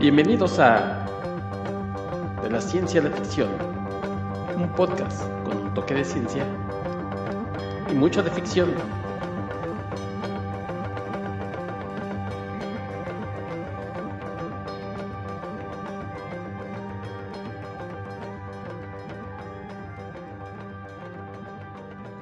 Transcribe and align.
Bienvenidos 0.00 0.58
a 0.58 1.04
De 2.42 2.48
la 2.48 2.58
Ciencia 2.62 3.02
de 3.02 3.10
Ficción, 3.10 3.50
un 4.56 4.72
podcast 4.74 5.20
con 5.44 5.58
un 5.58 5.74
toque 5.74 5.92
de 5.92 6.06
ciencia 6.06 6.42
y 7.86 7.92
mucho 7.92 8.22
de 8.22 8.30
ficción. 8.30 8.72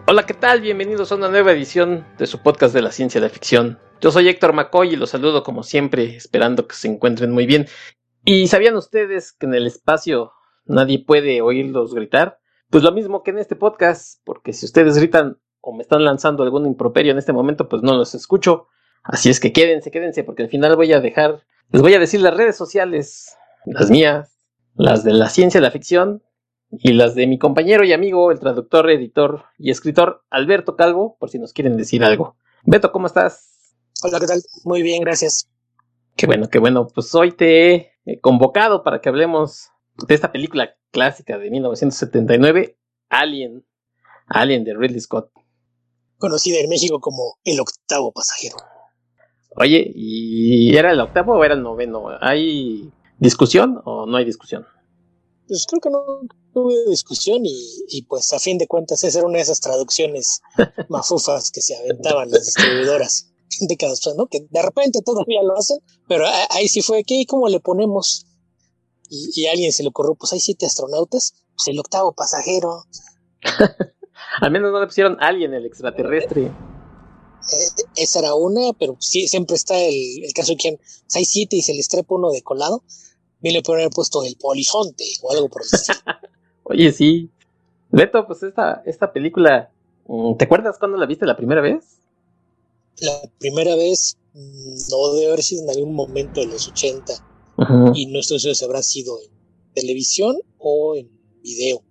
Hola, 0.08 0.26
¿qué 0.26 0.34
tal? 0.34 0.62
Bienvenidos 0.62 1.12
a 1.12 1.14
una 1.14 1.28
nueva 1.28 1.52
edición 1.52 2.04
de 2.18 2.26
su 2.26 2.40
podcast 2.40 2.74
de 2.74 2.82
la 2.82 2.90
ciencia 2.90 3.20
de 3.20 3.28
ficción. 3.28 3.78
Yo 4.00 4.12
soy 4.12 4.28
Héctor 4.28 4.52
McCoy 4.52 4.92
y 4.92 4.96
los 4.96 5.10
saludo 5.10 5.42
como 5.42 5.64
siempre, 5.64 6.14
esperando 6.14 6.68
que 6.68 6.76
se 6.76 6.86
encuentren 6.86 7.32
muy 7.32 7.46
bien. 7.46 7.66
¿Y 8.24 8.46
sabían 8.46 8.76
ustedes 8.76 9.32
que 9.32 9.46
en 9.46 9.54
el 9.54 9.66
espacio 9.66 10.32
nadie 10.66 11.04
puede 11.04 11.40
oírlos 11.40 11.94
gritar? 11.94 12.38
Pues 12.70 12.84
lo 12.84 12.92
mismo 12.92 13.24
que 13.24 13.32
en 13.32 13.38
este 13.38 13.56
podcast, 13.56 14.20
porque 14.24 14.52
si 14.52 14.66
ustedes 14.66 14.96
gritan 14.98 15.38
o 15.60 15.74
me 15.74 15.82
están 15.82 16.04
lanzando 16.04 16.44
algún 16.44 16.66
improperio 16.66 17.10
en 17.10 17.18
este 17.18 17.32
momento, 17.32 17.68
pues 17.68 17.82
no 17.82 17.96
los 17.96 18.14
escucho. 18.14 18.68
Así 19.02 19.30
es 19.30 19.40
que 19.40 19.52
quédense, 19.52 19.90
quédense, 19.90 20.22
porque 20.22 20.44
al 20.44 20.48
final 20.48 20.76
voy 20.76 20.92
a 20.92 21.00
dejar, 21.00 21.42
les 21.70 21.82
voy 21.82 21.94
a 21.94 21.98
decir 21.98 22.20
las 22.20 22.36
redes 22.36 22.56
sociales, 22.56 23.36
las 23.66 23.90
mías, 23.90 24.38
las 24.76 25.02
de 25.02 25.12
la 25.12 25.28
ciencia 25.28 25.60
de 25.60 25.66
la 25.66 25.72
ficción 25.72 26.22
y 26.70 26.92
las 26.92 27.16
de 27.16 27.26
mi 27.26 27.38
compañero 27.38 27.82
y 27.82 27.92
amigo, 27.92 28.30
el 28.30 28.38
traductor, 28.38 28.88
editor 28.90 29.46
y 29.58 29.72
escritor 29.72 30.22
Alberto 30.30 30.76
Calvo, 30.76 31.16
por 31.18 31.30
si 31.30 31.40
nos 31.40 31.52
quieren 31.52 31.76
decir 31.76 32.04
algo. 32.04 32.36
Beto, 32.62 32.92
¿cómo 32.92 33.08
estás? 33.08 33.57
Hola, 34.00 34.20
¿qué 34.20 34.26
tal? 34.26 34.40
Muy 34.62 34.82
bien, 34.82 35.02
gracias. 35.02 35.50
Qué 36.14 36.26
bueno, 36.26 36.48
qué 36.48 36.60
bueno. 36.60 36.86
Pues 36.86 37.12
hoy 37.16 37.32
te 37.32 37.94
he 38.04 38.20
convocado 38.20 38.84
para 38.84 39.00
que 39.00 39.08
hablemos 39.08 39.70
de 40.06 40.14
esta 40.14 40.30
película 40.30 40.76
clásica 40.92 41.36
de 41.36 41.50
1979, 41.50 42.78
Alien. 43.08 43.66
Alien 44.28 44.62
de 44.62 44.74
Ridley 44.74 45.00
Scott. 45.00 45.32
Conocida 46.16 46.60
en 46.60 46.68
México 46.68 47.00
como 47.00 47.38
El 47.42 47.58
Octavo 47.58 48.12
Pasajero. 48.12 48.56
Oye, 49.56 49.90
¿y 49.92 50.76
era 50.76 50.92
el 50.92 51.00
octavo 51.00 51.32
o 51.32 51.44
era 51.44 51.54
el 51.54 51.62
noveno? 51.62 52.06
¿Hay 52.20 52.92
discusión 53.18 53.80
o 53.84 54.06
no 54.06 54.16
hay 54.16 54.24
discusión? 54.24 54.64
Pues 55.48 55.66
creo 55.68 55.80
que 55.80 55.90
no, 55.90 56.04
hubo 56.52 56.70
discusión 56.88 57.44
y, 57.44 57.84
y, 57.88 58.02
pues 58.02 58.32
a 58.32 58.38
fin 58.38 58.58
de 58.58 58.68
cuentas 58.68 59.02
esa 59.02 59.18
era 59.18 59.26
una 59.26 59.38
de 59.38 59.42
esas 59.42 59.60
traducciones 59.60 60.40
mafufas 60.88 61.50
que 61.50 61.62
se 61.62 61.74
aventaban 61.76 62.30
las 62.30 62.44
distribuidoras 62.44 63.27
décadas, 63.60 64.00
¿no? 64.16 64.26
Que 64.26 64.46
de 64.48 64.62
repente 64.62 65.00
todavía 65.04 65.42
lo 65.42 65.56
hacen, 65.56 65.78
pero 66.06 66.24
ahí 66.50 66.68
sí 66.68 66.82
fue, 66.82 67.04
¿qué? 67.04 67.24
¿Cómo 67.26 67.48
le 67.48 67.60
ponemos? 67.60 68.26
Y, 69.10 69.30
y 69.34 69.46
a 69.46 69.52
alguien 69.52 69.72
se 69.72 69.82
le 69.82 69.88
ocurrió, 69.88 70.14
pues 70.14 70.32
hay 70.32 70.40
siete 70.40 70.66
astronautas, 70.66 71.34
pues 71.54 71.68
el 71.68 71.78
octavo 71.78 72.12
pasajero. 72.12 72.84
Al 74.40 74.50
menos 74.50 74.72
no 74.72 74.80
le 74.80 74.86
pusieron 74.86 75.16
alguien 75.20 75.54
el 75.54 75.66
extraterrestre. 75.66 76.46
Eh, 76.46 77.82
esa 77.96 78.18
era 78.20 78.34
una, 78.34 78.72
pero 78.78 78.96
sí, 79.00 79.26
siempre 79.28 79.56
está 79.56 79.78
el, 79.78 80.24
el 80.24 80.32
caso 80.32 80.52
de 80.52 80.56
quien 80.56 80.76
pues 80.76 81.16
hay 81.16 81.24
siete 81.24 81.56
y 81.56 81.62
se 81.62 81.74
les 81.74 81.88
trepa 81.88 82.14
uno 82.14 82.30
de 82.30 82.42
colado. 82.42 82.82
Bien 83.40 83.54
le 83.54 83.62
pueden 83.62 83.82
haber 83.82 83.92
puesto 83.92 84.24
el 84.24 84.36
polizonte 84.36 85.04
o 85.22 85.32
algo 85.32 85.48
por 85.48 85.62
el 85.62 85.68
estilo. 85.72 85.98
Oye, 86.64 86.92
sí. 86.92 87.30
Beto, 87.90 88.26
pues 88.26 88.42
esta, 88.42 88.82
esta 88.84 89.12
película, 89.12 89.70
¿te 90.38 90.44
acuerdas 90.44 90.78
cuándo 90.78 90.98
la 90.98 91.06
viste 91.06 91.24
la 91.24 91.36
primera 91.36 91.62
vez? 91.62 91.97
La 93.00 93.30
primera 93.38 93.76
vez 93.76 94.16
no 94.34 95.12
debe 95.14 95.28
haber 95.28 95.42
sido 95.42 95.64
en 95.64 95.70
algún 95.70 95.94
momento 95.94 96.40
de 96.40 96.46
los 96.46 96.68
80. 96.68 97.12
Uh 97.58 97.62
-huh. 97.62 97.92
Y 97.94 98.06
no 98.06 98.20
estoy 98.20 98.38
seguro 98.38 98.54
si 98.54 98.64
habrá 98.64 98.82
sido 98.82 99.20
en 99.20 99.30
televisión 99.74 100.38
o 100.58 100.96
en 100.96 101.10
video. 101.42 101.82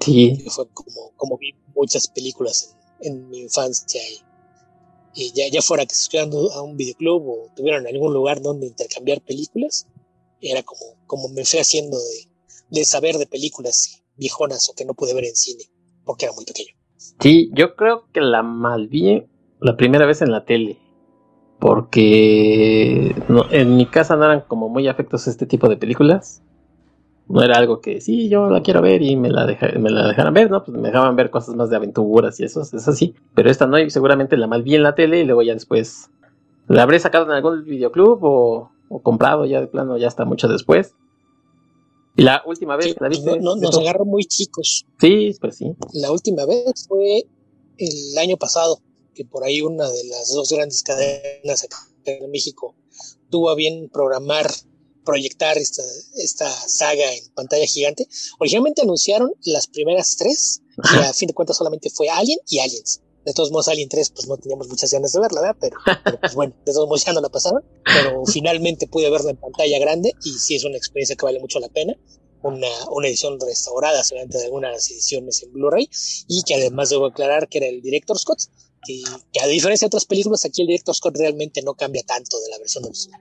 Sí. 0.00 0.44
Fue 0.48 0.68
como, 0.72 1.12
como 1.16 1.38
vi 1.38 1.54
muchas 1.74 2.08
películas 2.08 2.76
en, 3.00 3.12
en 3.12 3.28
mi 3.28 3.40
infancia 3.40 4.00
y, 4.08 5.22
y, 5.22 5.32
ya, 5.32 5.48
ya 5.48 5.62
fuera 5.62 5.86
que 5.86 5.94
estuviera 5.94 6.26
a 6.54 6.62
un 6.62 6.76
videoclub 6.76 7.28
o 7.28 7.50
tuvieran 7.56 7.86
algún 7.86 8.12
lugar 8.12 8.40
donde 8.40 8.66
intercambiar 8.66 9.20
películas, 9.22 9.86
era 10.40 10.62
como, 10.62 10.96
como 11.06 11.28
me 11.28 11.44
fui 11.44 11.58
haciendo 11.58 11.98
de, 11.98 12.28
de 12.70 12.84
saber 12.84 13.16
de 13.18 13.26
películas 13.26 14.02
viejonas 14.16 14.68
o 14.68 14.74
que 14.74 14.84
no 14.84 14.94
pude 14.94 15.14
ver 15.14 15.24
en 15.24 15.36
cine 15.36 15.64
porque 16.04 16.24
era 16.26 16.34
muy 16.34 16.44
pequeño. 16.44 16.74
Sí, 17.20 17.50
yo 17.54 17.74
creo 17.76 18.08
que 18.12 18.20
la 18.20 18.42
mal 18.42 18.88
vi 18.88 19.26
la 19.60 19.76
primera 19.76 20.06
vez 20.06 20.22
en 20.22 20.32
la 20.32 20.44
tele. 20.44 20.78
Porque 21.58 23.14
no, 23.28 23.46
en 23.50 23.76
mi 23.76 23.86
casa 23.86 24.16
no 24.16 24.24
eran 24.24 24.42
como 24.42 24.68
muy 24.68 24.88
afectos 24.88 25.26
a 25.26 25.30
este 25.30 25.46
tipo 25.46 25.68
de 25.68 25.76
películas. 25.76 26.42
No 27.28 27.42
era 27.42 27.56
algo 27.56 27.80
que 27.80 28.00
sí, 28.00 28.28
yo 28.28 28.50
la 28.50 28.62
quiero 28.62 28.82
ver 28.82 29.02
y 29.02 29.16
me 29.16 29.30
la, 29.30 29.46
deja, 29.46 29.68
me 29.78 29.90
la 29.90 30.06
dejaran 30.06 30.32
ver, 30.32 30.50
¿no? 30.50 30.62
Pues 30.62 30.76
me 30.76 30.88
dejaban 30.88 31.16
ver 31.16 31.30
cosas 31.30 31.56
más 31.56 31.70
de 31.70 31.76
aventuras 31.76 32.38
y 32.38 32.44
eso, 32.44 32.60
es 32.60 32.88
así. 32.88 33.14
Pero 33.34 33.50
esta 33.50 33.66
no, 33.66 33.78
y 33.78 33.90
seguramente 33.90 34.36
la 34.36 34.46
mal 34.46 34.62
vi 34.62 34.76
en 34.76 34.84
la 34.84 34.94
tele 34.94 35.20
y 35.20 35.24
luego 35.24 35.42
ya 35.42 35.54
después 35.54 36.10
la 36.68 36.82
habré 36.82 36.98
sacado 37.00 37.24
en 37.24 37.32
algún 37.32 37.64
videoclub 37.64 38.22
o, 38.22 38.70
o 38.88 39.02
comprado 39.02 39.44
ya 39.44 39.60
de 39.60 39.66
plano, 39.66 39.96
ya 39.96 40.08
está 40.08 40.24
mucho 40.24 40.46
después. 40.46 40.94
Y 42.16 42.22
la 42.22 42.42
última 42.46 42.76
vez 42.76 42.86
sí, 42.86 42.94
la 42.98 43.08
viste. 43.08 43.38
No, 43.40 43.56
no, 43.56 43.56
nos 43.56 43.78
agarró 43.78 44.04
muy 44.04 44.24
chicos. 44.24 44.86
Sí, 44.98 45.36
pues 45.40 45.56
sí. 45.56 45.74
La 45.92 46.10
última 46.10 46.46
vez 46.46 46.86
fue 46.88 47.24
el 47.76 48.18
año 48.18 48.36
pasado, 48.36 48.78
que 49.16 49.24
por 49.24 49.42
ahí 49.44 49.62
una 49.62 49.90
de 49.90 50.04
las 50.04 50.32
dos 50.32 50.50
grandes 50.52 50.82
cadenas 50.82 51.64
acá 51.64 51.78
en 52.04 52.30
México 52.30 52.76
tuvo 53.30 53.50
a 53.50 53.56
bien 53.56 53.88
programar, 53.88 54.48
proyectar 55.04 55.58
esta, 55.58 55.82
esta 56.16 56.48
saga 56.50 57.12
en 57.12 57.24
pantalla 57.34 57.66
gigante. 57.66 58.06
Originalmente 58.38 58.82
anunciaron 58.82 59.32
las 59.44 59.66
primeras 59.66 60.16
tres, 60.16 60.62
y 60.76 60.98
a 60.98 61.12
fin 61.12 61.28
de 61.28 61.34
cuentas 61.34 61.56
solamente 61.56 61.90
fue 61.90 62.08
Alien 62.08 62.38
y 62.46 62.60
Aliens. 62.60 63.00
De 63.26 63.32
todos 63.32 63.50
modos, 63.50 63.66
Alien 63.66 63.88
3, 63.88 64.10
pues 64.10 64.28
no 64.28 64.36
teníamos 64.36 64.68
muchas 64.68 64.92
ganas 64.92 65.12
de 65.12 65.18
verla, 65.18 65.40
¿verdad? 65.40 65.56
Pero, 65.60 65.76
pero 66.04 66.20
pues 66.20 66.34
bueno, 66.36 66.54
de 66.64 66.72
todos 66.72 66.86
modos 66.86 67.04
ya 67.04 67.12
no 67.12 67.20
la 67.20 67.28
pasaron. 67.28 67.64
Pero 67.84 68.24
finalmente 68.24 68.86
pude 68.86 69.10
verla 69.10 69.32
en 69.32 69.36
pantalla 69.36 69.80
grande 69.80 70.12
y 70.22 70.38
sí 70.38 70.54
es 70.54 70.62
una 70.62 70.76
experiencia 70.76 71.16
que 71.16 71.24
vale 71.24 71.40
mucho 71.40 71.58
la 71.58 71.68
pena. 71.68 71.94
Una, 72.44 72.68
una 72.92 73.08
edición 73.08 73.40
restaurada, 73.40 74.04
seguramente 74.04 74.38
de 74.38 74.44
algunas 74.44 74.88
ediciones 74.92 75.42
en 75.42 75.52
Blu-ray. 75.52 75.90
Y 76.28 76.44
que 76.44 76.54
además 76.54 76.90
debo 76.90 77.06
aclarar 77.06 77.48
que 77.48 77.58
era 77.58 77.66
el 77.66 77.82
director 77.82 78.16
Scott. 78.16 78.42
Que, 78.86 79.02
que 79.32 79.40
a 79.40 79.46
diferencia 79.46 79.86
de 79.86 79.88
otras 79.88 80.04
películas, 80.04 80.44
aquí 80.44 80.62
el 80.62 80.68
director 80.68 80.94
Scott 80.94 81.16
realmente 81.18 81.62
no 81.62 81.74
cambia 81.74 82.02
tanto 82.02 82.38
de 82.40 82.50
la 82.50 82.58
versión 82.58 82.84
original. 82.84 83.20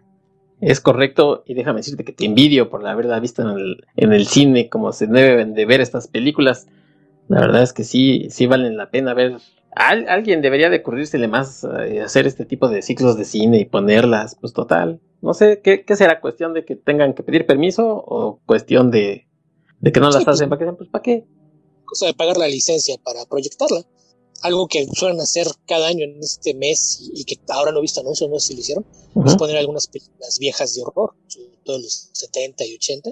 Es 0.61 0.79
correcto, 0.79 1.43
y 1.45 1.53
déjame 1.53 1.79
decirte 1.79 2.05
que 2.05 2.13
te 2.13 2.25
envidio 2.25 2.69
por 2.69 2.85
haberla 2.87 3.19
visto 3.19 3.41
en 3.41 3.49
el, 3.49 3.85
en 3.97 4.13
el 4.13 4.27
cine, 4.27 4.69
como 4.69 4.93
se 4.93 5.07
deben 5.07 5.53
de 5.53 5.65
ver 5.65 5.81
estas 5.81 6.07
películas. 6.07 6.67
La 7.27 7.41
verdad 7.41 7.63
es 7.63 7.73
que 7.73 7.83
sí, 7.83 8.27
sí 8.29 8.45
valen 8.45 8.77
la 8.77 8.89
pena 8.89 9.13
ver 9.13 9.37
Al, 9.75 10.07
alguien 10.07 10.41
debería 10.41 10.69
de 10.69 10.77
ocurrírsele 10.77 11.27
más 11.27 11.65
eh, 11.65 12.01
hacer 12.01 12.25
este 12.27 12.45
tipo 12.45 12.69
de 12.69 12.81
ciclos 12.81 13.17
de 13.17 13.25
cine 13.25 13.59
y 13.59 13.65
ponerlas, 13.65 14.37
pues 14.39 14.53
total. 14.53 15.01
No 15.21 15.33
sé, 15.33 15.59
¿qué, 15.61 15.83
qué 15.83 15.95
será? 15.95 16.21
¿Cuestión 16.21 16.53
de 16.53 16.63
que 16.63 16.75
tengan 16.75 17.13
que 17.13 17.23
pedir 17.23 17.45
permiso 17.45 17.87
o 17.87 18.39
cuestión 18.45 18.91
de, 18.91 19.27
de 19.81 19.91
que 19.91 19.99
no 19.99 20.09
las 20.09 20.23
sí, 20.23 20.29
hacen? 20.29 20.49
¿Para 20.49 20.65
qué? 20.65 20.71
Pues 20.71 20.89
¿para 20.89 21.01
qué? 21.01 21.25
Cosa 21.83 22.05
de 22.05 22.13
pagar 22.13 22.37
la 22.37 22.47
licencia 22.47 22.95
para 23.03 23.25
proyectarla. 23.25 23.81
Algo 24.41 24.67
que 24.67 24.87
suelen 24.93 25.19
hacer 25.21 25.47
cada 25.65 25.87
año 25.87 26.03
en 26.03 26.19
este 26.19 26.53
mes 26.53 26.99
y, 27.01 27.21
y 27.21 27.23
que 27.25 27.39
ahora 27.49 27.71
no 27.71 27.79
he 27.79 27.81
visto 27.81 28.01
anuncios, 28.01 28.29
no 28.29 28.39
sé 28.39 28.49
si 28.49 28.53
lo 28.53 28.59
hicieron, 28.59 28.85
uh 29.13 29.21
-huh. 29.21 29.27
es 29.27 29.35
poner 29.35 29.57
algunas 29.57 29.87
películas 29.87 30.37
viejas 30.39 30.75
de 30.75 30.81
horror, 30.83 31.15
sobre 31.27 31.57
todo 31.63 31.79
los 31.79 32.09
70 32.13 32.65
y 32.65 32.75
80. 32.75 33.11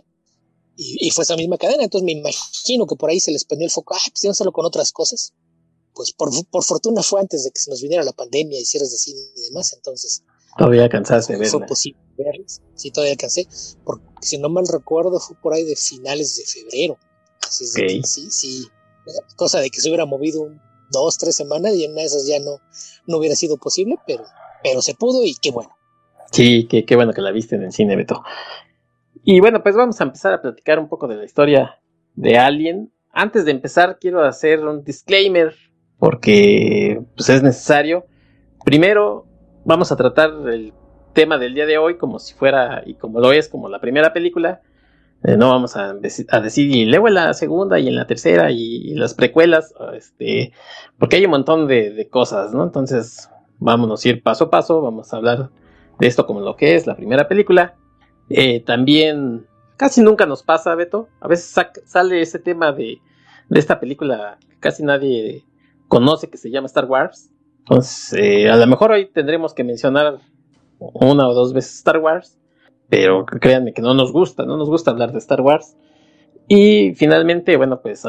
Y, 0.75 1.07
y, 1.07 1.12
fue 1.12 1.23
esa 1.23 1.35
misma 1.35 1.57
cadena, 1.57 1.83
entonces 1.83 2.03
me 2.03 2.13
imagino 2.13 2.88
que 2.88 2.95
por 2.95 3.09
ahí 3.12 3.19
se 3.19 3.31
les 3.31 3.45
prendió 3.45 3.66
el 3.66 3.72
foco, 3.72 3.94
ah, 3.95 4.00
pues 4.09 4.25
hacerlo 4.25 4.51
con 4.51 4.66
otras 4.66 4.91
cosas 4.91 5.33
pues 5.94 6.12
por, 6.13 6.30
por, 6.48 6.63
fortuna 6.63 7.03
fue 7.03 7.21
antes 7.21 7.44
de 7.44 7.51
que 7.51 7.59
se 7.59 7.69
nos 7.69 7.81
viniera 7.81 8.03
la 8.03 8.13
pandemia 8.13 8.59
y 8.59 8.65
cierres 8.65 8.92
de 8.92 8.98
cine 8.98 9.19
y 9.36 9.42
demás, 9.44 9.74
entonces 9.74 10.24
todavía 10.57 10.83
alcanzaste 10.83 11.38
de 11.38 11.45
Fue 11.45 11.65
posible 11.65 12.00
verlas, 12.18 12.62
sí, 12.75 12.92
todavía 12.92 13.13
alcancé, 13.13 13.48
porque 13.83 14.03
si 14.21 14.38
no 14.38 14.50
mal 14.50 14.68
recuerdo 14.68 15.19
fue 15.19 15.36
por 15.42 15.53
ahí 15.53 15.63
de 15.63 15.75
finales 15.75 16.36
de 16.36 16.45
febrero, 16.45 16.98
así 17.42 17.63
es 17.65 17.71
okay. 17.71 17.88
de 17.88 18.01
que, 18.01 18.07
sí, 18.07 18.27
sí, 18.31 18.68
cosa 19.36 19.59
de 19.59 19.69
que 19.69 19.81
se 19.81 19.89
hubiera 19.89 20.06
movido 20.06 20.42
un, 20.42 20.59
dos, 20.91 21.18
tres 21.18 21.35
semanas 21.35 21.74
y 21.75 21.85
en 21.85 21.97
esas 21.97 22.27
ya 22.27 22.39
no, 22.39 22.59
no 23.07 23.18
hubiera 23.18 23.35
sido 23.35 23.57
posible, 23.57 23.97
pero, 24.07 24.24
pero 24.63 24.81
se 24.81 24.94
pudo 24.95 25.24
y 25.24 25.35
qué 25.41 25.51
bueno. 25.51 25.71
Sí, 26.31 26.68
qué, 26.68 26.85
qué 26.85 26.95
bueno 26.95 27.13
que 27.13 27.21
la 27.21 27.31
viste 27.31 27.56
en 27.56 27.63
el 27.63 27.71
cine, 27.71 27.95
Beto. 27.95 28.24
Y 29.24 29.39
bueno, 29.39 29.63
pues 29.63 29.75
vamos 29.75 30.00
a 30.01 30.03
empezar 30.03 30.33
a 30.33 30.41
platicar 30.41 30.80
un 30.80 30.89
poco 30.89 31.07
de 31.07 31.15
la 31.15 31.25
historia 31.25 31.80
de 32.15 32.38
Alien. 32.38 32.91
Antes 33.12 33.45
de 33.45 33.51
empezar, 33.51 33.97
quiero 34.00 34.24
hacer 34.24 34.65
un 34.65 34.83
disclaimer 34.83 35.56
porque 35.97 37.01
pues, 37.15 37.29
es 37.29 37.44
necesario. 37.44 38.06
Primero, 38.65 39.25
vamos 39.63 39.91
a 39.91 39.95
tratar 39.95 40.31
el 40.51 40.74
tema 41.13 41.38
del 41.38 41.53
día 41.53 41.65
de 41.65 41.77
hoy 41.77 41.97
como 41.97 42.19
si 42.19 42.33
fuera, 42.33 42.83
y 42.86 42.95
como 42.95 43.19
lo 43.19 43.31
es, 43.31 43.47
como 43.47 43.69
la 43.69 43.79
primera 43.79 44.12
película. 44.12 44.62
Eh, 45.24 45.38
no 45.38 45.50
vamos 45.50 45.78
a, 45.78 45.92
a, 45.92 46.40
decir 46.42 46.75
y 46.75 46.86
luego 46.86 47.08
en 47.08 47.14
la 47.14 47.34
segunda 47.34 47.80
y 47.80 47.88
en 47.88 47.96
la 47.96 48.08
tercera 48.08 48.52
y, 48.52 48.94
las 48.96 49.14
precuelas, 49.14 49.74
este, 49.96 50.52
porque 51.00 51.16
hay 51.16 51.25
un 51.25 51.31
montón 51.31 51.68
de, 51.68 51.92
de, 51.92 52.10
cosas, 52.10 52.54
¿no? 52.54 52.64
Entonces, 52.64 53.30
vámonos 53.60 54.04
a 54.04 54.10
ir 54.10 54.22
paso 54.22 54.46
a 54.46 54.50
paso, 54.50 54.81
vamos 54.81 55.14
a 55.14 55.18
hablar 55.18 55.50
de 56.00 56.08
esto 56.08 56.25
como 56.25 56.42
lo 56.42 56.56
que 56.56 56.75
es 56.75 56.88
la 56.88 56.96
primera 56.96 57.28
película. 57.28 57.75
Eh, 58.30 58.62
también 58.62 59.48
casi 59.78 60.02
nunca 60.02 60.25
nos 60.25 60.44
pasa, 60.44 60.75
Beto. 60.75 61.08
A 61.22 61.28
veces 61.28 61.56
sale 61.86 62.22
ese 62.22 62.40
tema 62.40 62.72
de, 62.72 63.00
de, 63.50 63.60
esta 63.60 63.80
película 63.80 64.38
que 64.50 64.60
casi 64.60 64.84
nadie 64.84 65.46
conoce 65.88 66.30
que 66.30 66.38
se 66.38 66.50
llama 66.50 66.68
Star 66.68 66.86
Wars. 66.86 67.30
Entonces, 67.60 68.14
eh, 68.20 68.50
a 68.50 68.58
lo 68.58 68.68
mejor 68.68 68.92
hoy 68.92 69.10
tendremos 69.10 69.54
que 69.54 69.64
mencionar 69.64 70.20
una 70.80 71.28
o 71.30 71.34
dos 71.34 71.54
veces 71.54 71.75
Star 71.75 72.00
Wars, 72.00 72.38
pero 72.89 73.25
créanme 73.25 73.74
que 73.74 73.81
no 73.81 73.94
nos 73.94 74.12
gusta, 74.12 74.45
no 74.45 74.57
nos 74.57 74.69
gusta 74.69 74.91
hablar 74.91 75.12
de 75.12 75.19
Star 75.19 75.41
Wars. 75.41 75.75
Y 76.47 76.94
finalmente, 76.95 77.56
bueno, 77.56 77.81
pues 77.81 78.03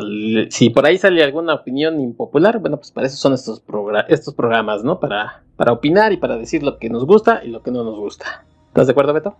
si 0.50 0.70
por 0.70 0.86
ahí 0.86 0.98
sale 0.98 1.22
alguna 1.22 1.54
opinión 1.54 2.00
impopular, 2.00 2.58
bueno, 2.58 2.78
pues 2.78 2.90
para 2.90 3.06
eso 3.06 3.16
son 3.16 3.32
estos, 3.32 3.62
estos 4.08 4.34
programas, 4.34 4.82
¿no? 4.82 4.98
Para, 4.98 5.44
para 5.56 5.72
opinar 5.72 6.12
y 6.12 6.16
para 6.16 6.36
decir 6.36 6.62
lo 6.62 6.78
que 6.78 6.90
nos 6.90 7.06
gusta 7.06 7.42
y 7.44 7.48
lo 7.48 7.62
que 7.62 7.70
no 7.70 7.84
nos 7.84 7.96
gusta. 7.96 8.44
¿Estás 8.68 8.88
de 8.88 8.90
acuerdo, 8.90 9.12
Beto? 9.12 9.36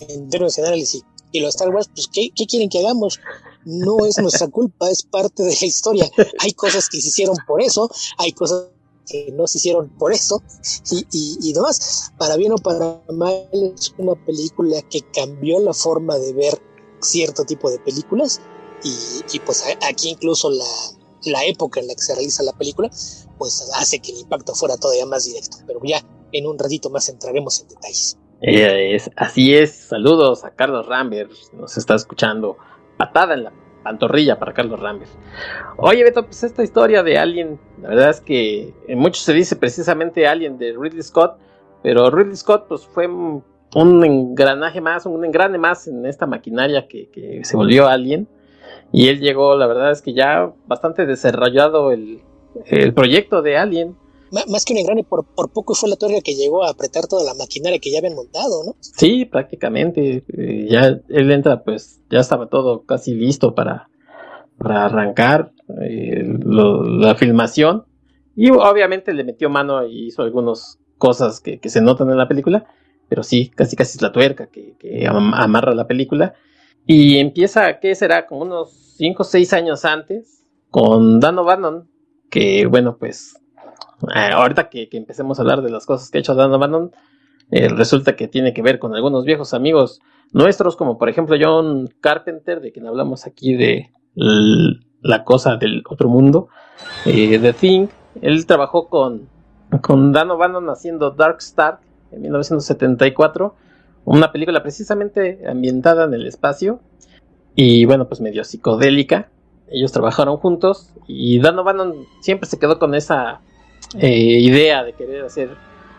En 0.00 0.28
términos 0.28 0.54
generales, 0.54 0.90
sí. 0.90 1.02
Y 1.32 1.40
los 1.40 1.50
Star 1.50 1.70
Wars, 1.70 1.90
pues, 1.94 2.08
¿qué, 2.08 2.30
quieren 2.46 2.68
que 2.68 2.78
hagamos? 2.78 3.20
No 3.64 4.06
es 4.06 4.18
nuestra 4.18 4.48
culpa, 4.48 4.90
es 4.90 5.02
parte 5.02 5.42
de 5.42 5.56
la 5.60 5.66
historia. 5.66 6.06
Hay 6.38 6.52
cosas 6.52 6.88
que 6.88 7.00
se 7.00 7.08
hicieron 7.08 7.36
por 7.46 7.62
eso, 7.62 7.90
hay 8.18 8.32
cosas 8.32 8.66
que 9.08 9.32
no 9.32 9.46
se 9.46 9.58
hicieron 9.58 9.88
por 9.98 10.12
eso 10.12 10.42
y, 10.90 11.06
y, 11.12 11.38
y 11.40 11.52
demás. 11.52 12.12
Para 12.18 12.36
bien 12.36 12.52
o 12.52 12.58
para 12.58 13.00
mal, 13.12 13.46
es 13.52 13.94
una 13.98 14.14
película 14.26 14.82
que 14.82 15.00
cambió 15.12 15.58
la 15.60 15.72
forma 15.72 16.16
de 16.18 16.32
ver 16.32 16.60
cierto 17.00 17.44
tipo 17.44 17.70
de 17.70 17.78
películas 17.78 18.40
y, 18.82 19.38
pues 19.40 19.64
aquí 19.88 20.10
incluso 20.10 20.50
la, 20.50 20.64
la, 21.24 21.44
época 21.44 21.80
en 21.80 21.88
la 21.88 21.94
que 21.94 22.02
se 22.02 22.14
realiza 22.14 22.42
la 22.42 22.52
película 22.52 22.88
pues 23.38 23.70
hace 23.74 23.98
que 23.98 24.12
el 24.12 24.18
impacto 24.18 24.54
fuera 24.54 24.76
todavía 24.76 25.06
más 25.06 25.24
directo, 25.24 25.58
pero 25.66 25.80
ya 25.84 26.00
en 26.32 26.46
un 26.46 26.58
ratito 26.58 26.90
más 26.90 27.08
entraremos 27.08 27.60
en 27.60 27.68
detalles. 27.68 28.18
Es, 28.40 29.10
así 29.16 29.54
es, 29.54 29.74
saludos 29.74 30.44
a 30.44 30.50
Carlos 30.50 30.86
Rambert, 30.86 31.32
nos 31.54 31.76
está 31.76 31.96
escuchando, 31.96 32.56
patada 32.96 33.34
en 33.34 33.44
la 33.44 33.52
pantorrilla 33.88 34.38
para 34.38 34.52
Carlos 34.52 34.78
Rambert. 34.78 35.10
Oye 35.78 36.04
Beto, 36.04 36.24
pues 36.24 36.44
esta 36.44 36.62
historia 36.62 37.02
de 37.02 37.18
Alien, 37.18 37.58
la 37.80 37.88
verdad 37.88 38.10
es 38.10 38.20
que 38.20 38.74
en 38.86 38.98
muchos 38.98 39.22
se 39.22 39.32
dice 39.32 39.56
precisamente 39.56 40.26
Alien 40.26 40.58
de 40.58 40.74
Ridley 40.78 41.02
Scott, 41.02 41.38
pero 41.82 42.10
Ridley 42.10 42.36
Scott 42.36 42.66
pues 42.68 42.86
fue 42.86 43.06
un 43.06 44.04
engranaje 44.04 44.80
más, 44.82 45.06
un 45.06 45.24
engrane 45.24 45.56
más 45.56 45.88
en 45.88 46.04
esta 46.04 46.26
maquinaria 46.26 46.86
que, 46.86 47.40
se 47.42 47.56
volvió 47.56 47.88
Alien. 47.88 48.28
Y 48.92 49.08
él 49.08 49.20
llegó, 49.20 49.56
la 49.56 49.66
verdad 49.66 49.90
es 49.90 50.02
que 50.02 50.12
ya 50.12 50.52
bastante 50.66 51.06
desarrollado 51.06 51.92
el, 51.92 52.22
proyecto 52.94 53.40
de 53.42 53.56
Alien. 53.56 53.96
Más 54.30 54.64
que 54.64 54.72
un 54.72 54.78
engrane, 54.78 55.04
por, 55.04 55.24
por 55.24 55.50
poco 55.50 55.74
fue 55.74 55.88
la 55.88 55.96
torre 55.96 56.22
que 56.22 56.34
llegó 56.34 56.64
a 56.64 56.70
apretar 56.70 57.06
toda 57.06 57.24
la 57.24 57.34
maquinaria 57.34 57.78
que 57.78 57.90
ya 57.90 57.98
habían 57.98 58.14
montado, 58.14 58.64
¿no? 58.64 58.76
Sí, 58.80 59.24
prácticamente. 59.24 60.24
Eh, 60.28 60.66
ya 60.70 61.00
él 61.08 61.30
entra, 61.30 61.62
pues 61.62 62.00
ya 62.10 62.20
estaba 62.20 62.48
todo 62.48 62.84
casi 62.84 63.14
listo 63.14 63.54
para, 63.54 63.88
para 64.58 64.84
arrancar 64.84 65.52
eh, 65.80 66.24
la 66.44 67.14
filmación. 67.14 67.84
Y 68.36 68.50
obviamente 68.50 69.12
le 69.12 69.24
metió 69.24 69.50
mano 69.50 69.86
y 69.86 70.06
hizo 70.06 70.22
algunas 70.22 70.78
cosas 70.96 71.40
que, 71.40 71.58
que 71.58 71.68
se 71.68 71.80
notan 71.80 72.10
en 72.10 72.18
la 72.18 72.28
película 72.28 72.66
pero 73.08 73.22
sí, 73.22 73.50
casi 73.54 73.74
casi 73.74 73.96
es 73.96 74.02
la 74.02 74.12
tuerca 74.12 74.48
que, 74.48 75.06
amarra 75.06 75.74
la 75.74 75.86
película. 75.86 76.34
Y 76.86 77.18
empieza, 77.18 77.80
¿qué 77.80 77.94
será? 77.94 78.26
Como 78.26 78.42
unos 78.42 78.72
5 78.96 79.22
o 79.22 79.24
6 79.24 79.52
años 79.52 79.84
antes, 79.84 80.44
con 80.70 81.20
Dan 81.20 81.38
O'Bannon, 81.38 81.88
que 82.30 82.66
bueno, 82.66 82.98
pues 82.98 83.40
eh, 84.14 84.30
ahorita 84.32 84.68
que, 84.68 84.88
empecemos 84.92 85.38
a 85.38 85.42
hablar 85.42 85.62
de 85.62 85.70
las 85.70 85.86
cosas 85.86 86.10
que 86.10 86.18
ha 86.18 86.20
hecho 86.20 86.34
Dan 86.34 86.52
O'Bannon, 86.52 86.92
eh, 87.50 87.68
resulta 87.68 88.16
que 88.16 88.28
tiene 88.28 88.52
que 88.52 88.62
ver 88.62 88.78
con 88.78 88.94
algunos 88.94 89.24
viejos 89.24 89.54
amigos 89.54 90.00
nuestros, 90.32 90.76
como 90.76 90.98
por 90.98 91.08
ejemplo 91.08 91.36
John 91.40 91.88
Carpenter, 92.00 92.60
de 92.60 92.72
quien 92.72 92.86
hablamos 92.86 93.26
aquí 93.26 93.54
de 93.54 93.90
la 94.14 95.24
cosa 95.24 95.56
del 95.56 95.82
otro 95.88 96.08
mundo, 96.08 96.48
eh, 97.06 97.38
The 97.38 97.52
Thing. 97.52 97.86
Él 98.20 98.46
trabajó 98.46 98.88
con, 98.88 99.28
con 99.82 100.12
Dan 100.12 100.30
O'Bannon 100.30 100.68
haciendo 100.70 101.10
Dark 101.12 101.38
Star, 101.38 101.80
en 102.10 102.22
1974, 102.22 103.54
una 104.04 104.32
película 104.32 104.62
precisamente 104.62 105.42
ambientada 105.46 106.04
en 106.04 106.14
el 106.14 106.26
espacio 106.26 106.80
y 107.54 107.84
bueno, 107.84 108.08
pues 108.08 108.20
medio 108.20 108.44
psicodélica. 108.44 109.30
Ellos 109.70 109.92
trabajaron 109.92 110.36
juntos 110.38 110.94
y 111.06 111.40
Dan 111.40 111.58
O'Bannon 111.58 112.06
siempre 112.20 112.48
se 112.48 112.58
quedó 112.58 112.78
con 112.78 112.94
esa 112.94 113.40
eh, 113.98 114.40
idea 114.40 114.84
de 114.84 114.92
querer 114.92 115.24
hacer 115.24 115.50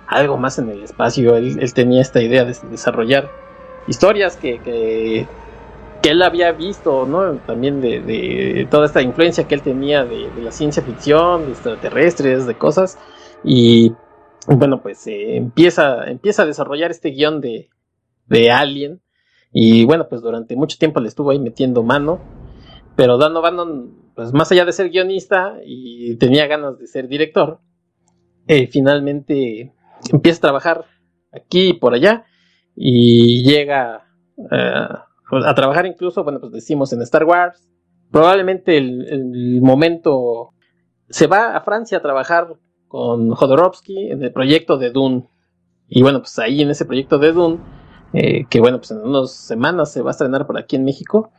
algo 0.08 0.38
más 0.38 0.60
en 0.60 0.70
el 0.70 0.84
espacio. 0.84 1.36
Él, 1.36 1.74
tenía 1.74 2.02
esta 2.02 2.22
idea 2.22 2.46
de 2.46 2.56
desarrollar 2.70 3.30
historias 3.88 4.38
que, 4.38 4.60
que, 4.60 5.28
él 6.04 6.22
había 6.22 6.52
visto, 6.52 7.06
¿no? 7.06 7.36
También 7.46 7.82
de, 7.82 8.68
toda 8.70 8.86
esta 8.86 9.02
influencia 9.02 9.48
que 9.48 9.56
él 9.56 9.62
tenía 9.62 10.06
de, 10.06 10.30
de 10.30 10.42
la 10.42 10.52
ciencia 10.52 10.82
ficción, 10.82 11.46
de 11.46 11.52
extraterrestres, 11.52 12.46
de 12.46 12.56
cosas. 12.56 12.98
Y 13.44 13.94
bueno, 14.48 14.82
pues 14.82 15.06
eh, 15.08 15.36
empieza, 15.36 16.06
empieza 16.10 16.44
a 16.44 16.46
desarrollar 16.46 16.92
este 16.92 17.10
guion 17.10 17.42
de, 17.42 17.70
de 18.28 18.52
Alien. 18.52 19.02
Y 19.52 19.86
bueno, 19.86 20.08
pues 20.08 20.22
durante 20.22 20.56
mucho 20.56 20.78
tiempo 20.78 21.00
le 21.00 21.08
estuvo 21.08 21.32
ahí 21.32 21.40
metiendo 21.40 21.84
mano. 21.84 22.20
Pero 22.96 23.18
Dan 23.18 23.36
O'Bannon, 23.36 24.12
pues 24.16 24.34
más 24.34 24.52
allá 24.52 24.66
de 24.66 24.74
ser 24.74 24.90
guionista 24.90 25.58
y 25.64 26.16
tenía 26.18 26.48
ganas 26.48 26.78
de 26.80 26.88
ser 26.88 27.08
director, 27.08 27.60
eh, 28.50 28.66
finalmente 28.66 29.72
empieza 30.12 30.40
a 30.40 30.42
trabajar 30.42 30.86
aquí 31.32 31.70
y 31.70 31.74
por 31.74 31.94
allá. 31.94 32.26
Y 32.76 33.44
llega 33.44 34.08
eh, 34.52 34.88
a 35.46 35.54
trabajar 35.54 35.86
incluso, 35.86 36.24
bueno, 36.24 36.40
pues 36.40 36.52
decimos 36.54 36.92
en 36.92 37.04
Star 37.04 37.26
Wars. 37.26 37.70
Probablemente 38.10 38.76
el, 38.78 39.60
momento 39.62 40.56
se 41.10 41.28
va 41.28 41.56
a 41.56 41.62
Francia 41.62 42.00
a 42.00 42.02
trabajar 42.02 42.56
con 42.88 43.30
Jodorowsky 43.30 44.10
en 44.10 44.24
el 44.24 44.34
proyecto 44.34 44.80
de 44.80 44.90
Dune. 44.90 45.30
Y 45.88 46.02
bueno, 46.02 46.22
pues 46.22 46.40
ahí 46.40 46.64
en 46.64 46.72
ese 46.72 46.86
proyecto 46.86 47.20
de 47.20 47.34
Dune, 47.34 47.60
eh, 48.14 48.46
que 48.50 48.60
bueno, 48.60 48.80
pues 48.80 48.90
en 48.90 48.98
unas 48.98 49.32
semanas 49.32 49.94
se 49.94 50.02
va 50.02 50.10
a 50.10 50.12
estrenar 50.12 50.48
por 50.48 50.58
aquí 50.58 50.76
en 50.76 50.86
México, 50.86 51.32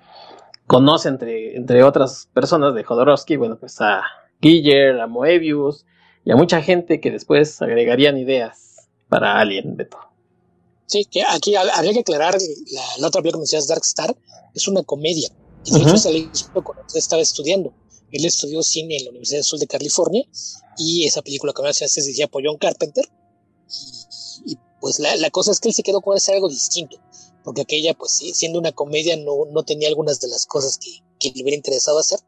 conoce 0.69 1.09
entre, 1.09 1.57
entre 1.57 1.83
otras 1.83 2.31
personas 2.33 2.73
de 2.73 2.85
Jodorowsky, 2.85 3.35
bueno, 3.35 3.59
pues 3.59 3.81
a 3.81 4.05
Guiller, 4.41 5.01
a 5.01 5.09
Moebius 5.09 5.87
y 6.25 6.31
a 6.31 6.37
mucha 6.37 6.63
gente 6.63 7.01
que 7.01 7.11
después 7.11 7.61
agregarían 7.63 8.19
ideas 8.19 8.89
para 9.09 9.41
Alien, 9.41 9.77
Beto. 9.77 9.99
Sí, 10.87 11.05
que 11.05 11.23
aquí 11.23 11.55
habría 11.55 11.93
que 11.93 12.01
aclarar, 12.01 12.37
la, 12.99 13.07
otra 13.07 13.23
película 13.23 13.41
que 13.41 13.45
decías, 13.47 13.69
Dark 13.69 13.83
Star, 13.85 14.17
es 14.55 14.69
una 14.69 14.83
comedia. 14.83 15.31
Y 15.65 15.73
de 15.73 15.83
hecho 15.83 15.97
se 15.97 16.11
hizo 16.11 16.53
cuando 16.65 16.85
estaba 16.95 17.23
estudiando. 17.23 17.73
Él 18.11 18.25
estudió 18.25 18.63
cine 18.63 18.97
en 18.97 19.05
la 19.05 19.11
Universidad 19.11 19.39
del 19.39 19.45
Sur 19.45 19.59
de 19.61 19.67
California 19.67 20.25
y 20.77 21.07
esa 21.07 21.23
película 21.23 21.53
que 21.53 21.63
me 21.63 21.69
hace 21.69 21.87
se 21.87 22.03
decía 22.03 22.27
por 22.27 22.43
John 22.45 22.59
Carpenter. 22.59 23.09
Y, 24.45 24.59
pues 24.81 24.99
la, 24.99 25.15
la, 25.17 25.31
cosa 25.31 25.53
es 25.53 25.61
que 25.61 25.69
él 25.69 25.75
se 25.75 25.83
quedó 25.83 26.01
con 26.01 26.17
hacer 26.17 26.35
algo 26.35 26.49
distinto, 26.49 26.97
porque 27.45 27.61
aquella, 27.61 27.95
pues 27.95 28.13
siendo 28.33 28.59
una 28.59 28.73
comedia, 28.73 29.17
no, 29.17 29.45
no 29.53 29.63
tenía 29.63 29.89
algunas 29.89 30.19
de 30.21 30.29
las 30.29 30.47
cosas 30.47 30.79
que, 30.79 30.91
que 31.21 31.31
le 31.37 31.43
hubiera 31.43 31.57
interesado 31.57 31.99
hacer 31.99 32.19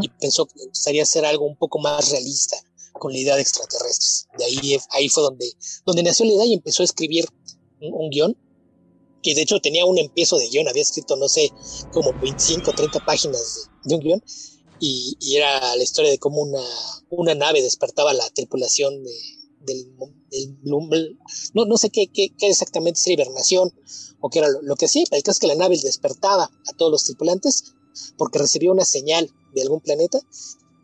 y 0.00 0.08
pensó 0.08 0.46
que 0.46 0.58
le 0.60 0.68
gustaría 0.68 1.02
hacer 1.02 1.26
algo 1.26 1.44
un 1.44 1.56
poco 1.56 1.80
más 1.80 2.10
realista 2.10 2.56
con 2.98 3.12
la 3.12 3.18
idea 3.18 3.36
de 3.36 3.42
extraterrestres. 3.42 4.26
De 4.38 4.44
ahí, 4.44 4.78
ahí 4.90 5.08
fue 5.08 5.22
donde, 5.22 5.52
donde 5.84 6.02
nació 6.02 6.26
la 6.26 6.32
idea 6.32 6.46
y 6.46 6.54
empezó 6.54 6.82
a 6.82 6.84
escribir 6.84 7.26
un, 7.80 8.10
guion 8.10 8.36
que 9.22 9.34
de 9.34 9.42
hecho 9.42 9.60
tenía 9.60 9.84
un 9.84 9.98
empiezo 9.98 10.38
de 10.38 10.48
guion, 10.48 10.68
había 10.68 10.82
escrito, 10.82 11.16
no 11.16 11.28
sé, 11.28 11.50
como 11.92 12.12
25 12.20 12.70
o 12.70 12.74
30 12.74 13.04
páginas 13.04 13.68
de, 13.84 13.90
de 13.90 13.94
un 13.96 14.00
guion, 14.00 14.22
y, 14.78 15.16
era 15.36 15.74
la 15.76 15.82
historia 15.82 16.10
de 16.10 16.18
cómo 16.18 16.42
una, 16.42 16.62
una 17.10 17.34
nave 17.34 17.62
despertaba 17.62 18.12
la 18.12 18.28
tripulación 18.30 19.02
de, 19.02 19.12
del, 19.60 19.96
del 20.30 20.56
no, 21.54 21.64
no 21.64 21.76
sé 21.76 21.90
qué, 21.90 22.08
qué, 22.08 22.34
qué, 22.36 22.48
exactamente 22.48 23.00
si 23.00 23.12
hibernación 23.12 23.72
o 24.20 24.30
qué 24.30 24.40
era 24.40 24.48
lo, 24.62 24.76
que 24.76 24.86
hacía, 24.86 25.04
pero 25.08 25.18
el 25.18 25.22
caso 25.22 25.36
es 25.36 25.40
que 25.40 25.46
la 25.46 25.54
nave 25.54 25.78
despertaba 25.82 26.44
a 26.44 26.76
todos 26.76 26.90
los 26.90 27.04
tripulantes 27.04 27.74
porque 28.16 28.38
recibía 28.38 28.72
una 28.72 28.84
señal 28.84 29.30
de 29.54 29.62
algún 29.62 29.80
planeta 29.80 30.20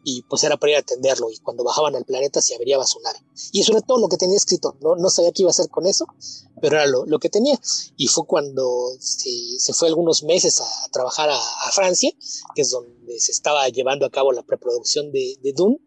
y 0.04 0.22
pues 0.22 0.42
era 0.44 0.56
para 0.56 0.72
ir 0.72 0.76
a 0.76 0.80
atenderlo 0.80 1.30
y 1.30 1.38
cuando 1.38 1.64
bajaban 1.64 1.94
al 1.94 2.04
planeta 2.04 2.40
se 2.40 2.54
averiaba 2.54 2.86
su 2.86 3.00
nave. 3.00 3.18
Y 3.52 3.60
eso 3.60 3.72
era 3.72 3.80
todo 3.80 3.98
lo 3.98 4.08
que 4.08 4.16
tenía 4.16 4.36
escrito, 4.36 4.76
no, 4.80 4.96
no 4.96 5.10
sabía 5.10 5.32
qué 5.32 5.42
iba 5.42 5.50
a 5.50 5.52
hacer 5.52 5.68
con 5.68 5.86
eso, 5.86 6.06
pero 6.60 6.76
era 6.76 6.86
lo, 6.86 7.04
lo 7.06 7.18
que 7.18 7.28
tenía. 7.28 7.58
Y 7.96 8.08
fue 8.08 8.26
cuando 8.26 8.68
se, 8.98 9.30
se 9.58 9.72
fue 9.72 9.88
algunos 9.88 10.22
meses 10.24 10.60
a, 10.60 10.88
trabajar 10.90 11.30
a, 11.30 11.36
a, 11.36 11.72
Francia, 11.72 12.10
que 12.54 12.62
es 12.62 12.70
donde 12.70 13.20
se 13.20 13.32
estaba 13.32 13.68
llevando 13.68 14.06
a 14.06 14.10
cabo 14.10 14.32
la 14.32 14.42
preproducción 14.42 15.12
de, 15.12 15.36
de 15.42 15.52
Dune, 15.52 15.78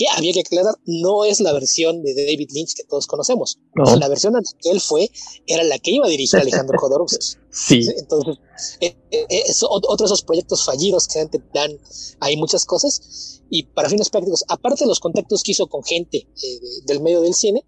que 0.00 0.06
había 0.08 0.32
que 0.32 0.40
aclarar, 0.40 0.74
no 0.86 1.26
es 1.26 1.40
la 1.40 1.52
versión 1.52 2.02
de 2.02 2.14
David 2.14 2.48
Lynch 2.54 2.72
que 2.74 2.84
todos 2.84 3.06
conocemos. 3.06 3.58
La 3.74 4.08
versión 4.08 4.34
en 4.34 4.42
la 4.42 4.58
que 4.58 4.70
él 4.70 4.80
fue 4.80 5.10
era 5.46 5.62
la 5.62 5.78
que 5.78 5.90
iba 5.90 6.06
a 6.06 6.08
dirigir 6.08 6.40
Alejandro 6.40 6.78
Jodorowsky. 6.80 7.36
Sí. 7.50 7.86
Entonces, 7.98 8.38
eh, 8.80 8.96
eh, 9.10 9.26
es 9.28 9.62
otro 9.62 9.96
de 9.98 10.04
esos 10.06 10.22
proyectos 10.22 10.64
fallidos 10.64 11.06
que 11.06 11.28
dan 11.52 11.78
hay 12.18 12.38
muchas 12.38 12.64
cosas. 12.64 13.42
Y 13.50 13.64
para 13.64 13.90
fines 13.90 14.08
prácticos, 14.08 14.42
aparte 14.48 14.84
de 14.84 14.88
los 14.88 15.00
contactos 15.00 15.42
que 15.42 15.52
hizo 15.52 15.66
con 15.66 15.84
gente 15.84 16.16
eh, 16.16 16.60
del 16.86 17.02
medio 17.02 17.20
del 17.20 17.34
cine, 17.34 17.62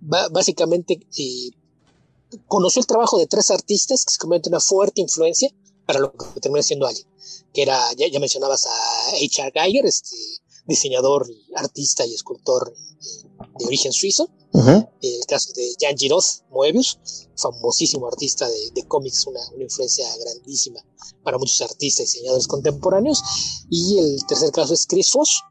básicamente 0.00 1.00
conoció 2.46 2.80
el 2.80 2.86
trabajo 2.86 3.16
de 3.16 3.26
tres 3.26 3.50
artistas 3.50 4.04
que 4.04 4.12
se 4.12 4.18
convierten 4.18 4.50
en 4.50 4.56
una 4.56 4.60
fuerte 4.60 5.00
influencia 5.00 5.48
para 5.86 5.98
lo 5.98 6.12
que 6.12 6.40
termina 6.40 6.62
siendo 6.62 6.86
Alien, 6.86 7.06
que 7.54 7.62
era, 7.62 7.80
ya, 7.94 8.20
mencionabas 8.20 8.66
a 8.66 9.08
H.R. 9.16 9.50
Geiger, 9.54 9.86
este 9.86 10.14
diseñador, 10.70 11.28
artista 11.56 12.06
y 12.06 12.14
escultor 12.14 12.72
de 13.58 13.66
origen 13.66 13.92
suizo, 13.92 14.28
el 15.02 15.26
caso 15.26 15.52
de 15.54 15.74
Jan 15.80 15.96
Giroz 15.96 16.42
Moebius, 16.50 16.98
famosísimo 17.36 18.06
artista 18.08 18.48
de, 18.48 18.82
cómics, 18.88 19.26
una, 19.26 19.40
una, 19.54 19.64
influencia 19.64 20.06
grandísima 20.16 20.84
para 21.22 21.38
muchos 21.38 21.60
artistas 21.60 22.00
y 22.00 22.18
diseñadores 22.18 22.46
contemporáneos, 22.46 23.22
y 23.70 23.98
el 23.98 24.26
tercer 24.26 24.50
caso 24.50 24.74
es 24.74 24.86
Chris 24.86 25.10
Foss, 25.10 25.42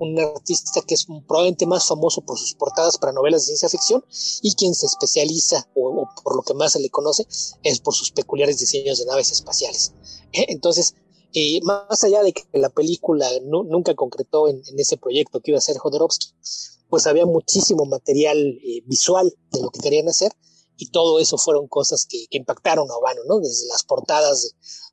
un 0.00 0.18
artista 0.18 0.80
que 0.80 0.94
es 0.94 1.04
probablemente 1.04 1.66
más 1.66 1.84
famoso 1.84 2.22
por 2.22 2.38
sus 2.38 2.54
portadas 2.54 2.96
para 2.96 3.12
novelas 3.12 3.42
de 3.42 3.46
ciencia 3.48 3.68
ficción 3.68 4.04
y 4.40 4.54
quien 4.54 4.74
se 4.74 4.86
especializa, 4.86 5.68
o, 5.74 6.08
por 6.24 6.36
lo 6.36 6.42
que 6.42 6.54
más 6.54 6.72
se 6.72 6.80
le 6.80 6.88
conoce, 6.88 7.26
es 7.62 7.80
por 7.80 7.94
sus 7.94 8.10
peculiares 8.10 8.58
diseños 8.58 8.98
de 8.98 9.06
naves 9.06 9.30
espaciales. 9.30 9.92
Entonces, 10.32 10.94
eh, 11.34 11.60
más 11.62 12.02
allá 12.04 12.22
de 12.22 12.32
que 12.32 12.44
la 12.52 12.70
película 12.70 13.28
nunca 13.42 13.94
concretó 13.94 14.48
en, 14.48 14.62
ese 14.76 14.96
proyecto 14.96 15.40
que 15.40 15.52
iba 15.52 15.58
a 15.58 15.62
ser 15.62 15.78
Jodorowsky, 15.78 16.28
pues 16.88 17.06
había 17.06 17.26
muchísimo 17.26 17.84
material 17.84 18.38
eh, 18.38 18.82
visual 18.86 19.32
de 19.52 19.62
lo 19.62 19.70
que 19.70 19.80
querían 19.80 20.08
hacer 20.08 20.32
y 20.76 20.90
todo 20.90 21.20
eso 21.20 21.36
fueron 21.36 21.68
cosas 21.68 22.06
que, 22.08 22.26
impactaron 22.30 22.90
a 22.90 22.96
Obano, 22.96 23.20
¿no? 23.26 23.38
Desde 23.38 23.66
las 23.68 23.82
portadas 23.84 24.42
de, 24.42 24.48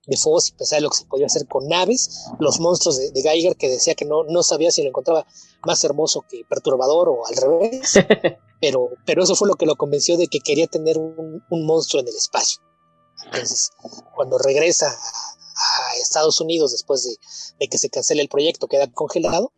de 0.08 0.17
Foss 0.17 0.50
y 0.50 0.51
pensar 0.53 0.77
en 0.77 0.84
lo 0.84 0.89
que 0.89 0.98
se 0.98 1.06
podía 1.06 1.25
hacer 1.27 1.48
con 1.48 1.67
naves, 1.67 2.25
los 2.39 2.60
monstruos 2.60 2.98
de, 2.98 3.22
Geiger 3.22 3.56
que 3.56 3.70
decía 3.70 3.96
que 3.96 4.06
no, 4.06 4.24
no 4.24 4.44
sabía 4.44 4.70
si 4.72 4.82
lo 4.82 4.89
encontraba 4.89 5.25
más 5.65 5.84
hermoso 5.84 6.25
que 6.29 6.44
perturbador 6.48 7.10
o 7.10 7.25
al 7.25 7.36
revés, 7.36 7.94
pero, 8.62 8.89
pero 9.06 9.24
eso 9.24 9.36
fue 9.36 9.48
lo 9.48 9.56
que 9.56 9.65
lo 9.65 9.75
convenció 9.75 10.17
de 10.17 10.27
que 10.27 10.39
quería 10.39 10.67
tener 10.67 10.98
un, 10.98 11.41
monstruo 11.50 12.01
en 12.01 12.10
el 12.10 12.15
espacio. 12.15 12.62
Entonces, 13.25 13.72
cuando 14.15 14.38
regresa 14.38 14.89
a, 14.89 15.47
Estados 16.02 16.40
Unidos 16.42 16.72
después 16.72 17.04
de, 17.60 17.68
que 17.68 17.78
se 17.78 17.90
cancele 17.90 18.22
el 18.22 18.30
proyecto, 18.30 18.68
queda 18.68 18.92
congelado, 18.92 19.52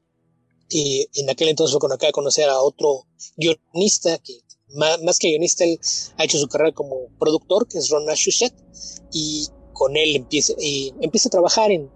y 0.70 1.08
en 1.16 1.30
aquel 1.30 1.50
entonces 1.50 1.74
fue 1.74 1.80
cuando 1.80 1.96
acaba 1.96 2.10
de 2.10 2.14
conocer 2.14 2.50
a 2.50 2.62
otro 2.62 3.08
guionista 3.38 4.18
que 4.20 4.42
más, 4.76 5.18
que 5.18 5.30
guionista, 5.30 5.64
él 5.64 5.80
ha 6.18 6.26
hecho 6.26 6.38
su 6.38 6.48
carrera 6.48 6.72
como 6.74 7.08
productor, 7.20 7.68
que 7.68 7.80
es 7.80 7.90
Ron 7.90 8.06
Shusett, 8.06 8.54
y 9.12 9.48
con 9.74 9.98
él 9.98 10.16
empieza, 10.16 10.54
empieza 11.02 11.30
a 11.30 11.32
trabajar 11.32 11.72
en, 11.72 11.90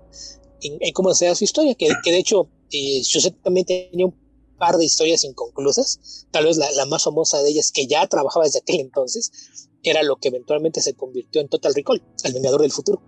en, 0.62 0.94
cómo 0.94 1.14
se 1.14 1.26
da 1.26 1.36
su 1.36 1.44
historia, 1.44 1.76
que, 1.76 1.90
que 2.04 2.12
de 2.12 2.18
hecho 2.18 2.50
eh, 2.72 3.02
también 3.44 3.66
tenía 3.66 4.06
un 4.06 4.16
par 4.58 4.78
de 4.78 4.86
historias 4.86 5.24
inconclusas, 5.24 6.26
tal 6.32 6.46
vez 6.46 6.58
la, 6.58 6.72
la, 6.72 6.86
más 6.86 7.04
famosa 7.04 7.42
de 7.44 7.50
ellas, 7.50 7.72
que 7.72 7.86
ya 7.86 8.08
trabajaba 8.08 8.46
desde 8.46 8.60
aquel 8.60 8.80
entonces, 8.80 9.32
era 9.90 10.04
lo 10.04 10.16
que 10.18 10.30
eventualmente 10.30 10.82
se 10.82 10.94
convirtió 10.94 11.42
en 11.42 11.50
Total 11.50 11.74
Recall, 11.74 12.02
el 12.24 12.34
Vengador 12.34 12.62
del 12.62 12.72
Futuro. 12.72 13.02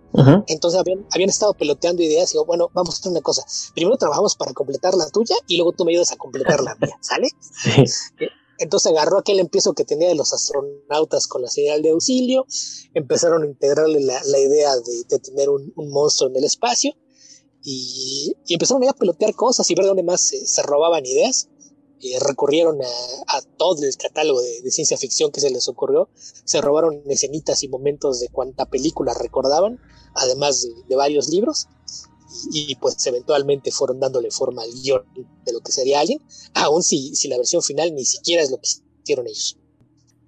Entonces 0.46 0.80
habían, 0.80 1.06
habían 1.12 1.30
estado 1.30 1.54
peloteando 1.54 2.02
ideas 2.02 2.30
y 2.30 2.34
digo, 2.34 2.44
bueno, 2.44 2.70
vamos 2.72 2.94
a 2.94 2.98
hacer 2.98 3.12
una 3.12 3.20
cosa, 3.20 3.44
primero 3.74 3.96
trabajamos 3.96 4.36
para 4.36 4.52
completar 4.52 4.94
la 4.94 5.08
tuya 5.10 5.36
y 5.46 5.56
luego 5.56 5.72
tú 5.72 5.84
me 5.84 5.92
ayudas 5.92 6.12
a 6.12 6.16
completar 6.16 6.62
la 6.62 6.74
mía, 6.76 6.96
¿sale? 7.00 7.28
Sí. 7.62 7.84
Eh, 8.20 8.28
entonces 8.58 8.92
agarró 8.92 9.18
aquel 9.18 9.38
empiezo 9.40 9.74
que 9.74 9.84
tenía 9.84 10.08
de 10.08 10.14
los 10.14 10.32
astronautas 10.32 11.26
con 11.26 11.42
la 11.42 11.48
señal 11.48 11.82
de 11.82 11.90
auxilio, 11.90 12.46
empezaron 12.94 13.42
a 13.42 13.46
integrarle 13.46 14.00
la, 14.00 14.38
idea 14.38 14.74
de, 14.76 15.18
tener 15.18 15.50
un, 15.50 15.72
monstruo 15.76 16.30
en 16.30 16.36
el 16.36 16.44
espacio 16.44 16.94
y, 17.62 18.34
empezaron 18.48 18.88
a 18.88 18.92
pelotear 18.92 19.34
cosas 19.34 19.70
y 19.70 19.74
ver 19.74 19.86
dónde 19.86 20.02
más 20.02 20.32
se, 20.44 20.62
robaban 20.62 21.04
ideas. 21.04 21.48
Eh, 22.02 22.18
recurrieron 22.20 22.78
a, 22.82 23.40
todo 23.56 23.82
el 23.82 23.96
catálogo 23.96 24.40
de, 24.40 24.70
ciencia 24.70 24.98
ficción 24.98 25.30
que 25.32 25.40
se 25.40 25.50
les 25.50 25.66
ocurrió, 25.68 26.10
se 26.14 26.60
robaron 26.60 27.02
escenitas 27.06 27.62
y 27.62 27.68
momentos 27.68 28.20
de 28.20 28.28
cuanta 28.28 28.66
película 28.66 29.14
recordaban, 29.18 29.80
además 30.14 30.68
de 30.88 30.96
varios 30.96 31.28
libros, 31.28 31.68
y 32.52 32.74
pues 32.76 33.06
eventualmente 33.06 33.70
fueron 33.70 34.00
dándole 34.00 34.30
forma 34.30 34.62
al 34.62 34.70
guion 34.72 35.04
de 35.44 35.52
lo 35.52 35.60
que 35.60 35.72
sería 35.72 36.00
Alien, 36.00 36.20
aun 36.54 36.82
si, 36.82 37.14
si 37.14 37.28
la 37.28 37.38
versión 37.38 37.62
final 37.62 37.94
ni 37.94 38.04
siquiera 38.04 38.42
es 38.42 38.50
lo 38.50 38.58
que 38.58 38.68
hicieron 39.02 39.26
ellos. 39.26 39.58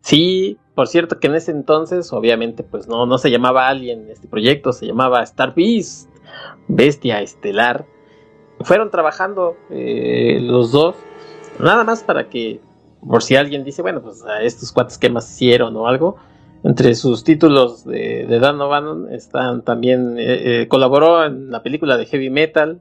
Sí, 0.01 0.57
por 0.75 0.89
cierto 0.89 1.21
que 1.21 1.27
en 1.27 1.35
ese 1.35 1.51
entonces 1.51 2.13
obviamente 2.13 2.63
pues 2.63 2.89
no, 2.89 3.05
no 3.05 3.19
se 3.19 3.31
llamaba 3.31 3.69
Alien 3.69 4.09
este 4.11 4.27
proyecto, 4.27 4.73
se 4.73 4.87
llamaba 4.87 5.23
Star 5.23 5.55
Beast, 5.55 6.09
Bestia 6.69 7.21
Estelar. 7.21 7.87
Fueron 8.61 8.91
trabajando 8.91 9.57
eh, 9.71 10.39
los 10.41 10.73
dos, 10.73 10.97
nada 11.61 11.85
más 11.85 12.03
para 12.03 12.29
que, 12.29 12.61
por 13.07 13.23
si 13.23 13.37
alguien 13.37 13.65
dice, 13.65 13.83
bueno, 13.83 14.03
pues 14.03 14.25
a 14.25 14.43
estos 14.43 14.73
cuates 14.73 14.99
que 14.99 15.11
más 15.11 15.31
hicieron 15.31 15.77
o 15.77 15.87
algo, 15.87 16.17
entre 16.65 16.95
sus 16.95 17.25
títulos 17.25 17.85
de, 17.85 18.27
Dan 18.41 18.61
O'Bannon 18.61 19.13
están 19.13 19.63
también 19.63 20.19
eh, 20.19 20.63
eh, 20.63 20.69
colaboró 20.69 21.25
en 21.25 21.51
la 21.51 21.63
película 21.63 21.97
de 21.97 22.07
Heavy 22.07 22.31
Metal. 22.31 22.81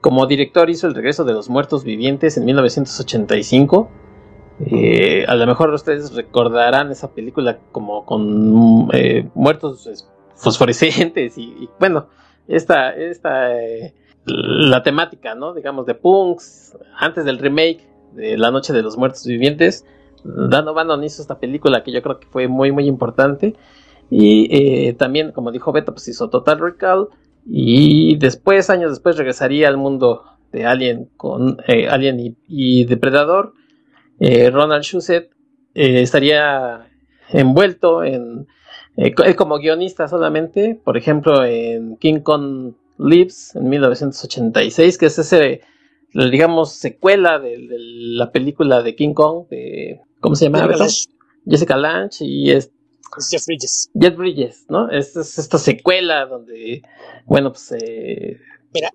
Como 0.00 0.26
director 0.26 0.70
hizo 0.70 0.86
El 0.86 0.94
regreso 0.94 1.24
de 1.24 1.32
los 1.32 1.50
muertos 1.50 1.84
vivientes 1.84 2.36
en 2.36 2.44
1985. 2.44 3.90
Eh, 4.66 5.24
a 5.28 5.34
lo 5.34 5.46
mejor 5.46 5.70
ustedes 5.70 6.14
recordarán 6.14 6.90
esa 6.90 7.12
película 7.12 7.58
como 7.72 8.04
con 8.06 8.88
muertos 9.34 10.06
fosforescentes 10.34 11.36
y, 11.36 11.68
bueno, 11.78 12.06
esta, 12.46 12.90
esta 12.94 13.50
la 14.28 14.82
temática, 14.82 15.34
¿no? 15.34 15.54
Digamos 15.54 15.86
de 15.86 15.94
punks 15.94 16.76
antes 16.96 17.24
del 17.24 17.38
remake 17.38 17.88
de 18.12 18.38
La 18.38 18.50
Noche 18.50 18.72
de 18.72 18.82
los 18.82 18.96
Muertos 18.96 19.24
Vivientes 19.26 19.84
Dan 20.24 20.68
O'Bannon 20.68 21.04
hizo 21.04 21.22
esta 21.22 21.38
película 21.38 21.82
que 21.82 21.92
yo 21.92 22.02
creo 22.02 22.18
que 22.18 22.26
fue 22.26 22.48
muy 22.48 22.72
muy 22.72 22.86
importante. 22.86 23.54
Y 24.10 24.48
eh, 24.54 24.94
también 24.94 25.32
como 25.32 25.52
dijo 25.52 25.72
Beto 25.72 25.92
pues 25.92 26.08
hizo 26.08 26.30
Total 26.30 26.58
Recall. 26.58 27.08
Y 27.46 28.16
después 28.16 28.68
años 28.70 28.90
después 28.90 29.16
regresaría 29.16 29.68
al 29.68 29.76
mundo 29.76 30.24
de 30.52 30.66
Alien 30.66 31.10
con 31.16 31.58
eh, 31.66 31.88
Alien 31.88 32.36
y, 32.46 32.84
Depredador. 32.84 33.54
Eh, 34.20 34.50
Ronald 34.50 34.82
Shusett 34.82 35.30
estaría 35.74 36.88
envuelto 37.30 38.02
en 38.02 38.46
como 39.36 39.58
guionista 39.58 40.08
solamente. 40.08 40.78
Por 40.82 40.96
ejemplo 40.96 41.44
en 41.44 41.96
King 41.96 42.20
Kong 42.20 42.74
Lives 42.98 43.54
en 43.54 43.68
1986 43.68 44.98
que 44.98 45.06
es 45.06 45.18
ese 45.18 45.60
digamos 46.12 46.72
secuela 46.72 47.38
de, 47.38 47.56
la 47.68 48.32
película 48.32 48.82
de 48.82 48.94
King 48.94 49.14
Kong 49.14 49.46
de 49.48 50.00
¿Cómo 50.20 50.34
se 50.34 50.46
llama? 50.46 50.68
Jessica 51.46 51.76
Lange 51.76 52.24
y 52.24 52.50
es 52.50 52.72
Jeff 53.30 53.46
Bridges. 53.46 53.90
Jeff 53.98 54.16
Bridges, 54.16 54.66
¿no? 54.68 54.90
Es, 54.90 55.16
esta 55.16 55.58
secuela 55.58 56.26
donde, 56.26 56.82
bueno, 57.26 57.52
pues... 57.52 57.72
Eh... 57.72 58.38
Mira, 58.74 58.90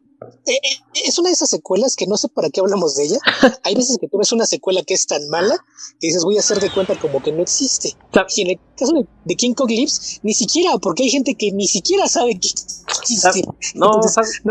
eh, 0.45 0.51
eh, 0.53 0.99
es 1.05 1.17
una 1.19 1.29
de 1.29 1.33
esas 1.33 1.49
secuelas 1.49 1.95
que 1.95 2.07
no 2.07 2.17
sé 2.17 2.29
para 2.29 2.49
qué 2.49 2.59
hablamos 2.61 2.95
de 2.95 3.05
ella. 3.05 3.19
Hay 3.63 3.75
veces 3.75 3.97
que 3.99 4.07
tú 4.07 4.17
ves 4.17 4.31
una 4.31 4.45
secuela 4.45 4.81
que 4.83 4.93
es 4.93 5.07
tan 5.07 5.27
mala 5.29 5.55
que 5.99 6.07
dices 6.07 6.23
voy 6.23 6.37
a 6.37 6.39
hacer 6.39 6.59
de 6.59 6.69
cuenta 6.69 6.97
como 6.99 7.21
que 7.21 7.31
no 7.31 7.41
existe. 7.41 7.95
Y 8.35 8.41
en 8.41 8.49
el 8.51 8.59
caso 8.77 8.93
de, 9.25 9.35
King 9.35 9.53
Kong 9.53 9.69
Lives, 9.69 10.19
ni 10.23 10.33
siquiera, 10.33 10.77
porque 10.77 11.03
hay 11.03 11.09
gente 11.09 11.35
que 11.35 11.51
ni 11.51 11.67
siquiera 11.67 12.07
sabe 12.07 12.39
que 12.39 12.47
existe. 12.47 13.43
No, 13.75 14.01
¿sabes, 14.03 14.41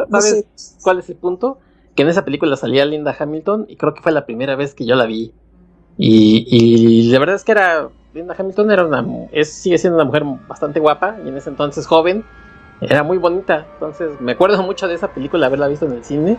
cuál 0.82 0.98
es 0.98 1.08
el 1.08 1.16
punto? 1.16 1.58
Que 1.94 2.02
en 2.02 2.08
esa 2.08 2.24
película 2.24 2.56
salía 2.56 2.84
Linda 2.84 3.14
Hamilton 3.18 3.66
y 3.68 3.76
creo 3.76 3.94
que 3.94 4.02
fue 4.02 4.12
la 4.12 4.24
primera 4.24 4.56
vez 4.56 4.74
que 4.74 4.86
yo 4.86 4.94
la 4.94 5.06
vi. 5.06 5.32
Y, 5.98 6.46
y 6.48 7.02
la 7.10 7.18
verdad 7.18 7.36
es 7.36 7.44
que 7.44 7.52
era. 7.52 7.90
Linda 8.14 8.34
Hamilton 8.38 8.70
era 8.70 8.86
una. 8.86 9.28
Es, 9.32 9.52
sigue 9.52 9.78
siendo 9.78 9.96
una 9.96 10.04
mujer 10.04 10.24
bastante 10.48 10.80
guapa 10.80 11.18
y 11.24 11.28
en 11.28 11.36
ese 11.36 11.50
entonces 11.50 11.86
joven. 11.86 12.24
Era 12.82 13.02
muy 13.02 13.18
bonita. 13.18 13.66
Entonces 13.74 14.20
me 14.20 14.32
acuerdo 14.32 14.62
mucho 14.62 14.88
de 14.88 14.94
esa 14.94 15.12
película, 15.12 15.46
haberla 15.46 15.68
visto 15.68 15.86
en 15.86 15.92
el 15.92 16.04
cine. 16.04 16.38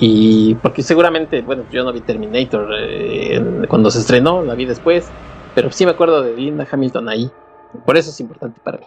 Y 0.00 0.54
porque 0.56 0.82
seguramente, 0.82 1.42
bueno, 1.42 1.64
yo 1.70 1.84
no 1.84 1.92
vi 1.92 2.00
Terminator 2.00 2.68
eh, 2.78 3.66
cuando 3.68 3.90
se 3.90 4.00
estrenó, 4.00 4.42
la 4.42 4.54
vi 4.54 4.64
después. 4.64 5.08
Pero 5.54 5.72
sí 5.72 5.84
me 5.84 5.92
acuerdo 5.92 6.22
de 6.22 6.36
Linda 6.36 6.66
Hamilton 6.70 7.08
ahí. 7.08 7.30
Por 7.84 7.96
eso 7.96 8.10
es 8.10 8.20
importante 8.20 8.60
para 8.62 8.78
mí. 8.78 8.86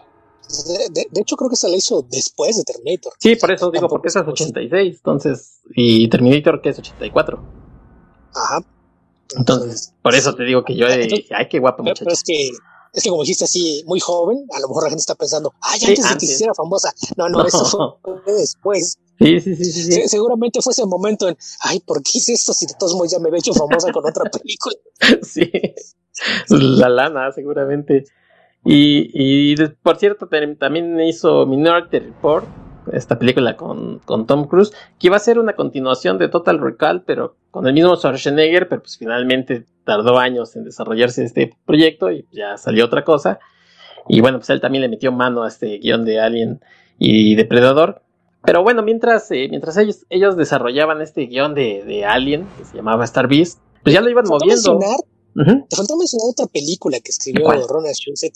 De, 0.94 1.22
hecho, 1.22 1.38
creo 1.38 1.50
que 1.50 1.56
se 1.56 1.70
la 1.70 1.76
hizo 1.76 2.06
después 2.10 2.58
de 2.58 2.64
Terminator. 2.64 3.14
Sí, 3.20 3.36
por 3.36 3.52
eso 3.52 3.72
digo, 3.72 3.88
porque 3.88 4.10
esa 4.10 4.22
es 4.22 4.28
86, 4.28 4.98
entonces. 4.98 5.62
Y 5.76 6.10
Terminator, 6.10 6.62
que 6.62 6.70
es 6.70 6.80
84. 6.80 7.40
Ajá. 8.36 8.60
Entonces, 9.38 9.94
por 10.02 10.14
eso 10.14 10.36
te 10.36 10.44
digo 10.44 10.64
que 10.66 10.76
yo, 10.76 10.88
ay, 10.88 11.48
qué 11.50 11.60
guapo 11.60 11.84
pero, 11.84 11.96
pero, 11.98 12.12
es 12.12 12.24
que, 12.24 12.50
es 12.94 13.04
que 13.04 13.10
como 13.10 13.22
dijiste 13.24 13.46
así, 13.46 13.84
muy 13.86 14.00
joven, 14.00 14.46
a 14.54 14.60
lo 14.60 14.68
mejor 14.68 14.84
la 14.84 14.90
gente 14.90 15.02
está 15.02 15.16
pensando, 15.16 15.54
ay, 15.62 15.80
antes, 15.88 16.10
de 16.10 16.18
que 16.18 16.28
se 16.28 16.34
hiciera 16.34 16.54
famosa. 16.54 16.94
No, 17.16 17.30
no, 17.30 17.46
eso 17.46 17.66
fue 17.66 18.34
después. 18.34 18.98
Sí, 19.20 19.40
sí, 19.40 19.56
sí, 19.56 19.72
sí, 19.72 20.08
Seguramente 20.10 20.62
fue 20.62 20.72
ese 20.72 20.86
momento 20.86 21.28
en, 21.30 21.38
ay, 21.62 21.80
¿por 21.82 22.02
qué 22.02 22.12
hice 22.16 22.34
esto 22.34 22.54
si 22.54 22.66
de 22.66 22.74
todos 22.78 22.94
modos 22.96 23.12
ya 23.12 23.20
me 23.20 23.28
había 23.30 23.40
hecho 23.40 23.54
famosa 23.54 23.92
con 23.92 24.06
otra 24.06 24.30
película? 24.32 24.76
sí, 25.22 25.52
la 26.50 26.90
lana, 26.90 27.32
seguramente. 27.32 28.06
Y, 28.66 29.10
y 29.14 29.56
por 29.82 29.98
cierto, 29.98 30.28
también 30.60 31.00
hizo 31.02 31.46
Minority 31.46 32.00
Report, 32.00 32.46
esta 32.92 33.20
película 33.20 33.56
con, 33.56 34.00
con, 34.00 34.26
Tom 34.26 34.48
Cruise, 34.48 34.72
que 35.00 35.08
iba 35.08 35.16
a 35.16 35.20
ser 35.20 35.40
una 35.40 35.54
continuación 35.54 36.18
de 36.18 36.30
Total 36.30 36.60
Recall, 36.60 37.04
pero 37.04 37.36
con 37.52 37.68
el 37.68 37.74
mismo 37.74 37.96
Schwarzenegger, 37.96 38.68
pero 38.68 38.82
pues 38.82 38.98
finalmente 38.98 39.66
tardó 39.84 40.18
años 40.18 40.56
en 40.56 40.64
desarrollarse 40.64 41.24
este 41.24 41.56
proyecto 41.66 42.12
y 42.12 42.26
ya 42.32 42.58
salió 42.58 42.86
otra 42.86 43.04
cosa. 43.04 43.40
Y 44.08 44.22
bueno, 44.22 44.40
pues 44.40 44.50
él 44.50 44.62
también 44.62 44.82
le 44.82 44.90
metió 44.90 45.12
mano 45.12 45.44
a 45.44 45.48
este 45.48 45.78
guion 45.78 46.06
de 46.06 46.20
Alien 46.20 46.62
y 46.98 47.36
Depredador. 47.36 48.02
Pero 48.44 48.64
bueno, 48.64 48.82
mientras, 48.82 49.30
eh, 49.32 49.48
mientras 49.50 49.78
ellos, 49.78 50.06
ellos 50.10 50.36
desarrollaban 50.36 51.02
este 51.02 51.28
guion 51.28 51.54
de, 51.54 51.84
de, 51.86 52.06
Alien, 52.06 52.48
que 52.58 52.66
se 52.66 52.76
llamaba 52.76 53.06
Star 53.06 53.28
Beast, 53.28 53.60
pues 53.84 53.94
ya 53.94 54.02
lo 54.02 54.10
iban 54.10 54.26
moviendo. 54.28 54.80
Te 55.70 55.76
faltó 55.76 55.96
mencionar 55.96 56.28
otra 56.30 56.48
película 56.48 57.00
que 57.00 57.12
escribió 57.12 57.46
Ronald 57.46 57.96
Shusett 57.96 58.34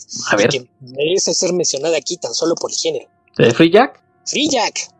que 0.50 0.70
merece 0.80 1.34
ser 1.34 1.52
mencionada 1.52 1.96
aquí 1.96 2.16
tan 2.16 2.32
solo 2.32 2.54
por 2.54 2.70
el 2.70 2.76
género. 2.76 3.06
¿De 3.36 3.50
Free 3.50 3.70
Jack? 3.70 4.05
Free 4.26 4.48
Jack. 4.48 4.90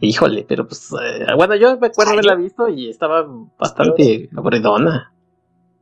Híjole, 0.00 0.44
pero 0.48 0.66
pues 0.66 0.88
eh, 1.00 1.26
bueno, 1.36 1.54
yo 1.54 1.78
me 1.78 1.86
acuerdo 1.86 2.12
haberla 2.12 2.34
visto 2.34 2.68
y 2.68 2.90
estaba 2.90 3.24
bastante 3.58 4.28
aburridona. 4.36 5.12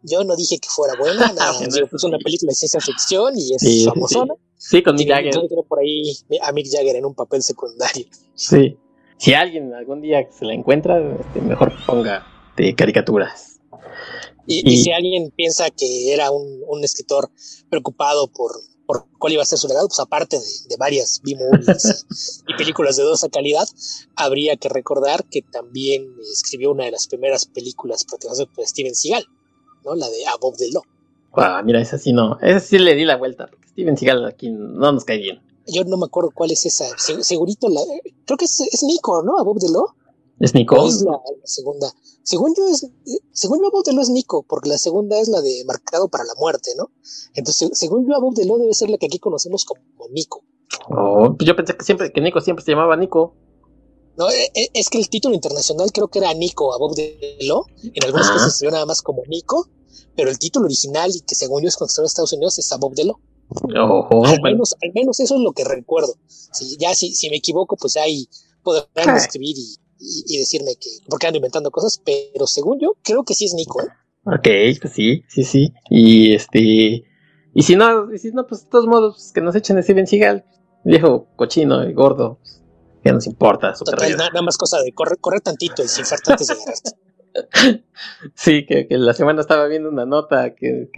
Yo 0.03 0.25
no 0.25 0.37
dije 0.37 0.59
que 0.59 0.69
fuera 0.69 0.95
buena, 0.99 1.33
nada, 1.33 1.53
es 1.63 2.05
una 2.05 2.19
película 2.19 2.51
de 2.51 2.55
ciencia 2.55 2.81
ficción 2.81 3.35
y 3.37 3.55
es 3.55 3.85
famosona. 3.87 4.35
Sí, 4.57 4.83
con 4.83 4.97
Mick 4.97 5.09
Jagger. 5.09 5.33
Yo 5.35 5.63
por 5.63 5.79
ahí 5.79 6.03
a 6.43 6.53
Mick 6.53 6.67
Jagger 6.71 6.97
en 6.97 7.07
un 7.07 7.15
papel 7.15 7.43
secundario. 7.43 8.07
Sí. 8.35 8.77
Si 9.17 9.35
alguien 9.35 9.73
algún 9.75 10.01
día 10.01 10.27
se 10.31 10.45
la 10.45 10.55
encuentra, 10.55 10.99
este, 10.99 11.41
mejor 11.41 11.73
ponga 11.87 12.27
de 12.57 12.75
caricaturas. 12.75 13.61
Y, 14.47 14.83
si 14.83 14.91
alguien 14.91 15.31
piensa 15.31 15.71
que 15.71 16.13
era 16.13 16.31
un, 16.31 16.63
un 16.67 16.83
escritor 16.83 17.31
preocupado 17.69 18.29
por, 18.29 18.51
por, 18.91 19.07
cuál 19.19 19.35
iba 19.35 19.43
a 19.43 19.47
ser 19.47 19.59
su 19.59 19.69
legado, 19.69 19.87
pues 19.87 20.01
aparte 20.01 20.37
de, 20.37 20.45
de 20.69 20.77
varias 20.77 21.21
B-movies 21.23 22.05
y 22.49 22.55
películas 22.55 22.97
de 22.97 23.05
dudosa 23.05 23.29
calidad, 23.29 23.69
habría 24.17 24.57
que 24.57 24.69
recordar 24.69 25.25
que 25.25 25.43
también 25.43 26.13
escribió 26.33 26.73
una 26.73 26.85
de 26.85 26.91
las 26.91 27.07
primeras 27.07 27.47
películas 27.47 28.05
protagonizadas 28.05 28.53
por 28.53 28.67
Steven 28.67 28.95
Seagal, 28.95 29.27
¿no? 29.85 29.95
La 29.95 30.09
de 30.09 30.27
Above 30.27 30.57
the 30.57 30.71
Law. 30.73 30.83
Ah, 31.35 31.63
mira, 31.65 31.81
esa 31.81 31.99
sí 31.99 32.13
no, 32.13 32.39
esa 32.41 32.59
sí 32.59 32.79
le 32.79 32.97
di 32.97 33.05
la 33.05 33.17
vuelta, 33.17 33.47
porque 33.47 33.69
Steven 33.69 33.97
Seagal 33.97 34.27
aquí 34.27 34.51
no 34.51 34.91
nos 34.91 35.05
cae 35.05 35.19
bien. 35.19 35.41
Yo 35.67 35.85
no 35.85 35.97
me 35.97 36.07
acuerdo 36.07 36.31
cuál 36.35 36.51
es 36.51 36.67
esa, 36.67 36.87
segurito, 36.99 37.69
la, 37.69 37.81
creo 38.25 38.37
que 38.37 38.47
es, 38.47 38.61
es 38.61 38.83
Nico, 38.83 39.23
¿no? 39.23 39.39
Above 39.39 39.61
the 39.61 39.69
Law. 39.71 39.95
¿Es 40.41 40.55
Nico? 40.55 40.87
Es 40.87 41.03
la, 41.03 41.21
segunda. 41.45 41.93
Según 42.23 42.55
yo, 42.57 42.67
es, 42.67 42.87
según 43.33 43.61
yo, 43.61 43.71
the 43.83 43.93
Law 43.93 44.03
es 44.03 44.09
Nico, 44.09 44.43
porque 44.49 44.71
la 44.71 44.79
segunda 44.79 45.21
es 45.21 45.29
la 45.29 45.43
de 45.43 45.65
Marcado 45.67 46.09
para 46.09 46.25
la 46.25 46.35
Muerte, 46.39 46.71
¿no? 46.79 46.91
Entonces, 47.35 47.71
según 47.75 48.09
yo, 48.09 48.15
the 48.35 48.47
Law 48.47 48.59
debe 48.59 48.73
ser 48.73 48.89
la 48.89 48.97
que 48.97 49.07
aquí 49.07 49.19
conocemos 49.19 49.67
como 49.67 49.83
Nico. 50.11 50.43
Oh, 50.89 51.35
pues 51.37 51.47
yo 51.47 51.55
pensé 51.55 51.77
que 51.77 51.85
siempre, 51.85 52.11
que 52.11 52.21
Nico 52.23 52.41
siempre 52.41 52.65
se 52.65 52.71
llamaba 52.71 52.97
Nico. 52.97 53.35
No, 54.17 54.31
e, 54.31 54.51
e, 54.55 54.71
es 54.73 54.89
que 54.89 54.99
el 54.99 55.11
título 55.11 55.35
internacional 55.35 55.93
creo 55.93 56.09
que 56.09 56.21
era 56.21 56.33
Nico 56.33 56.73
Above 56.73 56.95
the 56.95 57.39
Law. 57.43 57.67
En 57.83 58.05
algunas 58.05 58.31
ah. 58.31 58.33
cosas 58.33 58.57
se 58.57 58.65
vio 58.65 58.73
nada 58.73 58.87
más 58.87 59.03
como 59.03 59.23
Nico, 59.29 59.69
pero 60.17 60.31
el 60.31 60.39
título 60.39 60.65
original 60.67 61.11
y 61.15 61.21
que 61.21 61.35
según 61.35 61.63
yo 61.63 61.69
es 61.69 61.77
cuando 61.77 61.93
en 61.99 62.07
Estados 62.07 62.33
Unidos 62.33 62.59
es 62.59 62.73
Above 62.73 62.95
the 62.95 63.05
Law. 63.05 63.19
Oh, 63.77 64.25
al, 64.25 64.41
menos, 64.43 64.75
al 64.83 64.93
menos 64.95 65.21
eso 65.21 65.35
es 65.35 65.41
lo 65.41 65.53
que 65.53 65.65
recuerdo. 65.65 66.15
Si, 66.27 66.77
ya 66.79 66.95
si, 66.95 67.15
si 67.15 67.29
me 67.29 67.37
equivoco, 67.37 67.77
pues 67.77 67.97
ahí 67.97 68.29
podrán 68.63 69.11
ah. 69.11 69.17
escribir 69.17 69.57
y, 69.59 69.77
y, 70.01 70.39
decirme 70.39 70.73
que 70.81 70.89
porque 71.09 71.27
ando 71.27 71.37
inventando 71.37 71.71
cosas, 71.71 72.01
pero 72.05 72.47
según 72.47 72.79
yo, 72.81 72.97
creo 73.03 73.25
que 73.25 73.35
sí 73.35 73.45
es 73.45 73.55
Nico, 73.55 73.83
¿eh? 73.83 73.89
Ok, 74.25 74.79
pues 74.81 74.93
sí, 74.93 75.25
sí, 75.29 75.45
sí. 75.45 75.73
Y 75.89 76.35
este. 76.35 77.05
Y 77.53 77.63
si 77.63 77.77
no, 77.77 78.13
y 78.13 78.19
si 78.19 78.31
no, 78.33 78.47
pues 78.47 78.65
de 78.65 78.71
todos 78.71 78.87
modos, 78.87 79.15
pues, 79.17 79.33
que 79.33 79.41
nos 79.41 79.57
echen 79.57 79.79
a 79.79 79.83
Steven 79.83 80.07
Seagal, 80.07 80.45
viejo 80.85 81.27
cochino 81.37 81.89
y 81.89 81.93
gordo, 81.93 82.39
pues, 82.41 82.63
que 83.03 83.13
nos 83.13 83.27
importa 83.27 83.73
nada, 84.17 84.43
más 84.43 84.57
cosa 84.57 84.81
de 84.83 84.93
correr, 84.93 85.19
correr 85.19 85.41
tantito 85.41 85.83
y 85.83 85.89
sin 85.89 86.05
antes 86.27 86.47
de 86.47 86.55
Sí, 88.35 88.65
que, 88.65 88.87
la 88.91 89.13
semana 89.13 89.43
estaba 89.43 89.67
viendo 89.67 89.91
una 89.91 90.07
nota 90.07 90.55
que, 90.55 90.89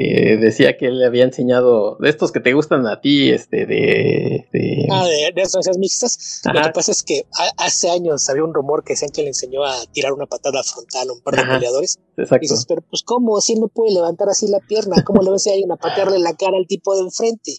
decía 0.41 0.77
que 0.77 0.87
él 0.87 0.99
le 0.99 1.07
había 1.07 1.25
enseñado 1.25 1.97
de 1.97 2.09
estos 2.09 2.31
que 2.31 2.41
te 2.41 2.53
gustan 2.53 2.87
a 2.87 3.01
ti, 3.01 3.31
este, 3.31 3.67
de. 3.67 4.47
de... 4.53 4.87
Ah, 4.91 5.05
de, 5.05 5.33
de 5.35 5.79
mixtas. 5.79 6.43
Lo 6.53 6.63
que 6.63 6.71
pasa 6.71 6.93
es 6.93 7.03
que 7.03 7.23
hace 7.57 7.91
años 7.91 8.29
había 8.29 8.45
un 8.45 8.55
rumor 8.55 8.85
que 8.85 8.93
decían 8.93 9.11
que 9.11 9.23
le 9.23 9.29
enseñó 9.29 9.65
a 9.65 9.75
tirar 9.93 10.13
una 10.13 10.27
patada 10.27 10.63
frontal 10.63 11.09
a 11.09 11.13
un 11.13 11.21
par 11.23 11.35
de 11.37 11.43
peleadores. 11.43 11.99
Exacto. 12.17 12.45
Y 12.45 12.49
dices, 12.49 12.67
pero 12.69 12.83
pues, 12.83 13.03
¿cómo? 13.03 13.41
Si 13.41 13.55
él 13.55 13.61
no 13.61 13.69
puede 13.69 13.93
levantar 13.93 14.29
así 14.29 14.47
la 14.49 14.61
pierna, 14.61 15.03
¿cómo 15.05 15.23
le 15.23 15.31
ves 15.33 15.47
a 15.49 15.51
alguien 15.51 15.73
a 15.73 15.77
patearle 15.77 16.19
la 16.19 16.37
cara 16.37 16.57
al 16.57 16.67
tipo 16.67 16.95
de 16.95 17.03
enfrente? 17.03 17.53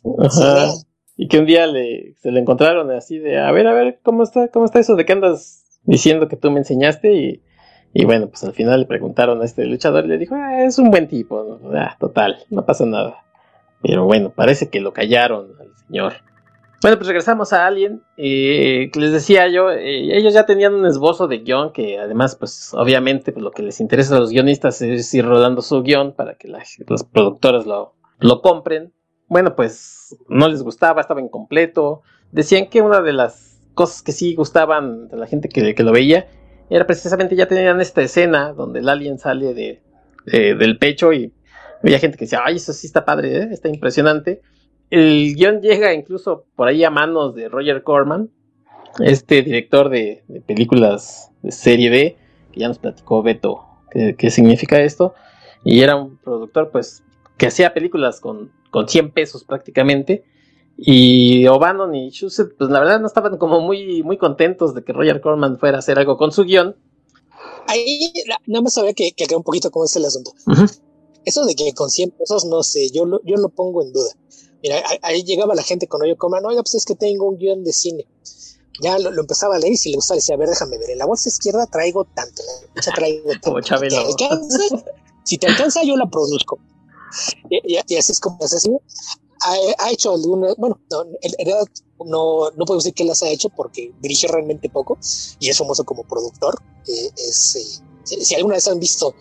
Y 1.15 1.27
que 1.27 1.39
un 1.39 1.45
día 1.45 1.67
le, 1.67 2.15
se 2.21 2.31
le 2.31 2.39
encontraron 2.39 2.89
así 2.91 3.19
de, 3.19 3.37
a 3.37 3.51
ver, 3.51 3.67
a 3.67 3.73
ver, 3.73 3.99
¿cómo 4.03 4.23
está, 4.23 4.47
cómo 4.47 4.65
está 4.65 4.79
eso 4.79 4.95
de 4.95 5.05
que 5.05 5.13
andas 5.13 5.65
diciendo 5.83 6.27
que 6.27 6.37
tú 6.37 6.49
me 6.49 6.59
enseñaste? 6.59 7.13
Y 7.13 7.43
y 7.93 8.05
bueno, 8.05 8.27
pues 8.27 8.43
al 8.43 8.53
final 8.53 8.79
le 8.79 8.85
preguntaron 8.87 9.41
a 9.41 9.45
este 9.45 9.65
luchador 9.65 10.05
y 10.05 10.07
le 10.07 10.17
dijo, 10.17 10.33
ah, 10.35 10.63
es 10.63 10.79
un 10.79 10.89
buen 10.89 11.07
tipo, 11.07 11.59
ah, 11.75 11.95
total, 11.99 12.37
no 12.49 12.65
pasa 12.65 12.85
nada. 12.85 13.23
Pero 13.83 14.05
bueno, 14.05 14.31
parece 14.31 14.69
que 14.69 14.79
lo 14.79 14.93
callaron 14.93 15.51
al 15.59 15.75
señor. 15.85 16.13
Bueno, 16.81 16.97
pues 16.97 17.07
regresamos 17.07 17.53
a 17.53 17.67
Alien. 17.67 18.01
Eh, 18.17 18.89
les 18.95 19.11
decía 19.11 19.47
yo, 19.47 19.69
eh, 19.69 20.17
ellos 20.17 20.33
ya 20.33 20.45
tenían 20.45 20.73
un 20.73 20.85
esbozo 20.85 21.27
de 21.27 21.39
guion 21.39 21.71
que 21.71 21.99
además, 21.99 22.35
pues 22.35 22.73
obviamente 22.73 23.31
pues, 23.31 23.43
lo 23.43 23.51
que 23.51 23.61
les 23.61 23.79
interesa 23.79 24.15
a 24.15 24.19
los 24.19 24.31
guionistas 24.31 24.81
es 24.81 25.13
ir 25.13 25.25
rodando 25.25 25.61
su 25.61 25.81
guion 25.83 26.13
para 26.13 26.35
que 26.35 26.47
las, 26.47 26.77
los 26.87 27.03
productores 27.03 27.65
lo, 27.65 27.93
lo 28.19 28.41
compren. 28.41 28.91
Bueno, 29.27 29.55
pues 29.55 30.17
no 30.27 30.47
les 30.47 30.63
gustaba, 30.63 30.99
estaba 30.99 31.21
incompleto. 31.21 32.01
Decían 32.31 32.67
que 32.69 32.81
una 32.81 33.01
de 33.01 33.13
las 33.13 33.61
cosas 33.75 34.01
que 34.01 34.11
sí 34.11 34.33
gustaban 34.35 35.07
de 35.09 35.17
la 35.17 35.27
gente 35.27 35.47
que, 35.47 35.75
que 35.75 35.83
lo 35.83 35.91
veía 35.91 36.27
era 36.69 36.85
precisamente 36.85 37.35
ya 37.35 37.47
tenían 37.47 37.81
esta 37.81 38.01
escena 38.01 38.53
donde 38.53 38.79
el 38.79 38.89
alien 38.89 39.19
sale 39.19 39.53
de, 39.53 39.81
del 40.25 40.77
pecho 40.77 41.13
y 41.13 41.33
había 41.83 41.99
gente 41.99 42.17
que 42.17 42.25
decía, 42.25 42.41
ay, 42.43 42.55
eso 42.55 42.73
sí 42.73 42.87
está 42.87 43.05
padre, 43.05 43.37
¿eh? 43.37 43.49
está 43.51 43.67
impresionante. 43.67 44.41
El 44.89 45.35
guion 45.35 45.61
llega 45.61 45.93
incluso 45.93 46.45
por 46.55 46.67
ahí 46.67 46.83
a 46.83 46.89
manos 46.89 47.35
de 47.35 47.49
Roger 47.49 47.83
Corman, 47.83 48.29
este 48.99 49.41
director 49.41 49.89
de, 49.89 50.23
películas 50.45 51.31
de 51.41 51.51
serie 51.51 51.89
B, 51.89 52.17
que 52.51 52.59
ya 52.59 52.67
nos 52.67 52.79
platicó 52.79 53.23
Beto 53.23 53.65
qué, 53.91 54.29
significa 54.29 54.81
esto, 54.81 55.13
y 55.63 55.81
era 55.81 55.95
un 55.95 56.17
productor 56.17 56.71
pues 56.71 57.03
que 57.37 57.47
hacía 57.47 57.73
películas 57.73 58.19
con, 58.19 58.51
con 58.71 58.87
100 58.87 59.11
pesos 59.11 59.43
prácticamente, 59.43 60.23
y 60.77 61.47
O'Bannon 61.47 61.93
y 61.95 62.09
Shusett, 62.09 62.57
pues 62.57 62.69
la 62.69 62.79
verdad 62.79 62.99
no 62.99 63.07
estaban 63.07 63.37
como 63.37 63.61
muy, 63.61 64.03
muy 64.03 64.17
contentos 64.17 64.73
de 64.73 64.83
que 64.83 64.93
Roger 64.93 65.21
Corman 65.21 65.59
fuera 65.59 65.77
a 65.77 65.79
hacer 65.79 65.99
algo 65.99 66.17
con 66.17 66.31
su 66.31 66.43
guion. 66.43 66.75
Ahí 67.67 68.11
nada 68.47 68.63
más 68.63 68.73
sabía 68.73 68.93
que, 68.93 69.11
que 69.11 69.35
un 69.35 69.43
poquito 69.43 69.71
cómo 69.71 69.85
es 69.85 69.95
el 69.95 70.05
asunto. 70.05 70.33
Eso 71.25 71.45
de 71.45 71.55
que 71.55 71.73
con 71.73 71.89
100 71.89 72.11
pesos, 72.11 72.45
no 72.45 72.63
sé, 72.63 72.89
yo 72.89 73.05
lo, 73.05 73.21
yo 73.23 73.37
lo 73.37 73.49
pongo 73.49 73.81
en 73.83 73.93
duda. 73.93 74.11
Mira, 74.61 74.81
ahí 75.01 75.23
llegaba 75.23 75.55
la 75.55 75.63
gente 75.63 75.87
con 75.87 76.01
Roger 76.01 76.17
Corman, 76.17 76.45
oiga, 76.45 76.63
pues 76.63 76.75
es 76.75 76.85
que 76.85 76.95
tengo 76.95 77.29
un 77.29 77.37
guion 77.37 77.63
de 77.63 77.73
cine. 77.73 78.05
Ya 78.81 78.97
lo, 78.97 79.09
empezaba 79.19 79.55
a 79.55 79.59
leer 79.59 79.73
y 79.73 79.77
si 79.77 79.89
le 79.89 79.97
gustaba, 79.97 80.15
decía, 80.15 80.35
a 80.35 80.37
ver, 80.37 80.49
déjame 80.49 80.77
ver, 80.79 80.89
en 80.89 80.97
la 80.97 81.05
bolsa 81.05 81.29
izquierda 81.29 81.67
traigo 81.67 82.05
tanto, 82.05 82.41
en 82.75 82.81
la 82.85 82.93
traigo 82.93 83.29
tanto. 83.41 84.83
Si 85.23 85.37
te 85.37 85.47
alcanza, 85.47 85.83
yo 85.83 85.95
la 85.95 86.09
produzco. 86.09 86.59
Y, 87.49 87.77
así 87.77 87.95
es 87.95 88.19
como 88.19 88.39
se 88.47 88.57
hace 88.57 88.69
ha, 89.43 89.91
hecho 89.91 90.13
algunas, 90.13 90.55
bueno, 90.57 90.79
no, 90.89 91.03
no, 92.05 92.51
no 92.51 92.65
puedo 92.65 92.79
decir 92.79 92.93
que 92.93 93.03
las 93.03 93.23
ha 93.23 93.29
hecho 93.29 93.49
porque 93.49 93.93
dirige 94.01 94.27
realmente 94.27 94.69
poco 94.69 94.97
y 95.39 95.49
es 95.49 95.57
famoso 95.57 95.83
como 95.83 96.03
productor. 96.03 96.55
es, 96.85 97.55
eh, 97.55 97.83
si, 98.03 98.35
alguna 98.35 98.55
vez 98.55 98.67
han 98.67 98.79
visto 98.79 99.15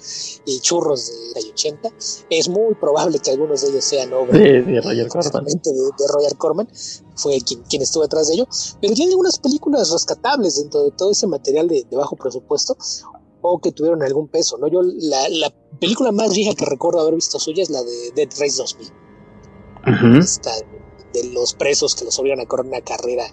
eh, 0.44 0.58
churros 0.60 1.06
de 1.34 1.40
la 1.40 1.48
80, 1.48 1.88
es 2.30 2.48
muy 2.48 2.74
probable 2.74 3.20
que 3.20 3.30
algunos 3.30 3.62
de 3.62 3.68
ellos 3.68 3.84
sean 3.84 4.12
obra 4.12 4.36
de, 4.36 4.80
Roger 4.80 5.08
Corman. 5.08 5.44
De, 5.44 6.06
Roger 6.08 6.36
Corman, 6.36 6.68
fue 7.14 7.40
quien, 7.40 7.62
quien 7.62 7.82
estuvo 7.82 8.02
detrás 8.02 8.28
de 8.28 8.34
ello, 8.34 8.48
pero 8.80 8.94
tiene 8.94 9.12
algunas 9.12 9.38
películas 9.38 9.90
rescatables 9.90 10.56
dentro 10.56 10.82
de 10.82 10.90
todo 10.92 11.12
ese 11.12 11.26
material 11.26 11.68
de, 11.68 11.86
bajo 11.92 12.16
presupuesto 12.16 12.76
o 13.40 13.60
que 13.60 13.72
tuvieron 13.72 14.02
algún 14.02 14.28
peso, 14.28 14.56
¿no? 14.58 14.68
Yo 14.68 14.82
la, 14.82 15.28
la 15.28 15.52
película 15.80 16.12
más 16.12 16.32
vieja 16.34 16.54
que 16.54 16.64
recuerdo 16.64 17.00
haber 17.00 17.16
visto 17.16 17.38
suya 17.40 17.62
es 17.62 17.70
la 17.70 17.82
de 17.82 18.12
Dead 18.14 18.28
Race 18.38 18.56
2000 18.56 19.01
de 19.84 21.24
los 21.32 21.54
presos 21.54 21.94
que 21.94 22.04
los 22.04 22.18
obligan 22.18 22.40
a 22.40 22.46
correr 22.46 22.66
una 22.66 22.80
carrera 22.80 23.26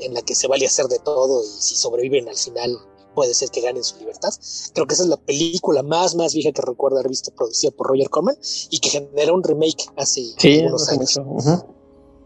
en, 0.00 0.14
la 0.14 0.22
que 0.22 0.34
se 0.34 0.46
vale 0.46 0.66
hacer 0.66 0.86
de 0.86 0.98
todo 0.98 1.42
y 1.42 1.48
si 1.60 1.76
sobreviven 1.76 2.28
al 2.28 2.36
final 2.36 2.78
puede 3.14 3.34
ser 3.34 3.50
que 3.50 3.60
ganen 3.60 3.82
su 3.82 3.98
libertad. 3.98 4.30
Creo 4.72 4.86
que 4.86 4.94
esa 4.94 5.02
es 5.02 5.08
la 5.08 5.16
película 5.16 5.82
más, 5.82 6.14
más 6.14 6.34
vieja 6.34 6.52
que 6.52 6.62
recuerdo 6.62 6.98
haber 6.98 7.08
visto 7.08 7.32
producida 7.34 7.70
por 7.72 7.88
Roger 7.88 8.08
Corman 8.08 8.36
y 8.70 8.78
que 8.78 8.88
generó 8.88 9.34
un 9.34 9.42
remake 9.42 9.86
hace 9.96 10.34
unos 10.66 10.88
años. 10.88 11.20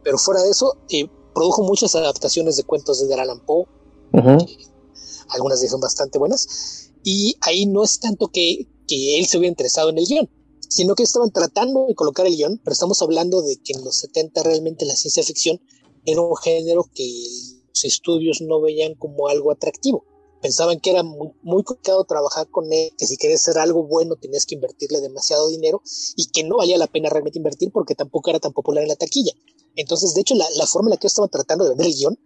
Pero 0.02 0.18
fuera 0.18 0.42
de 0.42 0.50
eso, 0.50 0.76
eh, 0.90 1.08
produjo 1.34 1.62
muchas 1.62 1.94
adaptaciones 1.94 2.56
de 2.56 2.64
cuentos 2.64 3.06
de 3.06 3.14
Alan 3.14 3.40
Poe. 3.40 3.66
algunas 5.28 5.60
de 5.60 5.64
ellas 5.64 5.72
son 5.72 5.80
bastante 5.80 6.18
buenas. 6.18 6.90
Y 7.02 7.36
ahí 7.40 7.66
no 7.66 7.82
es 7.82 8.00
tanto 8.00 8.28
que, 8.28 8.68
que 8.86 9.18
él 9.18 9.26
se 9.26 9.38
hubiera 9.38 9.50
interesado 9.50 9.90
en 9.90 9.98
el 9.98 10.06
guion, 10.06 10.30
sino 10.74 10.96
que 10.96 11.04
estaban 11.04 11.30
tratando 11.30 11.86
de 11.86 11.94
colocar 11.94 12.26
el 12.26 12.34
guion, 12.34 12.58
pero 12.64 12.72
estamos 12.72 13.00
hablando 13.00 13.42
de 13.42 13.58
que 13.58 13.74
en 13.74 13.84
los 13.84 13.96
70 13.98 14.42
realmente 14.42 14.84
la 14.84 14.96
ciencia 14.96 15.22
ficción 15.22 15.60
era 16.04 16.20
un 16.20 16.36
género 16.36 16.90
que 16.92 17.04
estudios 17.84 18.40
no 18.40 18.60
veían 18.60 18.94
como 18.94 19.28
algo 19.28 19.52
atractivo. 19.52 20.04
Pensaban 20.42 20.80
que 20.80 20.90
era 20.90 21.04
muy, 21.04 21.30
muy 21.42 21.62
complicado 21.62 22.02
trabajar 22.04 22.48
con 22.50 22.72
él, 22.72 22.90
que 22.98 23.06
si 23.06 23.16
querías 23.16 23.42
hacer 23.42 23.62
algo 23.62 23.86
bueno 23.86 24.16
tenías 24.16 24.46
que 24.46 24.56
invertirle 24.56 25.00
demasiado 25.00 25.48
dinero 25.48 25.80
y 26.16 26.26
que 26.32 26.42
no 26.42 26.56
valía 26.56 26.76
la 26.76 26.88
pena 26.88 27.08
realmente 27.08 27.38
invertir 27.38 27.70
porque 27.70 27.94
tampoco 27.94 28.30
era 28.30 28.40
tan 28.40 28.52
popular 28.52 28.82
en 28.82 28.88
la 28.88 28.96
taquilla. 28.96 29.32
Entonces, 29.76 30.12
de 30.12 30.22
hecho, 30.22 30.34
la, 30.34 30.66
forma 30.66 30.88
en 30.88 30.94
la 30.94 30.96
que 30.96 31.06
estaban 31.06 31.30
tratando 31.30 31.62
de 31.62 31.70
vender 31.70 31.86
el 31.86 31.94
guion, 31.94 32.18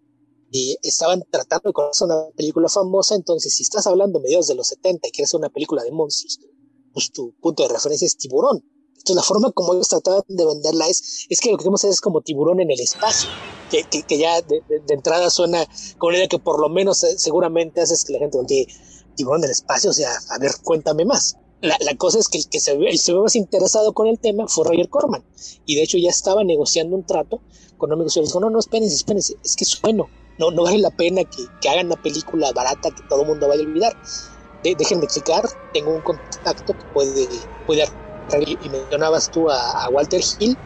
eh, 0.55 0.79
estaban 0.83 1.23
tratando 1.31 1.69
de 1.69 1.75
conocer 1.75 2.07
una 2.07 2.31
película 2.35 2.71
famosa, 2.71 3.15
entonces 3.15 3.55
si 3.55 3.63
estás 3.63 3.87
hablando 3.87 4.21
mediados 4.21 4.47
de 4.47 4.55
los 4.55 4.69
70 4.69 5.07
y 5.07 5.11
quieres 5.11 5.29
hacer 5.29 5.39
una 5.39 5.51
película 5.51 5.83
de 5.83 5.93
monstruos, 5.93 6.41
pues 6.92 7.11
tu 7.12 7.35
punto 7.40 7.62
de 7.62 7.72
referencia 7.72 8.07
es 8.07 8.16
tiburón. 8.16 8.62
Entonces 8.98 9.16
la 9.16 9.22
forma 9.22 9.53
como 9.53 9.74
ellos 9.74 9.88
trataban 9.88 10.22
de 10.29 10.44
venderla 10.44 10.88
es, 10.88 11.27
es 11.29 11.40
que 11.40 11.51
lo 11.51 11.57
que 11.57 11.62
queremos 11.62 11.81
hacer 11.81 11.90
es 11.90 12.01
como 12.01 12.20
tiburón 12.20 12.61
en 12.61 12.70
el 12.70 12.81
espacio, 12.81 13.31
que, 13.70 13.85
que, 13.85 14.03
que 14.03 14.18
ya 14.18 14.42
de, 14.42 14.61
de, 14.68 14.81
de, 14.81 14.94
entrada 14.94 15.31
suena 15.31 15.64
con 15.98 16.12
la 16.12 16.18
idea 16.18 16.29
que 16.29 16.38
por 16.38 16.61
lo 16.61 16.68
menos 16.68 17.05
eh, 17.05 17.18
seguramente 17.18 17.81
haces 17.81 18.05
que 18.05 18.12
la 18.12 18.18
gente 18.18 18.37
voltee 18.37 18.66
tiburón 19.14 19.40
en 19.40 19.44
el 19.44 19.51
espacio, 19.53 19.90
o 19.90 19.92
sea, 19.94 20.12
a 20.31 20.38
ver, 20.38 20.53
cuéntame 20.62 21.05
más. 21.05 21.37
La, 21.61 21.77
la 21.81 21.96
cosa 21.96 22.18
es 22.18 22.29
que 22.29 22.38
el 22.38 22.48
que 22.48 22.61
se 22.61 22.72
el 22.72 22.98
se 22.98 23.12
ve 23.12 23.20
más 23.20 23.35
interesado 23.35 23.92
con 23.92 24.07
el 24.07 24.18
tema 24.18 24.46
fue 24.46 24.64
Roger 24.64 24.88
Corman, 24.88 25.24
y 25.64 25.77
de 25.77 25.83
hecho 25.83 25.98
ya 25.98 26.11
estaba 26.11 26.44
negociando 26.44 26.96
un 26.96 27.05
trato 27.05 27.40
con 27.79 27.92
amigos 27.92 28.16
y 28.16 28.20
dijo, 28.20 28.40
no, 28.40 28.51
no, 28.51 28.59
espérense, 28.59 28.94
espérense, 28.94 29.35
es 29.44 29.57
que 29.57 29.64
es 29.64 29.81
bueno, 29.81 30.09
no, 30.38 30.51
no 30.51 30.64
vale 30.64 30.79
la 30.79 30.90
pena 30.90 31.24
que, 31.24 31.44
que 31.61 31.68
hagan 31.68 31.87
una 31.87 32.01
película 32.01 32.53
barata 32.53 32.90
que 32.90 33.03
todo 33.09 33.22
el 33.22 33.29
mundo 33.29 33.48
vaya 33.48 33.62
a 33.62 33.66
olvidar. 33.66 33.96
De, 34.62 34.75
déjenme 34.75 35.05
explicar, 35.05 35.49
tengo 35.73 35.94
un 35.94 36.01
contacto 36.01 36.75
que 36.75 36.85
puede, 36.92 37.29
puede 37.66 37.85
y 38.37 38.68
mencionabas 38.68 39.31
tú 39.31 39.49
a, 39.51 39.85
a 39.85 39.88
Walter 39.88 40.21
Hill, 40.38 40.57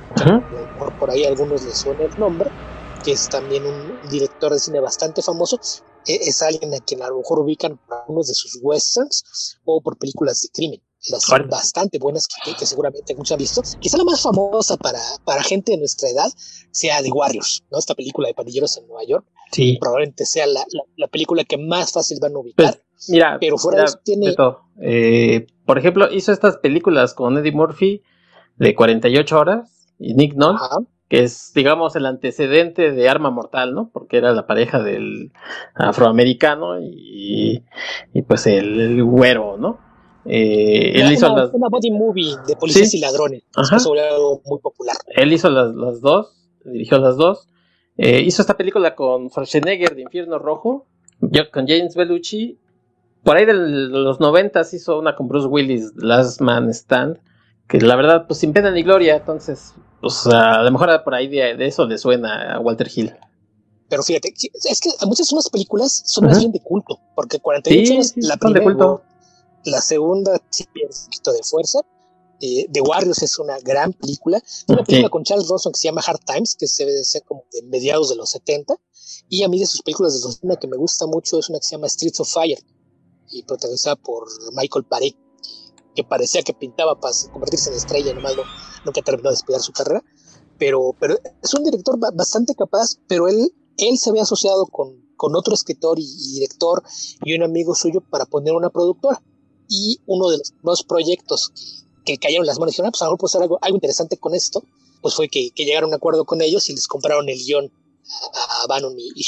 por, 0.79 0.99
por, 0.99 1.11
ahí 1.11 1.25
a 1.25 1.29
algunos 1.29 1.63
les 1.63 1.79
suena 1.79 2.05
el 2.05 2.19
nombre, 2.19 2.51
que 3.05 3.13
es 3.13 3.29
también 3.29 3.65
un 3.67 4.01
director 4.11 4.53
de 4.53 4.59
cine 4.59 4.81
bastante 4.81 5.23
famoso, 5.23 5.61
e, 6.07 6.15
es 6.15 6.43
alguien 6.43 6.75
a 6.75 6.81
quien 6.81 7.03
a 7.03 7.09
lo 7.09 7.19
mejor 7.19 7.39
ubican 7.39 7.79
por 7.79 7.99
algunos 7.99 8.29
de 8.29 8.35
sus 8.35 8.59
westerns 8.63 9.59
o 9.65 9.81
por 9.81 9.97
películas 9.99 10.41
de 10.43 10.49
crimen. 10.49 10.83
Las 11.09 11.25
bastante 11.51 11.99
buenas 11.99 12.29
que, 12.29 12.55
que, 12.55 12.65
seguramente 12.65 13.17
muchos 13.17 13.33
han 13.33 13.39
visto. 13.39 13.61
Quizá 13.81 13.99
la 13.99 14.05
más 14.05 14.21
famosa 14.21 14.77
para, 14.77 15.01
para 15.25 15.43
gente 15.43 15.73
de 15.73 15.79
nuestra 15.79 16.09
edad 16.09 16.31
sea 16.71 17.03
The 17.03 17.11
Warriors, 17.11 17.65
¿no? 17.73 17.79
Esta 17.81 17.97
película 17.97 18.29
de 18.29 18.35
pandilleros 18.35 18.77
en 18.77 18.87
Nueva 18.87 19.03
York. 19.05 19.27
Sí. 19.51 19.79
Probablemente 19.81 20.25
sea 20.25 20.47
la, 20.47 20.65
la, 20.71 20.85
la 20.97 21.09
película 21.09 21.43
que 21.43 21.59
más 21.59 21.91
fácil 21.91 22.19
van 22.21 22.37
a 22.37 22.39
ubicar. 22.39 22.75
Pues, 22.75 22.85
mira, 23.09 23.39
pero 23.41 23.59
fuera 23.59 23.77
mira, 23.77 23.85
de 23.85 23.89
eso 23.89 24.01
tiene. 24.05 24.35
Eh, 24.81 25.47
por 25.65 25.79
ejemplo, 25.79 26.11
hizo 26.11 26.33
estas 26.33 26.57
películas 26.59 27.15
con 27.15 27.37
Eddie 27.39 27.53
Murphy 27.53 28.03
de 28.57 28.75
48 28.75 29.39
horas 29.39 29.89
y 29.99 30.15
Nick 30.15 30.35
Nolte, 30.35 30.65
Ajá. 30.65 30.79
que 31.09 31.23
es, 31.25 31.53
digamos, 31.55 31.97
el 31.97 32.07
antecedente 32.07 32.93
de 32.93 33.09
Arma 33.09 33.31
Mortal, 33.31 33.75
¿no? 33.75 33.91
Porque 33.93 34.17
era 34.19 34.33
la 34.33 34.47
pareja 34.47 34.83
del 34.83 35.33
afroamericano 35.75 36.81
y, 36.81 37.65
y 38.13 38.23
pues 38.23 38.47
el, 38.47 38.81
el 38.81 39.05
güero, 39.05 39.57
¿no? 39.59 39.79
Eh, 40.25 40.93
él 40.95 41.03
una, 41.03 41.13
hizo 41.13 41.37
las... 41.37 41.51
una 41.53 41.69
body 41.69 41.91
movie 41.91 42.37
de 42.47 42.57
policías 42.57 42.91
¿Sí? 42.91 42.99
y 42.99 43.01
ladrones. 43.01 43.43
Ajá. 43.57 43.79
Sobre 43.79 44.03
algo 44.03 44.41
muy 44.45 44.61
popular. 44.61 44.97
Él 45.09 45.33
hizo 45.33 45.51
las, 45.51 45.75
las 45.75 46.01
dos, 46.01 46.51
dirigió 46.65 46.99
las 46.99 47.17
dos. 47.17 47.49
Eh, 47.97 48.21
hizo 48.21 48.43
esta 48.43 48.57
película 48.57 48.95
con 48.95 49.29
Schwarzenegger 49.31 49.95
de 49.95 50.03
Infierno 50.03 50.39
Rojo, 50.39 50.87
con 51.53 51.67
James 51.67 51.95
Bellucci. 51.95 52.59
Por 53.23 53.37
ahí 53.37 53.45
de 53.45 53.55
los 53.55 54.21
noventas 54.21 54.75
hizo 54.75 54.99
una 54.99 55.15
con 55.15 55.29
Bruce 55.29 55.47
Willis, 55.47 55.93
Last 55.97 56.41
Man 56.41 56.69
Stand, 56.71 57.19
que 57.69 57.81
la 57.81 57.97
verdad, 57.97 58.27
pues 58.27 58.41
sin 58.41 58.53
pena 58.53 58.71
ni 58.71 58.83
gloria, 58.83 59.17
entonces, 59.17 59.75
pues 60.01 60.27
a 60.27 60.63
lo 60.63 60.71
mejor 60.71 61.05
por 61.05 61.15
ahí 61.15 61.29
de, 61.29 61.57
de 61.57 61.67
eso 61.67 61.87
le 61.87 61.99
suena 61.99 62.55
a 62.55 62.61
Walter 62.61 62.89
Hill. 62.93 63.15
Pero 63.93 64.03
fíjate, 64.03 64.33
es 64.71 64.81
que 64.81 64.89
muchas 65.07 65.29
de 65.29 65.35
unas 65.35 65.51
películas 65.51 66.03
son 66.07 66.25
más 66.25 66.39
bien 66.39 66.51
de 66.51 66.61
culto, 66.61 66.99
porque 67.15 67.39
48 67.39 68.03
sí, 68.03 68.03
sí, 68.03 68.21
la 68.27 68.39
primera, 68.39 68.61
de 68.61 68.65
culto. 68.65 69.03
la 69.67 69.83
segunda 69.83 70.41
sí 70.49 70.65
pierde 70.73 70.95
un 70.99 71.05
poquito 71.05 71.33
de 71.33 71.43
fuerza. 71.43 71.81
Eh, 72.41 72.67
The 72.73 72.81
Warriors 72.81 73.23
es 73.23 73.39
una 73.39 73.59
gran 73.59 73.93
película. 73.93 74.43
Una 74.67 74.83
película 74.83 75.09
sí. 75.09 75.11
con 75.11 75.25
Charles 75.25 75.47
Bronson 75.47 75.73
que 75.73 75.79
se 75.79 75.89
llama 75.89 76.01
Hard 76.07 76.21
Times, 76.25 76.57
que 76.57 76.69
se 76.69 76.87
debe 76.87 77.05
ser 77.05 77.23
como 77.25 77.45
de 77.53 77.63
mediados 77.65 78.09
de 78.09 78.17
los 78.17 78.31
70. 78.31 78.75
Y 79.29 79.43
a 79.43 79.49
mí 79.49 79.61
de 79.61 79.67
sus 79.67 79.83
películas 79.83 80.15
de 80.15 80.27
los 80.27 80.37
70 80.37 80.57
que 80.57 80.69
me 80.69 80.79
gusta 80.79 81.07
mucho 81.07 81.39
es 81.39 81.51
una 81.51 81.59
que 81.59 81.67
se 81.67 81.77
llama 81.77 81.87
Streets 81.87 82.19
of 82.21 82.33
Fire, 82.33 82.59
y 83.31 83.43
protagonizada 83.45 83.97
por 83.97 84.29
Michael 84.55 84.85
Paré, 84.85 85.17
que 85.95 86.05
parecía 86.05 86.43
que 86.43 86.55
pintaba 86.55 86.99
para 86.99 87.15
convertirse 87.33 87.71
en 87.71 87.77
estrella, 87.77 88.15
nomás 88.15 88.37
no, 88.37 88.43
nunca 88.85 89.03
terminó 89.03 89.31
de 89.31 89.35
despegar 89.35 89.61
su 89.61 89.73
carrera. 89.73 90.03
Pero, 90.59 90.95
pero 90.99 91.19
es 91.43 91.55
un 91.55 91.65
director 91.65 91.99
bastante 92.15 92.55
capaz, 92.55 92.97
pero 93.09 93.27
él, 93.27 93.53
él 93.79 93.99
se 93.99 94.11
había 94.11 94.23
asociado 94.23 94.67
con, 94.67 95.03
con 95.17 95.35
otro 95.35 95.55
escritor 95.55 95.99
y, 95.99 96.05
y 96.05 96.35
director 96.35 96.83
y 97.25 97.35
un 97.35 97.43
amigo 97.43 97.75
suyo 97.75 98.01
para 98.01 98.27
poner 98.27 98.55
una 98.55 98.71
productora 98.71 99.21
y 99.69 100.01
uno 100.07 100.29
de 100.29 100.39
los 100.39 100.55
dos 100.63 100.85
proyectos 100.85 101.49
que, 102.05 102.15
que 102.15 102.19
cayeron 102.19 102.47
las 102.47 102.59
manos 102.59 102.73
y 102.73 102.75
dijeron, 102.75 102.89
ah, 102.89 102.93
pues 102.93 103.03
a 103.03 103.07
lo 103.07 103.13
mejor 103.13 103.43
algo, 103.43 103.59
algo 103.63 103.77
interesante 103.77 104.19
con 104.19 104.35
esto, 104.35 104.63
pues 105.01 105.15
fue 105.15 105.29
que, 105.29 105.51
que, 105.55 105.65
llegaron 105.65 105.89
a 105.89 105.89
un 105.89 105.95
acuerdo 105.95 106.25
con 106.25 106.43
ellos 106.43 106.69
y 106.69 106.75
les 106.75 106.87
compraron 106.87 107.29
el 107.29 107.39
guion 107.39 107.73
a, 108.35 108.63
a 108.63 108.67
Bannon 108.67 108.99
y, 108.99 109.09
y. 109.15 109.25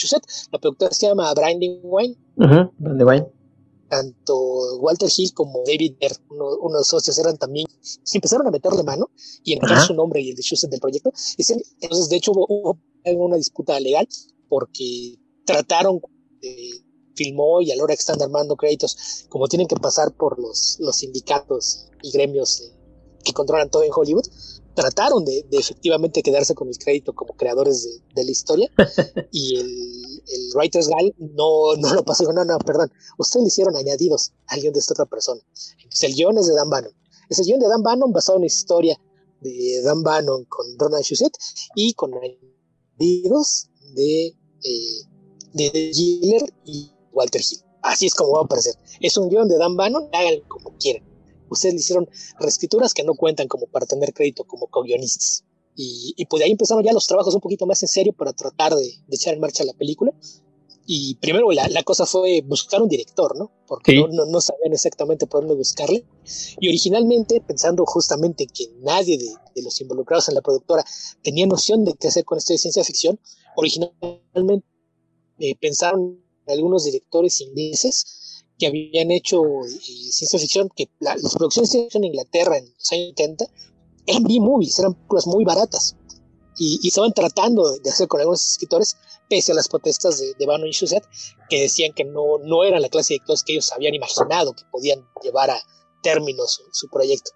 La 0.53 0.59
productora 0.59 0.93
se 0.93 1.07
llama 1.07 1.33
Brandywine. 1.35 2.17
Uh 2.37 2.45
-huh. 2.45 3.34
Tanto 3.95 4.79
Walter 4.81 5.09
Hill 5.15 5.33
como 5.35 5.63
David 5.65 5.95
Baer, 6.01 6.17
uno, 6.31 6.57
uno, 6.61 6.73
de 6.73 6.81
los 6.81 6.89
socios, 6.89 7.17
eran 7.19 7.37
también, 7.39 7.67
se 7.81 8.19
empezaron 8.19 8.45
a 8.47 8.51
meterle 8.51 8.83
mano 8.83 9.11
y 9.45 9.53
en 9.53 9.61
-huh. 9.61 9.87
su 9.87 9.95
nombre 9.95 10.21
y 10.21 10.31
el 10.31 10.37
de 10.37 10.43
Shusett 10.43 10.69
del 10.69 10.81
proyecto. 10.81 11.13
Entonces, 11.39 12.09
de 12.09 12.17
hecho, 12.17 12.33
hubo, 12.33 12.47
hubo 12.49 13.25
una 13.25 13.37
disputa 13.37 13.79
legal 13.79 14.09
porque 14.49 15.15
trataron 15.47 16.01
de 16.41 16.85
filmó 17.15 17.61
y 17.61 17.71
a 17.71 17.77
la 17.77 17.85
hora 17.85 17.95
que 17.95 18.01
están 18.01 18.21
armando 18.21 18.57
créditos, 18.57 19.27
como 19.29 19.47
tienen 19.47 19.69
que 19.69 19.77
pasar 19.77 20.13
por 20.17 20.41
los, 20.41 20.77
los 20.81 20.97
sindicatos 20.97 21.87
y 22.03 22.11
gremios 22.11 22.61
eh, 22.63 22.73
que 23.25 23.33
controlan 23.33 23.71
todo 23.71 23.85
en 23.85 23.93
Hollywood, 23.95 24.27
trataron 24.75 25.25
de, 25.25 25.47
de, 25.49 25.59
efectivamente 25.59 26.23
quedarse 26.23 26.57
con 26.57 26.69
el 26.69 26.77
crédito 26.79 27.15
como 27.15 27.35
creadores 27.35 27.85
de, 27.85 28.15
de 28.15 28.25
la 28.25 28.31
historia 28.31 28.71
y 29.31 29.57
el, 29.57 30.14
el 30.29 30.51
Writers 30.55 30.89
Guild 30.89 31.15
no, 31.19 31.77
no 31.77 31.95
lo 31.95 32.05
pasó, 32.05 32.31
no, 32.33 32.45
no, 32.45 32.59
perdón, 32.59 32.93
ustedes 33.19 33.43
le 33.45 33.49
hicieron 33.49 33.77
añadidos 33.77 34.33
al 34.47 34.61
guion 34.61 34.73
de 34.73 34.81
esta 34.81 34.95
otra 34.95 35.07
persona. 35.07 35.41
Entonces 35.77 36.03
el 36.05 36.15
guion 36.15 36.39
es 36.39 36.47
de 36.47 36.55
Dan 36.55 36.71
Bannon. 36.71 36.93
Es 37.29 37.39
el 37.39 37.47
guion 37.47 37.61
de 37.61 37.69
Dan 37.69 37.83
Bannon 37.83 38.13
basado 38.13 38.37
en 38.37 38.43
la 38.43 38.47
historia 38.47 39.01
de 39.41 39.83
Dan 39.83 40.03
Bannon 40.03 40.45
con 40.47 40.67
Ronald 40.79 41.05
Shusett 41.05 41.37
y 41.75 41.95
con 41.95 42.13
añadidos 42.15 43.69
de, 43.95 44.27
eh, 44.27 45.03
de 45.53 45.93
Giller 45.93 46.43
y 46.65 46.91
Walter 47.13 47.41
Hill. 47.41 47.61
Así 47.83 48.07
es 48.07 48.15
como 48.15 48.33
va 48.33 48.41
a 48.41 48.45
aparecer. 48.45 48.75
Es 49.01 49.17
un 49.17 49.29
guion 49.29 49.49
de 49.49 49.59
Dan 49.59 49.77
Bannon, 49.77 50.09
hagan 50.13 50.41
como 50.49 50.77
quieran. 50.79 51.05
Ustedes 51.51 51.75
le 51.75 51.81
hicieron 51.81 52.09
reescrituras 52.41 52.95
que 52.95 53.05
no 53.05 53.15
cuentan 53.15 53.47
como 53.47 53.67
para 53.67 53.87
tener 53.87 54.15
crédito 54.15 54.45
como 54.45 54.69
co-guionistas. 54.69 55.45
Y, 55.77 56.15
y, 56.17 56.27
pues 56.27 56.41
de 56.41 56.45
ahí 56.45 56.53
empezaron 56.53 56.85
ya 56.85 56.93
los 56.93 57.07
trabajos 57.07 57.35
un 57.35 57.41
poquito 57.41 57.67
más 57.67 57.83
en 57.83 57.89
serio 57.89 58.13
para 58.13 58.33
tratar 58.33 58.75
de, 58.75 58.85
de 58.85 59.17
echar 59.17 59.35
en 59.35 59.41
marcha 59.41 59.65
la 59.65 59.73
película. 59.73 60.13
Y 60.87 61.15
primero 61.17 61.51
la, 61.51 61.67
la, 61.69 61.83
cosa 61.83 62.05
fue 62.05 62.43
buscar 62.43 62.83
un 62.83 62.89
director, 62.89 63.37
¿no? 63.37 63.51
Porque 63.67 63.93
sí. 63.93 63.99
no, 63.99 64.09
no, 64.09 64.27
no, 64.27 64.41
sabían 64.41 64.73
exactamente 64.73 65.27
por 65.27 65.41
dónde 65.41 65.55
buscarle. 65.55 66.05
Y 66.61 66.69
originalmente, 66.69 67.41
pensando 67.41 67.85
justamente 67.87 68.47
que 68.47 68.69
nadie 68.83 69.17
de, 69.17 69.31
de, 69.55 69.63
los 69.63 69.81
involucrados 69.81 70.29
en 70.29 70.35
la 70.35 70.43
productora 70.43 70.85
tenía 71.23 71.47
noción 71.47 71.85
de 71.85 71.95
qué 71.95 72.09
hacer 72.09 72.25
con 72.25 72.37
esto 72.37 72.53
de 72.53 72.59
ciencia 72.59 72.85
ficción, 72.85 73.19
originalmente 73.57 74.67
eh, 75.39 75.57
pensaron 75.57 76.23
algunos 76.47 76.85
directores 76.85 77.41
ingleses 77.41 78.45
que 78.59 78.67
habían 78.67 79.11
hecho 79.11 79.43
eh, 79.43 79.81
ciencia 80.11 80.39
ficción, 80.39 80.69
que 80.77 80.91
la, 81.01 81.17
las 81.17 81.35
producciones 81.35 81.71
de 81.71 81.73
ciencia 81.73 81.87
ficción 81.87 82.05
en 82.05 82.11
Inglaterra 82.11 82.59
en 82.59 82.65
los 82.67 82.93
años 82.93 83.15
70 83.17 83.47
eran 84.07 84.23
B-movies, 84.25 84.79
eran 84.79 84.95
películas 84.95 85.27
muy 85.27 85.45
baratas. 85.45 85.97
Y, 86.57 86.79
y, 86.83 86.89
estaban 86.89 87.13
tratando 87.13 87.79
de 87.79 87.91
hacer 87.91 88.07
con 88.07 88.21
algunos 88.21 88.49
escritores, 88.49 88.97
pese 89.29 89.53
a 89.53 89.55
las 89.57 89.69
protestas 89.69 90.19
de, 90.19 90.35
de 90.39 90.47
Bannon 90.47 90.69
y 90.69 90.73
Shusett, 90.73 91.05
que 91.49 91.63
decían 91.63 91.93
que 91.93 92.05
no, 92.05 92.39
no 92.45 92.63
era 92.63 92.79
la 92.79 92.89
clase 92.89 93.15
de 93.15 93.21
cosas 93.21 93.43
que 93.43 93.55
ellos 93.55 93.73
habían 93.73 93.95
imaginado 93.95 94.55
que 94.55 94.63
podían 94.71 95.05
llevar 95.23 95.51
a 95.51 95.61
término 96.03 96.47
su, 96.47 96.63
su 96.73 96.89
proyecto. 96.89 97.33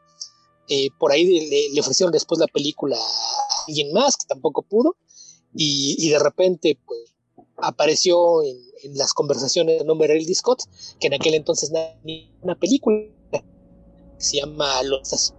Eh, 0.69 0.91
por 0.99 1.11
ahí 1.11 1.25
le, 1.25 1.71
le, 1.71 1.81
ofrecieron 1.81 2.13
después 2.13 2.39
la 2.39 2.47
película 2.47 2.97
a 2.97 3.65
alguien 3.67 3.93
más, 3.93 4.17
que 4.17 4.27
tampoco 4.29 4.63
pudo, 4.63 4.97
y, 5.55 5.97
y 5.99 6.11
de 6.11 6.19
repente, 6.19 6.79
pues, 6.87 7.01
apareció 7.57 8.45
en, 8.45 8.57
en 8.83 8.97
las 8.97 9.13
conversaciones 9.13 9.79
de 9.79 9.85
nombre 9.85 10.09
Ridley 10.09 10.35
Scott, 10.35 10.63
que 11.01 11.09
en 11.09 11.15
aquel 11.15 11.35
entonces 11.35 11.73
ni 12.05 12.33
una 12.43 12.55
película 12.55 12.99
que 13.33 13.43
se 14.19 14.39
llama 14.39 14.83
Los 14.83 15.35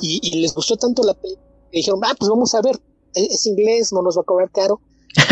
y, 0.00 0.20
y, 0.22 0.40
les 0.40 0.54
gustó 0.54 0.76
tanto 0.76 1.02
la 1.02 1.14
película 1.14 1.46
que 1.70 1.78
dijeron, 1.78 2.00
ah, 2.04 2.14
pues 2.18 2.28
vamos 2.28 2.54
a 2.54 2.62
ver, 2.62 2.76
es, 3.14 3.30
es 3.30 3.46
inglés, 3.46 3.92
no 3.92 4.02
nos 4.02 4.16
va 4.16 4.22
a 4.22 4.24
cobrar 4.24 4.50
caro. 4.50 4.80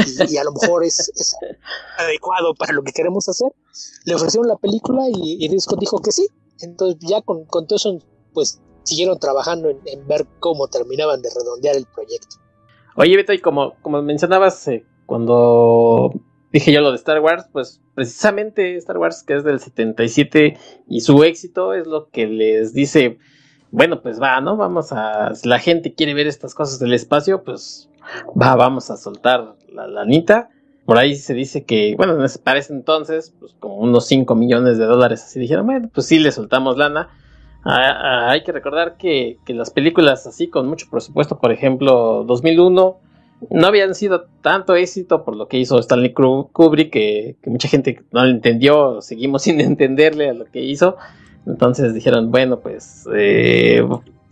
Y, 0.07 0.35
y 0.35 0.37
a 0.37 0.45
lo 0.45 0.53
mejor 0.53 0.85
es, 0.85 0.99
es, 1.15 1.37
adecuado 1.99 2.55
para 2.55 2.73
lo 2.73 2.83
que 2.83 2.93
queremos 2.93 3.29
hacer. 3.29 3.53
Le 4.05 4.15
ofrecieron 4.15 4.49
la 4.49 4.57
película 4.57 5.05
y, 5.09 5.45
y 5.45 5.61
Scott 5.61 5.81
dijo 5.81 6.01
que 6.01 6.13
sí. 6.13 6.27
Entonces 6.61 6.99
ya 7.01 7.23
con, 7.23 7.45
con 7.45 7.67
todo 7.67 7.77
eso, 7.77 7.99
pues 8.33 8.61
siguieron 8.83 9.19
trabajando 9.19 9.69
en, 9.69 9.79
en, 9.87 10.07
ver 10.07 10.27
cómo 10.41 10.69
terminaban 10.69 11.23
de 11.23 11.31
redondear 11.31 11.77
el 11.77 11.87
proyecto. 11.87 12.37
Oye, 12.97 13.17
Beto, 13.17 13.33
y 13.33 13.41
como, 13.41 13.75
como 13.83 14.03
mencionabas, 14.03 14.67
eh, 14.69 14.85
cuando 15.07 16.13
dije 16.53 16.73
yo 16.73 16.81
lo 16.81 16.91
de 16.91 16.97
Star 16.97 17.21
Wars, 17.21 17.47
pues 17.53 17.81
precisamente 17.95 18.77
Star 18.77 18.99
Wars 18.99 19.23
que 19.23 19.37
es 19.37 19.45
del 19.45 19.61
77 19.61 20.59
y 20.89 21.01
su 21.01 21.23
éxito 21.25 21.75
es 21.75 21.87
lo 21.87 22.09
que 22.09 22.27
les 22.27 22.73
dice, 22.73 23.19
bueno, 23.71 24.01
pues 24.01 24.21
va, 24.21 24.41
¿no? 24.41 24.57
Vamos 24.57 24.93
a, 24.93 25.35
si 25.35 25.49
la 25.49 25.59
gente 25.59 25.95
quiere 25.95 26.15
ver 26.15 26.27
estas 26.27 26.55
cosas 26.55 26.79
del 26.79 26.95
espacio, 26.95 27.43
pues 27.43 27.89
va, 28.41 28.55
vamos 28.57 28.91
a 28.91 28.97
soltar 28.97 29.55
la 29.73 29.87
lanita. 29.87 30.51
Por 30.85 30.97
ahí 30.97 31.17
se 31.17 31.35
dice 31.35 31.65
que, 31.65 31.95
bueno, 31.97 32.17
para 32.43 32.59
ese 32.59 32.73
entonces, 32.73 33.35
pues 33.39 33.55
como 33.61 33.77
unos 33.77 34.07
5 34.07 34.35
millones 34.35 34.79
de 34.79 34.87
dólares, 34.87 35.23
así 35.23 35.39
dijeron, 35.39 35.67
bueno, 35.67 35.91
pues 35.93 36.07
sí 36.07 36.19
le 36.19 36.33
soltamos 36.33 36.79
lana. 36.79 37.11
Ah, 37.65 37.77
ah, 37.91 38.31
hay 38.31 38.43
que 38.43 38.53
recordar 38.53 38.97
que, 38.97 39.39
que 39.45 39.53
las 39.53 39.71
películas 39.71 40.27
así 40.27 40.49
con 40.49 40.67
mucho 40.67 40.87
presupuesto, 40.91 41.39
por 41.39 41.53
ejemplo, 41.53 42.25
2001, 42.27 43.01
no 43.51 43.67
habían 43.67 43.95
sido 43.95 44.27
tanto 44.43 44.75
éxito 44.75 45.25
por 45.25 45.37
lo 45.37 45.49
que 45.49 45.59
hizo 45.59 45.79
Stanley 45.79 46.13
Kubrick, 46.13 46.91
que, 46.91 47.37
mucha 47.47 47.69
gente 47.69 48.03
no 48.13 48.25
lo 48.25 48.31
entendió, 48.31 49.01
seguimos 49.01 49.43
sin 49.45 49.61
entenderle 49.61 50.31
a 50.31 50.35
lo 50.35 50.45
que 50.47 50.61
hizo. 50.61 50.97
Entonces 51.49 51.95
dijeron, 51.95 52.31
bueno, 52.31 52.61
pues 52.61 53.07
eh, 53.15 53.83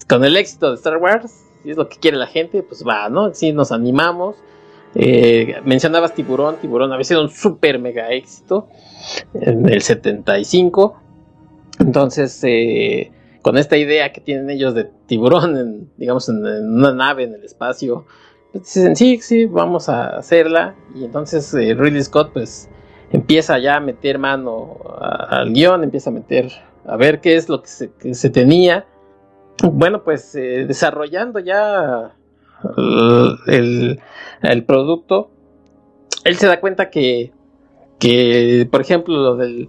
con 0.08 0.24
el 0.24 0.36
éxito 0.36 0.68
de 0.70 0.76
Star 0.76 0.98
Wars, 0.98 1.44
si 1.62 1.70
es 1.70 1.76
lo 1.76 1.88
que 1.88 1.96
quiere 1.96 2.16
la 2.16 2.26
gente, 2.26 2.62
pues 2.62 2.84
va, 2.86 3.08
¿no? 3.08 3.34
Sí, 3.34 3.52
nos 3.52 3.72
animamos. 3.72 4.36
Eh, 4.94 5.56
mencionabas 5.64 6.14
Tiburón, 6.14 6.56
Tiburón 6.56 6.92
había 6.92 7.04
sido 7.04 7.22
un 7.22 7.28
super 7.28 7.78
mega 7.78 8.10
éxito 8.10 8.68
en 9.34 9.68
el 9.68 9.82
75. 9.82 10.96
Entonces, 11.80 12.38
eh, 12.44 13.12
con 13.42 13.58
esta 13.58 13.76
idea 13.76 14.12
que 14.12 14.20
tienen 14.20 14.50
ellos 14.50 14.74
de 14.74 14.90
tiburón, 15.06 15.90
digamos, 15.96 16.28
en, 16.28 16.44
una 16.44 16.92
nave 16.92 17.24
en 17.24 17.34
el 17.34 17.44
espacio, 17.44 18.06
dicen, 18.52 18.96
sí, 18.96 19.18
sí, 19.20 19.44
vamos 19.46 19.88
a 19.88 20.16
hacerla. 20.16 20.74
Y 20.94 21.04
entonces 21.04 21.52
eh, 21.54 21.74
Ridley 21.74 22.02
Scott 22.02 22.30
pues 22.32 22.68
empieza 23.12 23.58
ya 23.58 23.76
a 23.76 23.80
meter 23.80 24.18
mano 24.18 24.78
al 24.98 25.52
guion, 25.52 25.84
empieza 25.84 26.10
a 26.10 26.12
meter, 26.12 26.50
a 26.86 26.96
ver 26.96 27.20
qué 27.20 27.36
es 27.36 27.48
lo 27.48 27.62
que 27.62 28.14
se, 28.14 28.30
tenía. 28.30 28.86
Bueno, 29.62 30.02
pues 30.04 30.34
eh, 30.34 30.64
desarrollando 30.66 31.38
ya 31.38 32.14
el, 33.46 34.64
producto, 34.66 35.30
él 36.24 36.36
se 36.36 36.46
da 36.46 36.60
cuenta 36.60 36.90
que, 36.90 37.32
que, 37.98 38.68
por 38.70 38.80
ejemplo, 38.80 39.16
lo 39.16 39.36
del 39.36 39.68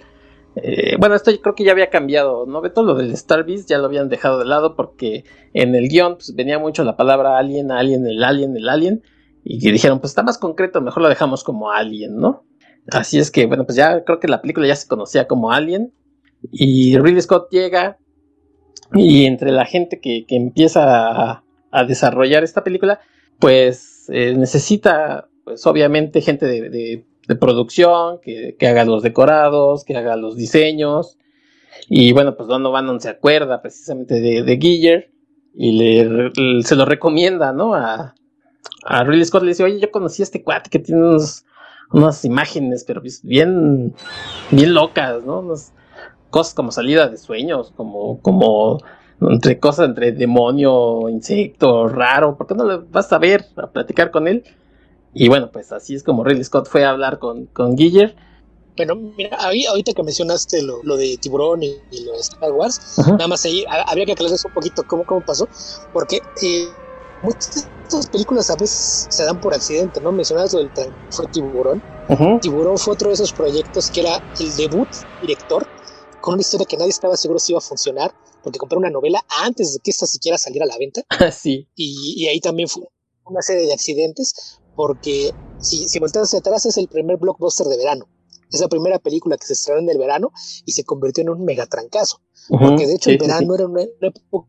eh, 0.55 0.95
bueno, 0.97 1.13
esto 1.13 1.29
yo 1.29 1.39
creo 1.39 1.53
que 1.53 1.63
ya 1.63 1.71
había 1.71 1.91
cambiado, 1.91 2.47
¿no? 2.47 2.61
Beto, 2.61 2.81
lo 2.81 2.95
del 2.95 3.11
Star 3.11 3.45
Beast 3.45 3.69
ya 3.69 3.77
lo 3.77 3.85
habían 3.85 4.09
dejado 4.09 4.39
de 4.39 4.45
lado 4.45 4.75
porque 4.75 5.23
en 5.53 5.75
el 5.75 5.87
guion 5.87 6.15
pues, 6.15 6.33
venía 6.35 6.57
mucho 6.57 6.83
la 6.83 6.97
palabra 6.97 7.37
alien, 7.37 7.71
alien, 7.71 8.07
el 8.07 8.23
alien, 8.23 8.57
el 8.57 8.67
alien. 8.67 9.03
Y 9.43 9.59
dijeron, 9.71 9.99
pues 9.99 10.11
está 10.11 10.23
más 10.23 10.39
concreto, 10.39 10.81
mejor 10.81 11.03
lo 11.03 11.09
dejamos 11.09 11.43
como 11.43 11.71
alien, 11.71 12.17
¿no? 12.17 12.47
Así 12.91 13.19
es 13.19 13.31
que, 13.31 13.45
bueno, 13.45 13.65
pues 13.65 13.75
ya 13.75 14.03
creo 14.03 14.19
que 14.19 14.27
la 14.27 14.41
película 14.41 14.67
ya 14.67 14.75
se 14.75 14.87
conocía 14.87 15.27
como 15.27 15.51
Alien. 15.51 15.93
Y 16.51 16.97
Ridley 16.97 17.21
Scott 17.21 17.49
llega 17.51 17.97
y 18.93 19.25
entre 19.25 19.51
la 19.51 19.65
gente 19.65 19.99
que, 19.99 20.25
empieza 20.29 21.43
a, 21.71 21.83
desarrollar 21.87 22.43
esta 22.43 22.63
película, 22.63 22.99
pues 23.39 24.09
eh, 24.09 24.33
necesita, 24.35 25.27
pues 25.43 25.65
obviamente, 25.67 26.21
gente 26.21 26.47
de 26.47 27.05
de 27.27 27.35
producción, 27.35 28.19
que, 28.21 28.55
haga 28.67 28.85
los 28.85 29.03
decorados, 29.03 29.83
que 29.83 29.95
haga 29.95 30.15
los 30.15 30.35
diseños. 30.35 31.17
Y 31.89 32.13
bueno, 32.13 32.35
pues 32.35 32.47
Donovan 32.47 32.99
se 32.99 33.09
acuerda 33.09 33.61
precisamente 33.61 34.19
de, 34.19 34.43
de 34.43 34.97
y 35.59 35.71
le, 35.71 36.63
se 36.63 36.75
lo 36.75 36.85
recomienda, 36.85 37.51
¿no? 37.51 37.73
A, 37.73 38.15
a 38.85 39.03
Ridley 39.03 39.25
Scott 39.25 39.43
le 39.43 39.49
dice, 39.49 39.63
oye, 39.63 39.79
yo 39.79 39.91
conocí 39.91 40.21
a 40.21 40.23
este 40.23 40.43
cuate 40.43 40.69
que 40.69 40.79
tiene 40.79 41.17
unas 41.91 42.25
imágenes, 42.25 42.83
pero 42.85 43.01
pues 43.01 43.21
bien, 43.23 43.93
bien 44.51 44.73
locas, 44.73 45.23
¿no? 45.23 45.41
Cosas 46.37 46.53
como 46.53 46.71
salida 46.71 47.07
de 47.07 47.17
sueños, 47.17 47.73
como, 47.75 48.21
como 48.21 48.77
entre 49.21 49.59
cosas 49.59 49.89
entre 49.89 50.11
demonio, 50.11 51.09
insecto, 51.09 51.87
raro, 51.87 52.37
¿por 52.37 52.45
qué 52.45 52.53
no 52.53 52.63
le 52.63 52.77
vas 52.91 53.11
a 53.11 53.17
ver, 53.17 53.47
a 53.55 53.65
platicar 53.65 54.11
con 54.11 54.27
él? 54.27 54.43
Y 55.15 55.29
bueno, 55.29 55.49
pues 55.51 55.71
así 55.71 55.95
es 55.95 56.03
como 56.03 56.23
Ridley 56.23 56.43
Scott 56.43 56.67
fue 56.67 56.85
a 56.85 56.91
hablar 56.91 57.17
con, 57.17 57.47
con 57.47 57.75
Guiller. 57.75 58.15
Bueno, 58.75 58.95
mira, 58.95 59.35
ahí, 59.39 59.65
ahorita 59.65 59.93
que 59.93 60.03
mencionaste 60.03 60.61
lo, 60.61 60.95
de 60.95 61.17
Tiburón 61.17 61.63
y, 61.63 61.71
lo 62.05 62.11
de 62.11 62.19
Star 62.19 62.51
Wars, 62.51 62.99
nada 63.07 63.27
más 63.27 63.43
ahí 63.45 63.65
habría 63.87 64.05
que 64.05 64.11
aclararles 64.11 64.45
un 64.45 64.53
poquito 64.53 64.83
cómo, 64.85 65.05
cómo 65.07 65.21
pasó, 65.21 65.49
porque 65.91 66.21
eh, 66.43 66.67
muchas 67.23 67.55
de 67.55 67.61
estas 67.81 68.07
películas 68.11 68.51
a 68.51 68.55
veces 68.55 69.07
se 69.09 69.25
dan 69.25 69.41
por 69.41 69.55
accidente, 69.55 69.99
¿no? 70.01 70.11
Mencionabas 70.11 70.53
lo 70.53 70.59
del 70.59 70.69
fue 71.09 71.25
Tiburón. 71.31 71.81
Tiburón 72.41 72.77
fue 72.77 72.93
otro 72.93 73.07
de 73.07 73.15
esos 73.15 73.33
proyectos 73.33 73.89
que 73.89 74.01
era 74.01 74.21
el 74.39 74.55
debut 74.55 74.87
director 75.19 75.65
con 76.21 76.33
una 76.33 76.41
historia 76.41 76.65
que 76.65 76.77
nadie 76.77 76.89
estaba 76.89 77.17
seguro 77.17 77.39
si 77.39 77.53
iba 77.53 77.59
a 77.59 77.61
funcionar, 77.61 78.13
porque 78.43 78.59
compré 78.59 78.77
una 78.77 78.89
novela 78.89 79.25
antes 79.43 79.73
de 79.73 79.79
que 79.79 79.91
esta 79.91 80.05
siquiera 80.05 80.37
saliera 80.37 80.65
a 80.65 80.67
la 80.67 80.77
venta. 80.77 81.03
sí. 81.31 81.67
Y, 81.75 82.15
y 82.17 82.27
ahí 82.27 82.39
también 82.39 82.67
fue 82.67 82.83
una 83.25 83.41
serie 83.41 83.65
de 83.65 83.73
accidentes, 83.73 84.59
porque 84.75 85.31
si, 85.59 85.87
si 85.87 85.99
volteas 85.99 86.25
hacia 86.25 86.39
atrás 86.39 86.65
es 86.65 86.77
el 86.77 86.87
primer 86.87 87.17
blockbuster 87.17 87.67
de 87.67 87.77
verano. 87.77 88.07
Es 88.51 88.61
la 88.61 88.69
primera 88.69 88.99
película 88.99 89.37
que 89.37 89.45
se 89.45 89.53
estrenó 89.53 89.81
en 89.81 89.89
el 89.89 89.97
verano 89.97 90.31
y 90.65 90.71
se 90.71 90.83
convirtió 90.83 91.21
en 91.21 91.29
un 91.29 91.43
megatrancazo. 91.43 92.21
porque 92.47 92.87
de 92.87 92.95
hecho 92.95 93.09
el 93.09 93.17
verano 93.17 93.55
era 93.55 93.65
una, 93.65 93.81
época 93.81 94.47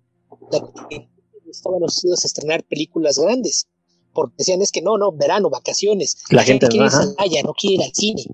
que 0.88 1.08
estaban 1.50 1.80
los 1.80 2.04
a 2.04 2.26
estrenar 2.26 2.64
películas 2.64 3.18
grandes. 3.18 3.66
Porque 4.14 4.34
decían 4.38 4.62
es 4.62 4.72
que 4.72 4.82
no, 4.82 4.98
no, 4.98 5.12
verano, 5.12 5.50
vacaciones. 5.50 6.18
La, 6.30 6.42
gente, 6.42 6.68
quiere 6.68 6.86
ir 6.86 6.92
a 6.92 7.42
no 7.42 7.54
quiere 7.54 7.76
ir 7.76 7.82
al 7.82 7.92
cine. 7.92 8.24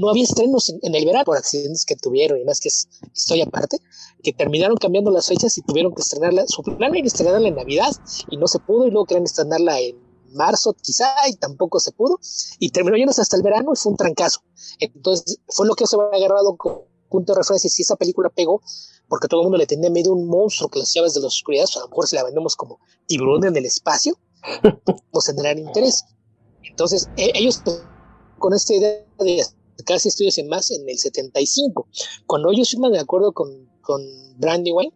No 0.00 0.08
había 0.08 0.24
estrenos 0.24 0.70
en, 0.70 0.94
el 0.94 1.04
verano 1.04 1.26
por 1.26 1.36
accidentes 1.36 1.84
que 1.84 1.94
tuvieron 1.94 2.40
y 2.40 2.44
más 2.44 2.58
que 2.58 2.68
es 2.68 2.88
historia 3.14 3.44
aparte, 3.44 3.76
que 4.22 4.32
terminaron 4.32 4.78
cambiando 4.78 5.10
las 5.10 5.26
fechas 5.26 5.58
y 5.58 5.62
tuvieron 5.62 5.94
que 5.94 6.00
estrenarla. 6.00 6.46
Su 6.46 6.62
plan 6.62 6.94
era 6.94 7.06
estrenarla 7.06 7.48
en 7.48 7.56
Navidad 7.56 7.90
y 8.30 8.38
no 8.38 8.46
se 8.46 8.60
pudo 8.60 8.86
y 8.86 8.90
luego 8.90 9.04
querían 9.04 9.26
estrenarla 9.26 9.78
en 9.78 9.98
marzo 10.32 10.72
quizá 10.72 11.12
y 11.28 11.34
tampoco 11.34 11.80
se 11.80 11.92
pudo 11.92 12.18
y 12.58 12.70
terminó 12.70 12.96
yéndose 12.96 13.20
hasta 13.20 13.36
el 13.36 13.42
verano 13.42 13.72
y 13.74 13.76
fue 13.76 13.92
un 13.92 13.98
trancazo. 13.98 14.40
Entonces 14.78 15.38
fue 15.48 15.66
lo 15.66 15.74
que 15.74 15.86
se 15.86 15.96
había 15.96 16.16
agarrado 16.16 16.56
como 16.56 16.86
punto 17.10 17.34
de 17.34 17.40
referencia 17.40 17.68
si 17.68 17.82
esa 17.82 17.96
película 17.96 18.30
pegó 18.30 18.62
porque 19.06 19.28
todo 19.28 19.40
el 19.40 19.44
mundo 19.44 19.58
le 19.58 19.66
tenía 19.66 19.90
miedo 19.90 20.12
a 20.12 20.16
un 20.16 20.28
monstruo 20.28 20.70
que 20.70 20.78
las 20.78 20.94
llaves 20.94 21.12
de 21.12 21.20
la 21.20 21.26
oscuridad, 21.26 21.66
a 21.76 21.80
lo 21.80 21.88
mejor 21.88 22.06
si 22.06 22.16
la 22.16 22.24
vendemos 22.24 22.56
como 22.56 22.78
tiburón 23.06 23.44
en 23.44 23.54
el 23.54 23.66
espacio, 23.66 24.16
pues 25.12 25.26
tendrán 25.26 25.58
interés. 25.58 26.06
Entonces 26.62 27.10
e, 27.18 27.32
ellos 27.34 27.60
con 28.38 28.54
esta 28.54 28.72
idea 28.72 29.04
de 29.18 29.44
casi 29.84 30.08
estudios 30.08 30.38
en 30.38 30.48
más 30.48 30.70
en 30.70 30.88
el 30.88 30.98
75, 30.98 31.88
cuando 32.26 32.50
ellos 32.52 32.70
firman 32.70 32.92
de 32.92 33.00
acuerdo 33.00 33.32
con, 33.32 33.68
con 33.80 34.02
Brandywine 34.38 34.92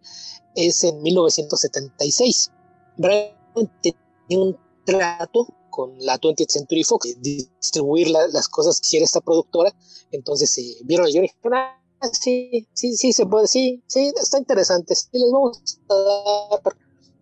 es 0.55 0.85
en 0.85 1.03
1976. 1.03 2.51
Brandywine 2.97 3.71
tenía 3.83 4.45
un 4.45 4.57
trato 4.85 5.49
con 5.71 5.97
la 5.99 6.21
20th 6.21 6.49
Century 6.49 6.85
Fox, 6.85 7.17
de 7.21 7.49
distribuir 7.61 8.09
las 8.09 8.49
cosas 8.49 8.81
que 8.81 8.91
quiere 8.91 9.05
esta 9.05 9.21
productora. 9.21 9.75
Entonces 10.13 10.57
eh, 10.59 10.77
vieron 10.85 11.09
y 11.09 11.19
dijeron, 11.19 11.55
ah, 11.55 11.81
sí, 12.13 12.69
sí, 12.73 12.97
sí, 12.97 13.13
se 13.13 13.27
puede, 13.27 13.49
sí, 13.49 13.83
sí, 13.89 14.13
está 14.21 14.39
interesante, 14.39 14.95
sí, 14.95 15.09
les 15.13 15.33
vamos 15.33 15.61
a 15.89 15.95
dar. 15.95 16.77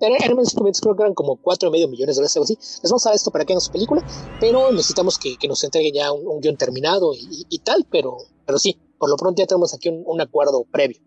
Eran 0.06 0.36
creo 0.36 0.96
que 0.96 1.02
eran 1.02 1.14
como 1.14 1.36
cuatro 1.36 1.68
y 1.68 1.72
medio 1.72 1.88
millones 1.88 2.16
de 2.16 2.20
dólares, 2.20 2.36
algo 2.36 2.44
así. 2.44 2.56
Les 2.82 2.90
vamos 2.90 3.06
a 3.06 3.10
dar 3.10 3.16
esto 3.16 3.30
para 3.30 3.44
que 3.44 3.52
hagan 3.52 3.60
su 3.60 3.70
película, 3.70 4.04
pero 4.40 4.72
necesitamos 4.72 5.18
que, 5.18 5.36
que 5.36 5.48
nos 5.48 5.62
entreguen 5.62 5.94
ya 5.94 6.12
un, 6.12 6.40
guion 6.40 6.56
terminado 6.56 7.14
y, 7.14 7.46
y, 7.48 7.58
tal, 7.60 7.86
pero, 7.90 8.16
pero 8.44 8.58
sí, 8.58 8.78
por 8.98 9.08
lo 9.08 9.16
pronto 9.16 9.40
ya 9.40 9.46
tenemos 9.46 9.74
aquí 9.74 9.88
un, 9.88 10.02
un 10.04 10.20
acuerdo 10.20 10.64
previo. 10.70 10.98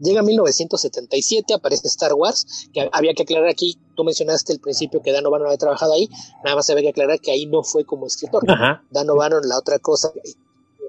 Llega 0.00 0.22
1977, 0.22 1.54
aparece 1.54 1.86
Star 1.86 2.14
Wars, 2.14 2.68
que 2.72 2.88
había 2.92 3.14
que 3.14 3.22
aclarar 3.22 3.48
aquí, 3.48 3.78
tú 3.94 4.02
mencionaste 4.02 4.52
al 4.52 4.58
principio 4.58 5.00
que 5.02 5.12
Dan 5.12 5.24
O'Bannon 5.26 5.46
había 5.46 5.58
trabajado 5.58 5.92
ahí, 5.92 6.08
nada 6.44 6.56
más 6.56 6.68
había 6.70 6.82
que 6.82 6.88
aclarar 6.90 7.20
que 7.20 7.30
ahí 7.30 7.46
no 7.46 7.62
fue 7.62 7.84
como 7.84 8.06
escritor. 8.06 8.42
Dan 8.90 9.10
O'Bannon, 9.10 9.48
la 9.48 9.58
otra 9.58 9.78
cosa, 9.78 10.12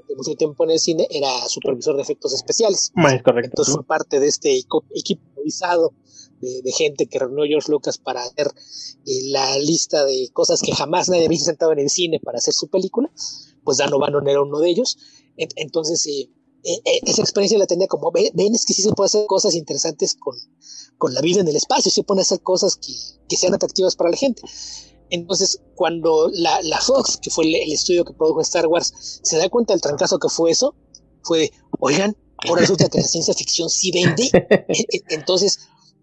de 0.08 0.16
mucho 0.16 0.36
tiempo 0.36 0.64
en 0.64 0.72
el 0.72 0.80
cine, 0.80 1.08
era 1.12 1.48
supervisor 1.48 1.96
de 1.96 2.02
efectos 2.02 2.34
especiales. 2.34 2.92
correcto. 3.24 3.52
Entonces 3.52 3.76
fue 3.76 3.84
parte 3.84 4.20
de 4.20 4.28
este 4.28 4.58
equipo 4.58 4.84
improvisado 5.30 5.94
de, 6.42 6.72
gente 6.72 7.08
que 7.08 7.20
reunió 7.20 7.46
George 7.46 7.72
Lucas 7.72 7.98
para 7.98 8.24
hacer 8.24 8.48
eh, 9.06 9.30
la 9.30 9.58
lista 9.58 10.06
de 10.06 10.30
cosas 10.34 10.62
que 10.62 10.74
jamás 10.74 11.10
nadie 11.10 11.26
había 11.26 11.40
sentado 11.40 11.72
en 11.72 11.80
el 11.80 11.90
cine 11.90 12.20
para 12.20 12.38
hacer 12.38 12.54
su 12.54 12.68
película, 12.68 13.12
pues 13.64 13.78
Dan 13.78 13.94
O'Bannon 13.94 14.28
era 14.28 14.42
uno 14.42 14.60
de 14.60 14.70
ellos. 14.70 14.98
Entonces, 15.38 16.06
eh, 16.08 16.30
eh, 16.66 16.82
eh, 16.84 17.00
esa 17.06 17.22
experiencia 17.22 17.60
la 17.60 17.68
tenía 17.68 17.88
como, 17.88 18.12
ven, 18.12 18.56
es 18.56 18.66
que 18.66 18.74
sí 18.74 18.82
se 18.82 18.92
puede 18.92 19.06
hacer 19.06 19.28
cosas 19.28 19.54
interesantes 19.54 20.16
con, 20.16 20.36
con 20.98 21.14
la 21.14 21.22
vida 21.22 21.42
en 21.42 21.48
el 21.48 21.56
espacio, 21.56 21.92
se 21.92 22.02
pueden 22.02 22.22
hacer 22.22 22.42
cosas 22.42 22.76
que, 22.76 22.92
que, 23.30 23.38
sean 23.38 23.54
atractivas 23.54 23.96
para 23.96 24.10
la 24.10 24.18
gente. 24.18 24.42
Entonces, 25.12 25.62
cuando 25.76 26.28
la, 26.34 26.60
la 26.64 26.82
Fox, 26.82 27.18
que 27.18 27.30
fue 27.30 27.46
el, 27.46 27.72
estudio 27.72 28.04
que 28.04 28.14
produjo 28.14 28.42
Star 28.42 28.66
Wars, 28.66 29.20
se 29.22 29.38
da 29.38 29.48
cuenta 29.50 29.74
del 29.74 29.82
trancazo 29.82 30.18
que 30.18 30.28
fue 30.28 30.50
eso, 30.50 30.76
fue 31.22 31.40
de, 31.40 31.52
oigan, 31.80 32.18
ahora 32.48 32.62
resulta 32.62 32.90
que 32.90 32.98
la 32.98 33.08
ciencia 33.08 33.36
ficción 33.36 33.70
sí 33.70 33.92
vende. 33.92 34.28
Entonces, 35.10 35.60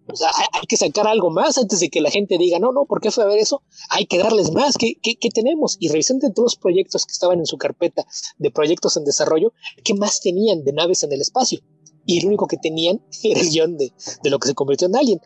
O 0.09 0.17
sea, 0.17 0.29
hay, 0.53 0.67
que 0.67 0.77
sacar 0.77 1.07
algo 1.07 1.31
más 1.31 1.59
antes 1.59 1.81
de 1.81 1.88
que 1.88 2.01
la 2.01 2.11
gente 2.11 2.37
diga, 2.38 2.59
no, 2.59 2.73
no, 2.73 2.87
¿por 2.87 3.01
qué 3.01 3.11
fue 3.11 3.25
a 3.25 3.27
ver 3.27 3.38
eso? 3.38 3.62
Hay 3.91 4.07
que 4.07 4.19
darles 4.19 4.51
más. 4.51 4.77
¿Qué, 4.77 4.95
qué, 5.01 5.17
qué 5.17 5.31
tenemos? 5.31 5.77
Y 5.79 5.88
revisando 5.88 6.29
todos 6.31 6.55
los 6.55 6.57
proyectos 6.57 7.07
que 7.07 7.12
estaban 7.12 7.38
en 7.38 7.47
su 7.47 7.57
carpeta 7.57 8.05
de 8.38 8.51
proyectos 8.51 8.97
en 8.97 9.05
desarrollo, 9.05 9.53
¿qué 9.85 9.95
más 9.95 10.21
tenían 10.21 10.65
de 10.65 10.73
naves 10.73 11.03
en 11.05 11.12
el 11.12 11.21
espacio? 11.21 11.61
Y 12.05 12.19
el 12.19 12.27
único 12.27 12.47
que 12.47 12.57
tenían 12.57 13.01
era 13.23 13.41
el 13.41 13.49
guion 13.49 13.77
de, 13.77 13.93
de 14.23 14.31
lo 14.31 14.38
que 14.38 14.49
se 14.49 14.55
convirtió 14.55 14.88
en 14.88 14.97
Alien. 14.97 15.21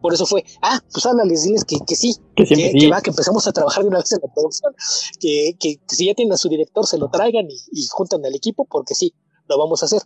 Por 0.00 0.14
eso 0.14 0.24
fue, 0.24 0.44
ah, 0.62 0.80
pues 0.90 1.04
háblales, 1.04 1.42
diles 1.42 1.64
que, 1.64 1.76
que 1.86 1.94
sí, 1.94 2.16
que, 2.34 2.44
que, 2.44 2.88
va, 2.88 3.02
que 3.02 3.10
empezamos 3.10 3.46
a 3.46 3.52
trabajar 3.52 3.82
de 3.82 3.88
una 3.88 3.98
vez 3.98 4.10
en 4.12 4.20
la 4.22 4.32
producción, 4.32 4.74
que, 5.18 5.56
que, 5.60 5.78
si 5.88 6.06
ya 6.06 6.14
tienen 6.14 6.32
a 6.32 6.38
su 6.38 6.48
director, 6.48 6.86
se 6.86 6.96
lo 6.96 7.10
traigan 7.10 7.50
y, 7.50 7.56
y 7.72 7.86
juntan 7.86 8.24
al 8.24 8.34
equipo, 8.34 8.64
porque 8.64 8.94
sí, 8.94 9.12
lo 9.46 9.58
vamos 9.58 9.82
a 9.82 9.86
hacer. 9.86 10.00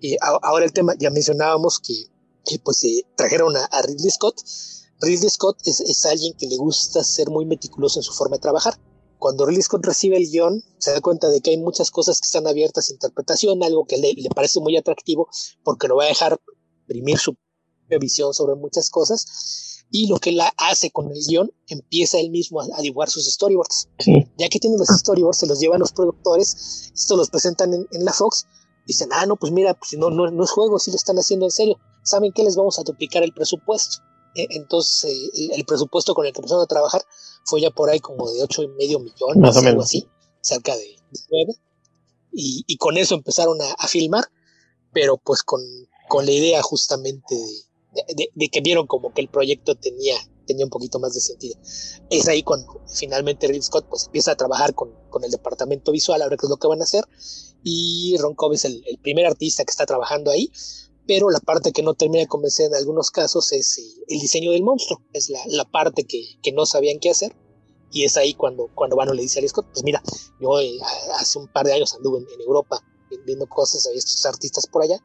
Y 0.00 0.16
ahora 0.20 0.64
el 0.64 0.72
tema, 0.72 0.94
ya 0.96 1.10
mencionábamos 1.10 1.80
que 1.80 1.94
pues 2.56 2.78
se 2.78 3.02
trajeron 3.16 3.54
a, 3.56 3.82
Ridley 3.82 4.10
Scott. 4.10 4.40
Ridley 5.00 5.28
Scott 5.28 5.58
es, 5.64 5.80
es, 5.80 6.06
alguien 6.06 6.34
que 6.34 6.46
le 6.46 6.56
gusta 6.56 7.04
ser 7.04 7.28
muy 7.30 7.44
meticuloso 7.44 8.00
en 8.00 8.02
su 8.02 8.12
forma 8.12 8.36
de 8.36 8.40
trabajar. 8.40 8.80
Cuando 9.18 9.44
Ridley 9.44 9.62
Scott 9.62 9.84
recibe 9.84 10.16
el 10.16 10.30
guion, 10.30 10.64
se 10.78 10.92
da 10.92 11.00
cuenta 11.00 11.28
de 11.28 11.40
que 11.40 11.50
hay 11.50 11.58
muchas 11.58 11.90
cosas 11.90 12.20
que 12.20 12.26
están 12.26 12.46
abiertas 12.46 12.88
a 12.88 12.92
interpretación, 12.92 13.62
algo 13.62 13.84
que 13.86 13.98
le, 13.98 14.12
le 14.14 14.30
parece 14.30 14.60
muy 14.60 14.76
atractivo 14.76 15.28
porque 15.64 15.88
lo 15.88 15.96
va 15.96 16.04
a 16.04 16.08
dejar 16.08 16.40
imprimir 16.80 17.18
su 17.18 17.36
visión 18.00 18.32
sobre 18.34 18.54
muchas 18.54 18.90
cosas. 18.90 19.84
Y 19.90 20.06
lo 20.06 20.18
que 20.18 20.32
la 20.32 20.52
hace 20.58 20.90
con 20.90 21.10
el 21.10 21.18
guion, 21.26 21.50
empieza 21.66 22.18
él 22.18 22.30
mismo 22.30 22.60
a, 22.60 22.66
a 22.74 22.82
dibujar 22.82 23.08
sus 23.08 23.24
storyboards. 23.26 23.88
Ya 24.36 24.48
que 24.48 24.58
tiene 24.58 24.76
los 24.76 24.88
storyboards, 24.88 25.38
se 25.38 25.46
los 25.46 25.58
lleva 25.58 25.76
a 25.76 25.78
los 25.78 25.92
productores, 25.92 26.92
esto 26.94 27.16
los 27.16 27.30
presentan 27.30 27.72
en, 27.72 27.88
en 27.90 28.04
la 28.04 28.12
Fox, 28.12 28.46
dicen, 28.88 29.10
ah, 29.12 29.26
no, 29.26 29.36
pues 29.36 29.52
mira, 29.52 29.74
pues 29.74 29.96
no, 29.98 30.10
no, 30.10 30.30
no 30.30 30.44
es 30.44 30.50
juego, 30.50 30.78
si 30.78 30.90
lo 30.90 30.96
están 30.96 31.16
haciendo 31.16 31.46
en 31.46 31.52
serio. 31.52 31.78
¿Saben 32.02 32.32
qué? 32.32 32.42
Les 32.42 32.56
vamos 32.56 32.78
a 32.78 32.82
duplicar 32.82 33.22
el 33.22 33.34
presupuesto. 33.34 34.02
E, 34.34 34.46
entonces, 34.50 35.30
eh, 35.34 35.50
el, 35.54 35.64
presupuesto 35.66 36.14
con 36.14 36.26
el 36.26 36.32
que 36.32 36.38
empezaron 36.40 36.64
a 36.64 36.66
trabajar 36.66 37.02
fue 37.44 37.60
ya 37.60 37.70
por 37.70 37.90
ahí 37.90 38.00
como 38.00 38.30
de 38.32 38.42
ocho 38.42 38.62
y 38.62 38.68
medio 38.68 38.98
millones, 38.98 39.36
Más 39.36 39.56
o 39.56 39.60
algo 39.60 39.82
así, 39.82 40.08
cerca 40.40 40.74
de, 40.74 40.96
nueve. 41.30 41.54
Y, 42.32 42.64
y, 42.66 42.76
con 42.78 42.96
eso 42.96 43.14
empezaron 43.14 43.60
a, 43.60 43.72
a, 43.72 43.88
filmar, 43.88 44.24
pero 44.92 45.18
pues 45.18 45.42
con, 45.42 45.60
con 46.08 46.24
la 46.24 46.32
idea 46.32 46.62
justamente 46.62 47.34
de, 47.34 48.14
de, 48.14 48.30
de, 48.34 48.48
que 48.48 48.60
vieron 48.60 48.86
como 48.86 49.12
que 49.12 49.20
el 49.20 49.28
proyecto 49.28 49.74
tenía, 49.74 50.16
tenía 50.46 50.64
un 50.64 50.70
poquito 50.70 50.98
más 50.98 51.12
de 51.12 51.20
sentido. 51.20 51.58
Es 52.10 52.26
ahí 52.28 52.42
cuando 52.42 52.80
finalmente 52.86 53.46
Ridley 53.46 53.62
Scott 53.62 53.86
pues 53.88 54.06
empieza 54.06 54.32
a 54.32 54.36
trabajar 54.36 54.74
con, 54.74 54.94
con 55.10 55.24
el 55.24 55.30
departamento 55.30 55.92
visual, 55.92 56.22
a 56.22 56.28
ver 56.28 56.38
qué 56.38 56.46
es 56.46 56.50
lo 56.50 56.58
que 56.58 56.68
van 56.68 56.80
a 56.80 56.84
hacer, 56.84 57.04
y 57.62 58.16
Ron 58.18 58.34
Cobb 58.34 58.54
es 58.54 58.64
el, 58.64 58.82
el, 58.86 58.98
primer 58.98 59.26
artista 59.26 59.64
que 59.64 59.70
está 59.70 59.86
trabajando 59.86 60.30
ahí, 60.30 60.50
pero 61.06 61.30
la 61.30 61.40
parte 61.40 61.72
que 61.72 61.82
no 61.82 61.94
termina 61.94 62.20
de 62.20 62.28
convencer 62.28 62.66
en 62.66 62.74
algunos 62.74 63.10
casos 63.10 63.52
es 63.52 63.78
el 64.08 64.20
diseño 64.20 64.52
del 64.52 64.62
monstruo, 64.62 65.02
es 65.12 65.30
la, 65.30 65.40
la 65.46 65.64
parte 65.64 66.04
que, 66.04 66.22
que, 66.42 66.52
no 66.52 66.66
sabían 66.66 66.98
qué 67.00 67.10
hacer, 67.10 67.34
y 67.90 68.04
es 68.04 68.16
ahí 68.16 68.34
cuando, 68.34 68.68
cuando 68.74 68.96
Vano 68.96 69.14
le 69.14 69.22
dice 69.22 69.40
a 69.40 69.48
Scott, 69.48 69.66
pues 69.72 69.84
mira, 69.84 70.02
yo 70.40 70.60
eh, 70.60 70.78
hace 71.18 71.38
un 71.38 71.48
par 71.48 71.66
de 71.66 71.72
años 71.72 71.94
anduve 71.94 72.18
en, 72.18 72.26
en, 72.34 72.40
Europa 72.42 72.82
viendo 73.24 73.46
cosas, 73.48 73.86
había 73.86 73.98
estos 73.98 74.26
artistas 74.26 74.66
por 74.66 74.82
allá, 74.82 75.02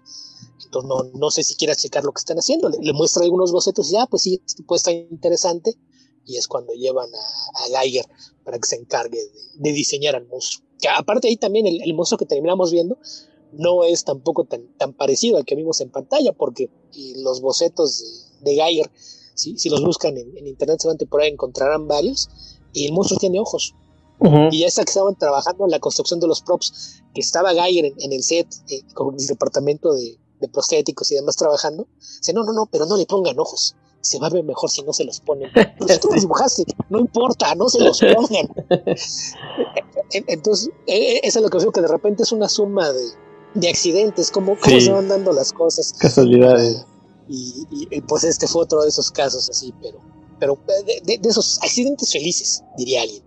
entonces 0.65 0.89
no, 0.89 1.03
no 1.17 1.31
sé 1.31 1.43
si 1.43 1.55
quieras 1.55 1.77
checar 1.77 2.03
lo 2.03 2.11
que 2.11 2.19
están 2.19 2.37
haciendo, 2.37 2.67
le, 2.67 2.77
le 2.79 2.93
muestra 2.93 3.23
algunos 3.23 3.53
bocetos 3.53 3.89
y 3.89 3.93
ya, 3.93 4.03
ah, 4.03 4.07
pues 4.07 4.23
sí, 4.23 4.41
esto 4.45 4.63
puede 4.67 4.77
estar 4.77 4.93
interesante, 4.93 5.77
y 6.25 6.37
es 6.37 6.47
cuando 6.47 6.73
llevan 6.73 7.09
a, 7.15 7.77
a 7.77 7.81
Geiger 7.81 8.05
para 8.43 8.59
que 8.59 8.67
se 8.67 8.75
encargue 8.75 9.19
de, 9.19 9.31
de 9.55 9.71
diseñar 9.71 10.15
al 10.15 10.27
monstruo 10.27 10.65
que 10.83 10.89
aparte 10.89 11.29
ahí 11.29 11.37
también 11.37 11.65
el, 11.65 11.81
el, 11.81 11.93
monstruo 11.93 12.17
que 12.17 12.25
terminamos 12.25 12.69
viendo 12.69 12.97
no 13.53 13.85
es 13.85 14.03
tampoco 14.03 14.43
tan, 14.43 14.67
tan 14.77 14.91
parecido 14.91 15.37
al 15.37 15.45
que 15.45 15.55
vimos 15.55 15.79
en 15.79 15.89
pantalla, 15.89 16.33
porque 16.33 16.69
los 17.15 17.39
bocetos 17.39 18.03
de, 18.41 18.51
de 18.51 18.61
Geiger, 18.61 18.91
si, 19.33 19.57
si, 19.57 19.69
los 19.69 19.81
buscan 19.81 20.17
en, 20.17 20.37
en 20.37 20.45
internet 20.45 20.81
seguramente 20.81 21.05
por 21.05 21.21
ahí 21.21 21.29
encontrarán 21.29 21.87
varios, 21.87 22.29
y 22.73 22.85
el 22.85 22.91
monstruo 22.91 23.17
tiene 23.17 23.39
ojos. 23.39 23.75
Uh 24.19 24.25
-huh. 24.25 24.49
Y 24.51 24.59
ya 24.59 24.67
está 24.67 24.83
que 24.83 24.89
estaban 24.89 25.15
trabajando 25.15 25.63
en 25.63 25.71
la 25.71 25.79
construcción 25.79 26.19
de 26.19 26.27
los 26.27 26.41
props, 26.41 27.01
que 27.13 27.21
estaba 27.21 27.53
Geiger 27.53 27.85
en, 27.85 27.93
en 27.99 28.11
el 28.11 28.21
set, 28.21 28.47
eh, 28.67 28.81
con 28.93 29.15
el 29.17 29.25
departamento 29.25 29.93
de, 29.93 30.17
de, 30.41 30.49
prostéticos 30.49 31.09
y 31.13 31.15
demás 31.15 31.37
trabajando, 31.37 31.87
dice, 31.97 32.33
no, 32.33 32.43
no, 32.43 32.51
no, 32.51 32.65
pero 32.65 32.85
no 32.85 32.97
le 32.97 33.05
pongan 33.05 33.39
ojos 33.39 33.77
se 34.03 34.19
va 34.19 34.27
a 34.27 34.29
ver 34.29 34.43
mejor 34.43 34.69
si 34.69 34.83
no 34.83 34.91
se 34.91 35.05
los 35.05 35.21
ponen. 35.21 35.49
Pues 35.77 35.99
tú 35.99 36.09
los 36.11 36.21
dibujaste, 36.21 36.65
no 36.89 36.99
importa, 36.99 37.55
no 37.55 37.69
se 37.69 37.79
los 37.79 37.99
pongan. 37.99 38.47
Entonces, 40.11 40.69
e, 40.85 41.15
e, 41.15 41.21
eso 41.23 41.39
es 41.39 41.43
lo 41.43 41.49
que 41.49 41.57
veo 41.57 41.71
que 41.71 41.81
de 41.81 41.87
repente 41.87 42.23
es 42.23 42.31
una 42.33 42.49
suma 42.49 42.91
de, 42.91 43.01
de 43.53 43.69
accidentes, 43.69 44.29
como 44.29 44.57
cómo 44.59 44.75
sí. 44.75 44.81
se 44.81 44.91
van 44.91 45.07
dando 45.07 45.31
las 45.31 45.53
cosas. 45.53 45.93
Casualidades. 45.93 46.85
Y, 47.29 47.65
y, 47.71 47.87
y, 47.97 48.01
pues 48.01 48.25
este 48.25 48.45
fue 48.47 48.63
otro 48.63 48.83
de 48.83 48.89
esos 48.89 49.09
casos 49.09 49.49
así, 49.49 49.73
pero, 49.81 49.99
pero 50.37 50.59
de, 50.85 51.01
de, 51.05 51.17
de 51.19 51.29
esos 51.29 51.57
accidentes 51.63 52.11
felices, 52.11 52.61
diría 52.77 53.03
alguien. 53.03 53.23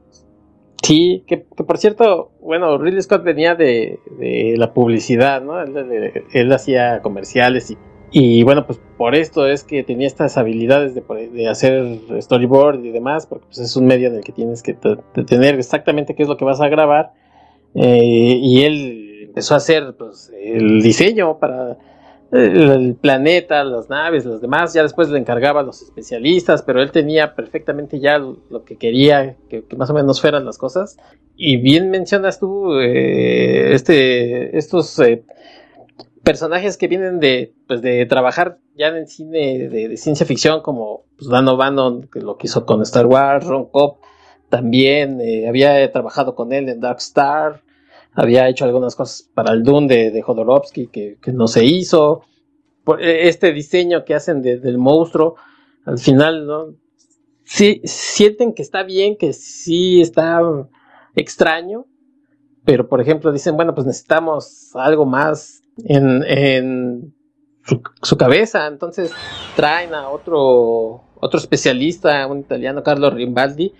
Sí, 0.82 1.24
que, 1.26 1.46
que, 1.56 1.64
por 1.64 1.78
cierto, 1.78 2.32
bueno, 2.42 2.76
Ridley 2.76 3.00
Scott 3.00 3.24
venía 3.24 3.54
de, 3.54 3.98
de 4.18 4.54
la 4.58 4.74
publicidad, 4.74 5.40
¿no? 5.40 5.58
Él, 5.62 5.74
él, 5.74 6.24
él 6.30 6.52
hacía 6.52 7.00
comerciales 7.00 7.70
y 7.70 7.78
y 8.18 8.44
bueno, 8.44 8.66
pues 8.66 8.80
por 8.96 9.14
esto 9.14 9.46
es 9.46 9.62
que 9.62 9.82
tenía 9.82 10.06
estas 10.06 10.38
habilidades 10.38 10.94
de, 10.94 11.02
de 11.02 11.48
hacer 11.48 11.98
storyboard 12.18 12.82
y 12.82 12.90
demás, 12.90 13.26
porque 13.26 13.44
pues 13.44 13.58
es 13.58 13.76
un 13.76 13.84
medio 13.84 14.08
en 14.08 14.14
el 14.14 14.24
que 14.24 14.32
tienes 14.32 14.62
que 14.62 14.74
tener 15.26 15.56
exactamente 15.56 16.14
qué 16.14 16.22
es 16.22 16.28
lo 16.30 16.38
que 16.38 16.46
vas 16.46 16.62
a 16.62 16.68
grabar. 16.70 17.12
Eh, 17.74 18.38
y 18.40 18.62
él 18.62 19.24
empezó 19.26 19.52
a 19.52 19.58
hacer 19.58 19.96
pues, 19.98 20.32
el 20.34 20.80
diseño 20.80 21.38
para 21.38 21.76
el 22.32 22.94
planeta, 22.98 23.62
las 23.64 23.90
naves, 23.90 24.24
los 24.24 24.40
demás. 24.40 24.72
Ya 24.72 24.82
después 24.82 25.10
le 25.10 25.18
encargaba 25.18 25.60
a 25.60 25.64
los 25.64 25.82
especialistas, 25.82 26.62
pero 26.62 26.80
él 26.80 26.92
tenía 26.92 27.34
perfectamente 27.34 28.00
ya 28.00 28.16
lo 28.16 28.64
que 28.64 28.76
quería, 28.76 29.36
que, 29.50 29.62
que 29.62 29.76
más 29.76 29.90
o 29.90 29.92
menos 29.92 30.22
fueran 30.22 30.46
las 30.46 30.56
cosas. 30.56 30.96
Y 31.36 31.58
bien 31.58 31.90
mencionas 31.90 32.40
tú 32.40 32.80
eh, 32.80 33.74
este, 33.74 34.56
estos... 34.56 34.98
Eh, 35.00 35.22
personajes 36.26 36.76
que 36.76 36.88
vienen 36.88 37.20
de, 37.20 37.54
pues, 37.68 37.82
de 37.82 38.04
trabajar 38.04 38.58
ya 38.74 38.88
en 38.88 39.06
cine 39.06 39.68
de, 39.68 39.96
ciencia 39.96 40.26
ficción, 40.26 40.60
como 40.60 41.04
pues, 41.16 41.30
Dan 41.30 41.46
O'Bannon, 41.46 42.08
que 42.12 42.18
lo 42.20 42.36
que 42.36 42.48
hizo 42.48 42.66
con 42.66 42.82
Star 42.82 43.06
Wars, 43.06 43.46
Ron 43.46 43.66
Cobb, 43.70 43.98
también 44.48 45.20
eh, 45.20 45.48
había 45.48 45.92
trabajado 45.92 46.34
con 46.34 46.52
él 46.52 46.68
en 46.68 46.80
Dark 46.80 46.98
Star, 46.98 47.62
había 48.12 48.48
hecho 48.48 48.64
algunas 48.64 48.96
cosas 48.96 49.30
para 49.34 49.52
el 49.52 49.62
Dune 49.62 49.86
de, 49.86 50.10
de 50.10 50.20
Jodorowsky 50.20 50.88
que, 50.88 51.16
no 51.32 51.46
se 51.46 51.64
hizo. 51.64 52.24
Por, 52.82 53.00
eh, 53.00 53.28
este 53.28 53.52
diseño 53.52 54.04
que 54.04 54.16
hacen 54.16 54.42
de, 54.42 54.58
del 54.58 54.78
monstruo, 54.78 55.36
al 55.84 55.98
final, 55.98 56.44
¿no? 56.44 56.74
Sienten 57.44 58.52
que 58.52 58.62
está 58.62 58.82
bien, 58.82 59.16
que 59.16 59.32
sí 59.32 60.00
está 60.00 60.40
extraño, 61.14 61.86
pero 62.66 62.88
por 62.88 63.00
ejemplo 63.00 63.32
dicen, 63.32 63.56
bueno, 63.56 63.74
pues 63.74 63.86
necesitamos 63.86 64.72
algo 64.74 65.06
más 65.06 65.62
en, 65.84 66.24
en 66.26 67.14
su, 68.02 68.16
cabeza. 68.16 68.66
Entonces 68.66 69.12
traen 69.54 69.94
a 69.94 70.08
otro, 70.08 71.04
otro 71.20 71.38
especialista, 71.38 72.26
un 72.26 72.40
italiano, 72.40 72.82
Carlos 72.82 73.14
Rimbaldi, 73.14 73.72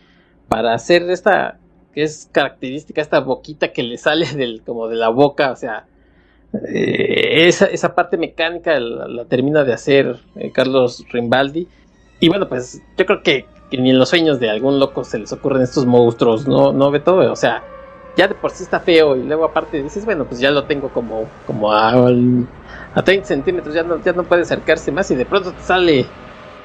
para 0.48 0.72
hacer 0.72 1.02
esta, 1.10 1.58
que 1.92 2.04
es 2.04 2.30
característica, 2.30 3.02
esta 3.02 3.18
boquita 3.18 3.72
que 3.72 3.82
le 3.82 3.98
sale 3.98 4.24
del, 4.34 4.62
como 4.62 4.86
de 4.86 4.94
la 4.94 5.08
boca, 5.08 5.50
o 5.50 5.56
sea, 5.56 5.86
eh, 6.68 7.48
esa, 7.48 7.66
esa, 7.66 7.92
parte 7.96 8.16
mecánica 8.16 8.78
la, 8.78 9.24
termina 9.24 9.64
de 9.64 9.72
hacer 9.72 10.16
eh, 10.36 10.52
Carlos 10.52 11.04
Rimbaldi. 11.10 11.66
Y 12.20 12.28
bueno, 12.28 12.48
pues 12.48 12.80
yo 12.96 13.04
creo 13.04 13.22
que, 13.24 13.46
ni 13.72 13.90
en 13.90 13.98
los 13.98 14.10
sueños 14.10 14.38
de 14.38 14.48
algún 14.48 14.78
loco 14.78 15.02
se 15.02 15.18
les 15.18 15.32
ocurren 15.32 15.62
estos 15.62 15.86
monstruos, 15.86 16.46
¿no? 16.46 16.72
No 16.72 16.92
ve 16.92 17.00
todo, 17.00 17.30
o 17.32 17.36
sea, 17.36 17.64
ya 18.16 18.28
de 18.28 18.34
por 18.34 18.50
sí 18.50 18.62
está 18.62 18.80
feo 18.80 19.14
y 19.14 19.22
luego 19.22 19.44
aparte 19.44 19.82
dices, 19.82 20.04
bueno, 20.04 20.24
pues 20.26 20.40
ya 20.40 20.50
lo 20.50 20.64
tengo 20.64 20.88
como, 20.88 21.28
como 21.46 21.72
a, 21.72 21.92
a 22.94 23.04
30 23.04 23.26
centímetros, 23.26 23.74
ya 23.74 23.82
no, 23.82 24.02
ya 24.02 24.12
no 24.12 24.24
puede 24.24 24.42
acercarse 24.42 24.90
más 24.90 25.10
y 25.10 25.14
de 25.14 25.26
pronto 25.26 25.52
te 25.52 25.60
sale 25.60 26.06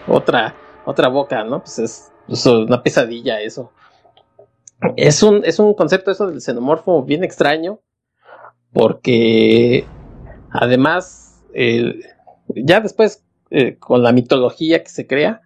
otra, 0.08 0.56
otra 0.86 1.10
boca, 1.10 1.44
¿no? 1.44 1.60
Pues 1.60 1.80
es, 1.80 2.08
una 2.46 2.82
pesadilla 2.82 3.42
eso. 3.42 3.72
Es 4.96 5.22
un, 5.22 5.42
es 5.44 5.60
un 5.60 5.74
concepto 5.74 6.12
eso 6.12 6.28
del 6.28 6.42
xenomorfo 6.42 7.04
bien 7.04 7.24
extraño 7.24 7.82
porque 8.72 9.86
además 10.50 11.44
eh, 11.54 12.00
ya 12.48 12.80
después 12.80 13.26
eh, 13.50 13.78
con 13.78 14.02
la 14.02 14.14
mitología 14.14 14.82
que 14.82 14.90
se 14.90 15.06
crea, 15.06 15.42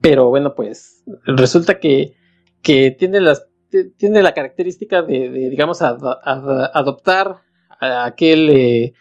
pero 0.00 0.28
bueno, 0.28 0.56
pues 0.56 1.04
resulta 1.24 1.78
que, 1.78 2.14
que 2.62 2.90
tiene 2.90 3.20
las 3.20 3.46
tiene 3.96 4.22
la 4.22 4.34
característica 4.34 5.02
de, 5.02 5.28
de 5.30 5.50
digamos, 5.50 5.82
ad, 5.82 5.98
ad, 6.04 6.70
adoptar 6.74 7.42
a 7.80 8.04
aquel 8.04 8.50
eh, 8.50 8.92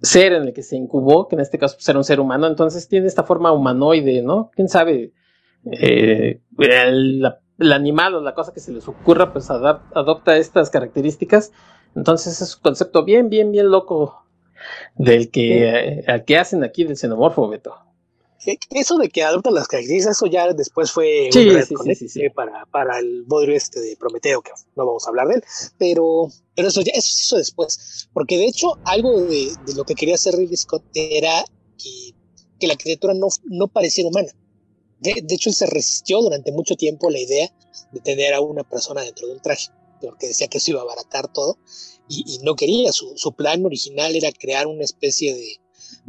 ser 0.00 0.32
en 0.32 0.44
el 0.44 0.52
que 0.52 0.62
se 0.62 0.76
incubó, 0.76 1.28
que 1.28 1.36
en 1.36 1.40
este 1.40 1.58
caso 1.58 1.76
pues, 1.76 1.88
era 1.88 1.98
un 1.98 2.04
ser 2.04 2.20
humano, 2.20 2.46
entonces 2.46 2.88
tiene 2.88 3.06
esta 3.06 3.24
forma 3.24 3.52
humanoide, 3.52 4.22
¿no? 4.22 4.50
¿Quién 4.54 4.68
sabe? 4.68 5.12
Eh, 5.72 6.40
el, 6.58 7.20
la, 7.20 7.40
el, 7.58 7.72
animal 7.72 8.14
o 8.14 8.20
la 8.20 8.34
cosa 8.34 8.52
que 8.52 8.60
se 8.60 8.72
les 8.72 8.86
ocurra, 8.86 9.32
pues 9.32 9.50
adopta 9.50 10.36
estas 10.36 10.70
características. 10.70 11.52
Entonces 11.96 12.40
es 12.40 12.56
un 12.56 12.62
concepto 12.62 13.04
bien, 13.04 13.28
bien, 13.28 13.50
bien 13.50 13.70
loco 13.70 14.24
del 14.96 15.30
que, 15.30 16.02
sí. 16.04 16.10
al 16.10 16.24
que 16.24 16.38
hacen 16.38 16.62
aquí 16.62 16.84
del 16.84 16.96
xenomorfo, 16.96 17.48
Beto. 17.48 17.87
Eso 18.46 18.98
de 18.98 19.08
que 19.08 19.22
adopta 19.22 19.50
las 19.50 19.66
características, 19.66 20.16
eso 20.16 20.26
ya 20.26 20.52
después 20.52 20.92
fue 20.92 21.28
sí, 21.32 21.48
un 21.48 21.94
sí, 21.96 22.08
sí, 22.08 22.28
para, 22.30 22.66
para 22.66 22.98
el 22.98 23.24
bodrio 23.24 23.56
este 23.56 23.80
de 23.80 23.96
Prometeo, 23.96 24.42
que 24.42 24.52
no 24.76 24.86
vamos 24.86 25.06
a 25.06 25.10
hablar 25.10 25.28
de 25.28 25.34
él, 25.36 25.44
pero, 25.76 26.28
pero 26.54 26.68
eso 26.68 26.80
ya 26.82 26.92
eso 26.94 27.10
se 27.10 27.22
hizo 27.22 27.36
después, 27.36 28.08
porque 28.12 28.38
de 28.38 28.46
hecho 28.46 28.78
algo 28.84 29.22
de, 29.22 29.52
de 29.66 29.74
lo 29.74 29.84
que 29.84 29.94
quería 29.94 30.14
hacer 30.14 30.36
Ridley 30.36 30.56
Scott 30.56 30.84
era 30.94 31.44
que, 31.76 32.14
que 32.60 32.66
la 32.66 32.76
criatura 32.76 33.14
no, 33.14 33.28
no 33.44 33.68
pareciera 33.68 34.08
humana. 34.08 34.28
De, 35.00 35.22
de, 35.22 35.34
hecho, 35.34 35.48
él 35.48 35.54
se 35.54 35.66
resistió 35.66 36.20
durante 36.20 36.50
mucho 36.50 36.74
tiempo 36.74 37.08
la 37.08 37.20
idea 37.20 37.52
de 37.92 38.00
tener 38.00 38.34
a 38.34 38.40
una 38.40 38.64
persona 38.64 39.02
dentro 39.02 39.28
de 39.28 39.34
un 39.34 39.40
traje, 39.40 39.68
porque 40.00 40.26
decía 40.26 40.48
que 40.48 40.58
eso 40.58 40.72
iba 40.72 40.80
a 40.80 40.82
abaratar 40.82 41.32
todo 41.32 41.56
y, 42.08 42.24
y 42.26 42.38
no 42.40 42.56
quería. 42.56 42.90
Su, 42.90 43.16
su 43.16 43.32
plan 43.32 43.64
original 43.64 44.16
era 44.16 44.32
crear 44.32 44.66
una 44.66 44.82
especie 44.82 45.34
de, 45.34 45.60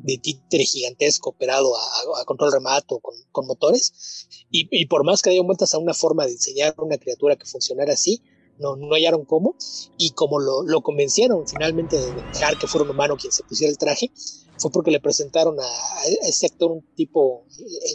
de 0.04 0.18
títere 0.18 0.64
gigantesco 0.64 1.32
operado 1.32 1.76
a, 1.76 2.22
a 2.22 2.26
control 2.26 2.52
remoto 2.52 3.00
con, 3.00 3.16
con 3.32 3.48
motores. 3.48 4.28
Y, 4.52 4.68
y, 4.72 4.86
por 4.88 5.04
más 5.04 5.22
que 5.22 5.30
hayan 5.30 5.46
vueltas 5.46 5.74
a 5.74 5.78
una 5.78 5.94
forma 5.94 6.26
de 6.26 6.32
diseñar 6.32 6.76
una 6.78 6.98
criatura 6.98 7.36
que 7.36 7.46
funcionara 7.46 7.94
así, 7.94 8.22
no, 8.58 8.76
no 8.76 8.94
hallaron 8.94 9.26
cómo. 9.26 9.56
Y 9.98 10.12
como 10.12 10.40
lo, 10.40 10.64
lo 10.64 10.82
convencieron 10.82 11.48
finalmente 11.48 11.98
de 11.98 12.12
dejar 12.34 12.58
que 12.58 12.68
fuera 12.68 12.86
un 12.86 12.92
humano 12.92 13.18
quien 13.18 13.32
se 13.32 13.44
pusiera 13.44 13.72
el 13.72 13.78
traje, 13.78 14.12
fue 14.58 14.72
porque 14.72 14.92
le 14.92 15.00
presentaron 15.00 15.60
a, 15.60 15.64
a 15.64 16.06
ese 16.28 16.48
actor 16.48 16.72
un 16.72 16.86
tipo 16.96 17.46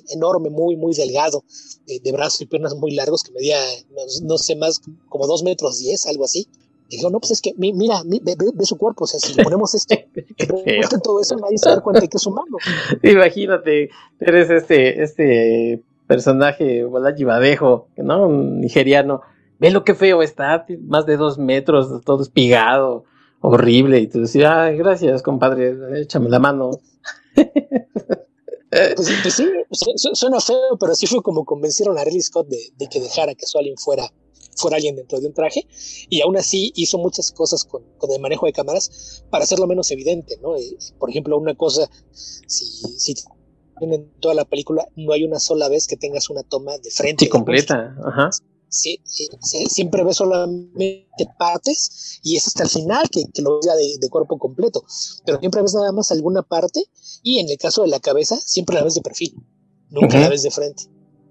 enorme, 0.09 0.49
muy, 0.51 0.77
muy 0.77 0.95
delgado, 0.95 1.45
de, 1.87 2.01
de 2.01 2.13
brazos 2.13 2.41
y 2.41 2.47
piernas 2.47 2.75
muy 2.75 2.93
largos, 2.93 3.23
que 3.23 3.33
medía, 3.33 3.61
no, 3.91 4.03
no 4.23 4.39
sé, 4.39 4.57
más 4.57 4.81
como 5.09 5.27
dos 5.27 5.43
metros 5.43 5.79
diez, 5.79 6.07
algo 6.07 6.25
así 6.25 6.49
dijo, 6.89 7.11
no, 7.11 7.21
pues 7.21 7.33
es 7.33 7.41
que 7.41 7.55
mira, 7.57 8.03
ve, 8.05 8.21
ve, 8.23 8.37
ve, 8.55 8.65
su 8.65 8.77
cuerpo, 8.77 9.05
o 9.05 9.07
sea, 9.07 9.21
si 9.21 9.35
le 9.35 9.43
ponemos 9.43 9.75
esto, 9.75 9.95
ponemos 10.49 11.03
todo 11.03 11.21
eso, 11.21 11.37
nadie 11.37 11.59
se 11.59 11.71
da 11.71 11.81
cuenta 11.81 12.01
de 12.01 12.09
que 12.09 12.17
es 12.17 12.27
humano. 12.27 12.57
Imagínate, 13.03 13.91
eres 14.21 14.51
este, 14.51 15.03
este 15.03 15.83
personaje, 16.07 16.85
Badejo, 16.85 17.89
¿no? 17.97 18.27
Un 18.27 18.61
nigeriano. 18.61 19.23
Ve 19.59 19.71
lo 19.71 19.85
que 19.85 19.95
feo 19.95 20.23
está, 20.23 20.67
más 20.83 21.07
de 21.07 21.17
dos 21.17 21.39
metros, 21.39 22.03
todo 22.05 22.23
espigado, 22.23 23.05
horrible. 23.41 24.01
Y 24.01 24.09
tú 24.09 24.21
decías, 24.21 24.51
ay, 24.51 24.77
gracias, 24.77 25.23
compadre, 25.23 25.75
échame 26.01 26.29
la 26.29 26.39
mano. 26.39 26.71
Pues, 27.35 27.51
pues 29.23 29.35
sí, 29.35 29.49
suena 30.13 30.41
feo, 30.41 30.77
pero 30.79 30.93
así 30.93 31.07
fue 31.07 31.23
como 31.23 31.45
convencieron 31.45 31.97
a 31.99 32.05
Ridley 32.05 32.21
Scott 32.21 32.49
de, 32.49 32.59
de 32.77 32.89
que 32.89 33.01
dejara 33.01 33.35
que 33.35 33.47
su 33.47 33.59
alien 33.59 33.77
fuera 33.77 34.11
fuera 34.57 34.77
alguien 34.77 34.97
dentro 34.97 35.21
de 35.21 35.27
un 35.27 35.35
traje, 35.35 35.67
y 36.09 36.21
aún 36.21 36.37
así 36.37 36.73
hizo 36.77 36.99
muchas 36.99 37.33
cosas 37.33 37.65
con, 37.65 37.83
con 37.99 38.11
el 38.13 38.21
manejo 38.21 38.47
de 38.47 38.53
cámaras 38.53 39.25
para 39.31 39.45
hacerlo 39.45 39.67
menos 39.67 39.91
evidente, 39.91 40.39
¿no? 40.43 40.57
Eh, 40.57 40.77
por 40.99 41.11
ejemplo, 41.11 41.39
una 41.39 41.55
cosa, 41.55 41.91
si, 42.13 42.65
si 42.99 43.15
en 43.81 44.11
toda 44.21 44.35
la 44.35 44.45
película 44.45 44.87
no 44.97 45.13
hay 45.13 45.25
una 45.25 45.41
sola 45.41 45.69
vez 45.69 45.87
que 45.87 45.97
tengas 45.97 46.31
una 46.31 46.43
toma 46.43 46.79
de 46.79 46.91
frente. 46.91 47.25
Sí, 47.25 47.31
completa, 47.31 47.97
ajá. 48.05 48.31
Sí, 48.69 49.01
sí, 49.05 49.29
sí, 49.41 49.67
siempre 49.67 50.03
ves 50.03 50.17
solamente 50.17 51.29
partes 51.39 52.19
y 52.25 52.37
es 52.37 52.49
hasta 52.49 52.65
el 52.65 52.69
final 52.69 53.09
que, 53.09 53.25
que 53.33 53.41
lo 53.41 53.61
vea 53.61 53.77
de, 53.77 53.99
de, 54.01 54.09
cuerpo 54.09 54.37
completo. 54.37 54.83
Pero 55.25 55.39
siempre 55.39 55.63
ves 55.63 55.75
nada 55.75 55.93
más 55.93 56.11
alguna 56.11 56.43
parte 56.43 56.83
y 57.23 57.39
en 57.39 57.49
el 57.49 57.57
caso 57.57 57.83
de 57.83 57.89
la 57.89 58.01
cabeza 58.01 58.37
siempre 58.45 58.75
la 58.75 58.83
ves 58.83 58.95
de 58.95 59.03
perfil, 59.03 59.35
nunca 59.91 60.17
uh 60.17 60.19
-huh. 60.19 60.23
la 60.23 60.29
ves 60.29 60.43
de 60.43 60.51
frente. 60.51 60.85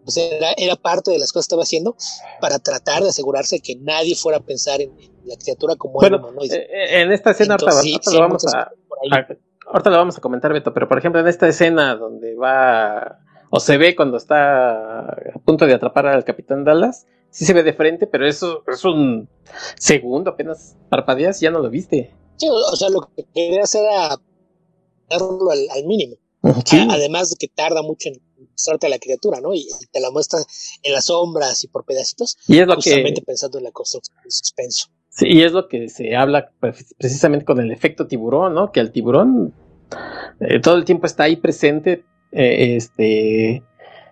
Sea, 0.05 0.37
era, 0.37 0.53
era, 0.57 0.75
parte 0.75 1.11
de 1.11 1.19
las 1.19 1.31
cosas 1.31 1.45
que 1.45 1.53
estaba 1.53 1.63
haciendo 1.63 1.95
para 2.41 2.59
tratar 2.59 3.03
de 3.03 3.09
asegurarse 3.09 3.59
que 3.61 3.75
nadie 3.75 4.15
fuera 4.15 4.39
a 4.39 4.41
pensar 4.41 4.81
en, 4.81 4.91
en 4.99 5.27
la 5.27 5.35
criatura 5.37 5.75
como 5.75 5.93
bueno, 5.95 6.17
algo 6.17 6.29
humanoide. 6.29 6.57
Eh, 6.57 7.01
en 7.01 7.11
esta 7.11 7.31
escena 7.31 7.55
Entonces, 7.55 7.77
ahorita, 7.77 7.83
sí, 7.83 7.93
ahorita 7.93 8.11
sí, 8.11 8.17
lo 8.17 8.21
vamos 8.21 8.53
a, 8.53 8.59
a, 8.59 9.27
ahorita 9.67 9.89
lo 9.89 9.97
vamos 9.97 10.17
a 10.17 10.21
comentar, 10.21 10.53
Beto, 10.53 10.73
pero 10.73 10.87
por 10.87 10.97
ejemplo 10.97 11.21
en 11.21 11.27
esta 11.27 11.47
escena 11.47 11.95
donde 11.95 12.35
va 12.35 13.19
o 13.49 13.59
se 13.59 13.77
ve 13.77 13.95
cuando 13.95 14.17
está 14.17 15.01
a 15.09 15.39
punto 15.45 15.67
de 15.67 15.75
atrapar 15.75 16.07
al 16.07 16.25
capitán 16.25 16.63
Dallas, 16.63 17.05
sí 17.29 17.45
se 17.45 17.53
ve 17.53 17.61
de 17.61 17.73
frente, 17.73 18.07
pero 18.07 18.27
eso 18.27 18.63
es 18.67 18.83
un 18.83 19.29
segundo, 19.77 20.31
apenas 20.31 20.75
parpadeas 20.89 21.39
y 21.39 21.45
ya 21.45 21.51
no 21.51 21.59
lo 21.59 21.69
viste. 21.69 22.15
Sí, 22.37 22.47
o 22.49 22.75
sea, 22.75 22.89
lo 22.89 23.01
que 23.15 23.25
quería 23.33 23.61
hacer 23.61 23.83
era 23.83 24.17
darlo 25.07 25.51
al, 25.51 25.67
al 25.69 25.85
mínimo. 25.85 26.15
Sí. 26.65 26.85
Además 26.89 27.29
de 27.29 27.37
que 27.37 27.47
tarda 27.47 27.81
mucho 27.81 28.09
en 28.09 28.21
mostrarte 28.51 28.87
a 28.87 28.89
la 28.89 28.99
criatura, 28.99 29.39
¿no? 29.39 29.53
Y, 29.53 29.67
te 29.91 29.99
la 30.01 30.11
muestra 30.11 30.39
en 30.81 30.93
las 30.93 31.05
sombras 31.05 31.63
y 31.63 31.67
por 31.67 31.85
pedacitos. 31.85 32.37
Y 32.47 32.59
es 32.59 32.67
lo 32.67 32.75
justamente 32.75 33.21
que... 33.21 33.25
pensando 33.25 33.57
en 33.57 33.63
la 33.63 33.71
construcción 33.71 34.17
del 34.21 34.31
suspenso. 34.31 34.87
Sí, 35.09 35.27
y 35.27 35.43
es 35.43 35.51
lo 35.51 35.67
que 35.67 35.89
se 35.89 36.15
habla 36.15 36.51
precisamente 36.97 37.45
con 37.45 37.59
el 37.59 37.71
efecto 37.71 38.07
tiburón, 38.07 38.55
¿no? 38.55 38.71
Que 38.71 38.79
el 38.79 38.91
tiburón 38.91 39.53
eh, 40.39 40.59
todo 40.59 40.75
el 40.75 40.85
tiempo 40.85 41.05
está 41.05 41.23
ahí 41.23 41.35
presente, 41.35 42.03
eh, 42.31 42.75
este, 42.75 43.63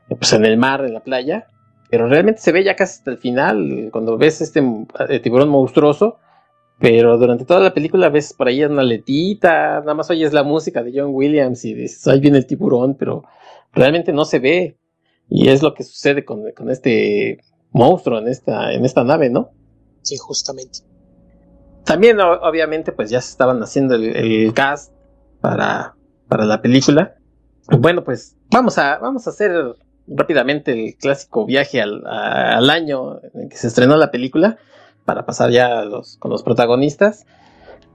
pues 0.08 0.34
en 0.34 0.46
el 0.46 0.58
mar, 0.58 0.86
en 0.86 0.94
la 0.94 1.04
playa, 1.04 1.48
pero 1.90 2.08
realmente 2.08 2.42
se 2.42 2.52
ve 2.52 2.64
ya 2.64 2.76
casi 2.76 3.00
hasta 3.00 3.12
el 3.12 3.18
final, 3.18 3.90
cuando 3.92 4.18
ves 4.18 4.42
este 4.42 4.64
eh, 5.10 5.20
tiburón 5.20 5.50
monstruoso, 5.50 6.18
pero 6.82 7.16
durante 7.20 7.46
toda 7.46 7.60
la 7.60 7.76
película 7.76 8.10
ves 8.10 8.34
por 8.34 8.48
ahí 8.48 8.64
una 8.64 8.82
letita, 8.82 9.82
nada 9.82 9.94
más 9.94 10.10
oyes 10.10 10.34
la 10.34 10.42
música 10.42 10.82
de 10.82 10.92
John 10.96 11.12
Williams 11.14 11.64
y 11.64 11.76
dices, 11.76 12.08
ahí 12.08 12.20
viene 12.20 12.40
el 12.40 12.48
tiburón, 12.48 12.96
pero 12.96 13.24
realmente 13.72 14.12
no 14.12 14.26
se 14.26 14.40
ve. 14.40 14.78
Y 15.30 15.50
es 15.50 15.62
lo 15.62 15.76
que 15.76 15.84
sucede 15.84 16.26
con, 16.26 16.42
con 16.58 16.72
este 16.72 17.38
monstruo 17.72 18.18
en 18.18 18.28
esta, 18.28 18.74
en 18.74 18.84
esta 18.84 19.04
nave, 19.04 19.30
¿no? 19.30 19.52
Sí, 20.02 20.18
justamente. 20.18 20.80
También, 21.86 22.20
obviamente, 22.20 22.92
pues 22.92 23.12
ya 23.12 23.22
se 23.22 23.30
estaban 23.30 23.62
haciendo 23.62 23.94
el, 23.94 24.16
el 24.16 24.54
cast 24.54 24.92
para, 25.40 25.96
para 26.28 26.46
la 26.46 26.64
película. 26.64 27.16
Bueno, 27.78 28.04
pues 28.04 28.36
vamos 28.50 28.80
a, 28.80 28.98
vamos 28.98 29.28
a 29.28 29.30
hacer 29.30 29.76
rápidamente 30.08 30.72
el 30.72 30.96
clásico 30.96 31.46
viaje 31.46 31.80
al, 31.80 32.04
a, 32.08 32.58
al 32.58 32.72
año 32.72 33.20
en 33.36 33.50
que 33.50 33.58
se 33.58 33.68
estrenó 33.68 33.98
la 33.98 34.10
película 34.10 34.58
para 35.06 35.26
pasar 35.26 35.52
ya 35.52 35.84
los, 35.84 36.18
con 36.18 36.32
los 36.32 36.44
protagonistas. 36.44 37.26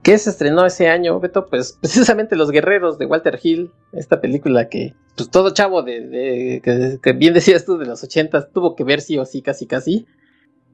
¿Qué 0.03 0.17
se 0.17 0.29
estrenó 0.29 0.65
ese 0.65 0.87
año, 0.87 1.19
Beto? 1.19 1.47
Pues 1.47 1.73
precisamente 1.81 2.35
Los 2.35 2.51
Guerreros 2.51 2.97
de 2.97 3.05
Walter 3.05 3.39
Hill, 3.41 3.71
esta 3.93 4.21
película 4.21 4.69
que 4.69 4.93
pues 5.15 5.29
todo 5.31 5.49
chavo 5.49 5.81
de, 5.81 6.07
de 6.07 6.61
que, 6.63 6.99
que, 7.01 7.13
bien 7.13 7.33
decías 7.33 7.65
tú 7.65 7.77
de 7.77 7.87
los 7.87 8.03
ochentas 8.03 8.51
tuvo 8.53 8.75
que 8.75 8.83
ver 8.83 9.01
sí 9.01 9.17
o 9.17 9.25
sí, 9.25 9.41
casi 9.41 9.65
casi. 9.65 10.05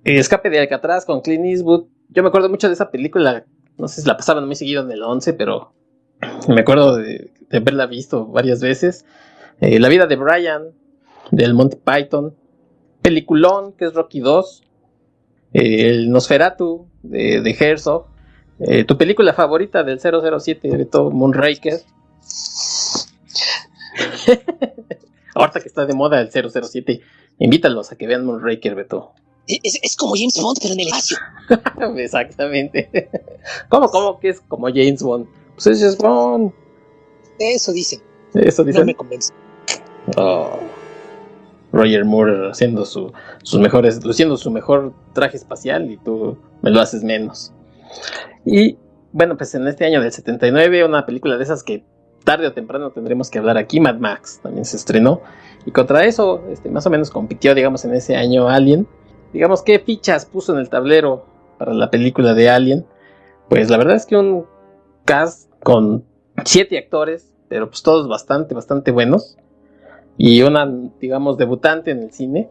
Escape 0.03 0.49
de 0.49 0.59
Alcatraz 0.59 1.05
con 1.05 1.21
Clint 1.21 1.45
Eastwood. 1.45 1.85
Yo 2.09 2.23
me 2.23 2.29
acuerdo 2.29 2.49
mucho 2.49 2.67
de 2.67 2.73
esa 2.73 2.91
película, 2.91 3.45
no 3.77 3.87
sé 3.87 4.01
si 4.01 4.07
la 4.07 4.17
pasaban 4.17 4.45
muy 4.45 4.55
seguido 4.55 4.83
en 4.83 4.91
el 4.91 5.01
11, 5.01 5.33
pero 5.33 5.73
me 6.49 6.61
acuerdo 6.61 6.97
de, 6.97 7.31
de 7.49 7.57
haberla 7.57 7.85
visto 7.85 8.27
varias 8.27 8.61
veces. 8.61 9.05
Eh, 9.61 9.79
la 9.79 9.87
vida 9.87 10.07
de 10.07 10.17
Brian, 10.17 10.63
del 11.31 11.53
Monty 11.53 11.77
Python. 11.77 12.35
Peliculón, 13.01 13.73
que 13.73 13.85
es 13.85 13.93
Rocky 13.93 14.19
2 14.19 14.63
el 15.53 16.09
Nosferatu 16.09 16.87
de, 17.03 17.41
de 17.41 17.57
Herzog, 17.57 18.07
eh, 18.59 18.83
tu 18.83 18.97
película 18.97 19.33
favorita 19.33 19.83
del 19.83 19.99
007 19.99 20.67
de 20.67 20.77
Beto 20.77 21.11
Moonraker. 21.11 21.81
Ahorita 25.35 25.59
que 25.59 25.67
está 25.67 25.85
de 25.85 25.93
moda 25.93 26.21
el 26.21 26.29
007, 26.31 27.01
invítalos 27.39 27.91
a 27.91 27.95
que 27.95 28.07
vean 28.07 28.25
Moonraker, 28.25 28.75
Beto. 28.75 29.13
Es, 29.47 29.79
es, 29.81 29.95
como 29.97 30.15
James 30.15 30.39
Bond, 30.41 30.57
pero 30.61 30.73
en 30.73 30.79
el 30.79 30.87
espacio. 30.87 31.17
Exactamente. 31.97 33.09
¿Cómo, 33.69 33.89
cómo 33.89 34.19
que 34.19 34.29
es 34.29 34.39
como 34.41 34.67
James 34.67 35.03
Bond? 35.03 35.27
Pues 35.55 35.67
es 35.67 35.79
James 35.81 35.97
Bond. 35.97 36.53
Eso 37.39 37.73
dicen. 37.73 38.01
Eso 38.33 38.63
dicen. 38.63 38.81
No 38.81 38.85
me 38.85 38.95
convence. 38.95 39.33
Oh. 40.17 40.59
Roger 41.73 42.05
Moore 42.05 42.51
haciendo 42.51 42.85
su, 42.85 43.11
sus 43.41 43.59
mejores, 43.59 44.05
luciendo 44.05 44.37
su 44.37 44.51
mejor 44.51 44.93
traje 45.13 45.35
espacial 45.35 45.91
y 45.91 45.97
tú 45.97 46.37
me 46.61 46.69
lo 46.69 46.79
haces 46.79 47.03
menos. 47.03 47.51
Y 48.45 48.77
bueno, 49.11 49.35
pues 49.35 49.53
en 49.55 49.67
este 49.67 49.85
año 49.85 49.99
del 49.99 50.11
79, 50.11 50.85
una 50.85 51.05
película 51.05 51.35
de 51.35 51.43
esas 51.43 51.63
que 51.63 51.83
tarde 52.23 52.47
o 52.47 52.53
temprano 52.53 52.91
tendremos 52.91 53.29
que 53.29 53.39
hablar 53.39 53.57
aquí, 53.57 53.79
Mad 53.79 53.97
Max 53.97 54.39
también 54.41 54.65
se 54.65 54.77
estrenó. 54.77 55.21
Y 55.65 55.71
contra 55.71 56.05
eso, 56.05 56.43
este, 56.49 56.69
más 56.69 56.85
o 56.85 56.89
menos 56.91 57.09
compitió, 57.09 57.55
digamos, 57.55 57.83
en 57.85 57.95
ese 57.95 58.15
año 58.15 58.47
Alien. 58.47 58.87
Digamos, 59.33 59.63
¿qué 59.63 59.79
fichas 59.79 60.27
puso 60.27 60.53
en 60.53 60.59
el 60.59 60.69
tablero 60.69 61.25
para 61.57 61.73
la 61.73 61.89
película 61.89 62.35
de 62.35 62.49
Alien? 62.51 62.85
Pues 63.49 63.71
la 63.71 63.77
verdad 63.77 63.95
es 63.95 64.05
que 64.05 64.15
un 64.15 64.45
cast 65.05 65.49
con 65.63 66.05
siete 66.45 66.77
actores, 66.77 67.33
pero 67.49 67.67
pues 67.67 67.81
todos 67.81 68.07
bastante, 68.07 68.53
bastante 68.53 68.91
buenos 68.91 69.37
y 70.17 70.41
una, 70.41 70.71
digamos, 70.99 71.37
debutante 71.37 71.91
en 71.91 72.03
el 72.03 72.11
cine, 72.11 72.49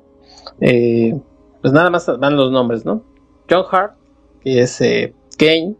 eh, 0.60 1.18
pues 1.60 1.72
nada 1.72 1.90
más 1.90 2.06
van 2.18 2.36
los 2.36 2.50
nombres, 2.50 2.84
¿no? 2.84 3.04
John 3.48 3.64
Hart, 3.70 3.96
que 4.40 4.60
es 4.60 4.80
eh, 4.80 5.14
Kane, 5.38 5.76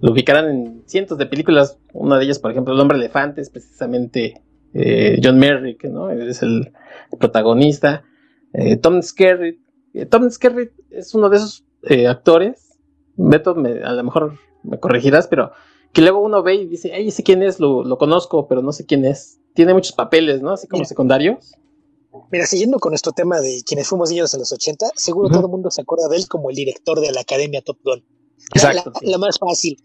lo 0.00 0.12
ubicarán 0.12 0.48
en 0.48 0.82
cientos 0.86 1.18
de 1.18 1.26
películas, 1.26 1.78
una 1.92 2.18
de 2.18 2.24
ellas, 2.24 2.38
por 2.38 2.50
ejemplo, 2.50 2.72
El 2.72 2.80
hombre 2.80 2.96
elefante, 2.96 3.40
es 3.40 3.50
precisamente 3.50 4.42
eh, 4.74 5.20
John 5.22 5.38
Merrick, 5.38 5.84
¿no? 5.84 6.10
Es 6.10 6.42
el 6.42 6.72
protagonista. 7.18 8.04
Eh, 8.52 8.76
Tom 8.76 9.02
Skerritt, 9.02 9.60
Tom 10.10 10.30
Skerritt 10.30 10.72
es 10.90 11.14
uno 11.14 11.28
de 11.28 11.36
esos 11.36 11.64
actores, 12.08 12.78
Beto, 13.16 13.54
me, 13.54 13.82
a 13.82 13.92
lo 13.92 14.04
mejor 14.04 14.34
me 14.62 14.78
corregirás, 14.78 15.26
pero 15.26 15.50
que 15.92 16.02
luego 16.02 16.20
uno 16.20 16.42
ve 16.42 16.54
y 16.54 16.66
dice, 16.66 16.92
ay, 16.92 17.10
sé 17.10 17.22
quién 17.22 17.42
es, 17.42 17.58
lo 17.60 17.98
conozco, 17.98 18.46
pero 18.46 18.62
no 18.62 18.72
sé 18.72 18.86
quién 18.86 19.04
es 19.04 19.40
tiene 19.58 19.74
muchos 19.74 19.90
papeles, 19.90 20.40
¿no? 20.40 20.52
Así 20.52 20.68
como 20.68 20.84
secundarios. 20.84 21.50
Mira, 22.30 22.46
siguiendo 22.46 22.78
con 22.78 22.92
nuestro 22.92 23.10
tema 23.10 23.40
de 23.40 23.60
quienes 23.66 23.88
fuimos 23.88 24.08
niños 24.08 24.32
en 24.32 24.38
los 24.38 24.52
80, 24.52 24.86
seguro 24.94 25.30
todo 25.30 25.46
el 25.46 25.50
mundo 25.50 25.68
se 25.72 25.80
acuerda 25.80 26.06
de 26.08 26.16
él 26.16 26.28
como 26.28 26.50
el 26.50 26.54
director 26.54 27.00
de 27.00 27.10
la 27.10 27.22
Academia 27.22 27.60
Top 27.60 27.76
Gun. 27.82 28.04
Exacto. 28.54 28.92
La, 29.02 29.18
más 29.18 29.36
fácil. 29.36 29.76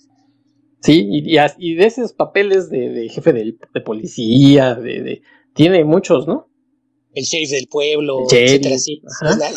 Sí, 0.80 1.08
y, 1.10 1.40
y, 1.58 1.74
de 1.74 1.86
esos 1.88 2.14
papeles 2.14 2.70
de, 2.70 3.10
jefe 3.10 3.34
de, 3.34 3.82
policía, 3.82 4.76
de, 4.76 5.24
tiene 5.56 5.84
muchos, 5.86 6.28
¿no? 6.28 6.48
El 7.16 7.24
sheriff 7.24 7.50
del 7.50 7.68
pueblo, 7.68 8.26
etcétera, 8.30 8.78
sí. 8.78 9.02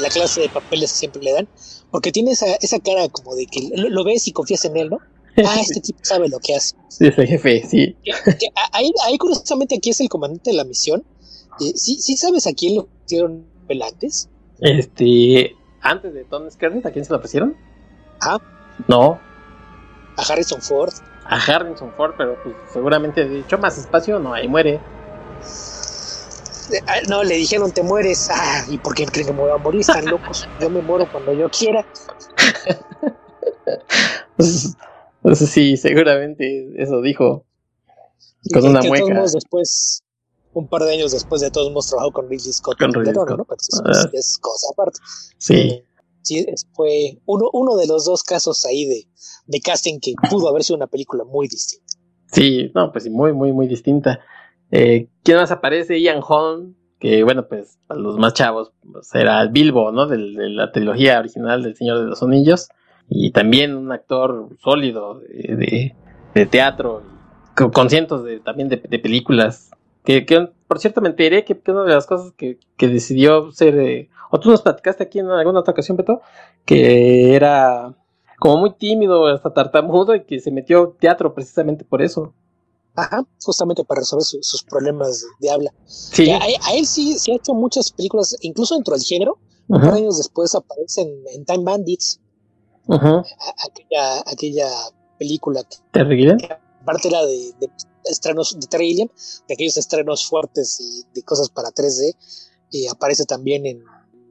La, 0.01 0.09
clase 0.09 0.41
de 0.41 0.49
papeles 0.49 0.93
que 0.93 0.99
siempre 0.99 1.23
le 1.25 1.33
dan. 1.33 1.49
Porque 1.91 2.11
tiene 2.11 2.31
esa, 2.31 2.55
esa 2.63 2.79
cara 2.79 3.07
como 3.11 3.35
de 3.35 3.45
que 3.45 3.69
lo, 3.75 4.03
ves 4.03 4.27
y 4.29 4.33
confías 4.33 4.65
en 4.65 4.79
él, 4.79 4.89
¿no? 4.89 4.99
Ah, 5.45 5.61
este 5.61 5.81
tipo 5.81 5.99
sabe 6.03 6.29
lo 6.29 6.39
que 6.39 6.55
hace. 6.55 6.77
Sí, 6.89 7.07
ese 7.07 7.27
jefe, 7.27 7.63
sí. 7.69 7.97
ahí, 8.73 8.93
ahí, 9.05 9.19
curiosamente, 9.19 9.77
aquí 9.77 9.91
es 9.91 10.01
el 10.01 10.09
comandante 10.09 10.51
de 10.51 10.57
la 10.57 10.65
misión. 10.65 11.05
Eh, 11.61 11.73
¿sí, 11.75 11.97
¿Sí 12.01 12.17
sabes 12.17 12.47
a 12.47 12.53
quién 12.53 12.77
lo 12.77 12.87
pusieron 12.87 13.45
pelantes? 13.67 14.29
Este. 14.61 15.55
Antes 15.83 16.15
de 16.15 16.25
Tom 16.25 16.51
Skerritt, 16.51 16.87
¿a 16.87 16.91
quién 16.91 17.05
se 17.05 17.13
lo 17.13 17.21
pusieron? 17.21 17.57
Ah. 18.21 18.39
No. 18.89 19.21
A 20.17 20.23
Harrison 20.23 20.63
Ford. 20.63 20.93
A 21.25 21.37
Harrison 21.37 21.93
Ford, 21.97 22.15
pero 22.17 22.37
pues 22.43 22.55
seguramente 22.73 23.29
dicho 23.29 23.59
más 23.59 23.77
espacio, 23.79 24.19
no, 24.19 24.33
ahí 24.33 24.49
muere. 24.49 24.81
Eh, 26.73 26.81
ah, 26.87 26.97
no, 27.09 27.23
le 27.23 27.37
dijeron 27.37 27.71
te 27.73 27.83
mueres. 27.83 28.29
Ah, 28.31 28.65
¿y 28.69 28.79
por 28.79 28.95
qué 28.95 29.07
creen 29.07 29.27
que 29.29 29.33
me 29.33 29.41
voy 29.41 29.51
a 29.51 29.57
morir? 29.57 29.83
Están 29.83 30.07
locos. 30.07 30.49
Yo 30.61 30.71
me 30.71 30.81
muero 30.83 31.11
cuando 31.11 31.33
yo 31.33 31.49
quiera. 31.51 31.85
sí, 35.35 35.77
seguramente 35.77 36.71
eso 36.77 37.01
dijo. 37.01 37.45
Con 38.53 38.69
una 38.69 38.83
mueca. 38.83 39.23
después, 39.23 40.05
un 40.53 40.69
par 40.69 40.83
de 40.83 40.93
años 40.93 41.13
después 41.13 41.41
de 41.41 41.51
todos 41.51 41.69
hemos 41.69 41.87
trabajado 41.89 42.13
con 42.13 42.29
Ridley 42.29 42.53
Scott. 42.53 42.79
Con 42.79 42.93
Ridley 42.93 43.15
Scott. 43.15 43.31
¿no? 43.31 43.45
Pero 43.45 43.59
ah. 43.87 44.11
es, 44.13 44.39
cosa 44.39 44.69
aparte. 44.73 45.01
Sí. 45.39 45.55
Eh, 45.55 45.85
sí, 46.23 46.47
fue 46.73 47.19
uno, 47.27 47.51
uno 47.53 47.77
de 47.77 47.87
los 47.87 48.05
dos 48.05 48.23
casos 48.23 48.65
ahí 48.65 48.85
de, 48.85 49.09
de 49.47 49.61
casting 49.61 49.99
que 50.01 50.15
pudo 50.31 50.49
haber 50.49 50.65
sido 50.65 50.77
una 50.77 50.87
película 50.87 51.25
muy 51.25 51.49
distinta. 51.49 51.87
Sí, 52.27 52.71
no, 52.75 52.93
pues 52.93 53.05
sí, 53.05 53.11
muy, 53.11 53.33
muy, 53.33 53.53
muy 53.53 53.67
distinta. 53.67 54.21
Eh, 54.71 55.09
¿Quién 55.23 55.39
más 55.39 55.51
aparece? 55.51 56.01
Ian 56.01 56.21
Holm, 56.27 56.75
que 56.99 57.23
bueno, 57.23 57.47
pues 57.49 57.79
para 57.87 58.01
los 58.01 58.19
más 58.19 58.35
chavos, 58.35 58.73
pues, 58.91 59.15
era 59.15 59.47
Bilbo, 59.47 59.93
¿no? 59.93 60.07
De, 60.07 60.19
la 60.19 60.73
trilogía 60.73 61.19
original 61.19 61.63
del 61.63 61.77
Señor 61.77 62.01
de 62.01 62.07
los 62.07 62.23
Anillos. 62.23 62.69
Y 63.09 63.31
también 63.31 63.77
un 63.77 63.93
actor 63.93 64.49
sólido 64.59 65.21
de, 65.21 65.95
teatro, 66.51 67.03
con, 67.55 67.89
cientos 67.89 68.25
de, 68.25 68.41
también 68.41 68.69
de, 68.69 68.79
películas. 68.79 69.71
Que, 70.05 70.25
por 70.67 70.79
cierto, 70.79 71.01
me 71.01 71.09
enteré 71.09 71.45
que, 71.45 71.61
una 71.69 71.85
de 71.85 71.95
las 71.95 72.07
cosas 72.07 72.33
que, 72.37 72.59
decidió 72.79 73.51
ser. 73.53 73.79
Eh, 73.79 74.09
o 74.31 74.41
tú 74.41 74.51
nos 74.51 74.63
platicaste 74.63 75.05
aquí 75.05 75.21
en 75.21 75.31
alguna 75.31 75.61
otra 75.61 75.73
ocasión, 75.73 75.97
Beto, 75.97 76.21
que 76.65 77.35
era 77.35 77.95
como 78.39 78.59
muy 78.59 78.75
tímido, 78.75 79.27
hasta 79.27 79.53
tartamudo, 79.53 80.15
y 80.15 80.25
que 80.25 80.41
se 80.41 80.51
metió 80.51 80.97
teatro 80.99 81.35
precisamente 81.35 81.85
por 81.85 82.03
eso. 82.03 82.35
Ajá, 82.95 83.25
justamente 83.45 83.85
para 83.85 84.01
resolver 84.01 84.25
sus 84.25 84.63
problemas 84.63 85.27
de, 85.39 85.51
habla. 85.51 85.73
Sí. 85.85 86.31
A, 86.31 86.41
él 86.75 86.87
sí 86.87 87.19
se 87.19 87.33
ha 87.33 87.37
hecho 87.37 87.55
muchas 87.55 87.93
películas, 87.93 88.37
incluso 88.41 88.75
dentro 88.75 88.95
del 88.95 89.03
género. 89.03 89.39
De 89.69 89.89
años 89.89 90.17
después 90.17 90.55
aparece 90.55 91.03
en, 91.03 91.45
Time 91.45 91.65
Bandits. 91.65 92.21
Aquella, 92.89 94.21
aquella 94.27 94.71
película 95.19 95.63
que, 95.65 95.77
Terry 95.93 96.37
aparte 96.81 97.09
era 97.09 97.25
de, 97.25 97.55
estrenos 98.05 98.59
de 98.59 98.67
Terry 98.67 98.89
Gilliam, 98.89 99.09
de 99.49 99.55
aquellos 99.55 99.77
estrenos 99.77 100.27
fuertes 100.27 100.79
y 100.81 101.05
de 101.15 101.23
cosas 101.23 101.49
para 101.49 101.71
3D. 101.71 102.15
Y 102.71 102.87
aparece 102.89 103.25
también 103.25 103.67
en 103.67 103.83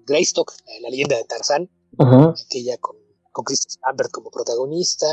Greystock, 0.05 0.53
la 0.81 0.89
leyenda 0.89 1.17
de 1.17 1.23
Tarzán, 1.23 1.69
aquella 1.97 2.77
con 2.77 2.95
con 3.35 3.43
Christopher 3.43 3.81
Lambert 3.85 4.11
como 4.11 4.31
protagonista, 4.31 5.05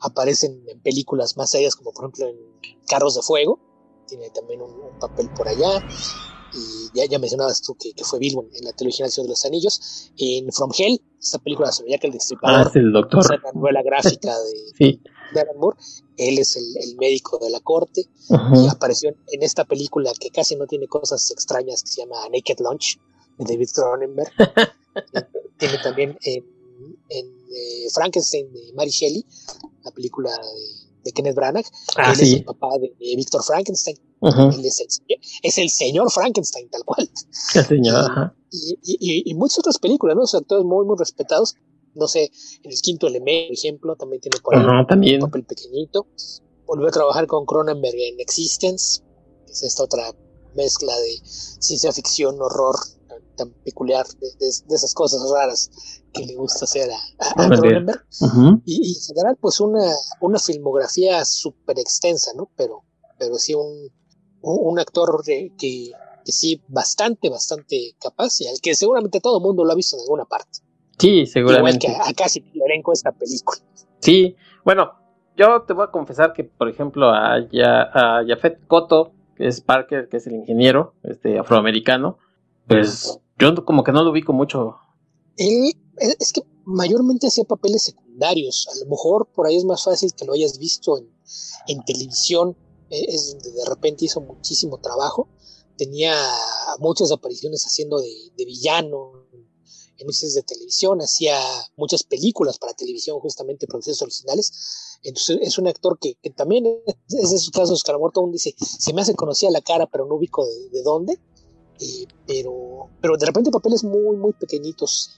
aparecen 0.00 0.62
en 0.68 0.80
películas 0.82 1.38
más 1.38 1.50
serias 1.50 1.74
como 1.74 1.92
por 1.92 2.04
ejemplo 2.04 2.26
en 2.28 2.36
Carros 2.86 3.14
de 3.14 3.22
Fuego, 3.22 3.58
tiene 4.06 4.28
también 4.30 4.60
un, 4.60 4.98
papel 5.00 5.30
por 5.30 5.48
allá, 5.48 5.82
y 6.54 6.98
ya, 6.98 7.04
ya 7.06 7.18
mencionabas 7.18 7.62
tú 7.62 7.76
que, 7.76 7.92
fue 8.04 8.18
Bilbo 8.18 8.46
en 8.54 8.64
la 8.64 8.72
trilogía 8.72 9.06
de 9.06 9.28
los 9.28 9.44
Anillos, 9.44 10.10
en 10.18 10.52
From 10.52 10.70
Hell, 10.76 11.00
esta 11.20 11.38
película 11.38 11.72
sobre 11.72 11.92
Jack 11.92 12.04
el 12.04 12.12
Destripador, 12.12 12.66
ah, 12.66 12.70
el 12.74 12.92
doctor. 12.92 13.42
la 13.42 13.52
novela 13.52 13.82
gráfica 13.82 14.34
de, 14.78 15.00
Alan 15.32 15.56
Moore, 15.58 15.78
él 16.16 16.38
es 16.38 16.56
el, 16.56 16.96
médico 16.96 17.38
de 17.38 17.50
la 17.50 17.60
corte, 17.60 18.06
y 18.28 18.68
apareció 18.68 19.10
en 19.10 19.42
esta 19.42 19.64
película 19.64 20.12
que 20.18 20.30
casi 20.30 20.56
no 20.56 20.66
tiene 20.66 20.86
cosas 20.86 21.30
extrañas 21.30 21.82
que 21.82 21.90
se 21.90 22.00
llama 22.02 22.16
Naked 22.30 22.58
Lunch, 22.60 22.98
de 23.38 23.44
David 23.44 23.68
Cronenberg, 23.74 24.32
tiene 25.58 25.78
también 25.78 26.18
en 26.22 26.62
en 27.08 27.26
eh, 27.26 27.90
Frankenstein 27.92 28.52
de 28.52 28.72
Mary 28.74 28.90
Shelley, 28.90 29.24
la 29.84 29.90
película 29.90 30.30
de, 30.30 30.91
Kenneth 31.10 31.34
Branagh. 31.34 31.66
Ah, 31.96 32.12
él 32.12 32.20
es 32.20 32.32
el 32.34 32.44
papá 32.44 32.68
de, 32.80 32.94
Víctor 33.16 33.42
Frankenstein. 33.42 33.98
Él 34.20 34.64
es 35.42 35.58
el, 35.58 35.70
señor 35.70 36.10
Frankenstein, 36.12 36.70
tal 36.70 36.84
cual. 36.84 37.10
El 37.54 37.64
señor, 37.64 38.34
y, 38.82 39.34
muchas 39.34 39.60
otras 39.60 39.78
películas, 39.78 40.16
¿no? 40.16 40.38
actores 40.38 40.64
muy, 40.64 40.86
muy 40.86 40.96
respetados. 40.98 41.56
No 41.94 42.06
sé, 42.08 42.30
en 42.62 42.70
el 42.70 42.80
quinto 42.80 43.06
elemento, 43.06 43.48
por 43.48 43.58
ejemplo, 43.58 43.96
también 43.96 44.20
tiene 44.22 44.38
por 44.42 44.54
ahí 44.54 45.14
un 45.14 45.20
papel 45.20 45.44
pequeñito. 45.44 46.06
Volvió 46.66 46.88
a 46.88 46.90
trabajar 46.90 47.26
con 47.26 47.44
Cronenberg 47.44 47.96
en 47.96 48.20
Existence, 48.20 49.02
que 49.46 49.52
es 49.52 49.62
esta 49.62 49.82
otra 49.82 50.10
mezcla 50.54 50.96
de 50.96 51.20
ciencia 51.24 51.92
ficción, 51.92 52.40
horror, 52.40 52.76
tan 53.36 53.50
peculiar, 53.64 54.06
de, 54.06 54.48
esas 54.48 54.94
cosas 54.94 55.20
raras 55.32 55.70
que 56.12 56.26
le 56.26 56.36
gusta 56.36 56.64
hacer 56.64 56.90
a, 56.90 57.48
Cronenberg. 57.48 58.04
y, 58.64 58.94
en 58.96 59.02
general, 59.06 59.36
pues 59.40 59.60
una, 59.60 59.92
una 60.20 60.38
filmografía 60.38 61.24
súper 61.24 61.78
extensa, 61.78 62.32
¿no? 62.36 62.50
Pero, 62.56 62.84
pero 63.18 63.36
sí 63.36 63.54
un, 63.54 63.90
un, 64.42 64.78
actor 64.78 65.22
que, 65.24 65.52
que, 65.58 65.92
sí, 66.24 66.60
bastante, 66.68 67.30
bastante 67.30 67.94
capaz 68.00 68.40
y 68.40 68.48
al 68.48 68.60
que 68.60 68.74
seguramente 68.74 69.20
todo 69.20 69.38
el 69.38 69.42
mundo 69.42 69.64
lo 69.64 69.72
ha 69.72 69.76
visto 69.76 69.96
en 69.96 70.02
alguna 70.02 70.24
parte. 70.24 70.60
Sí, 70.98 71.26
seguramente. 71.26 71.86
Igual 71.86 72.04
que 72.04 72.10
a, 72.10 72.14
casi 72.14 72.40
el 72.54 72.62
elenco 72.62 72.92
esta 72.92 73.12
película. 73.12 73.58
Sí, 74.00 74.36
bueno, 74.64 74.92
yo 75.36 75.62
te 75.62 75.72
voy 75.72 75.84
a 75.84 75.90
confesar 75.90 76.32
que, 76.32 76.44
por 76.44 76.68
ejemplo, 76.68 77.08
a, 77.08 77.36
a 77.36 78.22
Jafet 78.26 78.66
Cotto, 78.66 79.12
que 79.36 79.46
es 79.46 79.60
Parker, 79.60 80.08
que 80.08 80.18
es 80.18 80.26
el 80.26 80.34
ingeniero 80.34 80.94
este 81.02 81.38
afroamericano, 81.38 82.18
pues 82.66 83.18
yo 83.42 83.64
como 83.64 83.82
que 83.82 83.92
no 83.92 84.02
lo 84.02 84.10
ubico 84.10 84.32
mucho. 84.32 84.76
Él 85.36 85.72
es 85.98 86.32
que 86.32 86.42
mayormente 86.64 87.26
hacía 87.26 87.44
papeles 87.44 87.82
secundarios. 87.82 88.68
A 88.72 88.84
lo 88.84 88.90
mejor 88.90 89.26
por 89.34 89.46
ahí 89.46 89.56
es 89.56 89.64
más 89.64 89.84
fácil 89.84 90.12
que 90.14 90.24
lo 90.24 90.32
hayas 90.32 90.58
visto 90.58 90.98
en, 91.66 91.84
televisión. 91.84 92.56
E, 92.90 93.14
es 93.14 93.32
donde 93.32 93.52
de 93.52 93.64
repente 93.66 94.04
hizo 94.04 94.20
muchísimo 94.20 94.78
trabajo. 94.78 95.28
Tenía 95.76 96.14
muchas 96.78 97.10
apariciones 97.10 97.64
haciendo 97.64 98.00
de, 98.00 98.12
de 98.36 98.44
villano 98.44 99.26
en 99.98 100.06
muchas 100.06 100.34
de 100.34 100.42
televisión. 100.42 101.00
Hacía 101.00 101.38
muchas 101.76 102.04
películas 102.04 102.58
para 102.58 102.74
televisión, 102.74 103.18
justamente 103.20 103.66
producidas 103.66 104.02
originales. 104.02 104.98
Entonces 105.02 105.38
es 105.40 105.58
un 105.58 105.66
actor 105.66 105.98
que, 105.98 106.16
también 106.30 106.66
es 106.86 106.94
de 107.08 107.22
esos 107.22 107.50
casos 107.50 107.82
que 107.82 107.90
a 107.90 107.94
lo 107.94 108.10
dice, 108.30 108.54
se 108.56 108.92
me 108.92 109.02
hace 109.02 109.14
conocida 109.14 109.50
la 109.50 109.62
cara, 109.62 109.88
pero 109.90 110.06
no 110.06 110.14
ubico 110.14 110.46
de 110.46 110.82
dónde 110.82 111.18
eh, 111.82 112.06
pero, 112.26 112.90
pero 113.00 113.16
de 113.16 113.26
repente 113.26 113.50
papeles 113.50 113.82
muy, 113.82 114.16
muy 114.16 114.32
pequeñitos 114.32 115.10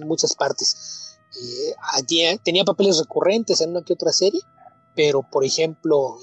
en, 0.00 0.08
muchas 0.08 0.34
partes. 0.34 1.18
Eh, 2.10 2.38
tenía 2.44 2.64
papeles 2.64 2.98
recurrentes 2.98 3.60
en 3.60 3.70
una 3.70 3.84
que 3.84 3.92
otra 3.92 4.12
serie, 4.12 4.40
pero 4.96 5.22
por 5.30 5.44
ejemplo, 5.44 6.18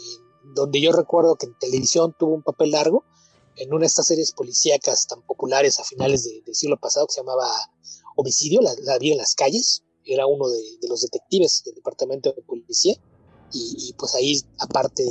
donde 0.55 0.81
yo 0.81 0.91
recuerdo 0.91 1.35
que 1.35 1.45
en 1.45 1.57
televisión 1.57 2.13
tuvo 2.17 2.35
un 2.35 2.43
papel 2.43 2.71
largo, 2.71 3.05
en 3.55 3.69
una 3.73 3.81
de 3.81 3.87
estas 3.87 4.07
series 4.07 4.31
policíacas 4.31 5.07
tan 5.07 5.21
populares 5.21 5.79
a 5.79 5.83
finales 5.83 6.23
del 6.23 6.55
siglo 6.55 6.77
pasado 6.77 7.07
que 7.07 7.13
se 7.13 7.21
llamaba 7.21 7.49
Homicidio, 8.15 8.61
la, 8.61 8.73
la 8.83 8.97
vida 8.97 9.13
en 9.13 9.19
las 9.19 9.35
calles, 9.35 9.83
era 10.05 10.25
uno 10.25 10.49
de, 10.49 10.59
los 10.87 11.01
detectives 11.01 11.63
del 11.63 11.75
departamento 11.75 12.33
de 12.33 12.41
policía, 12.41 12.95
y, 13.53 13.93
pues 13.97 14.15
ahí 14.15 14.41
aparte 14.59 15.03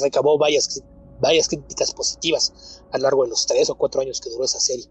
recabó 0.00 0.38
varias, 0.38 0.82
varias 1.20 1.48
críticas 1.48 1.92
positivas 1.92 2.77
a 2.90 2.98
lo 2.98 3.02
largo 3.02 3.24
de 3.24 3.30
los 3.30 3.46
tres 3.46 3.70
o 3.70 3.76
cuatro 3.76 4.00
años 4.00 4.20
que 4.20 4.30
duró 4.30 4.44
esa 4.44 4.60
serie. 4.60 4.86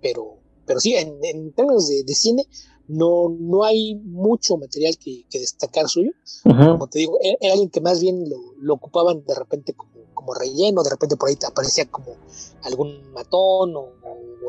Pero, 0.00 0.38
pero 0.66 0.80
sí, 0.80 0.94
en, 0.94 1.52
términos 1.52 1.88
de, 1.88 2.14
cine, 2.14 2.46
no, 2.88 3.28
no 3.28 3.64
hay 3.64 3.94
mucho 3.94 4.56
material 4.56 4.96
que, 4.98 5.24
destacar 5.32 5.88
suyo. 5.88 6.10
Como 6.42 6.86
te 6.88 6.98
digo, 6.98 7.18
era, 7.22 7.52
alguien 7.52 7.70
que 7.70 7.80
más 7.80 8.00
bien 8.00 8.24
lo, 8.60 8.74
ocupaban 8.74 9.24
de 9.24 9.34
repente 9.34 9.74
como, 9.74 9.92
como, 10.12 10.34
relleno, 10.34 10.82
de 10.82 10.90
repente 10.90 11.16
por 11.16 11.28
ahí 11.28 11.38
aparecía 11.46 11.90
como 11.90 12.16
algún 12.62 13.12
matón 13.12 13.74
o, 13.76 13.92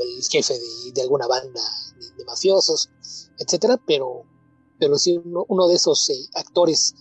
el 0.02 0.24
jefe 0.30 0.54
de, 0.94 1.02
alguna 1.02 1.26
banda 1.26 1.62
de, 2.18 2.26
mafiosos, 2.26 2.90
etcétera, 3.40 3.82
pero, 3.88 4.24
pero 4.78 4.98
sí 4.98 5.22
uno, 5.24 5.68
de 5.68 5.76
esos 5.76 6.10
eh, 6.10 6.28
actores 6.34 6.94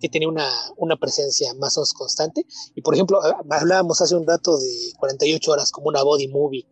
que 0.00 0.08
tenía 0.08 0.28
una, 0.28 0.50
una 0.76 0.96
presencia 0.96 1.52
más 1.54 1.76
o 1.76 1.80
menos 1.80 1.92
constante. 1.92 2.46
Y 2.74 2.80
por 2.80 2.94
ejemplo, 2.94 3.20
hablábamos 3.50 4.00
hace 4.00 4.16
un 4.16 4.26
rato 4.26 4.58
de 4.58 4.92
48 4.98 5.52
horas 5.52 5.70
como 5.70 5.88
una 5.88 6.02
body 6.02 6.28
movie, 6.28 6.66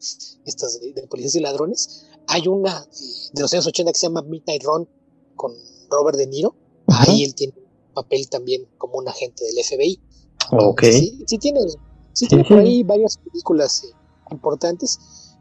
estas 0.44 0.80
de, 0.80 1.06
policías 1.08 1.34
y 1.36 1.40
ladrones. 1.40 2.06
Hay 2.26 2.48
una 2.48 2.86
de 3.32 3.42
los 3.42 3.52
años 3.52 3.66
80 3.66 3.92
que 3.92 3.98
se 3.98 4.06
llama 4.06 4.22
Midnight 4.22 4.64
Run 4.64 4.88
con 5.36 5.52
Robert 5.90 6.16
De 6.16 6.26
Niro. 6.26 6.54
Ahí 6.88 7.22
él 7.22 7.34
tiene 7.34 7.52
un 7.56 7.94
papel 7.94 8.28
también 8.28 8.66
como 8.78 8.98
un 8.98 9.08
agente 9.08 9.44
del 9.44 9.62
FBI. 9.62 10.00
Ok. 10.52 10.84
Sí, 10.84 11.24
sí 11.26 11.38
tiene, 11.38 11.60
sí 12.14 12.26
tiene 12.26 12.44
por 12.44 12.58
ahí 12.58 12.82
varias 12.82 13.18
películas 13.18 13.84
eh, 13.84 13.88
importantes. 14.30 14.98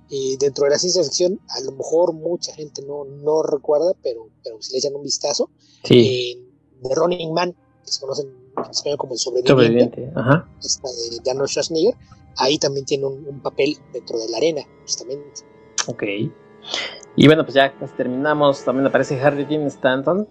Y 0.09 0.37
dentro 0.37 0.65
de 0.65 0.71
la 0.71 0.79
ciencia 0.79 1.03
ficción, 1.03 1.39
a 1.49 1.61
lo 1.61 1.73
mejor 1.73 2.13
mucha 2.13 2.53
gente 2.53 2.81
no, 2.81 3.03
no 3.05 3.43
recuerda, 3.43 3.93
pero, 4.01 4.29
pero 4.43 4.61
si 4.61 4.71
le 4.71 4.79
echan 4.79 4.95
un 4.95 5.03
vistazo, 5.03 5.49
sí. 5.83 6.43
The 6.81 6.95
Running 6.95 7.33
Man, 7.33 7.55
que 7.87 7.93
se 7.93 8.01
conocen 8.01 8.27
en 8.57 8.69
español 8.69 8.97
como 8.97 9.13
el 9.13 9.19
sobreviviente, 9.19 10.11
Ajá. 10.15 10.45
esta 10.61 10.87
de, 11.23 11.31
Arnold 11.31 11.49
Schwarzenegger, 11.49 11.95
ahí 12.37 12.59
también 12.59 12.85
tiene 12.85 13.05
un, 13.05 13.39
papel 13.41 13.77
dentro 13.93 14.19
de 14.19 14.29
la 14.29 14.37
arena, 14.37 14.61
justamente. 14.81 15.41
Ok. 15.87 16.03
Y 17.15 17.25
bueno, 17.25 17.43
pues 17.43 17.55
ya 17.55 17.73
terminamos, 17.95 18.63
también 18.63 18.85
aparece 18.85 19.19
Harry 19.21 19.45
Dean 19.45 19.63
Stanton, 19.67 20.27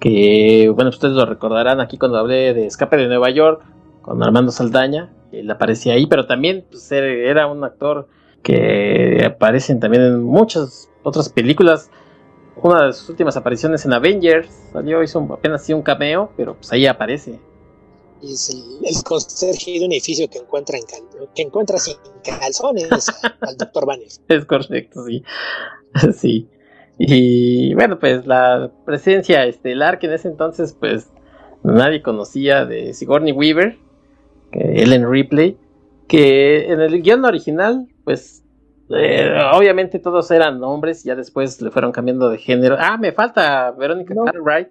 que 0.00 0.70
bueno, 0.74 0.90
ustedes 0.90 1.14
lo 1.14 1.24
recordarán 1.24 1.80
aquí 1.80 1.96
cuando 1.96 2.18
hablé 2.18 2.52
de 2.52 2.66
Escape 2.66 2.96
de 2.96 3.06
Nueva 3.06 3.30
York, 3.30 3.62
con 4.02 4.22
Armando 4.22 4.50
Saldaña, 4.50 5.12
él 5.32 5.50
aparecía 5.50 5.94
ahí, 5.94 6.06
pero 6.06 6.26
también 6.26 6.66
pues, 6.70 6.90
era 6.90 7.46
un 7.46 7.62
actor 7.64 8.08
que 8.42 9.24
aparecen 9.24 9.80
también 9.80 10.02
en 10.02 10.22
muchas 10.22 10.90
otras 11.02 11.28
películas. 11.28 11.90
Una 12.62 12.86
de 12.86 12.92
sus 12.92 13.08
últimas 13.10 13.36
apariciones 13.36 13.84
en 13.84 13.92
Avengers 13.92 14.48
salió, 14.72 15.02
hizo 15.02 15.18
apenas 15.32 15.62
así 15.62 15.72
un 15.72 15.82
cameo, 15.82 16.30
pero 16.36 16.54
pues 16.54 16.72
ahí 16.72 16.86
aparece. 16.86 17.38
Es 18.22 18.50
el, 18.50 18.86
el 18.86 19.02
conserje 19.02 19.78
de 19.78 19.84
un 19.84 19.92
edificio 19.92 20.28
que 20.30 20.38
encuentra, 20.38 20.78
en 20.78 20.84
que 21.34 21.42
encuentra 21.42 21.76
sin 21.76 21.96
calzones 22.24 22.88
al 23.40 23.56
Dr. 23.56 23.86
Banner. 23.86 24.08
Es 24.28 24.44
correcto, 24.46 25.04
sí. 25.04 25.22
sí. 26.16 26.48
Y 26.98 27.74
bueno, 27.74 27.98
pues 27.98 28.26
la 28.26 28.70
presencia 28.86 29.44
estelar 29.44 29.98
que 29.98 30.06
en 30.06 30.14
ese 30.14 30.28
entonces 30.28 30.74
pues 30.78 31.10
nadie 31.62 32.00
conocía 32.02 32.64
de 32.64 32.94
Sigourney 32.94 33.32
Weaver, 33.32 33.78
Ellen 34.52 35.10
Ripley, 35.10 35.58
que 36.08 36.72
en 36.72 36.80
el 36.80 37.02
guion 37.02 37.26
original 37.26 37.86
pues 38.04 38.44
eh, 38.90 39.32
obviamente 39.52 39.98
todos 39.98 40.30
eran 40.30 40.62
hombres, 40.62 41.02
ya 41.02 41.14
después 41.14 41.60
le 41.60 41.70
fueron 41.70 41.92
cambiando 41.92 42.28
de 42.28 42.38
género. 42.38 42.76
Ah, 42.78 42.96
me 42.96 43.12
falta 43.12 43.72
Verónica 43.72 44.14
Cartwright. 44.24 44.68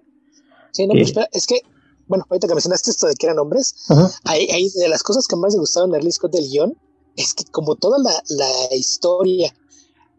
Sí, 0.72 0.86
no, 0.86 0.92
pues 0.92 1.08
espera, 1.08 1.28
es 1.32 1.46
que, 1.46 1.60
bueno, 2.06 2.24
ahorita 2.28 2.48
que 2.48 2.54
mencionaste 2.54 2.90
esto 2.90 3.06
de 3.06 3.14
que 3.14 3.26
eran 3.26 3.38
hombres, 3.38 3.86
hay, 4.24 4.70
de 4.70 4.88
las 4.88 5.02
cosas 5.02 5.26
que 5.26 5.36
más 5.36 5.54
me 5.54 5.60
gustaron 5.60 5.90
de 5.90 5.98
Ridley 5.98 6.12
Scott 6.12 6.32
del 6.32 6.48
guion, 6.48 6.76
es 7.16 7.34
que 7.34 7.44
como 7.44 7.76
toda 7.76 7.98
la, 7.98 8.22
la, 8.28 8.76
historia 8.76 9.54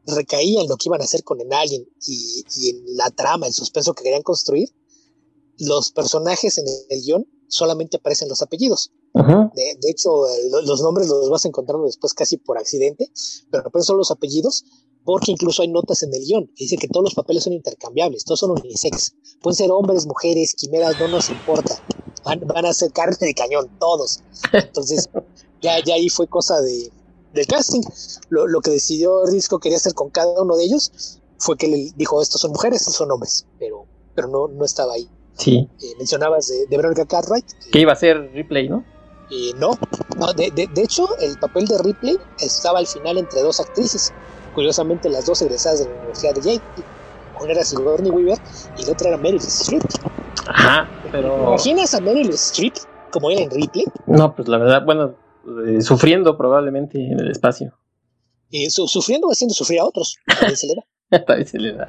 recaía 0.05 0.61
en 0.61 0.67
lo 0.67 0.77
que 0.77 0.89
iban 0.89 1.01
a 1.01 1.03
hacer 1.03 1.23
con 1.23 1.39
el 1.41 1.51
alien 1.51 1.87
y, 2.05 2.43
y, 2.55 2.69
en 2.69 2.97
la 2.97 3.09
trama, 3.11 3.47
el 3.47 3.53
suspenso 3.53 3.93
que 3.93 4.03
querían 4.03 4.23
construir, 4.23 4.69
los 5.59 5.91
personajes 5.91 6.57
en 6.57 6.65
el 6.89 7.01
guion 7.03 7.27
solamente 7.47 7.97
aparecen 7.97 8.29
los 8.29 8.41
apellidos. 8.41 8.91
De, 9.23 9.89
hecho, 9.89 10.09
los 10.65 10.81
nombres 10.81 11.07
los 11.07 11.29
vas 11.29 11.45
encontrando 11.45 11.85
después 11.85 12.13
casi 12.13 12.37
por 12.37 12.57
accidente, 12.57 13.11
pero 13.49 13.63
después 13.63 13.85
son 13.85 13.97
los 13.97 14.11
apellidos, 14.11 14.65
porque 15.03 15.31
incluso 15.31 15.61
hay 15.61 15.69
notas 15.69 16.03
en 16.03 16.13
el 16.13 16.21
guion 16.21 16.47
que 16.47 16.65
dice 16.65 16.77
que 16.77 16.87
todos 16.87 17.03
los 17.03 17.15
papeles 17.15 17.43
son 17.43 17.53
intercambiables, 17.53 18.25
todos 18.25 18.41
son 18.41 18.51
unisex. 18.51 19.15
Pueden 19.41 19.55
ser 19.55 19.71
hombres, 19.71 20.05
mujeres, 20.05 20.53
quimeras, 20.53 20.99
no 20.99 21.07
nos 21.07 21.29
importa. 21.29 21.81
Van, 22.25 22.65
a 22.65 22.73
ser 22.73 22.91
carne 22.91 23.15
de 23.21 23.33
cañón, 23.33 23.69
todos. 23.79 24.19
Entonces, 24.51 25.09
ya, 25.61 25.81
ya 25.83 25.95
ahí 25.95 26.09
fue 26.09 26.27
cosa 26.27 26.59
de, 26.61 26.91
del 27.33 27.47
casting. 27.47 27.81
Lo, 28.29 28.47
lo 28.47 28.59
que 28.59 28.71
decidió 28.71 29.25
Risco 29.25 29.59
quería 29.59 29.77
hacer 29.77 29.93
con 29.93 30.09
cada 30.09 30.41
uno 30.41 30.57
de 30.57 30.65
ellos 30.65 31.21
fue 31.37 31.57
que 31.57 31.67
le 31.67 31.91
dijo, 31.95 32.21
estos 32.21 32.41
son 32.41 32.51
mujeres, 32.51 32.81
estos 32.81 32.95
son 32.95 33.11
hombres, 33.11 33.45
pero, 33.59 33.85
pero 34.13 34.27
no, 34.27 34.47
no 34.47 34.65
estaba 34.65 34.93
ahí. 34.93 35.07
Sí. 35.37 35.69
Eh, 35.81 35.93
mencionabas 35.97 36.47
de, 36.47 36.65
de, 36.65 36.77
Veronica 36.77 37.05
Cartwright. 37.05 37.45
Que 37.71 37.79
iba 37.79 37.93
a 37.93 37.95
ser 37.95 38.31
Ripley, 38.33 38.67
¿no? 38.67 38.83
Eh, 39.29 39.51
no, 39.57 39.77
no 40.17 40.33
de, 40.33 40.51
de, 40.51 40.81
hecho, 40.81 41.07
el 41.19 41.37
papel 41.37 41.65
de 41.65 41.77
Ripley 41.79 42.17
estaba 42.39 42.79
al 42.79 42.87
final 42.87 43.17
entre 43.17 43.41
dos 43.41 43.59
actrices. 43.59 44.13
Curiosamente, 44.55 45.09
las 45.09 45.25
dos 45.25 45.41
egresadas 45.41 45.79
de 45.79 45.85
la 45.85 45.95
Universidad 45.95 46.33
de 46.35 46.41
Yale. 46.41 46.61
Una 47.39 47.51
era 47.51 47.63
Sigourney 47.63 48.09
Weaver 48.09 48.39
y 48.77 48.85
la 48.85 48.93
otra 48.93 49.09
era 49.09 49.17
Meryl 49.17 49.39
Streep. 49.39 49.83
Ajá, 50.47 50.89
pero. 51.11 51.49
imaginas 51.49 51.93
a 51.93 52.01
Meryl 52.01 52.29
Streep 52.31 52.73
como 53.11 53.29
era 53.31 53.41
en 53.41 53.51
Ripley? 53.51 53.85
No, 54.05 54.35
pues 54.35 54.47
la 54.47 54.57
verdad, 54.57 54.83
bueno, 54.85 55.15
eh, 55.65 55.81
sufriendo 55.81 56.37
probablemente 56.37 56.99
en 56.99 57.19
el 57.19 57.31
espacio. 57.31 57.73
Y 58.49 58.69
sufriendo 58.69 59.27
o 59.27 59.31
haciendo 59.31 59.53
sufrir 59.53 59.79
a 59.79 59.85
otros. 59.85 60.17
También 60.25 60.57
se 60.57 60.67
le 60.67 60.75
da. 60.75 61.25
También 61.25 61.47
se 61.47 61.59
le 61.59 61.73
da. 61.73 61.87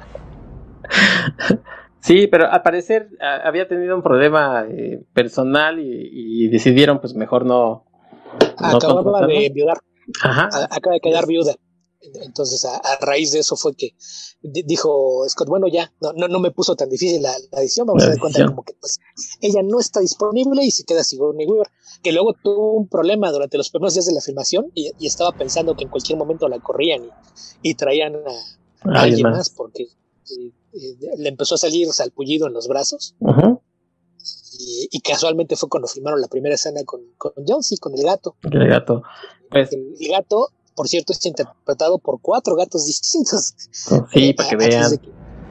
Sí, 2.01 2.27
pero 2.27 2.49
al 2.49 2.61
parecer 2.61 3.09
había 3.19 3.67
tenido 3.67 3.95
un 3.95 4.01
problema 4.01 4.65
eh, 4.69 5.03
personal 5.13 5.79
y, 5.79 6.47
decidieron 6.49 6.99
pues 6.99 7.13
mejor 7.13 7.45
no. 7.45 7.85
Acababa 8.57 9.27
de 9.27 9.49
viudar. 9.53 9.77
Ajá. 10.23 10.49
acaba 10.71 10.93
de 10.93 11.01
quedar 11.01 11.27
viuda. 11.27 11.55
Entonces, 12.01 12.63
a, 12.63 12.79
raíz 13.01 13.33
de 13.33 13.39
eso 13.39 13.57
fue 13.57 13.75
que 13.75 13.93
dijo 14.41 15.25
Scott, 15.27 15.49
bueno, 15.49 15.67
ya, 15.67 15.91
no, 15.99 16.13
no, 16.13 16.29
no 16.29 16.39
me 16.39 16.51
puso 16.51 16.75
tan 16.77 16.89
difícil 16.89 17.21
la, 17.21 17.33
la 17.51 17.59
edición, 17.59 17.87
vamos 17.87 18.03
a 18.03 18.09
dar 18.09 18.19
cuenta 18.19 18.45
como 18.45 18.63
que 18.63 18.73
pues 18.79 18.99
ella 19.41 19.61
no 19.63 19.81
está 19.81 19.99
disponible 19.99 20.63
y 20.63 20.71
se 20.71 20.85
queda 20.85 21.03
Sigourney 21.03 21.45
Weaver, 21.45 21.67
que 22.01 22.13
luego 22.13 22.33
tuvo 22.41 22.71
un 22.71 22.87
problema 22.87 23.29
durante 23.31 23.57
los 23.57 23.69
primeros 23.69 23.95
días 23.95 24.05
de 24.05 24.13
la 24.13 24.21
filmación 24.21 24.71
y, 24.73 24.91
estaba 25.05 25.33
pensando 25.33 25.75
que 25.75 25.83
en 25.83 25.89
cualquier 25.89 26.17
momento 26.17 26.47
la 26.47 26.59
corrían 26.59 27.03
y, 27.61 27.73
traían 27.73 28.15
a, 28.15 29.01
alguien 29.01 29.23
más 29.23 29.49
porque 29.49 29.87
le 30.73 31.29
empezó 31.29 31.55
a 31.55 31.57
salir 31.57 31.87
salpullido 31.91 32.47
en 32.47 32.53
los 32.53 32.67
brazos. 32.67 33.15
y, 34.91 34.99
casualmente 35.01 35.55
fue 35.55 35.69
cuando 35.69 35.87
filmaron 35.87 36.21
la 36.21 36.27
primera 36.27 36.55
escena 36.55 36.83
con, 36.85 37.01
con 37.17 37.33
Jonesy, 37.47 37.77
con 37.77 37.93
el 37.97 38.03
gato. 38.03 38.35
El 38.43 38.67
gato. 38.67 39.03
Pues 39.49 39.71
el, 39.71 39.95
gato, 40.09 40.49
por 40.75 40.87
cierto, 40.87 41.13
está 41.13 41.27
interpretado 41.27 41.97
por 41.97 42.21
cuatro 42.21 42.55
gatos 42.55 42.85
distintos. 42.85 43.53
Sí, 44.13 44.33
para 44.33 44.49
que 44.49 44.55
vean. 44.55 44.99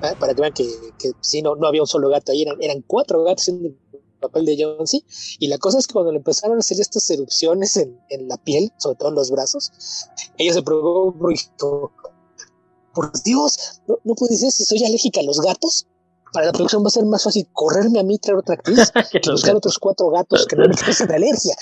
Ah, 0.01 0.15
para 0.19 0.33
que 0.33 0.41
vean 0.41 0.53
que, 0.53 0.65
que 0.99 1.11
sí, 1.21 1.43
no, 1.43 1.57
no 1.57 1.67
había 1.67 1.81
un 1.81 1.89
solo 1.89 2.09
gato 2.09 2.31
ahí, 2.31 2.43
eran, 2.43 2.57
eran 2.61 2.83
cuatro 2.83 3.25
gatos 3.25 3.49
en 3.49 3.65
el 3.65 3.77
papel 4.21 4.45
de 4.45 4.57
Jonesy. 4.63 5.05
Y 5.41 5.49
la 5.49 5.59
cosa 5.59 5.79
es 5.79 5.87
que 5.87 5.95
cuando 5.95 6.13
le 6.13 6.19
empezaron 6.19 6.57
a 6.57 6.61
hacer 6.61 6.81
estas 6.81 7.09
erupciones 7.11 7.77
en, 7.77 7.99
en 8.11 8.29
la 8.29 8.37
piel, 8.37 8.71
sobre 8.79 8.97
todo 8.97 9.09
en 9.09 9.17
los 9.17 9.31
brazos, 9.31 9.73
ella 10.37 10.53
se 10.53 10.63
preocupó 10.63 11.17
por 12.99 13.13
Dios, 13.23 13.81
no, 13.87 13.99
no 14.03 14.15
puede 14.15 14.37
ser 14.37 14.51
si 14.51 14.65
soy 14.65 14.85
alérgica 14.85 15.21
a 15.21 15.23
los 15.23 15.41
gatos. 15.41 15.87
Para 16.33 16.47
la 16.47 16.53
producción 16.53 16.83
va 16.83 16.89
a 16.89 16.91
ser 16.91 17.05
más 17.07 17.23
fácil 17.23 17.49
correrme 17.53 18.01
a 18.01 18.03
mí, 18.03 18.19
traer 18.19 18.39
otra 18.39 18.57
actriz, 18.57 18.91
que 19.23 19.31
buscar 19.31 19.55
otros 19.55 19.79
cuatro 19.79 20.11
gatos 20.11 20.47
que 20.47 20.57
no 20.57 20.65
me 20.69 20.75
causen 20.75 21.13
alergia. 21.13 21.55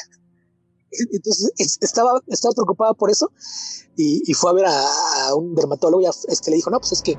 Entonces 1.12 1.52
estaba, 1.82 2.22
estaba 2.28 2.54
preocupada 2.54 2.94
por 2.94 3.10
eso 3.10 3.30
y, 3.96 4.32
fue 4.32 4.50
a 4.50 4.54
ver 4.54 4.64
a, 4.66 5.34
un 5.34 5.54
dermatólogo 5.54 6.00
y 6.00 6.06
este 6.06 6.50
le 6.50 6.56
dijo, 6.56 6.70
no, 6.70 6.78
pues 6.78 6.92
es 6.92 7.02
que 7.02 7.18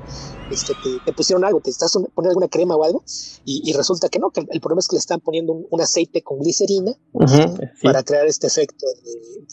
este, 0.50 0.72
te, 1.04 1.12
pusieron 1.12 1.44
algo, 1.44 1.60
te 1.60 1.70
estás 1.70 1.92
poniendo 1.92 2.30
alguna 2.30 2.48
crema 2.48 2.74
o 2.74 2.82
algo 2.82 3.04
y, 3.44 3.72
resulta 3.74 4.08
que 4.08 4.18
no, 4.18 4.30
que 4.30 4.40
el 4.50 4.60
problema 4.60 4.80
es 4.80 4.88
que 4.88 4.96
le 4.96 5.00
están 5.00 5.20
poniendo 5.20 5.52
un, 5.70 5.80
aceite 5.80 6.22
con 6.22 6.40
glicerina 6.40 6.92
para 7.84 8.02
crear 8.02 8.26
este 8.26 8.48
efecto 8.48 8.84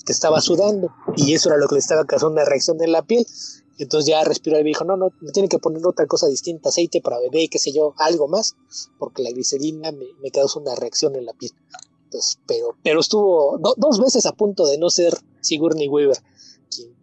que 0.06 0.12
estaba 0.12 0.42
sudando 0.42 0.90
y 1.16 1.36
eso 1.36 1.50
era 1.50 1.58
lo 1.60 1.68
que 1.68 1.76
le 1.76 1.82
estaba 1.82 2.06
causando 2.06 2.34
una 2.34 2.46
reacción 2.46 2.82
en 2.82 2.94
la 2.94 3.04
piel 3.04 3.28
entonces 3.78 4.10
ya 4.10 4.24
respiró 4.24 4.58
y 4.60 4.64
me 4.64 4.70
dijo, 4.70 4.86
no, 4.86 4.98
no, 4.98 5.10
me 5.22 5.32
tiene 5.32 5.50
que 5.50 5.60
poner 5.60 5.86
otra 5.86 6.08
cosa 6.08 6.28
distinta, 6.28 6.70
aceite 6.70 7.02
para 7.02 7.20
bebé, 7.20 7.48
qué 7.50 7.60
sé 7.60 7.72
yo, 7.74 7.94
algo 7.98 8.28
más, 8.28 8.56
porque 8.98 9.24
la 9.24 9.32
glicerina 9.32 9.92
me, 9.92 10.06
me 10.22 10.32
causa 10.32 10.60
una 10.60 10.76
reacción 10.76 11.16
en 11.16 11.26
la 11.26 11.34
piel. 11.34 11.52
Entonces, 12.06 12.40
pero, 12.48 12.76
pero 12.84 13.00
estuvo 13.00 13.60
dos 13.78 14.00
veces 14.00 14.26
a 14.26 14.34
punto 14.34 14.66
de 14.68 14.78
no 14.78 14.90
ser 14.90 15.14
Sigourney 15.42 15.88
Weaver 15.88 16.18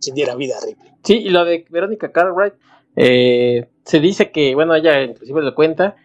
quien, 0.00 0.14
diera 0.14 0.34
vida 0.34 0.56
a 0.58 0.64
Ripley. 0.64 0.90
Sí, 1.02 1.14
y 1.14 1.30
lo 1.30 1.44
de 1.44 1.64
Verónica 1.70 2.12
Cartwright, 2.12 2.54
eh, 2.96 3.68
se 3.84 4.00
dice 4.00 4.30
que, 4.30 4.54
bueno, 4.54 4.74
ella 4.74 5.02
inclusive 5.02 5.42
le 5.42 5.54
cuenta 5.54 5.96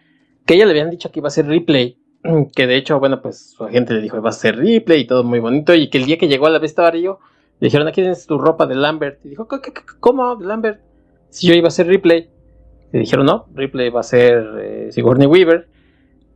que 0.46 0.54
ella 0.54 0.64
le 0.64 0.72
habían 0.72 0.90
dicho 0.90 1.10
que 1.10 1.20
iba 1.20 1.28
a 1.28 1.32
ser 1.32 1.46
Ripley, 1.46 1.98
que 2.54 2.66
de 2.66 2.76
hecho, 2.76 2.98
bueno, 2.98 3.20
pues 3.22 3.50
su 3.56 3.64
agente 3.64 3.94
le 3.94 4.00
dijo 4.00 4.16
iba 4.16 4.30
a 4.30 4.32
ser 4.32 4.56
Ripley 4.56 5.02
y 5.02 5.06
todo 5.06 5.24
muy 5.24 5.40
bonito, 5.40 5.74
y 5.74 5.90
que 5.90 5.98
el 5.98 6.06
día 6.06 6.18
que 6.18 6.28
llegó 6.28 6.46
a 6.46 6.50
la 6.50 6.58
vestuario 6.58 7.18
le 7.60 7.66
dijeron, 7.66 7.88
aquí 7.88 8.00
tienes 8.00 8.26
tu 8.26 8.38
ropa 8.38 8.66
de 8.66 8.74
Lambert. 8.74 9.24
Y 9.24 9.30
dijo, 9.30 9.48
¿cómo 10.00 10.36
de 10.36 10.46
Lambert? 10.46 10.80
Si 11.30 11.46
yo 11.46 11.54
iba 11.54 11.68
a 11.68 11.72
ser 11.72 11.86
Ripley. 11.86 12.30
Le 12.92 13.00
dijeron, 13.00 13.26
no, 13.26 13.46
Ripley 13.54 13.90
va 13.90 14.00
a 14.00 14.04
ser 14.04 14.48
eh, 14.60 14.88
Sigourney 14.92 15.26
Weaver. 15.26 15.68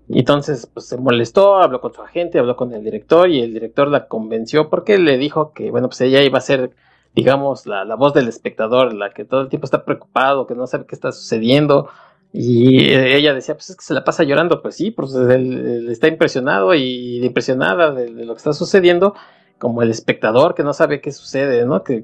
Y 0.09 0.19
entonces 0.19 0.67
pues, 0.67 0.87
se 0.89 0.99
molestó, 0.99 1.57
habló 1.57 1.81
con 1.81 1.95
su 1.95 2.03
agente, 2.03 2.39
habló 2.39 2.57
con 2.57 2.75
el 2.75 2.85
director 2.85 3.31
y 3.31 3.41
el 3.41 3.55
director 3.55 3.89
la 3.89 4.09
convenció 4.09 4.69
porque 4.69 4.99
le 4.99 5.17
dijo 5.17 5.53
que, 5.53 5.71
bueno, 5.71 5.89
pues 5.89 6.01
ella 6.03 6.23
iba 6.23 6.39
a 6.39 6.43
ser, 6.43 6.73
digamos, 7.15 7.67
la, 7.67 7.85
la 7.85 7.95
voz 7.95 8.13
del 8.13 8.29
espectador, 8.29 8.93
la 8.93 9.11
que 9.11 9.25
todo 9.25 9.41
el 9.41 9.49
tiempo 9.49 9.65
está 9.65 9.85
preocupado, 9.85 10.47
que 10.47 10.55
no 10.55 10.67
sabe 10.67 10.87
qué 10.87 10.95
está 10.95 11.13
sucediendo. 11.13 11.89
Y 12.33 12.91
ella 12.95 13.35
decía, 13.35 13.55
pues 13.55 13.71
es 13.71 13.77
que 13.77 13.85
se 13.85 13.93
la 13.93 14.05
pasa 14.05 14.25
llorando, 14.25 14.63
pues 14.63 14.77
sí, 14.77 14.91
pues 14.91 15.15
él, 15.15 15.89
está 15.91 16.09
impresionado 16.09 16.75
y 16.75 17.25
impresionada 17.25 17.93
de, 17.93 18.09
lo 18.09 18.33
que 18.33 18.39
está 18.39 18.55
sucediendo, 18.55 19.15
como 19.63 19.81
el 19.81 19.91
espectador 19.91 20.57
que 20.57 20.65
no 20.65 20.73
sabe 20.73 21.01
qué 21.01 21.13
sucede, 21.13 21.65
¿no? 21.65 21.85
Que, 21.85 22.03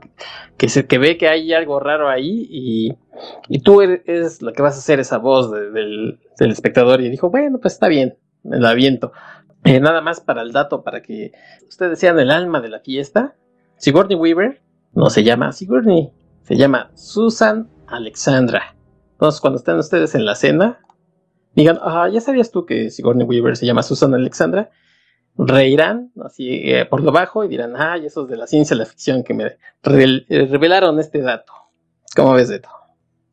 que, 0.56 0.68
se, 0.68 0.86
que 0.86 0.96
ve 0.96 1.18
que 1.18 1.26
hay 1.26 1.52
algo 1.52 1.80
raro 1.80 2.08
ahí 2.08 2.46
y, 2.48 2.94
y 3.48 3.58
tú 3.62 3.82
eres 3.82 4.42
la 4.42 4.52
que 4.52 4.62
vas 4.62 4.76
a 4.76 4.78
hacer 4.78 5.00
esa 5.00 5.18
voz 5.18 5.50
del, 5.50 6.20
del, 6.38 6.50
espectador. 6.52 7.00
Y 7.00 7.10
dijo, 7.10 7.30
bueno, 7.30 7.58
pues 7.58 7.74
está 7.74 7.88
bien, 7.88 8.16
me 8.44 8.60
la 8.60 8.70
aviento. 8.70 9.10
Eh, 9.64 9.80
nada 9.80 10.00
más 10.02 10.20
para 10.20 10.42
el 10.42 10.52
dato, 10.52 10.84
para 10.84 11.02
que 11.02 11.32
ustedes 11.68 11.98
sean 11.98 12.20
el 12.20 12.30
alma 12.30 12.60
de 12.60 12.68
la 12.68 12.78
fiesta. 12.78 13.34
Sigourney 13.76 14.14
Weaver 14.14 14.62
no 14.92 15.10
se 15.10 15.24
llama 15.24 15.50
Sigourney, 15.50 16.12
se 16.44 16.54
llama 16.54 16.92
Susan 16.94 17.68
Alexandra. 17.88 18.76
Entonces, 19.14 19.40
cuando 19.40 19.58
estén 19.58 19.78
ustedes 19.78 20.14
en 20.14 20.26
la 20.26 20.36
cena, 20.36 20.78
digan, 21.56 21.80
ah, 21.82 22.08
ya 22.08 22.20
sabías 22.20 22.52
tú 22.52 22.66
que 22.66 22.90
Sigourney 22.90 23.26
Weaver 23.26 23.56
se 23.56 23.66
llama 23.66 23.82
Susan 23.82 24.14
Alexandra. 24.14 24.70
Reirán 25.38 26.12
así 26.24 26.48
eh, 26.72 26.84
por 26.84 27.00
lo 27.00 27.12
bajo 27.12 27.44
y 27.44 27.48
dirán, 27.48 27.74
ay, 27.76 28.06
esos 28.06 28.28
de 28.28 28.36
la 28.36 28.46
ciencia 28.46 28.76
la 28.76 28.86
ficción 28.86 29.22
que 29.22 29.34
me 29.34 29.44
eh, 29.46 30.46
revelaron 30.50 30.98
este 30.98 31.20
dato. 31.22 31.52
¿Cómo 32.14 32.32
ves, 32.32 32.50
Beto? 32.50 32.68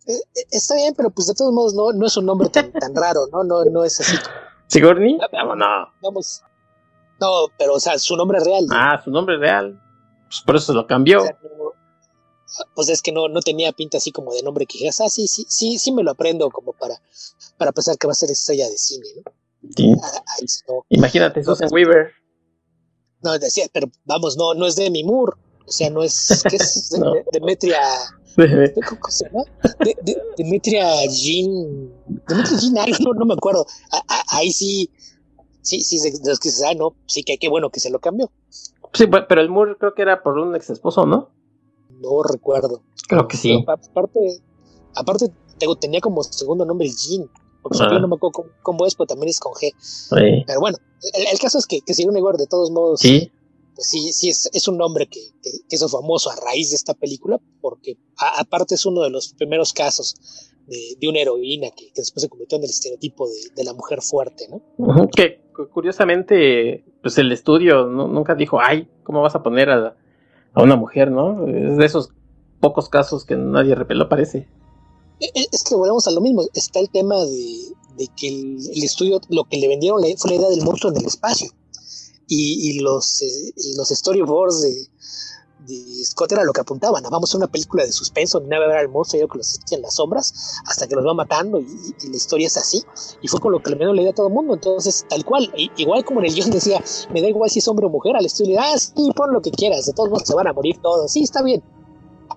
Eh, 0.07 0.13
está 0.51 0.75
bien, 0.75 0.93
pero 0.95 1.09
pues 1.09 1.27
de 1.27 1.33
todos 1.33 1.51
modos 1.51 1.73
no, 1.73 1.91
no 1.93 2.05
es 2.05 2.15
un 2.15 2.25
nombre 2.25 2.49
tan, 2.49 2.71
raro, 2.93 3.21
¿no? 3.31 3.43
¿no? 3.43 3.65
No 3.65 3.83
es 3.83 3.99
así. 3.99 4.17
¿Sigourney? 4.67 5.17
Vamos, 5.31 5.57
no. 5.57 5.65
Vamos. 6.01 6.43
No, 7.19 7.47
pero 7.57 7.73
o 7.73 7.79
sea, 7.79 7.97
su 7.97 8.15
nombre 8.15 8.39
real. 8.39 8.65
Ah, 8.71 9.01
su 9.03 9.09
nombre 9.09 9.37
real. 9.37 9.81
Pues 10.27 10.41
por 10.45 10.55
eso 10.55 10.73
lo 10.73 10.85
cambió 10.85 11.23
pues 12.73 12.89
es 12.89 13.01
que 13.01 13.11
no, 13.11 13.27
no 13.27 13.41
tenía 13.41 13.71
pinta 13.71 13.97
así 13.97 14.11
como 14.11 14.33
de 14.33 14.43
nombre 14.43 14.65
que 14.65 14.77
digas, 14.77 15.01
ah, 15.01 15.09
sí, 15.09 15.27
sí, 15.27 15.45
sí, 15.49 15.77
sí 15.77 15.91
me 15.91 16.03
lo 16.03 16.11
aprendo 16.11 16.49
como 16.49 16.73
para, 16.73 17.01
para 17.57 17.71
pensar 17.71 17.97
que 17.97 18.07
va 18.07 18.11
a 18.11 18.15
ser 18.15 18.31
estrella 18.31 18.69
de 18.69 18.77
cine, 18.77 19.07
¿no? 19.17 19.31
Sí. 19.75 19.93
Ah, 20.01 20.21
Imagínate, 20.89 21.43
Susan 21.43 21.69
Weaver. 21.71 22.11
No, 23.23 23.37
decía, 23.39 23.65
pero 23.73 23.87
vamos, 24.05 24.37
no, 24.37 24.53
no 24.53 24.67
es 24.67 24.75
de 24.75 24.89
Moore, 25.03 25.33
o 25.65 25.71
sea, 25.71 25.89
no 25.89 26.03
es, 26.03 26.43
¿qué 26.49 26.57
es? 26.57 26.89
Demetria... 27.31 27.79
¿Cómo 28.35 28.99
se 29.09 29.25
llama? 29.25 29.43
Demetria 30.37 31.05
Jean... 31.07 31.91
Demetria 32.27 32.59
Jean, 32.59 32.97
no, 33.03 33.13
no 33.13 33.25
me 33.25 33.33
acuerdo. 33.33 33.65
ahí 34.29 34.51
sí, 34.51 34.91
sí, 35.61 35.81
sí, 35.81 35.99
de 35.99 36.29
los 36.29 36.39
que 36.39 36.49
se 36.49 36.61
sabe, 36.61 36.75
no, 36.75 36.95
sí 37.07 37.23
que 37.23 37.37
qué 37.37 37.49
bueno 37.49 37.69
que 37.69 37.79
se 37.79 37.89
lo 37.89 37.99
cambió. 37.99 38.31
Sí, 38.93 39.07
pero 39.07 39.41
el 39.41 39.49
Moore 39.49 39.75
creo 39.79 39.93
que 39.93 40.01
era 40.01 40.21
por 40.21 40.37
un 40.37 40.55
ex 40.55 40.69
esposo, 40.69 41.05
¿no? 41.05 41.29
No 41.89 42.23
recuerdo. 42.23 42.83
Creo 43.07 43.27
que 43.27 43.37
sí. 43.37 43.63
aparte, 43.67 44.41
aparte 44.93 45.31
tenía 45.79 46.01
como 46.01 46.23
segundo 46.23 46.65
nombre 46.65 46.89
Jean. 46.89 47.29
Porque 47.69 47.95
ah. 47.95 47.99
no 47.99 48.07
me 48.07 48.15
acuerdo 48.15 48.51
cómo, 48.61 48.85
es, 48.85 48.93
pero 48.93 49.07
también 49.07 49.29
es 49.29 49.39
con 49.39 49.53
G. 49.53 49.73
Pero 50.45 50.59
bueno, 50.59 50.77
el, 51.31 51.39
caso 51.39 51.57
es 51.57 51.65
que, 51.65 51.81
que 51.81 51.95
si 51.95 52.05
un 52.05 52.15
igual 52.15 52.37
de 52.37 52.45
todos 52.45 52.69
modos. 52.69 52.99
Sí. 52.99 53.31
Pues 53.73 53.89
sí, 53.89 54.13
sí 54.13 54.29
es, 54.29 54.49
es 54.53 54.67
un 54.69 54.77
nombre 54.77 55.07
que, 55.07 55.19
que, 55.41 55.49
hizo 55.75 55.89
famoso 55.89 56.29
a 56.29 56.35
raíz 56.35 56.69
de 56.69 56.77
esta 56.77 56.93
película, 56.93 57.41
porque 57.59 57.97
aparte 58.39 58.75
es 58.75 58.85
uno 58.85 59.01
de 59.01 59.09
los 59.09 59.33
primeros 59.33 59.73
casos 59.73 60.15
de, 60.65 60.77
de 60.97 61.07
una 61.09 61.19
heroína 61.19 61.71
que, 61.75 61.91
después 61.93 62.21
se 62.21 62.29
convirtió 62.29 62.57
en 62.57 62.63
el 62.63 62.69
estereotipo 62.69 63.27
de, 63.27 63.35
de 63.53 63.63
la 63.65 63.73
mujer 63.73 64.01
fuerte, 64.01 64.47
¿no? 64.47 64.61
Que 65.09 65.41
curiosamente, 65.73 66.85
pues 67.01 67.17
el 67.17 67.31
estudio 67.33 67.85
nunca 67.87 68.35
dijo, 68.35 68.61
ay, 68.61 68.87
¿cómo 69.03 69.21
vas 69.21 69.35
a 69.35 69.43
poner 69.43 69.69
a, 69.69 69.97
a 70.53 70.63
una 70.63 70.77
mujer, 70.77 71.11
¿no? 71.11 71.45
Es 71.47 71.75
de 71.75 71.85
esos 71.85 72.13
pocos 72.61 72.87
casos 72.87 73.25
que 73.25 73.35
nadie 73.35 73.75
repeló, 73.75 74.07
parece. 74.07 74.47
E, 75.19 75.25
e, 75.33 75.47
es 75.51 75.63
que 75.63 75.75
volvemos 75.75 76.07
a 76.07 76.11
lo 76.11 76.21
mismo. 76.21 76.43
Está 76.53 76.79
el 76.79 76.89
tema 76.89 77.15
de, 77.23 78.09
que 78.15 78.27
el, 78.27 78.83
estudio, 78.83 79.21
lo 79.29 79.45
que 79.45 79.57
le 79.57 79.67
vendieron 79.67 80.01
fue 80.17 80.31
la 80.31 80.35
idea 80.37 80.49
del 80.49 80.63
monstruo 80.63 80.91
en 80.91 80.99
el 80.99 81.05
espacio. 81.05 81.51
Y, 82.27 82.79
los, 82.79 83.21
eh, 83.21 83.53
y 83.55 83.75
los 83.75 83.89
storyboards 83.89 84.61
de, 84.61 84.89
de 85.67 86.05
Scott 86.05 86.31
era 86.31 86.43
lo 86.43 86.53
que 86.53 86.61
apuntaban. 86.61 87.03
Vamos 87.09 87.33
a 87.33 87.37
una 87.37 87.47
película 87.47 87.85
de 87.85 87.91
suspenso, 87.91 88.39
ni 88.39 88.47
nada 88.47 88.67
ver 88.67 88.77
al 88.77 88.89
monstruo 88.89 89.21
yo 89.21 89.27
que 89.27 89.37
los 89.37 89.59
en 89.71 89.81
las 89.81 89.95
sombras 89.95 90.33
hasta 90.65 90.87
que 90.87 90.95
los 90.95 91.05
va 91.05 91.13
matando 91.13 91.59
y, 91.59 91.67
la 92.09 92.15
historia 92.15 92.47
es 92.47 92.57
así. 92.57 92.83
Y 93.21 93.27
fue 93.27 93.39
con 93.39 93.51
lo 93.51 93.61
que 93.61 93.71
le 93.71 93.77
dieron 93.77 93.95
la 93.95 94.01
idea 94.01 94.11
a 94.11 94.15
todo 94.15 94.27
el 94.27 94.33
mundo. 94.33 94.53
Entonces, 94.53 95.05
tal 95.09 95.23
cual, 95.25 95.51
igual 95.77 96.03
como 96.05 96.19
en 96.21 96.27
el 96.27 96.33
guion 96.33 96.51
decía, 96.51 96.83
me 97.13 97.21
da 97.21 97.27
igual 97.27 97.49
si 97.49 97.59
es 97.59 97.67
hombre 97.67 97.85
o 97.85 97.89
mujer, 97.89 98.15
al 98.15 98.25
estudio 98.25 98.55
le 98.55 98.59
ah, 98.59 98.77
sí, 98.77 99.11
pon 99.15 99.33
lo 99.33 99.41
que 99.41 99.51
quieras, 99.51 99.85
de 99.85 99.93
todos 99.93 100.09
modos 100.09 100.27
se 100.27 100.35
van 100.35 100.47
a 100.47 100.53
morir 100.53 100.77
todos. 100.81 101.11
Sí, 101.11 101.23
está 101.23 101.41
bien, 101.41 101.63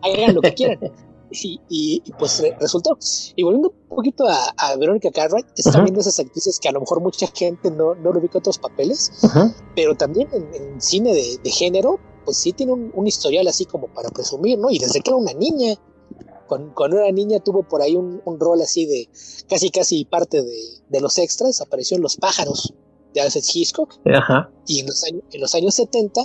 hagan 0.03 0.35
lo 0.35 0.43
que 0.43 0.55
quieran. 0.55 0.79
Y, 1.31 2.03
pues 2.19 2.43
resultó. 2.61 2.99
Y 3.37 3.43
volviendo 3.43 3.71
un 3.71 3.97
poquito 3.97 4.25
a, 4.27 4.77
Verónica 4.77 5.11
Cartwright, 5.11 5.47
es 5.57 5.65
también 5.65 5.95
de 5.95 6.01
esas 6.01 6.19
actrices 6.19 6.59
que 6.59 6.69
a 6.69 6.73
lo 6.73 6.81
mejor 6.81 7.01
mucha 7.01 7.27
gente 7.27 7.71
no, 7.71 7.95
no 7.95 8.13
lo 8.13 8.21
ubica 8.21 8.39
otros 8.39 8.59
papeles, 8.59 9.13
pero 9.75 9.95
también 9.95 10.29
en, 10.33 10.81
cine 10.81 11.15
de, 11.15 11.39
de, 11.43 11.51
género, 11.51 11.99
pues 12.25 12.37
sí 12.37 12.53
tiene 12.53 12.73
un, 12.73 13.07
historial 13.07 13.47
así 13.49 13.65
como 13.65 13.89
para 13.89 14.11
presumir, 14.11 14.59
¿no? 14.59 14.71
Y 14.71 14.79
desde 14.79 15.01
que 15.01 15.11
era 15.11 15.17
una 15.17 15.33
niña, 15.33 15.77
cuando, 16.49 16.99
era 16.99 17.11
niña 17.13 17.41
tuvo 17.41 17.63
por 17.63 17.83
ahí 17.83 17.97
un, 17.97 18.21
rol 18.39 18.61
así 18.61 18.87
de 18.87 19.09
casi 19.49 19.71
casi 19.71 20.05
parte 20.05 20.43
de, 20.43 21.01
los 21.01 21.19
extras, 21.19 21.61
apareció 21.61 21.97
en 21.97 22.03
Los 22.03 22.17
pájaros 22.17 22.75
de 23.15 23.21
Alfred 23.21 23.45
Hitchcock. 23.55 23.95
Ajá. 24.15 24.51
Y 24.67 24.81
en 24.81 24.87
los, 24.87 25.05
años, 25.05 25.23
en 25.33 25.41
los 25.41 25.55
años 25.55 25.75
70, 25.75 26.21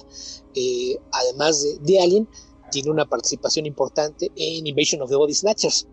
eh, 0.55 0.97
además 1.11 1.63
de, 1.81 2.01
Alien, 2.01 2.27
tiene 2.73 2.89
una 2.89 3.05
participación 3.05 3.65
importante 3.65 4.31
en 4.35 4.67
Invasion 4.67 5.01
of 5.01 5.09
the 5.09 5.15
Body 5.15 5.33
Snatchers, 5.33 5.87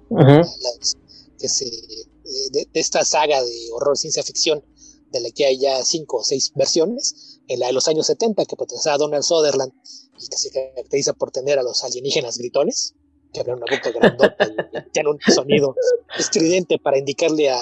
de, 2.53 2.68
esta 2.74 3.05
saga 3.05 3.43
de 3.43 3.68
horror 3.72 3.97
ciencia 3.97 4.22
ficción, 4.22 4.64
de 5.11 5.20
la 5.20 5.31
que 5.31 5.45
hay 5.45 5.59
ya 5.59 5.83
cinco 5.85 6.18
o 6.18 6.24
seis 6.24 6.53
versiones 6.55 7.41
en 7.49 7.61
la 7.61 7.66
de 7.66 7.72
los 7.72 7.89
años 7.89 8.07
70 8.07 8.45
que 8.45 8.57
protagonizaba 8.57 8.97
Donald 8.97 9.24
Sutherland 9.24 9.72
y 10.18 10.28
que 10.28 10.37
se 10.37 10.51
caracteriza 10.51 11.12
por 11.14 11.33
tener 11.33 11.59
a 11.59 11.62
los 11.62 11.83
alienígenas 11.83 12.39
gritones, 12.39 12.95
que 13.33 13.41
hablan 13.41 13.59
una 13.59 13.76
boca 13.76 13.91
grandota 13.91 14.37
y 14.47 14.91
tienen 14.93 15.12
un 15.12 15.35
sonido 15.35 15.74
estridente 16.18 16.78
para 16.78 16.99
indicarle 16.99 17.51
a, 17.51 17.61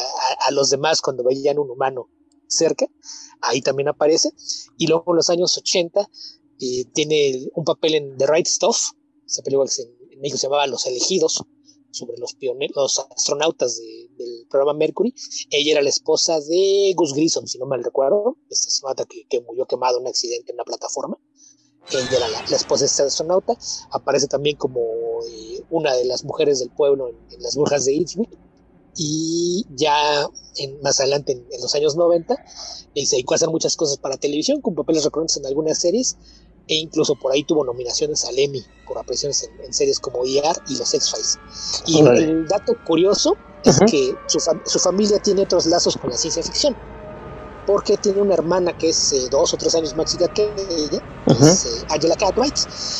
los 0.50 0.70
demás 0.70 1.00
cuando 1.00 1.24
veían 1.24 1.58
un 1.58 1.70
humano 1.70 2.08
cerca. 2.46 2.86
Ahí 3.40 3.62
también 3.62 3.88
aparece. 3.88 4.30
Y 4.76 4.86
luego 4.86 5.04
en 5.08 5.16
los 5.16 5.30
años 5.30 5.56
80 5.56 6.08
eh, 6.60 6.84
tiene 6.92 7.48
un 7.54 7.64
papel 7.64 7.94
en 7.94 8.16
The 8.16 8.26
Right 8.26 8.46
Stuff, 8.46 8.92
esa 9.28 9.42
película 9.42 9.68
que 9.68 9.82
en 10.14 10.20
México 10.20 10.38
se 10.38 10.46
llamaba 10.46 10.66
Los 10.66 10.86
Elegidos, 10.86 11.44
sobre 11.90 12.18
los 12.18 12.36
los 12.74 12.98
astronautas 12.98 13.78
del 13.78 14.46
programa 14.48 14.74
Mercury. 14.74 15.14
Ella 15.50 15.72
era 15.72 15.82
la 15.82 15.88
esposa 15.88 16.40
de 16.40 16.92
Gus 16.94 17.14
Grissom, 17.14 17.46
si 17.46 17.58
no 17.58 17.66
mal 17.66 17.82
recuerdo, 17.82 18.36
esta 18.50 18.68
astronauta 18.68 19.04
que, 19.06 19.26
que 19.28 19.40
murió 19.40 19.66
quemado 19.66 19.98
en 19.98 20.02
un 20.02 20.08
accidente 20.08 20.52
en 20.52 20.56
una 20.56 20.64
plataforma. 20.64 21.18
Ella 21.90 22.16
era 22.16 22.28
la, 22.28 22.56
esposa 22.56 22.82
de 22.82 22.86
este 22.86 23.02
astronauta. 23.02 23.56
Aparece 23.90 24.26
también 24.26 24.56
como 24.56 24.80
eh, 25.30 25.62
una 25.70 25.94
de 25.94 26.04
las 26.04 26.24
mujeres 26.24 26.58
del 26.58 26.70
pueblo 26.70 27.08
en, 27.08 27.42
Las 27.42 27.56
Brujas 27.56 27.84
de 27.84 27.94
Eastwood. 27.94 28.28
Y 28.94 29.64
ya 29.70 30.28
en, 30.56 30.80
más 30.82 31.00
adelante, 31.00 31.32
en, 31.32 31.60
los 31.62 31.74
años 31.74 31.96
90, 31.96 32.34
eh, 32.94 33.06
se 33.06 33.16
dedicó 33.16 33.34
a 33.34 33.36
hacer 33.36 33.48
muchas 33.48 33.76
cosas 33.76 33.96
para 33.96 34.16
televisión, 34.16 34.60
con 34.60 34.74
papeles 34.74 35.04
recurrentes 35.04 35.36
en 35.36 35.46
algunas 35.46 35.78
series 35.78 36.16
e 36.68 36.74
incluso 36.74 37.14
por 37.16 37.32
ahí 37.32 37.44
tuvo 37.44 37.64
nominaciones 37.64 38.24
al 38.26 38.38
Emmy 38.38 38.64
por 38.86 38.98
apariciones 38.98 39.48
en, 39.62 39.72
series 39.72 39.98
como 39.98 40.24
ER 40.24 40.56
y 40.68 40.76
Los 40.76 40.92
X-Files. 40.94 41.38
Y 41.86 42.00
el 42.00 42.46
dato 42.46 42.74
curioso 42.86 43.36
es 43.64 43.80
que 43.90 44.14
su, 44.26 44.78
familia 44.78 45.18
tiene 45.18 45.42
otros 45.42 45.66
lazos 45.66 45.96
con 45.96 46.10
la 46.10 46.16
ciencia 46.16 46.42
ficción, 46.42 46.76
porque 47.66 47.96
tiene 47.96 48.20
una 48.20 48.34
hermana 48.34 48.76
que 48.76 48.90
es 48.90 49.12
eh, 49.12 49.28
dos 49.30 49.52
o 49.52 49.56
tres 49.56 49.74
años 49.74 49.96
más 49.96 50.10
chica 50.10 50.28
que 50.28 50.44
ella, 50.44 51.02
que 51.26 51.32
es 51.32 51.64
eh, 51.64 51.86
Angela 51.90 52.16
Cartwright, 52.16 52.56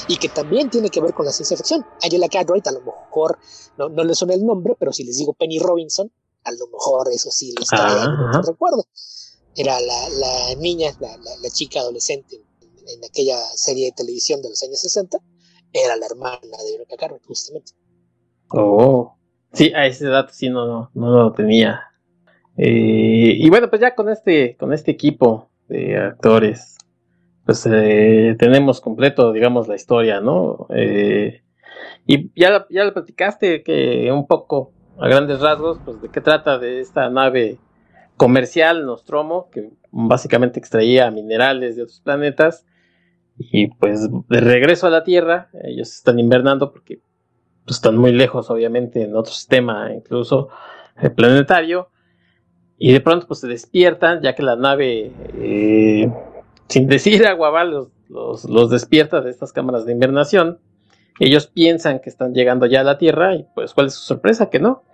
y 0.08 0.16
que 0.16 0.28
también 0.28 0.70
tiene 0.70 0.90
que 0.90 1.00
ver 1.00 1.14
con 1.14 1.26
la 1.26 1.32
ciencia 1.32 1.56
ficción. 1.56 1.84
Angela 2.02 2.28
Cartwright, 2.28 2.66
a 2.66 2.72
lo 2.72 2.80
mejor 2.80 3.38
no, 3.76 3.88
no 3.88 4.04
le 4.04 4.14
suena 4.14 4.34
el 4.34 4.44
nombre, 4.44 4.76
pero 4.78 4.92
si 4.92 5.04
les 5.04 5.16
digo 5.18 5.32
Penny 5.34 5.58
Robinson, 5.58 6.10
a 6.44 6.52
lo 6.52 6.66
mejor 6.68 7.08
eso 7.12 7.30
sí 7.30 7.54
les 7.58 7.68
trae 7.68 7.92
ah, 7.98 8.42
recuerdo. 8.46 8.86
Era 9.54 9.80
la, 9.80 10.08
la 10.10 10.54
niña, 10.56 10.94
la, 11.00 11.16
la 11.16 11.50
chica 11.50 11.80
adolescente 11.80 12.40
en 12.88 13.04
aquella 13.04 13.38
serie 13.54 13.86
de 13.86 13.92
televisión 13.92 14.42
de 14.42 14.50
los 14.50 14.62
años 14.62 14.80
60, 14.80 15.18
era 15.72 15.96
la 15.96 16.06
hermana 16.06 16.38
de 16.40 16.72
Verónica 16.72 16.96
Carmen, 16.96 17.20
justamente. 17.26 17.72
Oh, 18.50 19.16
sí, 19.52 19.72
a 19.74 19.86
ese 19.86 20.06
dato 20.06 20.32
sí 20.32 20.48
no, 20.48 20.90
no, 20.94 21.10
lo 21.10 21.32
tenía. 21.32 21.82
Eh, 22.56 23.34
y 23.36 23.48
bueno, 23.50 23.68
pues 23.68 23.80
ya 23.80 23.94
con 23.94 24.08
este, 24.08 24.56
con 24.56 24.72
este 24.72 24.90
equipo 24.90 25.50
de 25.68 25.96
actores, 25.96 26.78
pues 27.44 27.66
eh, 27.70 28.36
tenemos 28.38 28.80
completo, 28.80 29.32
digamos, 29.32 29.68
la 29.68 29.76
historia, 29.76 30.20
¿no? 30.20 30.66
Eh, 30.70 31.42
y 32.06 32.30
ya, 32.40 32.66
ya 32.70 32.84
lo 32.84 32.94
platicaste 32.94 33.62
que 33.62 34.10
un 34.10 34.26
poco, 34.26 34.72
a 34.98 35.08
grandes 35.08 35.40
rasgos, 35.40 35.78
pues 35.84 36.00
de 36.02 36.08
qué 36.08 36.20
trata 36.20 36.58
de 36.58 36.80
esta 36.80 37.08
nave 37.10 37.58
comercial 38.16 38.84
Nostromo, 38.84 39.48
que 39.50 39.70
básicamente 39.90 40.58
extraía 40.58 41.10
minerales 41.10 41.76
de 41.76 41.82
otros 41.82 42.00
planetas 42.00 42.66
y 43.38 43.68
pues 43.68 44.08
de 44.28 44.40
regreso 44.40 44.86
a 44.86 44.90
la 44.90 45.04
Tierra, 45.04 45.48
ellos 45.64 45.94
están 45.94 46.18
invernando 46.18 46.72
porque 46.72 47.00
pues, 47.64 47.76
están 47.76 47.96
muy 47.96 48.12
lejos, 48.12 48.50
obviamente, 48.50 49.02
en 49.02 49.14
otro 49.16 49.32
sistema 49.32 49.92
incluso. 49.94 50.48
planetario 51.16 51.90
y 52.78 52.92
de 52.92 53.00
pronto 53.00 53.26
pues 53.26 53.40
se 53.40 53.48
despiertan 53.48 54.22
ya 54.22 54.34
que 54.34 54.42
la 54.42 54.56
nave 54.56 55.12
eh, 55.34 56.10
sin 56.68 56.86
decir 56.86 57.26
agua 57.26 57.64
los, 57.64 57.88
los, 58.08 58.44
los, 58.44 58.70
despierta 58.70 59.20
de 59.20 59.30
estas 59.30 59.52
cámaras 59.52 59.84
de 59.84 59.92
invernación. 59.92 60.60
Ellos 61.18 61.48
piensan 61.48 61.98
que 61.98 62.10
están 62.10 62.32
llegando 62.32 62.66
ya 62.66 62.80
a 62.80 62.84
la 62.84 62.98
Tierra 62.98 63.34
y 63.34 63.44
pues 63.54 63.74
cuál 63.74 63.88
es 63.88 63.94
su 63.94 64.02
sorpresa 64.02 64.50
que 64.50 64.60
no. 64.60 64.84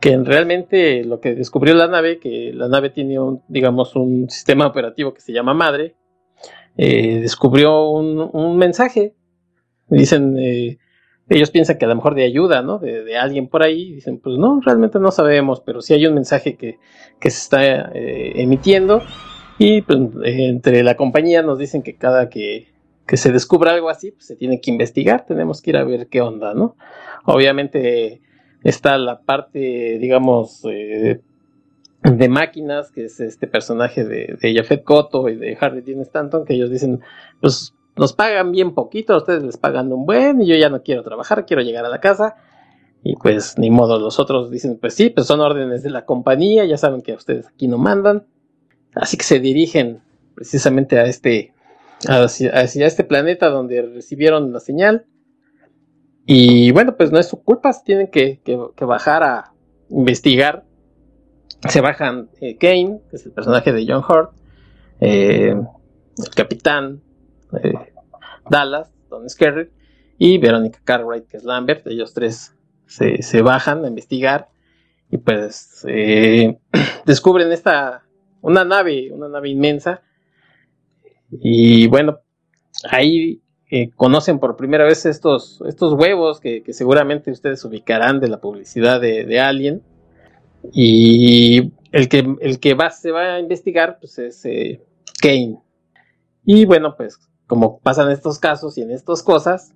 Que 0.00 0.16
realmente 0.16 1.04
lo 1.04 1.20
que 1.20 1.34
descubrió 1.34 1.74
la 1.74 1.86
nave, 1.86 2.18
que 2.18 2.52
la 2.52 2.68
nave 2.68 2.90
tiene 2.90 3.18
un, 3.18 3.42
digamos, 3.48 3.94
un 3.94 4.28
sistema 4.30 4.66
operativo 4.66 5.14
que 5.14 5.20
se 5.20 5.32
llama 5.32 5.54
Madre, 5.54 5.94
eh, 6.76 7.20
descubrió 7.20 7.90
un, 7.90 8.30
un, 8.32 8.56
mensaje. 8.56 9.14
Dicen, 9.88 10.36
eh, 10.38 10.78
ellos 11.28 11.50
piensan 11.50 11.78
que 11.78 11.84
a 11.84 11.88
lo 11.88 11.96
mejor 11.96 12.14
de 12.14 12.24
ayuda, 12.24 12.62
¿no? 12.62 12.78
De, 12.78 13.16
alguien 13.16 13.48
por 13.48 13.62
ahí. 13.62 13.94
Dicen, 13.94 14.18
pues 14.18 14.38
no, 14.38 14.60
realmente 14.64 14.98
no 14.98 15.10
sabemos, 15.10 15.60
pero 15.60 15.80
sí 15.80 15.94
hay 15.94 16.06
un 16.06 16.14
mensaje 16.14 16.56
que, 16.56 16.78
que 17.20 17.30
se 17.30 17.38
está 17.38 17.90
eh, 17.94 18.40
emitiendo. 18.40 19.02
Y 19.58 19.82
pues, 19.82 19.98
entre 20.24 20.82
la 20.82 20.96
compañía 20.96 21.42
nos 21.42 21.58
dicen 21.58 21.82
que 21.82 21.96
cada 21.96 22.28
que, 22.28 22.68
que 23.06 23.16
se 23.16 23.32
descubra 23.32 23.72
algo 23.72 23.88
así, 23.88 24.12
pues 24.12 24.26
se 24.26 24.36
tiene 24.36 24.60
que 24.60 24.70
investigar, 24.70 25.26
tenemos 25.26 25.60
que 25.60 25.70
ir 25.70 25.76
a 25.76 25.84
ver 25.84 26.08
qué 26.08 26.20
onda, 26.20 26.54
¿no? 26.54 26.76
Obviamente 27.24 28.20
está 28.62 28.98
la 28.98 29.20
parte, 29.22 29.98
digamos, 29.98 30.62
eh, 30.70 31.20
de 32.16 32.28
máquinas, 32.28 32.90
que 32.90 33.04
es 33.04 33.20
este 33.20 33.46
personaje 33.46 34.04
de, 34.04 34.36
de 34.40 34.54
Jafet 34.54 34.84
Koto 34.84 35.28
y 35.28 35.36
de 35.36 35.56
Harry 35.60 35.80
Dean 35.80 36.00
Stanton, 36.00 36.44
que 36.44 36.54
ellos 36.54 36.70
dicen, 36.70 37.00
pues 37.40 37.74
nos 37.98 38.12
pagan 38.12 38.52
bien 38.52 38.74
poquito, 38.74 39.14
a 39.14 39.18
ustedes 39.18 39.42
les 39.42 39.56
pagan 39.56 39.92
un 39.92 40.06
buen 40.06 40.40
y 40.40 40.46
yo 40.46 40.54
ya 40.56 40.70
no 40.70 40.82
quiero 40.82 41.02
trabajar, 41.02 41.44
quiero 41.46 41.62
llegar 41.62 41.84
a 41.84 41.88
la 41.88 42.00
casa. 42.00 42.36
Y 43.02 43.16
pues 43.16 43.58
ni 43.58 43.70
modo, 43.70 43.98
los 43.98 44.18
otros 44.18 44.50
dicen, 44.50 44.78
pues 44.80 44.94
sí, 44.94 45.10
pues 45.10 45.26
son 45.26 45.40
órdenes 45.40 45.82
de 45.82 45.90
la 45.90 46.04
compañía, 46.04 46.64
ya 46.64 46.76
saben 46.76 47.02
que 47.02 47.14
ustedes 47.14 47.46
aquí 47.46 47.68
no 47.68 47.78
mandan. 47.78 48.26
Así 48.94 49.16
que 49.16 49.24
se 49.24 49.40
dirigen 49.40 50.00
precisamente 50.34 50.98
a 50.98 51.04
este, 51.04 51.52
hacia, 52.06 52.50
este 52.86 53.04
planeta 53.04 53.48
donde 53.48 53.82
recibieron 53.82 54.52
la 54.52 54.60
señal. 54.60 55.06
Y 56.26 56.70
bueno, 56.72 56.96
pues 56.96 57.10
no 57.10 57.18
es 57.18 57.26
su 57.26 57.42
culpa, 57.42 57.72
tienen 57.84 58.08
que, 58.08 58.40
bajar 58.80 59.22
a 59.22 59.52
investigar. 59.88 60.64
Se 61.66 61.80
bajan 61.80 62.30
eh, 62.40 62.56
Kane, 62.56 63.00
que 63.10 63.16
es 63.16 63.26
el 63.26 63.32
personaje 63.32 63.72
de 63.72 63.84
John 63.86 64.04
Hurt, 64.08 64.32
eh, 65.00 65.50
el 65.50 66.30
capitán, 66.34 67.02
eh, 67.62 67.72
Dallas, 68.48 68.92
Don 69.10 69.28
Skerritt, 69.28 69.70
y 70.18 70.38
Verónica 70.38 70.80
Cartwright, 70.84 71.26
que 71.26 71.36
es 71.36 71.44
Lambert. 71.44 71.86
Ellos 71.86 72.14
tres 72.14 72.54
se, 72.86 73.42
bajan 73.42 73.84
a 73.84 73.88
investigar 73.88 74.48
y 75.10 75.18
pues 75.18 75.84
descubren 77.06 77.52
esta, 77.52 78.04
una 78.40 78.64
nave, 78.64 79.10
una 79.12 79.28
nave 79.28 79.48
inmensa. 79.48 80.02
Y 81.30 81.86
bueno, 81.88 82.20
ahí 82.90 83.42
conocen 83.96 84.38
por 84.38 84.56
primera 84.56 84.84
vez 84.84 85.04
estos, 85.06 85.62
estos 85.66 85.92
huevos 85.92 86.40
que, 86.40 86.62
seguramente 86.72 87.30
ustedes 87.30 87.64
ubicarán 87.64 88.20
de 88.20 88.28
la 88.28 88.40
publicidad 88.40 89.00
de, 89.00 89.40
Alien. 89.40 89.82
Y 90.72 91.72
el 91.92 92.08
que, 92.08 92.36
el 92.40 92.60
que 92.60 92.74
va, 92.74 92.90
se 92.90 93.10
va 93.10 93.34
a 93.34 93.40
investigar 93.40 93.98
pues 94.00 94.18
es 94.18 94.42
Kane. 95.20 95.58
Y 96.44 96.64
bueno, 96.64 96.96
pues 96.96 97.18
como 97.46 97.78
pasan 97.80 98.10
estos 98.10 98.38
casos 98.38 98.78
y 98.78 98.82
en 98.82 98.90
estas 98.90 99.22
cosas, 99.22 99.74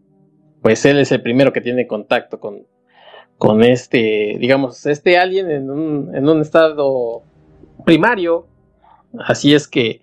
pues 0.60 0.84
él 0.84 0.98
es 0.98 1.10
el 1.10 1.22
primero 1.22 1.52
que 1.52 1.60
tiene 1.60 1.86
contacto 1.86 2.38
con, 2.38 2.66
con 3.38 3.64
este, 3.64 4.36
digamos, 4.38 4.86
este 4.86 5.18
alien 5.18 5.50
en 5.50 5.70
un, 5.70 6.14
en 6.14 6.28
un 6.28 6.40
estado 6.40 7.22
primario. 7.84 8.46
Así 9.18 9.54
es 9.54 9.66
que, 9.66 10.02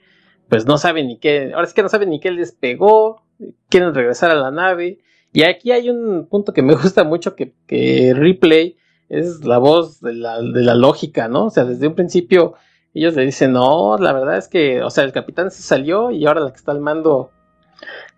pues 0.49 0.65
no 0.65 0.77
saben 0.77 1.07
ni 1.07 1.17
qué, 1.17 1.53
ahora 1.53 1.67
es 1.67 1.73
que 1.73 1.83
no 1.83 1.89
saben 1.89 2.09
ni 2.09 2.19
qué 2.19 2.31
les 2.31 2.51
pegó, 2.51 3.23
quieren 3.69 3.93
regresar 3.93 4.31
a 4.31 4.35
la 4.35 4.51
nave. 4.51 4.99
Y 5.31 5.43
aquí 5.43 5.71
hay 5.71 5.89
un 5.89 6.27
punto 6.27 6.53
que 6.53 6.61
me 6.61 6.73
gusta 6.81 7.03
mucho 7.03 7.35
que, 7.35 7.53
que 7.67 8.13
Replay 8.15 8.77
es 9.09 9.43
la 9.43 9.57
voz 9.57 9.99
de 10.01 10.13
la, 10.13 10.41
de 10.41 10.61
la 10.61 10.75
lógica, 10.75 11.27
¿no? 11.27 11.45
O 11.45 11.49
sea, 11.49 11.65
desde 11.65 11.87
un 11.87 11.95
principio 11.95 12.55
ellos 12.93 13.15
le 13.15 13.25
dicen, 13.25 13.53
no, 13.53 13.97
la 13.97 14.13
verdad 14.13 14.37
es 14.37 14.47
que, 14.47 14.81
o 14.81 14.89
sea, 14.89 15.03
el 15.03 15.11
capitán 15.11 15.51
se 15.51 15.61
salió 15.61 16.11
y 16.11 16.25
ahora 16.25 16.41
la 16.41 16.51
que 16.51 16.57
está 16.57 16.71
al 16.71 16.79
mando 16.79 17.31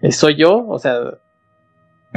eh, 0.01 0.11
soy 0.11 0.35
yo, 0.35 0.65
o 0.67 0.79
sea, 0.79 1.17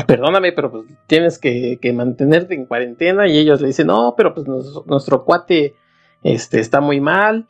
perdóname, 0.07 0.53
pero 0.53 0.71
pues 0.71 0.85
tienes 1.07 1.39
que, 1.39 1.79
mantenerte 1.95 2.55
en 2.55 2.67
cuarentena. 2.67 3.27
Y 3.27 3.39
ellos 3.39 3.61
le 3.61 3.69
dicen, 3.69 3.89
no, 3.89 4.15
pero 4.17 4.35
pues 4.35 4.47
nuestro 4.87 5.25
cuate 5.25 5.75
este, 6.23 6.61
está 6.61 6.81
muy 6.81 7.01
mal, 7.01 7.47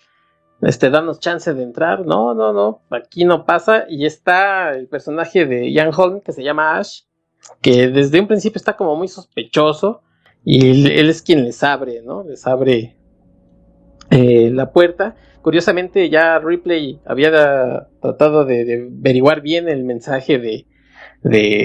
este, 0.63 0.91
danos 0.91 1.21
chance 1.21 1.53
de 1.53 1.63
entrar, 1.63 2.07
no, 2.07 2.35
no, 2.35 2.53
no, 2.53 2.83
aquí 2.91 3.25
no 3.25 3.45
pasa 3.45 3.85
y 3.89 4.07
está 4.07 4.73
el 4.73 4.89
personaje 4.89 5.47
de 5.47 5.71
Ian 5.71 5.91
Holm 5.95 6.21
que 6.23 6.33
se 6.33 6.43
llama 6.43 6.79
Ash, 6.79 7.03
que 7.61 7.89
desde 7.89 8.21
un 8.21 8.27
principio 8.27 8.57
está 8.57 8.75
como 8.75 8.97
muy 8.97 9.09
sospechoso 9.09 10.03
y 10.45 10.71
él, 10.71 11.09
es 11.09 11.23
quien 11.23 11.45
les 11.45 11.63
abre, 11.63 12.03
¿no? 12.03 12.25
Les 12.25 12.47
abre 12.47 12.97
eh, 14.11 14.51
la 14.53 14.73
puerta 14.73 15.17
Curiosamente 15.45 16.09
ya 16.09 16.39
Ripley 16.39 17.01
había 17.05 17.87
tratado 18.01 18.47
de, 18.47 18.89
averiguar 18.99 19.43
bien 19.43 19.69
el 19.69 19.85
mensaje 19.85 20.39
de, 20.39 20.65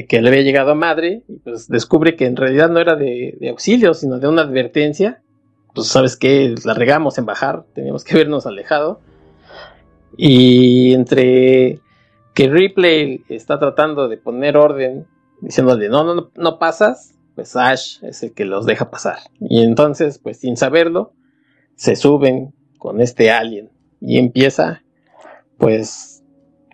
que 0.06 0.22
le 0.22 0.28
había 0.28 0.42
llegado 0.42 0.72
a 0.72 0.76
madre 0.76 1.24
y 1.30 1.38
pues 1.38 1.70
descubre 1.70 2.18
que 2.18 2.26
en 2.26 2.36
realidad 2.36 2.70
no 2.70 2.82
era 2.82 2.98
de, 2.98 3.38
auxilio, 3.50 3.94
sino 3.94 4.20
de 4.20 4.28
una 4.28 4.42
advertencia. 4.42 5.22
Pues 5.74 5.88
sabes 5.88 6.18
que 6.18 6.56
la 6.66 6.74
regamos 6.74 7.18
en 7.20 7.26
bajar, 7.26 7.64
teníamos 7.74 8.04
que 8.04 8.18
vernos 8.18 8.46
alejado. 8.46 9.00
Y 10.18 10.94
entre 10.94 11.80
que 12.34 12.50
Ripley 12.50 13.24
está 13.30 13.60
tratando 13.60 14.10
de 14.10 14.18
poner 14.18 14.58
orden, 14.58 15.08
diciéndole 15.40 15.88
no, 15.88 16.04
no, 16.04 16.32
no 16.36 16.60
pasas, 16.60 17.18
pues 17.40 17.56
Ash 17.56 18.04
es 18.04 18.22
el 18.22 18.34
que 18.34 18.44
los 18.44 18.66
deja 18.66 18.92
pasar. 18.92 19.20
Y 19.40 19.62
entonces, 19.62 20.20
pues 20.20 20.40
sin 20.40 20.58
saberlo, 20.58 21.14
se 21.78 21.96
suben 21.96 22.54
con 22.78 23.00
este 23.00 23.32
alien 23.32 23.72
y 24.02 24.18
empieza 24.18 24.82
pues 25.58 26.22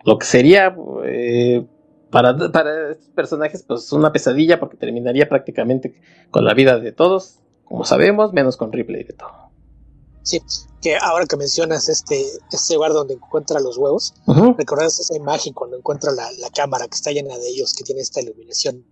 lo 0.04 0.18
que 0.18 0.26
sería 0.26 0.76
eh, 1.04 1.64
para, 2.10 2.36
para 2.50 2.90
estos 2.90 3.10
personajes 3.10 3.62
pues 3.62 3.92
una 3.92 4.10
pesadilla 4.10 4.58
porque 4.58 4.76
terminaría 4.76 5.28
prácticamente 5.28 6.00
con 6.32 6.44
la 6.44 6.52
vida 6.52 6.80
de 6.80 6.90
todos, 6.90 7.38
como 7.64 7.84
sabemos, 7.84 8.32
menos 8.32 8.56
con 8.56 8.72
Ripley 8.72 9.04
de 9.04 9.12
todo. 9.12 9.52
Sí, 10.24 10.42
que 10.82 10.96
ahora 11.00 11.26
que 11.26 11.36
mencionas 11.36 11.88
este, 11.88 12.20
este 12.50 12.74
lugar 12.74 12.92
donde 12.92 13.14
encuentra 13.14 13.60
los 13.60 13.78
huevos, 13.78 14.14
¿recuerdas 14.58 14.98
esa 14.98 15.16
imagen 15.16 15.52
cuando 15.52 15.76
encuentra 15.76 16.10
la, 16.10 16.50
cámara 16.52 16.88
que 16.88 16.96
está 16.96 17.12
llena 17.12 17.38
de 17.38 17.48
ellos, 17.50 17.72
que 17.72 17.84
tiene 17.84 18.00
esta 18.00 18.20
iluminación 18.20 18.84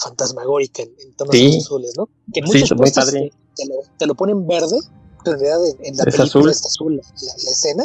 fantasmagórica 0.00 0.82
en, 0.82 1.14
tonos 1.16 1.34
azules, 1.34 1.92
¿no? 1.96 2.08
Que 2.32 2.42
muchos 2.42 2.68
sí, 2.68 2.74
te, 3.56 3.66
lo, 3.66 3.74
te, 3.98 4.06
lo, 4.06 4.14
ponen 4.14 4.46
verde 4.46 4.78
en 5.24 5.32
realidad 5.32 5.58
en, 5.80 5.96
la 5.96 6.04
película 6.04 6.24
azul. 6.24 6.50
es 6.50 6.64
azul 6.64 6.96
la, 6.96 7.50
escena. 7.50 7.84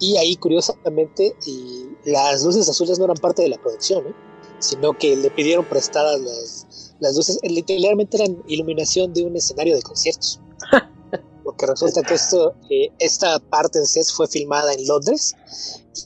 Y 0.00 0.16
ahí 0.16 0.36
curiosamente 0.36 1.36
y 1.46 1.86
las 2.04 2.42
luces 2.42 2.68
azules 2.68 2.98
no 2.98 3.04
eran 3.04 3.16
parte 3.18 3.42
de 3.42 3.48
la 3.48 3.58
producción 3.58 4.06
¿eh? 4.06 4.14
sino 4.58 4.96
que 4.96 5.16
le 5.16 5.30
pidieron 5.30 5.64
prestadas 5.68 6.20
las, 6.20 6.94
las 7.00 7.16
luces. 7.16 7.38
Eh, 7.42 7.50
literalmente 7.50 8.16
eran 8.16 8.42
iluminación 8.46 9.12
de 9.12 9.24
un 9.24 9.36
escenario 9.36 9.74
de 9.74 9.82
conciertos. 9.82 10.40
Porque 11.44 11.66
resulta 11.66 12.02
que 12.02 12.14
esto 12.14 12.54
eh, 12.70 12.92
esta 13.00 13.38
parte 13.40 13.80
del 13.80 13.88
set 13.88 14.06
fue 14.06 14.28
filmada 14.28 14.72
en 14.72 14.86
Londres 14.86 15.34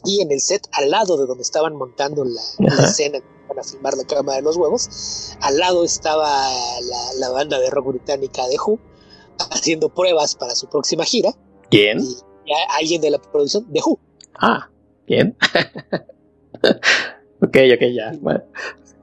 y 0.04 0.22
en 0.22 0.32
el 0.32 0.40
set 0.40 0.66
al 0.72 0.90
lado 0.90 1.18
de 1.18 1.26
donde 1.26 1.42
estaban 1.42 1.76
montando 1.76 2.24
la, 2.24 2.40
la 2.58 2.88
escena 2.88 3.20
para 3.56 3.66
filmar 3.66 3.94
la 3.96 4.04
cama 4.04 4.34
de 4.34 4.42
los 4.42 4.56
huevos 4.56 5.36
al 5.40 5.56
lado 5.56 5.82
estaba 5.82 6.28
la, 6.82 7.12
la 7.18 7.30
banda 7.30 7.58
de 7.58 7.70
rock 7.70 7.88
británica 7.88 8.46
de 8.48 8.56
Who 8.58 8.78
haciendo 9.50 9.88
pruebas 9.88 10.34
para 10.34 10.54
su 10.54 10.68
próxima 10.68 11.04
gira. 11.04 11.30
¿Quién? 11.70 12.00
Y 12.00 12.52
alguien 12.70 13.00
de 13.00 13.10
la 13.10 13.18
producción 13.18 13.66
de 13.72 13.80
Who. 13.80 13.98
Ah, 14.38 14.70
bien. 15.06 15.36
ok, 17.40 17.56
ok, 17.74 17.82
ya. 17.94 18.12
Bueno, 18.20 18.42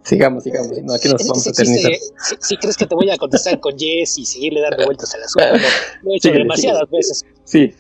sigamos, 0.04 0.44
sigamos. 0.44 0.70
No, 0.84 0.94
aquí 0.94 1.10
nos 1.10 1.28
vamos 1.28 1.48
a 1.48 1.50
eternizar. 1.50 1.92
Si, 2.40 2.58
crees 2.58 2.78
que 2.78 2.86
te 2.86 2.96
voy 2.96 3.10
a 3.10 3.18
contestar 3.18 3.60
con 3.60 3.76
yes 3.76 4.18
y 4.18 4.26
seguirle 4.26 4.62
dando 4.62 4.86
vueltas 4.86 5.14
a 5.16 5.18
la 5.18 5.28
suerte, 5.28 5.66
lo 6.04 6.14
he 6.14 6.18
hecho 6.18 6.32
demasiadas 6.32 6.90
veces. 6.90 7.26
Sí. 7.44 7.74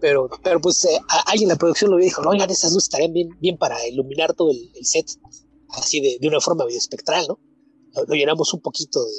Pero, 0.00 0.28
pero 0.44 0.60
pues 0.60 0.84
eh, 0.84 0.98
alguien 1.26 1.48
en 1.48 1.54
la 1.54 1.56
producción 1.56 1.90
lo 1.90 1.96
dijo, 1.96 2.22
oigan, 2.22 2.48
esas 2.50 2.72
luces 2.72 2.84
estarían 2.84 3.12
bien, 3.12 3.30
bien 3.40 3.56
para 3.56 3.84
iluminar 3.88 4.32
todo 4.32 4.50
el, 4.50 4.70
set, 4.82 5.06
así 5.70 6.00
de, 6.00 6.18
de, 6.20 6.28
una 6.28 6.40
forma 6.40 6.64
bioespectral, 6.64 7.26
¿no? 7.28 7.38
Lo, 7.94 8.14
llenamos 8.14 8.52
un 8.54 8.60
poquito 8.60 9.04
de, 9.04 9.12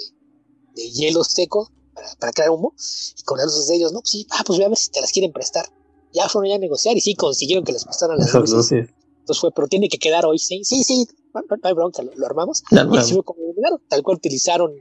de 0.76 0.90
hielo 0.92 1.24
seco 1.24 1.72
para, 2.20 2.32
crear 2.32 2.50
humo, 2.50 2.74
y 3.18 3.24
con 3.24 3.38
las 3.38 3.48
luces 3.48 3.68
de 3.68 3.76
ellos, 3.76 3.92
no, 3.92 4.00
pues 4.02 4.12
sí, 4.12 4.28
ah, 4.32 4.44
pues 4.46 4.58
voy 4.58 4.66
a 4.66 4.70
ver 4.70 4.78
si 4.78 4.90
te 4.90 5.02
las 5.02 5.12
quieren 5.12 5.32
prestar. 5.32 5.66
Ya 6.14 6.28
fueron 6.28 6.50
ya 6.50 6.56
a 6.56 6.60
negociar 6.60 6.98
y 6.98 7.02
sí 7.02 7.14
consiguieron 7.16 7.64
que 7.64 7.72
les 7.72 7.84
prestaran 7.84 8.18
las 8.18 8.34
luces. 8.52 8.72
Entonces 8.72 9.42
fue, 9.42 9.52
pero 9.52 9.68
tiene 9.68 9.90
que 9.90 9.98
quedar 9.98 10.26
hoy, 10.26 10.40
sí, 10.40 10.64
sí, 10.64 10.84
sí, 10.84 11.08
no, 11.34 11.42
hay 11.62 11.74
bronca, 11.74 12.02
lo, 12.02 12.26
armamos. 12.26 12.64
y 12.72 12.98
así 12.98 13.14
fue 13.14 13.24
como 13.24 13.40
tal 13.88 14.02
cual 14.04 14.18
utilizaron 14.18 14.74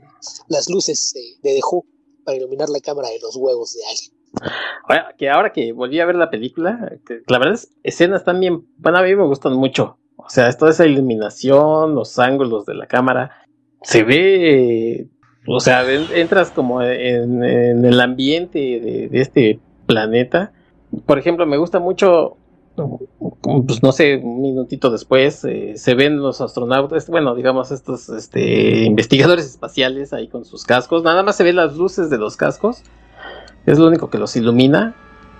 las 0.47 0.69
luces 0.69 1.11
de, 1.13 1.49
de 1.49 1.55
The 1.55 1.61
para 2.23 2.37
iluminar 2.37 2.69
la 2.69 2.79
cámara 2.79 3.09
de 3.09 3.19
los 3.19 3.35
huevos 3.35 3.73
de 3.73 3.85
alguien. 3.85 4.11
Ahora 4.83 5.15
que, 5.17 5.29
ahora 5.29 5.53
que 5.53 5.71
volví 5.71 5.99
a 5.99 6.05
ver 6.05 6.15
la 6.15 6.29
película, 6.29 6.97
la 7.27 7.39
verdad 7.39 7.55
es 7.55 7.69
escenas 7.83 8.23
también, 8.23 8.67
bueno, 8.77 8.99
a 8.99 9.03
mí 9.03 9.15
me 9.15 9.25
gustan 9.25 9.53
mucho. 9.53 9.98
O 10.25 10.29
sea, 10.29 10.51
toda 10.53 10.71
esa 10.71 10.85
iluminación, 10.85 11.95
los 11.95 12.19
ángulos 12.19 12.65
de 12.65 12.75
la 12.75 12.87
cámara, 12.87 13.31
se 13.81 14.03
ve, 14.03 15.07
o 15.47 15.59
sea, 15.59 15.83
entras 15.91 16.51
como 16.51 16.81
en, 16.81 17.43
el 17.43 18.01
ambiente 18.01 18.59
de, 18.59 19.09
este 19.13 19.59
planeta. 19.85 20.51
Por 21.05 21.17
ejemplo, 21.19 21.45
me 21.45 21.57
gusta 21.57 21.79
mucho 21.79 22.37
pues 23.41 23.83
no 23.83 23.91
sé, 23.91 24.21
un 24.23 24.41
minutito 24.41 24.89
después 24.89 25.43
eh, 25.43 25.73
se 25.75 25.95
ven 25.95 26.21
los 26.21 26.39
astronautas, 26.39 27.09
bueno, 27.09 27.35
digamos 27.35 27.71
estos 27.71 28.07
este, 28.07 28.83
investigadores 28.83 29.45
espaciales 29.45 30.13
ahí 30.13 30.29
con 30.29 30.45
sus 30.45 30.63
cascos, 30.63 31.03
nada 31.03 31.21
más 31.21 31.35
se 31.35 31.43
ven 31.43 31.57
las 31.57 31.75
luces 31.75 32.09
de 32.09 32.17
los 32.17 32.37
cascos 32.37 32.83
es 33.65 33.77
lo 33.77 33.87
único 33.87 34.09
que 34.09 34.17
los 34.17 34.35
ilumina. 34.35 34.95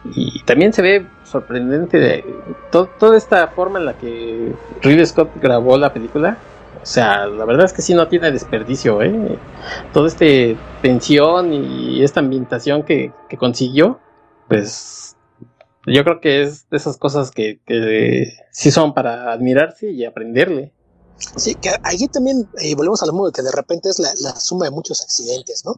Y 0.06 0.44
también 0.44 0.72
se 0.74 0.82
ve 0.82 1.08
sorprendente 1.24 1.98
de 1.98 2.26
toda 2.72 3.18
esta 3.18 3.48
forma 3.50 3.80
en 3.80 3.86
la 3.86 3.98
que 3.98 4.54
Ridley 4.82 5.06
Scott 5.06 5.30
grabó 5.42 5.78
la 5.78 5.94
película. 5.94 6.38
O 6.82 6.86
sea, 6.86 7.28
la 7.28 7.44
verdad 7.44 7.66
es 7.66 7.74
que 7.74 7.82
sí 7.82 7.94
no 7.94 8.08
tiene 8.08 8.32
desperdicio, 8.32 9.02
¿eh? 9.02 9.38
Toda 9.92 10.08
esta 10.08 10.26
tensión 10.82 11.54
y 11.54 12.02
esta 12.04 12.22
ambientación 12.22 12.84
que, 12.84 13.12
consiguió, 13.38 14.00
pues 14.48 15.18
yo 15.86 16.04
creo 16.06 16.22
que 16.22 16.44
es 16.44 16.70
de 16.70 16.78
esas 16.78 16.98
cosas 16.98 17.32
que, 17.32 17.60
que 17.66 18.32
sí 18.52 18.72
son 18.72 18.94
para 18.94 19.34
admirarse 19.34 19.92
y 19.92 20.06
aprenderle. 20.06 20.74
Sí, 21.36 21.56
que 21.56 21.72
allí 21.84 22.08
también 22.08 22.50
eh, 22.60 22.76
volvemos 22.76 23.04
a 23.04 23.06
lo 23.06 23.14
modo 23.14 23.32
que 23.32 23.42
de 23.42 23.52
repente 23.52 23.90
es 23.90 24.00
la, 24.00 24.36
suma 24.36 24.66
de 24.66 24.72
muchos 24.72 25.02
accidentes, 25.02 25.64
¿no? 25.66 25.76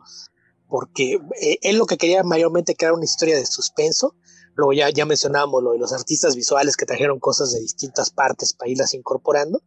Porque 0.71 1.19
eh, 1.41 1.57
él 1.63 1.77
lo 1.77 1.85
que 1.85 1.97
quería 1.97 2.23
mayormente 2.23 2.75
crear 2.75 2.93
una 2.93 3.03
historia 3.03 3.35
de 3.35 3.45
suspenso. 3.45 4.15
Luego 4.55 4.71
ya, 4.71 4.89
ya 4.89 5.05
mencionábamos 5.05 5.61
lo 5.61 5.73
de 5.73 5.79
los 5.79 5.91
artistas 5.91 6.33
visuales 6.35 6.77
que 6.77 6.85
trajeron 6.85 7.19
cosas 7.19 7.51
de 7.51 7.59
distintas 7.59 8.09
partes 8.09 8.53
para 8.53 8.71
irlas 8.71 8.93
incorporando, 8.93 9.61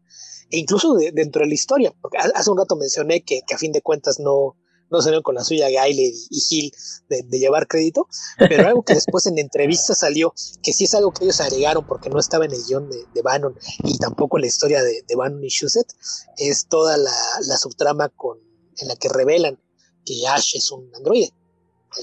e 0.50 0.58
incluso 0.58 0.94
dentro 0.94 1.42
de 1.42 1.48
la 1.48 1.54
historia, 1.54 1.94
porque 2.00 2.18
hace 2.18 2.50
un 2.50 2.56
rato 2.56 2.76
mencioné 2.76 3.22
que, 3.22 3.42
a 3.52 3.58
fin 3.58 3.72
de 3.72 3.82
cuentas 3.82 4.18
no, 4.18 4.56
no 4.90 5.02
salieron 5.02 5.22
con 5.22 5.34
la 5.34 5.44
suya 5.44 5.68
Gaile 5.68 6.12
y, 6.30 6.40
Gil 6.40 6.72
de, 7.08 7.38
llevar 7.38 7.66
crédito, 7.66 8.08
pero 8.38 8.66
algo 8.66 8.82
que 8.82 8.94
después 8.94 9.26
en 9.26 9.38
entrevistas 9.38 9.98
salió, 9.98 10.32
que 10.62 10.72
sí 10.72 10.84
es 10.84 10.94
algo 10.94 11.12
que 11.12 11.24
ellos 11.24 11.40
agregaron 11.40 11.86
porque 11.86 12.08
no 12.08 12.18
estaba 12.18 12.46
en 12.46 12.52
el 12.52 12.64
guion 12.66 12.88
de, 12.88 13.04
de 13.14 13.22
Bannon 13.22 13.58
y 13.82 13.98
tampoco 13.98 14.38
en 14.38 14.42
la 14.42 14.48
historia 14.48 14.82
de, 14.82 15.02
de 15.06 15.16
Bannon 15.16 15.44
y 15.44 15.48
Shusett, 15.48 15.92
es 16.38 16.66
toda 16.66 16.96
la, 16.96 17.16
la 17.46 17.56
subtrama 17.58 18.10
con, 18.10 18.38
en 18.78 18.88
la 18.88 18.96
que 18.96 19.08
revelan 19.08 19.58
que 20.04 20.26
Ash 20.26 20.56
es 20.56 20.70
un 20.70 20.90
androide. 20.94 21.30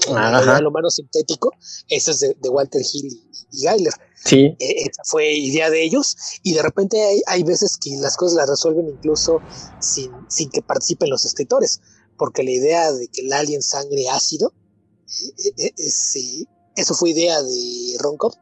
lo 0.06 0.68
humano 0.68 0.90
sintético, 0.90 1.50
eso 1.88 2.10
es 2.10 2.20
de, 2.20 2.48
Walter 2.48 2.82
Hill 2.82 3.20
y, 3.52 3.58
Geiler. 3.58 3.92
Sí. 4.24 4.56
E, 4.58 4.82
esa 4.82 5.02
fue 5.04 5.32
idea 5.32 5.68
de 5.70 5.82
ellos 5.82 6.16
y 6.42 6.54
de 6.54 6.62
repente 6.62 7.02
hay, 7.02 7.22
hay, 7.26 7.42
veces 7.42 7.76
que 7.76 7.90
las 7.98 8.16
cosas 8.16 8.36
las 8.36 8.48
resuelven 8.48 8.88
incluso 8.88 9.40
sin, 9.80 10.12
sin 10.28 10.50
que 10.50 10.62
participen 10.62 11.10
los 11.10 11.24
escritores, 11.24 11.80
porque 12.16 12.42
la 12.42 12.52
idea 12.52 12.92
de 12.92 13.08
que 13.08 13.22
el 13.22 13.32
alien 13.32 13.62
sangre 13.62 14.08
ácido, 14.08 14.52
e, 15.58 15.66
e, 15.66 16.44
eso 16.76 16.94
fue 16.94 17.10
idea 17.10 17.42
de 17.42 17.96
Ron 17.98 18.16
Cobb. 18.16 18.34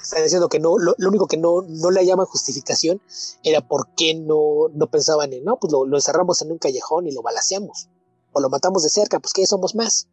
Están 0.00 0.22
diciendo 0.22 0.50
que 0.50 0.60
no, 0.60 0.76
lo, 0.78 0.94
único 0.98 1.26
que 1.26 1.38
no, 1.38 1.62
no 1.62 1.90
le 1.90 2.04
llaman 2.04 2.26
justificación 2.26 3.00
era 3.42 3.66
por 3.66 3.94
qué 3.96 4.12
no, 4.14 4.68
no 4.74 4.90
pensaban 4.90 5.32
en, 5.32 5.44
no, 5.44 5.58
pues 5.58 5.72
lo, 5.72 5.86
lo 5.86 5.96
encerramos 5.96 6.42
en 6.42 6.52
un 6.52 6.58
callejón 6.58 7.06
y 7.06 7.12
lo 7.12 7.22
balaseamos 7.22 7.88
o 8.34 8.40
lo 8.40 8.50
matamos 8.50 8.82
de 8.82 8.90
cerca, 8.90 9.20
pues 9.20 9.32
que 9.32 9.46
somos 9.46 9.74
más. 9.74 10.08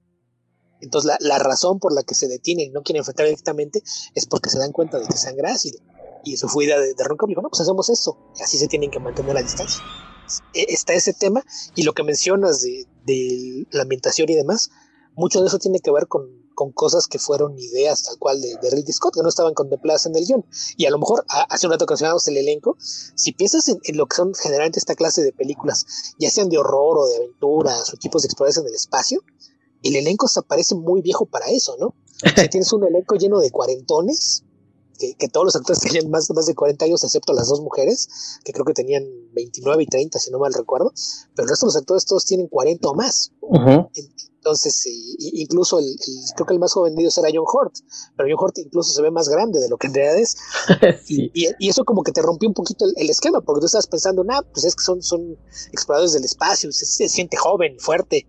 Entonces 0.79 1.11
la, 1.19 1.37
razón 1.37 1.79
por 1.79 1.93
la 1.93 2.03
que 2.03 2.15
se 2.15 2.27
detienen 2.27 2.67
y 2.67 2.69
no 2.69 2.81
quieren 2.81 3.01
enfrentar 3.01 3.25
directamente 3.25 3.83
es 4.15 4.25
porque 4.25 4.49
se 4.49 4.57
dan 4.57 4.71
cuenta 4.71 4.99
de 4.99 5.05
que 5.05 5.17
sangra 5.17 5.51
ácido. 5.51 5.79
Y 6.23 6.35
eso 6.35 6.47
fue 6.47 6.65
idea 6.65 6.79
de, 6.79 6.93
de 6.93 7.03
Ron 7.03 7.17
Dijo, 7.27 7.41
no, 7.41 7.49
pues 7.49 7.61
hacemos 7.61 7.89
eso. 7.89 8.17
Y 8.39 8.43
así 8.43 8.57
se 8.57 8.67
tienen 8.67 8.89
que 8.89 8.99
mantener 8.99 9.33
la 9.33 9.41
distancia. 9.41 9.81
E, 10.53 10.73
está 10.73 10.93
ese 10.93 11.13
tema 11.13 11.43
y 11.75 11.83
lo 11.83 11.93
que 11.93 12.03
mencionas 12.03 12.61
de, 12.61 12.87
de 13.05 13.67
la 13.71 13.83
ambientación 13.83 14.29
y 14.29 14.35
demás, 14.35 14.69
mucho 15.15 15.41
de 15.41 15.47
eso 15.47 15.59
tiene 15.59 15.79
que 15.79 15.91
ver 15.91 16.07
con, 16.07 16.27
con 16.55 16.71
cosas 16.71 17.07
que 17.07 17.19
fueron 17.19 17.57
ideas 17.57 18.03
tal 18.03 18.17
cual 18.17 18.41
de, 18.41 18.55
de, 18.61 18.69
Ridley 18.69 18.93
Scott, 18.93 19.15
que 19.15 19.21
no 19.21 19.29
estaban 19.29 19.53
contempladas 19.53 20.05
en 20.05 20.15
el 20.15 20.25
guion. 20.25 20.45
Y 20.77 20.85
a 20.85 20.91
lo 20.91 20.99
mejor, 20.99 21.25
hace 21.27 21.67
un 21.67 21.73
rato 21.73 21.85
que 21.85 21.93
mencionamos 21.93 22.27
el 22.27 22.37
elenco, 22.37 22.77
si 22.79 23.31
piensas 23.31 23.67
en, 23.67 23.79
lo 23.97 24.05
que 24.07 24.15
son 24.15 24.33
generalmente 24.33 24.79
esta 24.79 24.95
clase 24.95 25.23
de 25.23 25.33
películas, 25.33 25.85
ya 26.19 26.29
sean 26.29 26.49
de 26.49 26.57
horror 26.57 26.97
o 26.99 27.07
de 27.07 27.17
aventuras 27.17 27.93
o 27.93 27.97
tipos 27.97 28.21
de 28.21 28.27
exploración 28.27 28.65
en 28.65 28.69
el 28.69 28.75
espacio, 28.75 29.23
el 29.83 29.95
elenco 29.95 30.27
se 30.27 30.41
parece 30.43 30.75
muy 30.75 31.01
viejo 31.01 31.25
para 31.25 31.47
eso, 31.47 31.75
¿no? 31.79 31.87
O 31.87 32.35
sea, 32.35 32.47
tienes 32.49 32.71
un 32.73 32.85
elenco 32.85 33.15
lleno 33.15 33.39
de 33.39 33.51
cuarentones, 33.51 34.43
que, 35.17 35.27
todos 35.29 35.45
los 35.45 35.55
actores 35.55 35.81
tenían 35.81 36.09
más, 36.09 36.29
más 36.31 36.45
de 36.45 36.55
40 36.55 36.85
años, 36.85 37.03
excepto 37.03 37.33
las 37.33 37.47
dos 37.47 37.61
mujeres, 37.61 38.39
que 38.43 38.53
creo 38.53 38.65
que 38.65 38.73
tenían 38.73 39.03
29 39.33 39.83
y 39.83 39.87
30, 39.87 40.19
si 40.19 40.31
no 40.31 40.39
mal 40.39 40.53
recuerdo, 40.53 40.93
pero 41.35 41.45
el 41.45 41.49
resto 41.49 41.65
de 41.65 41.69
los 41.69 41.75
actores 41.77 42.05
todos 42.05 42.25
tienen 42.25 42.47
40 42.47 42.87
o 42.87 42.93
más. 42.93 43.31
Entonces, 44.41 44.87
incluso 45.19 45.77
el, 45.77 45.95
creo 46.35 46.47
que 46.47 46.53
el 46.55 46.59
más 46.59 46.73
joven 46.73 46.95
de 46.95 47.03
ellos 47.03 47.15
era 47.19 47.29
John 47.31 47.45
Hort, 47.45 47.75
pero 48.17 48.27
John 48.27 48.43
Hort 48.43 48.57
incluso 48.57 48.91
se 48.91 48.99
ve 49.03 49.11
más 49.11 49.29
grande 49.29 49.59
de 49.59 49.69
lo 49.69 49.77
que 49.77 49.85
en 49.85 49.93
realidad 49.93 50.17
es. 50.17 50.35
y, 51.07 51.69
eso 51.69 51.85
como 51.85 52.01
que 52.01 52.11
te 52.11 52.23
rompió 52.23 52.49
un 52.49 52.55
poquito 52.55 52.85
el, 52.95 53.07
esquema, 53.07 53.41
porque 53.41 53.59
tú 53.59 53.67
estabas 53.67 53.85
pensando, 53.85 54.23
nah, 54.23 54.41
pues 54.41 54.65
es 54.65 54.75
que 54.75 54.83
son, 54.83 55.03
son 55.03 55.37
exploradores 55.71 56.13
del 56.13 56.23
espacio, 56.23 56.71
es, 56.71 57.13
gente 57.13 57.37
joven, 57.37 57.79
fuerte. 57.79 58.25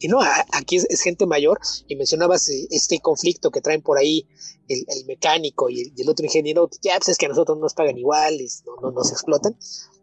Y 0.00 0.08
no, 0.08 0.18
aquí 0.50 0.78
es, 0.78 1.00
gente 1.00 1.26
mayor, 1.26 1.60
y 1.86 1.94
mencionabas 1.94 2.48
eh, 2.48 2.66
este 2.72 2.98
conflicto 2.98 3.52
que 3.52 3.60
traen 3.60 3.82
por 3.82 3.98
ahí 3.98 4.26
el, 4.66 4.84
mecánico 5.06 5.70
y 5.70 5.92
el, 5.96 6.08
otro 6.08 6.26
ingeniero, 6.26 6.68
ya 6.82 6.96
pues 6.96 7.10
es 7.10 7.18
que 7.18 7.26
a 7.26 7.28
nosotros 7.28 7.56
no 7.56 7.62
nos 7.62 7.74
pagan 7.74 7.96
igual, 7.96 8.34
y 8.34 8.48
no, 8.66 8.80
no 8.82 8.90
nos 8.90 9.12
explotan 9.12 9.56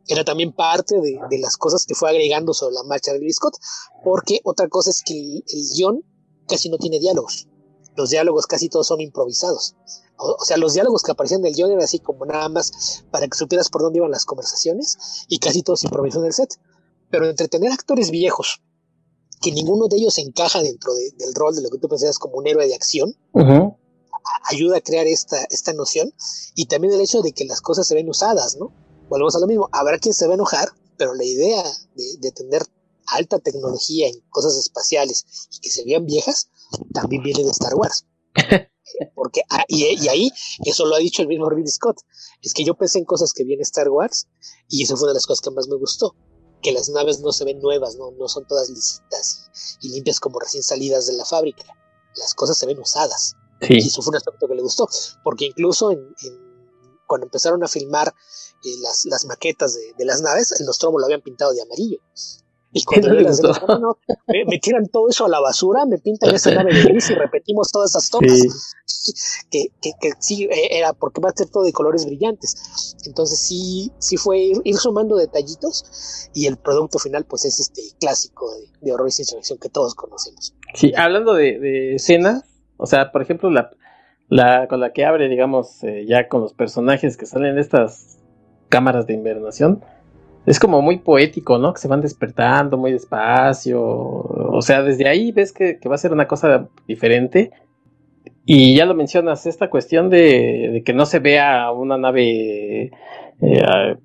era 0.10 0.24
también 0.24 0.52
parte 0.52 1.00
de, 1.00 1.20
de, 1.30 1.38
las 1.38 1.56
cosas 1.56 1.86
que 1.86 1.94
fue 1.94 2.10
agregando 2.10 2.54
sobre 2.54 2.74
la 2.74 2.84
marcha 2.84 3.14
de 3.14 3.32
Scott, 3.32 3.56
porque 4.04 4.42
otra 4.44 4.68
cosa 4.68 4.90
es 4.90 5.04
que 5.04 5.14
el, 5.14 5.44
guion 5.76 6.04
casi 6.48 6.68
no 6.70 6.78
tiene 6.78 7.00
diálogos. 7.00 7.48
Los 7.96 8.10
diálogos 8.10 8.48
casi 8.48 8.70
todos 8.70 8.88
son 8.88 9.02
improvisados. 9.02 9.76
O, 10.18 10.44
sea, 10.44 10.58
los 10.58 10.74
diálogos 10.74 11.04
que 11.04 11.12
aparecían 11.12 11.42
en 11.42 11.48
el 11.48 11.54
guion 11.54 11.72
eran 11.72 11.84
así 11.84 12.00
como 12.00 12.26
nada 12.26 12.50
más 12.50 13.04
para 13.12 13.28
que 13.28 13.38
supieras 13.38 13.70
por 13.70 13.84
dónde 13.84 14.00
iban 14.00 14.10
las 14.10 14.26
conversaciones 14.26 14.98
y 15.28 15.38
casi 15.38 15.62
todos 15.62 15.84
improvisados 15.84 16.24
en 16.24 16.28
el 16.28 16.34
set. 16.34 16.60
Pero 17.12 17.30
entretener 17.30 17.72
actores 17.72 18.10
viejos, 18.10 18.64
que 19.42 19.52
ninguno 19.52 19.88
de 19.88 19.98
ellos 19.98 20.18
encaja 20.18 20.64
dentro 20.64 20.92
del 20.94 21.36
rol 21.36 21.56
de 21.56 21.62
lo 21.62 21.70
que 21.70 21.78
tú 21.78 21.88
pensabas 21.88 22.18
como 22.18 22.38
un 22.38 22.48
héroe 22.48 22.68
de 22.68 22.74
acción, 22.74 23.16
ayuda 24.50 24.78
a 24.78 24.82
crear 24.82 25.06
esta, 25.06 25.44
esta 25.52 25.74
noción 25.74 26.14
y 26.56 26.66
también 26.66 26.94
el 26.94 27.02
hecho 27.02 27.22
de 27.22 27.32
que 27.32 27.46
las 27.46 27.62
cosas 27.62 27.88
se 27.88 27.94
ven 27.94 28.10
usadas, 28.10 28.58
¿no? 28.58 28.74
Volvemos 29.10 29.36
a 29.36 29.40
lo 29.40 29.48
mismo, 29.48 29.70
habrá 29.72 29.98
quien 29.98 30.14
se 30.14 30.28
va 30.28 30.34
a 30.34 30.36
enojar, 30.36 30.70
pero 30.98 31.14
la 31.14 31.26
idea 31.26 31.64
de, 31.96 32.32
tener 32.32 32.64
alta 33.08 33.40
tecnología 33.40 34.08
en 34.08 34.20
cosas 34.30 34.56
espaciales 34.58 35.26
y 35.52 35.60
que 35.60 35.70
se 35.72 35.84
vean 35.84 36.06
viejas, 36.06 36.50
también 36.94 37.24
viene 37.24 37.44
de 37.44 37.50
Star 37.50 37.74
Wars. 37.76 38.06
Porque, 39.16 39.42
ah, 39.50 39.66
y, 39.68 40.08
ahí, 40.08 40.32
eso 40.66 40.86
lo 40.86 40.96
ha 40.96 41.00
dicho 41.00 41.22
el 41.22 41.28
mismo 41.28 41.50
Ridley 41.50 41.68
Scott, 41.68 41.98
es 42.42 42.54
que 42.54 42.64
yo 42.64 42.76
pensé 42.76 43.00
en 43.00 43.06
cosas 43.06 43.34
que 43.34 43.44
viene 43.44 43.64
Star 43.64 43.90
Wars 43.90 44.28
y 44.68 44.84
eso 44.84 44.96
fue 44.96 45.06
una 45.06 45.12
de 45.12 45.16
las 45.16 45.26
cosas 45.26 45.42
que 45.42 45.52
más 45.52 45.68
me 45.68 45.76
gustó, 45.76 46.16
que 46.62 46.72
las 46.72 46.90
naves 46.90 47.20
no 47.20 47.32
se 47.32 47.46
ven 47.46 47.60
nuevas, 47.60 47.96
no, 47.96 48.12
no 48.12 48.28
son 48.28 48.46
todas 48.48 48.70
lisitas 48.70 49.78
y, 49.82 49.90
limpias 49.90 50.20
como 50.20 50.40
recién 50.40 50.64
salidas 50.64 51.08
de 51.08 51.14
la 51.14 51.26
fábrica, 51.26 51.64
las 52.16 52.34
cosas 52.34 52.58
se 52.58 52.66
ven 52.66 52.80
usadas. 52.80 53.36
Y 53.62 53.78
eso 53.78 54.02
fue 54.02 54.12
un 54.12 54.18
aspecto 54.18 54.48
que 54.48 54.56
le 54.56 54.62
gustó, 54.62 54.88
porque 55.24 55.46
incluso 55.46 55.92
en 55.92 56.49
cuando 57.10 57.26
empezaron 57.26 57.64
a 57.64 57.68
filmar 57.68 58.14
eh, 58.64 58.70
las, 58.82 59.06
las, 59.06 59.26
maquetas 59.26 59.74
de, 59.74 59.94
de, 59.98 60.06
las 60.06 60.22
naves, 60.22 60.54
el 60.60 60.66
Nostromo 60.66 61.00
lo 61.00 61.06
habían 61.06 61.22
pintado 61.22 61.52
de 61.52 61.62
amarillo. 61.62 62.00
Y 62.72 62.84
cuando 62.86 63.08
yo 63.08 63.22
las 63.22 63.42
me, 64.28 64.60
tiran 64.60 64.86
todo 64.88 65.10
eso 65.10 65.26
a 65.26 65.30
la 65.30 65.40
basura, 65.40 65.86
me 65.86 65.98
pintan 65.98 66.34
esa 66.36 66.54
nave 66.54 66.74
de 66.74 66.84
gris 66.84 67.10
y 67.10 67.16
repetimos 67.16 67.72
todas 67.72 67.92
esas 67.92 68.10
tomas. 68.10 68.76
Que, 69.50 69.72
que, 69.82 69.94
que, 70.00 70.12
sí 70.20 70.44
eh, 70.52 70.78
era 70.78 70.94
porque 70.94 71.22
va 71.22 71.30
a 71.30 71.34
ser 71.34 71.48
todo 71.50 71.64
de 71.64 71.72
colores 71.72 72.06
brillantes. 72.06 72.96
Entonces 73.06 73.40
sí, 73.40 73.92
sí 73.98 74.18
fue 74.18 74.52
ir, 74.64 74.78
sumando 74.78 75.16
detallitos 75.16 76.30
y 76.34 76.48
el 76.48 76.58
producto 76.58 77.00
final 77.00 77.24
pues 77.24 77.46
es 77.46 77.60
este 77.60 77.82
clásico 78.00 78.52
de, 78.54 78.68
de 78.82 78.92
horror 78.92 79.08
y 79.08 79.12
ciencia 79.12 79.38
ficción 79.38 79.58
que 79.58 79.70
todos 79.70 79.96
conocemos. 79.96 80.54
Sí, 80.76 80.92
hablando 80.96 81.34
de, 81.34 81.60
de 81.60 81.96
escenas, 81.96 82.44
o 82.78 82.86
sea, 82.86 83.12
por 83.12 83.22
ejemplo, 83.22 83.50
la, 83.50 83.72
la 84.30 84.68
con 84.68 84.80
la 84.80 84.94
que 84.94 85.06
abre, 85.06 85.28
digamos, 85.28 85.84
eh, 85.84 86.06
ya 86.08 86.28
con 86.28 86.42
los 86.42 86.54
personajes 86.54 87.18
que 87.18 87.26
salen 87.26 87.56
de 87.56 87.62
estas 87.62 88.20
cámaras 88.70 89.08
de 89.08 89.14
invernación, 89.14 89.84
es 90.46 90.60
como 90.60 90.82
muy 90.82 91.00
poético, 91.00 91.58
¿no? 91.58 91.74
Que 91.74 91.82
se 91.82 91.88
van 91.88 92.02
despertando 92.02 92.78
muy 92.78 92.92
despacio. 92.92 93.82
O 93.82 94.62
sea, 94.62 94.82
desde 94.84 95.08
ahí 95.08 95.32
ves 95.32 95.52
que, 95.52 95.80
va 95.90 95.96
a 95.96 95.98
ser 95.98 96.14
una 96.14 96.28
cosa 96.28 96.68
diferente. 96.88 97.52
Y 98.46 98.76
ya 98.76 98.86
lo 98.86 98.96
mencionas, 98.96 99.46
esta 99.46 99.70
cuestión 99.70 100.10
de, 100.10 100.82
que 100.86 100.94
no 100.94 101.06
se 101.06 101.20
vea 101.20 101.72
una 101.72 101.98
nave 101.98 102.92
eh, 103.42 103.96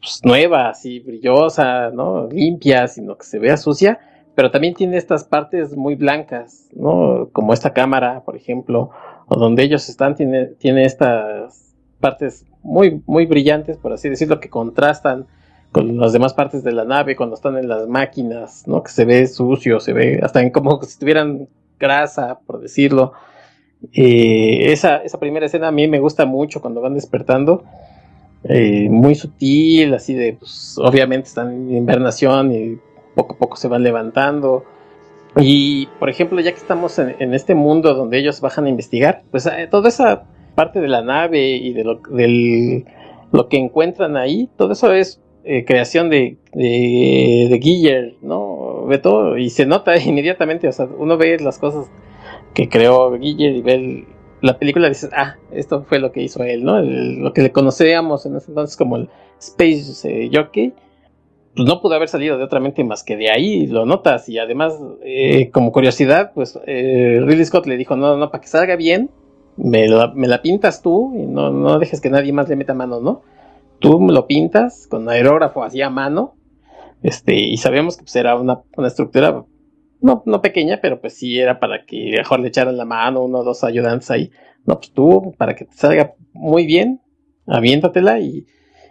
pues, 0.00 0.20
nueva, 0.24 0.70
así 0.70 1.00
brillosa, 1.00 1.90
¿no? 1.90 2.28
Limpia, 2.28 2.88
sino 2.88 3.16
que 3.16 3.24
se 3.24 3.38
vea 3.38 3.56
sucia 3.56 4.00
pero 4.34 4.50
también 4.50 4.74
tiene 4.74 4.96
estas 4.96 5.24
partes 5.24 5.76
muy 5.76 5.94
blancas, 5.94 6.68
¿no? 6.74 7.28
Como 7.32 7.52
esta 7.52 7.72
cámara, 7.72 8.22
por 8.24 8.36
ejemplo, 8.36 8.90
o 9.28 9.36
donde 9.36 9.62
ellos 9.62 9.88
están, 9.88 10.14
tiene, 10.14 10.46
tiene 10.46 10.84
estas 10.84 11.74
partes 12.00 12.46
muy, 12.62 13.02
muy 13.06 13.26
brillantes, 13.26 13.76
por 13.76 13.92
así 13.92 14.08
decirlo, 14.08 14.40
que 14.40 14.48
contrastan 14.48 15.26
con 15.72 15.96
las 15.98 16.12
demás 16.12 16.34
partes 16.34 16.62
de 16.62 16.72
la 16.72 16.84
nave 16.84 17.16
cuando 17.16 17.34
están 17.34 17.56
en 17.56 17.68
las 17.68 17.88
máquinas, 17.88 18.68
¿no? 18.68 18.82
Que 18.82 18.90
se 18.90 19.04
ve 19.04 19.26
sucio, 19.26 19.80
se 19.80 19.92
ve 19.92 20.20
hasta 20.22 20.42
en 20.42 20.50
como 20.50 20.82
si 20.82 20.98
tuvieran 20.98 21.48
grasa, 21.80 22.40
por 22.46 22.60
decirlo. 22.60 23.12
Eh, 23.92 24.70
esa, 24.72 24.98
esa 24.98 25.18
primera 25.18 25.46
escena 25.46 25.68
a 25.68 25.72
mí 25.72 25.88
me 25.88 25.98
gusta 25.98 26.26
mucho 26.26 26.60
cuando 26.60 26.80
van 26.80 26.94
despertando. 26.94 27.64
Eh, 28.44 28.88
muy 28.90 29.14
sutil, 29.14 29.94
así 29.94 30.14
de, 30.14 30.34
pues, 30.34 30.76
obviamente 30.78 31.28
están 31.28 31.52
en 31.52 31.76
invernación 31.76 32.52
y 32.52 32.78
poco 33.14 33.34
a 33.34 33.38
poco 33.38 33.56
se 33.56 33.68
van 33.68 33.82
levantando. 33.82 34.64
Y, 35.36 35.86
por 35.98 36.10
ejemplo, 36.10 36.40
ya 36.40 36.52
que 36.52 36.58
estamos 36.58 36.98
en, 36.98 37.34
este 37.34 37.54
mundo 37.54 37.94
donde 37.94 38.18
ellos 38.18 38.40
bajan 38.40 38.66
a 38.66 38.68
investigar, 38.68 39.22
pues 39.30 39.46
eh, 39.46 39.66
toda 39.70 39.88
esa 39.88 40.24
parte 40.54 40.80
de 40.80 40.88
la 40.88 41.02
nave 41.02 41.56
y 41.56 41.72
de 41.72 41.84
lo, 41.84 41.96
del, 42.10 42.84
lo 43.32 43.48
que 43.48 43.56
encuentran 43.56 44.16
ahí, 44.16 44.50
todo 44.56 44.72
eso 44.72 44.92
es 44.92 45.20
eh, 45.44 45.64
creación 45.64 46.10
de, 46.10 46.36
de, 46.52 47.48
de 47.50 48.14
¿no? 48.20 48.86
todo 49.02 49.38
y 49.38 49.50
se 49.50 49.66
nota 49.66 49.96
inmediatamente, 50.04 50.68
o 50.68 50.72
sea, 50.72 50.86
uno 50.98 51.16
ve 51.16 51.38
las 51.40 51.58
cosas 51.58 51.90
que 52.54 52.68
creó 52.68 53.10
Guiller 53.18 53.56
y 53.56 53.62
ve 53.62 54.06
la 54.42 54.58
película 54.58 54.86
y 54.86 54.90
dices, 54.90 55.10
ah, 55.16 55.36
esto 55.50 55.84
fue 55.88 55.98
lo 55.98 56.12
que 56.12 56.22
hizo 56.22 56.42
él, 56.44 56.62
¿no? 56.62 56.80
lo 56.80 57.32
que 57.32 57.42
le 57.42 57.52
conocíamos 57.52 58.26
en 58.26 58.36
ese 58.36 58.50
entonces 58.50 58.76
como 58.76 58.96
el 58.96 59.08
Space 59.38 60.08
eh, 60.08 60.30
Jockey 60.32 60.74
pues 61.54 61.68
no 61.68 61.80
pudo 61.80 61.94
haber 61.94 62.08
salido 62.08 62.38
de 62.38 62.44
otra 62.44 62.60
mente 62.60 62.82
más 62.84 63.04
que 63.04 63.16
de 63.16 63.30
ahí, 63.30 63.66
lo 63.66 63.84
notas, 63.84 64.28
y 64.28 64.38
además, 64.38 64.78
eh, 65.02 65.50
como 65.50 65.70
curiosidad, 65.70 66.32
pues 66.34 66.58
eh, 66.66 67.20
Ridley 67.22 67.44
Scott 67.44 67.66
le 67.66 67.76
dijo, 67.76 67.96
no, 67.96 68.16
no, 68.16 68.30
para 68.30 68.40
que 68.40 68.48
salga 68.48 68.76
bien, 68.76 69.10
me, 69.56 69.86
la 69.86 70.42
pintas 70.42 70.80
tú, 70.80 71.12
y 71.14 71.26
no, 71.26 71.50
no 71.50 71.78
dejes 71.78 72.00
que 72.00 72.08
nadie 72.08 72.32
más 72.32 72.48
le 72.48 72.56
meta 72.56 72.72
mano, 72.72 73.00
¿no? 73.00 73.22
Tú 73.80 74.00
lo 74.00 74.26
pintas 74.26 74.86
con 74.86 75.08
aerógrafo 75.08 75.62
así 75.62 75.82
a 75.82 75.90
mano, 75.90 76.34
este, 77.02 77.34
y 77.34 77.56
sabíamos 77.58 77.96
que 77.96 78.04
pues, 78.04 78.16
era 78.16 78.36
una, 78.36 78.62
una 78.76 78.88
estructura, 78.88 79.44
no, 80.00 80.22
no 80.24 80.40
pequeña, 80.40 80.78
pero 80.80 81.00
pues 81.00 81.14
sí 81.14 81.38
era 81.38 81.60
para 81.60 81.84
que 81.84 82.12
mejor 82.16 82.40
le 82.40 82.48
echaran 82.48 82.76
la 82.76 82.84
mano, 82.84 83.22
uno 83.22 83.38
o 83.38 83.44
dos 83.44 83.62
ayudantes 83.62 84.10
ahí. 84.10 84.30
No, 84.64 84.78
pues 84.78 84.92
tú, 84.92 85.34
para 85.36 85.54
que 85.54 85.64
te 85.64 85.74
salga 85.74 86.14
muy 86.32 86.66
bien, 86.66 87.00
aviéntatela 87.46 88.20
y 88.20 88.46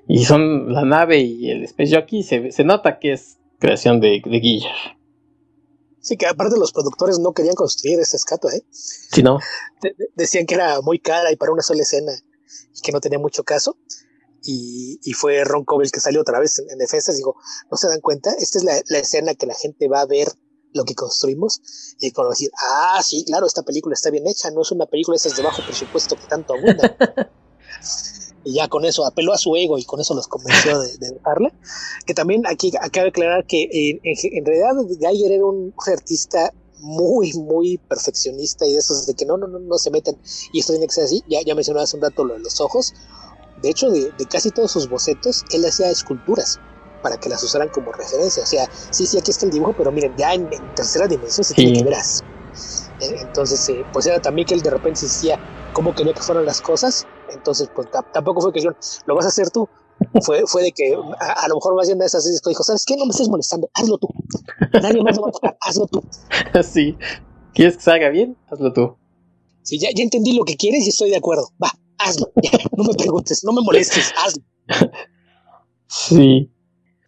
y 0.07 0.25
son 0.25 0.73
la 0.73 0.83
nave 0.83 1.19
y 1.19 1.49
el 1.49 1.63
Space 1.63 1.95
Jockey, 1.95 2.23
se, 2.23 2.51
se 2.51 2.63
nota 2.63 2.99
que 2.99 3.13
es 3.13 3.37
creación 3.59 3.99
de, 3.99 4.21
de 4.25 4.39
Guilla. 4.39 4.73
Sí, 6.01 6.17
que 6.17 6.25
aparte 6.25 6.57
los 6.57 6.73
productores 6.73 7.19
no 7.19 7.33
querían 7.33 7.53
construir 7.53 7.99
esa 7.99 8.17
escatua, 8.17 8.53
¿eh? 8.55 8.65
Sí, 8.71 9.21
no. 9.21 9.39
decían 10.15 10.47
que 10.47 10.55
era 10.55 10.81
muy 10.81 10.99
cara 10.99 11.31
y 11.31 11.35
para 11.35 11.51
una 11.51 11.61
sola 11.61 11.83
escena 11.83 12.11
y 12.75 12.81
que 12.81 12.91
no 12.91 12.99
tenía 12.99 13.19
mucho 13.19 13.43
caso. 13.43 13.77
Y, 14.43 14.99
y 15.03 15.13
fue 15.13 15.43
Ron 15.43 15.63
Cobell 15.63 15.91
que 15.91 15.99
salió 15.99 16.21
otra 16.21 16.39
vez 16.39 16.57
en, 16.57 16.77
defensa. 16.79 17.13
Digo, 17.13 17.35
¿no 17.69 17.77
se 17.77 17.87
dan 17.87 18.01
cuenta? 18.01 18.31
Esta 18.39 18.57
es 18.57 18.63
la, 18.63 18.81
la, 18.87 18.97
escena 18.97 19.35
que 19.35 19.45
la 19.45 19.53
gente 19.53 19.87
va 19.87 20.01
a 20.01 20.07
ver 20.07 20.29
lo 20.73 20.85
que 20.85 20.95
construimos 20.95 21.61
y 21.99 22.11
con 22.11 22.27
decir, 22.29 22.49
ah, 22.59 22.99
sí, 23.03 23.23
claro, 23.25 23.45
esta 23.45 23.61
película 23.61 23.93
está 23.93 24.09
bien 24.09 24.25
hecha, 24.25 24.49
no 24.49 24.63
es 24.63 24.71
una 24.71 24.87
película 24.87 25.17
esas 25.17 25.35
de 25.35 25.43
bajo 25.43 25.63
presupuesto 25.63 26.15
que 26.15 26.25
tanto 26.27 26.55
abunda. 26.55 26.97
y 28.43 28.53
ya 28.55 28.67
con 28.67 28.85
eso 28.85 29.05
apeló 29.05 29.33
a 29.33 29.37
su 29.37 29.55
ego 29.55 29.77
y 29.77 29.83
con 29.83 29.99
eso 29.99 30.13
los 30.13 30.27
convenció 30.27 30.79
de, 30.79 30.97
dejarle. 30.97 31.53
Que 32.05 32.13
también 32.13 32.43
aquí 32.47 32.71
acaba 32.79 33.03
de 33.03 33.09
aclarar 33.09 33.45
que 33.45 33.69
en, 33.71 33.99
en, 34.03 34.45
realidad 34.45 34.75
Geyer 34.99 35.31
era 35.31 35.45
un 35.45 35.73
artista 35.87 36.51
muy, 36.79 37.33
muy 37.33 37.77
perfeccionista 37.77 38.65
y 38.65 38.73
de 38.73 38.79
esos 38.79 39.05
de 39.05 39.13
que 39.13 39.25
no, 39.25 39.37
no, 39.37 39.47
no, 39.47 39.59
no 39.59 39.77
se 39.77 39.91
meten 39.91 40.17
y 40.51 40.59
esto 40.59 40.73
tiene 40.73 40.87
que 40.87 40.93
ser 40.93 41.05
así. 41.05 41.23
Ya, 41.29 41.41
ya 41.41 41.55
mencioné 41.55 41.81
hace 41.81 41.95
un 41.95 42.03
rato 42.03 42.23
lo 42.23 42.33
de 42.33 42.39
los 42.39 42.59
ojos. 42.59 42.93
De 43.61 43.69
hecho, 43.69 43.89
de, 43.89 44.11
casi 44.29 44.49
todos 44.51 44.71
sus 44.71 44.89
bocetos, 44.89 45.43
él 45.51 45.63
hacía 45.65 45.89
esculturas 45.89 46.59
para 47.03 47.17
que 47.17 47.29
las 47.29 47.43
usaran 47.43 47.69
como 47.69 47.91
referencia. 47.91 48.43
O 48.43 48.45
sea, 48.45 48.69
sí, 48.89 49.05
sí, 49.05 49.17
aquí 49.17 49.31
está 49.31 49.45
el 49.45 49.51
dibujo, 49.51 49.75
pero 49.77 49.91
miren, 49.91 50.15
ya 50.17 50.33
en, 50.33 50.49
tercera 50.75 51.07
dimensión 51.07 51.43
se 51.43 51.53
tiene 51.53 51.77
que 51.77 51.83
ver 51.83 51.95
así. 51.95 52.23
Eh, 53.01 53.17
entonces, 53.21 53.69
eh, 53.69 53.85
pues 53.93 54.05
era 54.07 54.21
también 54.21 54.47
que 54.47 54.53
él 54.53 54.61
de 54.61 54.69
repente 54.69 55.01
decía 55.01 55.39
cómo 55.73 55.95
quería 55.95 56.13
que 56.13 56.21
fueran 56.21 56.45
las 56.45 56.61
cosas 56.61 57.07
entonces, 57.33 57.69
pues 57.73 57.87
tampoco 58.13 58.41
fue 58.41 58.53
que 58.53 58.61
yo, 58.61 58.71
lo 59.05 59.15
vas 59.15 59.25
a 59.25 59.29
hacer 59.29 59.49
tú. 59.49 59.67
Fue, 60.23 60.43
fue 60.47 60.63
de 60.63 60.71
que 60.71 60.95
a, 61.19 61.47
lo 61.47 61.55
mejor 61.55 61.75
más 61.75 61.87
bien 61.87 61.99
de 61.99 62.05
esas 62.05 62.25
dijo, 62.45 62.63
¿sabes 62.63 62.85
qué? 62.85 62.97
No 62.97 63.05
me 63.05 63.11
estés 63.11 63.29
molestando, 63.29 63.69
hazlo 63.73 63.97
tú. 63.99 64.07
Nadie 64.81 65.01
más 65.03 65.15
lo 65.15 65.23
va 65.23 65.29
a 65.29 65.31
tocar, 65.31 65.57
hazlo 65.61 65.87
tú. 65.87 66.03
Sí. 66.63 66.97
¿Quieres 67.53 67.77
que 67.77 67.83
salga 67.83 68.09
bien? 68.09 68.37
Hazlo 68.49 68.73
tú. 68.73 68.97
Sí, 69.61 69.77
ya, 69.77 69.89
ya 69.93 70.03
entendí 70.03 70.33
lo 70.33 70.43
que 70.43 70.55
quieres 70.55 70.85
y 70.85 70.89
estoy 70.89 71.11
de 71.11 71.17
acuerdo. 71.17 71.49
Va, 71.61 71.71
hazlo. 71.99 72.31
no 72.77 72.83
me 72.83 72.93
preguntes, 72.93 73.43
no 73.43 73.53
me 73.53 73.61
molestes, 73.61 74.11
hazlo. 74.17 74.43
Sí. 75.87 76.51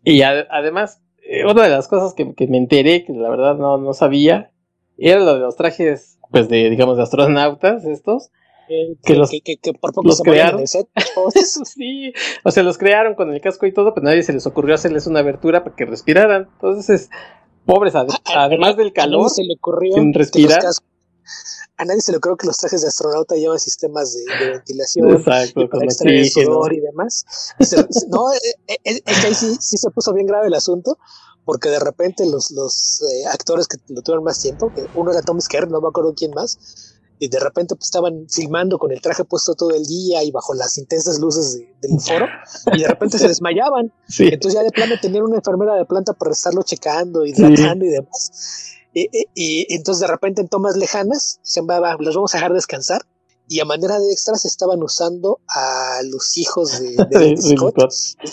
Y 0.04 0.22
además, 0.22 1.02
eh, 1.24 1.46
una 1.46 1.64
de 1.64 1.70
las 1.70 1.88
cosas 1.88 2.14
que, 2.14 2.36
que, 2.36 2.48
me 2.48 2.58
enteré, 2.58 3.06
que 3.06 3.14
la 3.14 3.30
verdad 3.30 3.56
no, 3.56 3.78
no 3.78 3.94
sabía, 3.94 4.52
era 4.98 5.20
lo 5.22 5.34
de 5.34 5.40
los 5.40 5.56
trajes, 5.56 6.20
pues 6.30 6.48
de, 6.50 6.70
digamos, 6.70 6.98
de 6.98 7.04
astronautas 7.04 7.86
estos 7.86 8.30
que, 9.04 9.16
los, 9.16 9.30
que, 9.30 9.58
por 9.80 9.94
poco 9.94 10.12
se 10.12 10.24
crearon. 10.24 10.64
sí, 11.66 12.14
o 12.44 12.52
sea, 12.52 12.64
los 12.64 12.78
crearon 12.78 13.16
con 13.16 13.34
el 13.34 13.42
casco 13.42 13.66
y 13.66 13.74
todo, 13.74 13.94
pero 13.94 14.06
nadie 14.06 14.24
se 14.24 14.34
les 14.34 14.46
ocurrió 14.46 14.76
hacerles 14.76 15.08
una 15.08 15.20
abertura 15.20 15.64
para 15.64 15.76
que 15.76 15.86
respiraran. 15.86 16.50
Entonces, 16.54 17.10
pobres, 17.66 17.94
además 17.96 18.78
del 18.78 18.94
calor, 18.94 19.30
se 19.30 19.44
le 19.44 19.56
ocurrió 19.56 19.94
sin 19.96 20.14
respirar. 20.14 20.64
a 21.78 21.86
nadie 21.86 22.02
se 22.02 22.12
le 22.12 22.18
ocurrió 22.18 22.38
que 22.38 22.48
los 22.48 22.58
trajes 22.58 22.82
de 22.82 22.88
astronauta 22.88 23.36
llevan 23.36 23.60
sistemas 23.60 24.14
de, 24.14 24.50
ventilación 24.52 25.12
Exacto, 25.12 25.70
para 25.70 25.90
sudor 25.90 26.74
y 26.74 26.80
demás. 26.80 27.26
no, 28.10 28.34
eh, 28.34 28.38
eh, 28.68 28.78
eh, 28.84 29.02
es, 29.06 29.20
que 29.22 29.28
ahí 29.28 29.34
sí, 29.34 29.56
sí, 29.60 29.78
se 29.78 29.90
puso 29.92 30.14
bien 30.14 30.28
grave 30.28 30.48
el 30.48 30.54
asunto, 30.54 30.98
porque 31.46 31.70
de 31.70 31.80
repente 31.80 32.26
los, 32.26 32.52
los 32.52 33.04
actores 33.32 33.68
que 33.68 33.78
lo 33.90 34.02
tuvieron 34.02 34.24
más 34.24 34.42
tiempo, 34.42 34.72
que 34.74 34.86
uno 34.96 35.12
era 35.12 35.22
Tom 35.22 35.40
Skerr, 35.40 35.70
no 35.70 35.82
me 35.82 35.88
acuerdo 35.88 36.14
quién 36.16 36.32
más, 36.32 36.93
y 37.24 37.30
de 37.30 37.40
repente 37.40 37.76
pues 37.76 37.86
estaban 37.86 38.28
filmando 38.30 38.78
con 38.78 38.92
el 38.92 39.00
traje 39.00 39.24
puesto 39.24 39.56
todo 39.56 39.72
el 39.72 39.86
día 39.86 40.22
y 40.24 40.32
bajo 40.32 40.54
las 40.54 40.78
intensas 40.78 41.20
luces 41.20 41.58
del 41.82 41.98
foro 42.02 42.26
y 42.74 42.82
de 42.82 42.88
repente 42.88 43.18
se 43.18 43.28
desmayaban. 43.30 43.94
Entonces 44.20 44.54
ya 44.56 44.62
de 44.62 44.72
plano 44.72 44.96
tenían 45.02 45.24
una 45.24 45.38
enfermera 45.38 45.76
de 45.76 45.86
planta 45.86 46.12
para 46.12 46.32
estarlo 46.32 46.64
checando, 46.64 47.26
y 47.26 47.32
tratando 47.32 47.86
y 47.86 47.90
demás. 47.90 48.76
Y, 48.94 49.74
entonces 49.74 50.02
de 50.02 50.08
repente 50.08 50.42
en 50.42 50.50
tomas 50.50 50.76
lejanas, 50.76 51.40
se 51.44 51.62
va, 51.62 51.96
los 51.98 52.14
vamos 52.14 52.36
a 52.36 52.40
dejar 52.40 52.52
descansar. 52.52 53.02
Y 53.48 53.62
a 53.62 53.66
manera 53.66 54.00
de 54.00 54.12
extras 54.12 54.44
estaban 54.44 54.84
usando 54.84 55.40
a 55.48 56.02
los 56.04 56.38
hijos 56.38 56.78
de, 56.82 56.96
de, 57.10 57.38
Scott, 57.38 57.78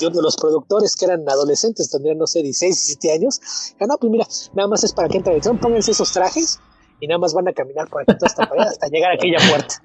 de 0.01 0.23
los 0.23 0.37
productores 0.37 0.97
que 0.97 1.05
eran 1.05 1.29
adolescentes, 1.29 1.91
tendrían, 1.91 2.19
no 2.19 2.27
sé, 2.27 2.43
16, 2.43 2.75
17 2.75 3.13
años. 3.13 3.41
Ya 3.81 3.87
no, 3.87 3.99
pues 3.99 4.11
mira, 4.11 4.27
nada 4.55 4.69
más 4.69 4.83
es 4.83 4.93
para 4.93 5.09
que 5.09 5.19
entre, 5.19 5.41
pónganse 5.41 5.93
esos 5.93 6.13
trajes 6.13 6.59
y 7.01 7.07
nada 7.07 7.19
más 7.19 7.35
van 7.35 7.49
a 7.49 7.53
caminar 7.53 7.89
por 7.89 8.03
aquí 8.03 8.13
hasta, 8.23 8.45
hasta 8.45 8.89
llegar 8.89 9.13
a 9.13 9.15
aquella 9.15 9.39
puerta. 9.49 9.83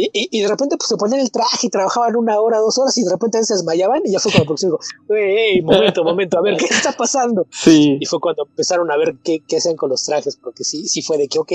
Y, 0.00 0.28
y, 0.30 0.42
de 0.42 0.46
repente 0.46 0.76
pues 0.76 0.88
se 0.88 0.96
ponían 0.96 1.20
el 1.20 1.32
traje 1.32 1.66
y 1.66 1.70
trabajaban 1.70 2.14
una 2.14 2.38
hora, 2.38 2.58
dos 2.58 2.78
horas 2.78 2.96
y 2.98 3.02
de 3.02 3.10
repente 3.10 3.42
se 3.42 3.54
desmayaban 3.54 4.02
y 4.04 4.12
ya 4.12 4.20
fue 4.20 4.30
cuando 4.30 4.54
dijo, 4.54 4.78
hey, 5.08 5.60
momento, 5.60 6.04
momento, 6.04 6.38
a 6.38 6.42
ver, 6.42 6.56
¿qué 6.56 6.66
está 6.66 6.92
pasando? 6.92 7.48
Sí. 7.50 7.98
Y 8.00 8.06
fue 8.06 8.20
cuando 8.20 8.46
empezaron 8.48 8.92
a 8.92 8.96
ver 8.96 9.16
qué, 9.24 9.40
qué 9.46 9.56
hacían 9.56 9.74
con 9.74 9.90
los 9.90 10.04
trajes, 10.04 10.36
porque 10.36 10.62
sí, 10.62 10.86
sí 10.86 11.02
fue 11.02 11.18
de 11.18 11.26
que, 11.26 11.40
ok, 11.40 11.52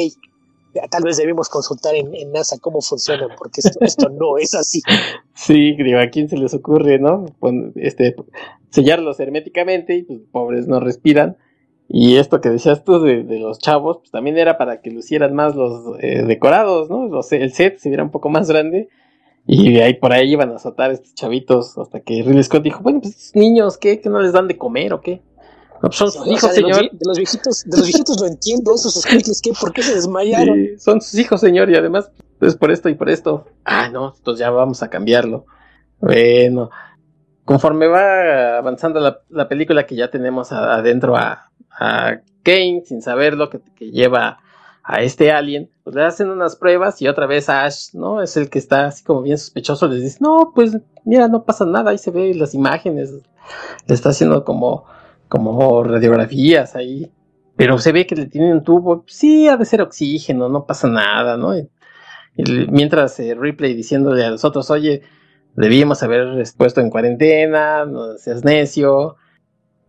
tal 0.90 1.04
vez 1.04 1.18
debimos 1.18 1.48
consultar 1.48 1.96
en, 1.96 2.12
NASA 2.32 2.58
cómo 2.60 2.82
funcionan, 2.82 3.30
porque 3.38 3.62
esto, 3.64 3.80
esto 3.80 4.10
no 4.10 4.38
es 4.38 4.54
así. 4.56 4.82
Sí, 5.34 5.76
digo, 5.82 6.00
a 6.00 6.08
quién 6.08 6.28
se 6.30 6.38
les 6.38 6.54
ocurre, 6.54 7.00
¿no? 7.00 7.26
este, 7.76 8.16
sellarlos 8.70 9.20
herméticamente 9.20 9.96
y 9.96 10.04
pues 10.04 10.20
pobres 10.32 10.68
no 10.68 10.80
respiran 10.80 11.38
y 11.88 12.18
esto 12.18 12.42
que 12.42 12.50
decías 12.50 12.84
tú 12.84 13.00
de, 13.02 13.24
los 13.40 13.60
chavos, 13.60 13.98
pues 14.00 14.12
también 14.12 14.38
era 14.38 14.58
para 14.58 14.82
que 14.82 14.92
lucieran 14.92 15.36
más 15.36 15.56
los 15.56 15.98
eh, 16.00 16.24
decorados, 16.24 16.90
¿no? 16.90 17.10
el 17.32 17.54
set 17.54 17.78
se 17.78 17.90
viera 17.90 18.04
un 18.04 18.12
poco 18.12 18.30
más 18.30 18.48
grande. 18.48 18.90
Y 19.46 19.80
ahí 19.80 19.96
por 19.96 20.14
ahí 20.14 20.32
iban 20.32 20.52
a 20.52 20.56
azotar 20.56 20.92
estos 20.92 21.14
chavitos 21.16 21.78
hasta 21.78 22.00
que 22.00 22.24
Ridley 22.24 22.44
Scott 22.44 22.64
dijo, 22.64 22.82
bueno, 22.82 23.02
pues 23.02 23.32
niños, 23.36 23.78
¿qué? 23.78 24.00
¿Que 24.00 24.10
no 24.10 24.22
les 24.22 24.32
dan 24.32 24.48
de 24.48 24.58
comer 24.58 24.94
o 24.94 25.02
qué? 25.02 25.22
No, 25.82 25.90
pues 25.90 25.98
son 25.98 26.12
sus 26.12 26.26
hijos, 26.28 26.54
señor. 26.54 26.90
de 26.90 27.06
los 27.06 27.18
viejitos, 27.18 27.66
de 27.66 27.78
los 27.78 27.86
viejitos 27.86 28.22
lo 28.22 28.28
entiendo, 28.28 28.74
esos 28.74 28.94
sus 28.94 29.42
¿qué? 29.42 29.52
¿Por 29.60 29.74
qué 29.74 29.84
se 29.84 29.96
desmayaron? 29.96 30.80
son 30.80 31.02
sus 31.02 31.20
hijos, 31.20 31.42
señor, 31.42 31.70
y 31.70 31.76
además, 31.76 32.10
pues 32.40 32.56
por 32.56 32.72
esto 32.72 32.88
y 32.88 32.96
por 32.96 33.10
esto. 33.10 33.46
Ah, 33.66 33.90
no, 33.90 34.14
entonces 34.18 34.40
ya 34.40 34.50
vamos 34.50 34.82
a 34.82 34.90
cambiarlo. 34.90 35.46
Bueno, 36.00 36.70
conforme 37.44 37.88
va 37.88 38.60
avanzando 38.60 39.02
la, 39.02 39.20
la 39.28 39.50
película 39.50 39.86
que 39.86 39.98
ya 39.98 40.10
tenemos 40.10 40.54
adentro 40.54 41.18
a, 41.18 41.52
a 41.80 42.22
Kane 42.44 42.84
sin 42.86 43.02
saber 43.02 43.36
lo 43.36 43.50
que, 43.50 43.60
lleva 43.80 44.40
a 44.84 45.02
este 45.02 45.32
alien, 45.32 45.70
pues 45.84 45.96
le 45.96 46.04
hacen 46.04 46.30
unas 46.30 46.58
pruebas 46.58 47.02
y 47.02 47.08
otra 47.08 47.26
vez 47.26 47.48
Ash, 47.48 47.94
¿no? 47.94 48.22
Es 48.22 48.36
el 48.36 48.50
que 48.50 48.60
está 48.60 48.88
así 48.88 49.04
como 49.04 49.22
bien 49.22 49.38
sospechoso, 49.38 49.88
les 49.88 50.02
dice, 50.02 50.18
no, 50.20 50.52
pues 50.54 50.78
mira, 51.06 51.30
no 51.30 51.46
pasa 51.46 51.66
nada, 51.66 51.92
ahí 51.92 51.98
se 51.98 52.12
ve 52.12 52.34
las 52.34 52.54
imágenes, 52.54 53.14
le 53.88 53.94
está 53.94 54.10
haciendo 54.10 54.44
como, 54.44 54.86
como 55.30 55.84
radiografías 55.84 56.76
ahí. 56.76 57.10
pero 57.56 57.78
se 57.78 57.94
ve 57.94 58.06
que 58.06 58.16
le 58.16 58.26
tienen 58.26 58.54
un 58.54 58.64
tubo, 58.64 59.06
sí, 59.08 59.48
ha 59.48 59.56
de 59.56 59.66
ser 59.66 59.82
oxígeno, 59.82 60.50
no 60.50 60.66
pasa 60.66 60.88
nada, 60.90 61.38
¿no? 61.38 61.54
mientras 62.70 63.20
eh, 63.20 63.36
Ripley 63.36 63.76
diciéndole 63.76 64.26
a 64.26 64.32
los 64.32 64.44
otros, 64.44 64.70
oye, 64.72 65.04
debíamos 65.56 66.02
haber 66.04 66.44
puesto 66.58 66.82
en 66.82 66.90
cuarentena, 66.90 67.86
no 67.86 68.18
seas 68.18 68.44
necio. 68.44 69.18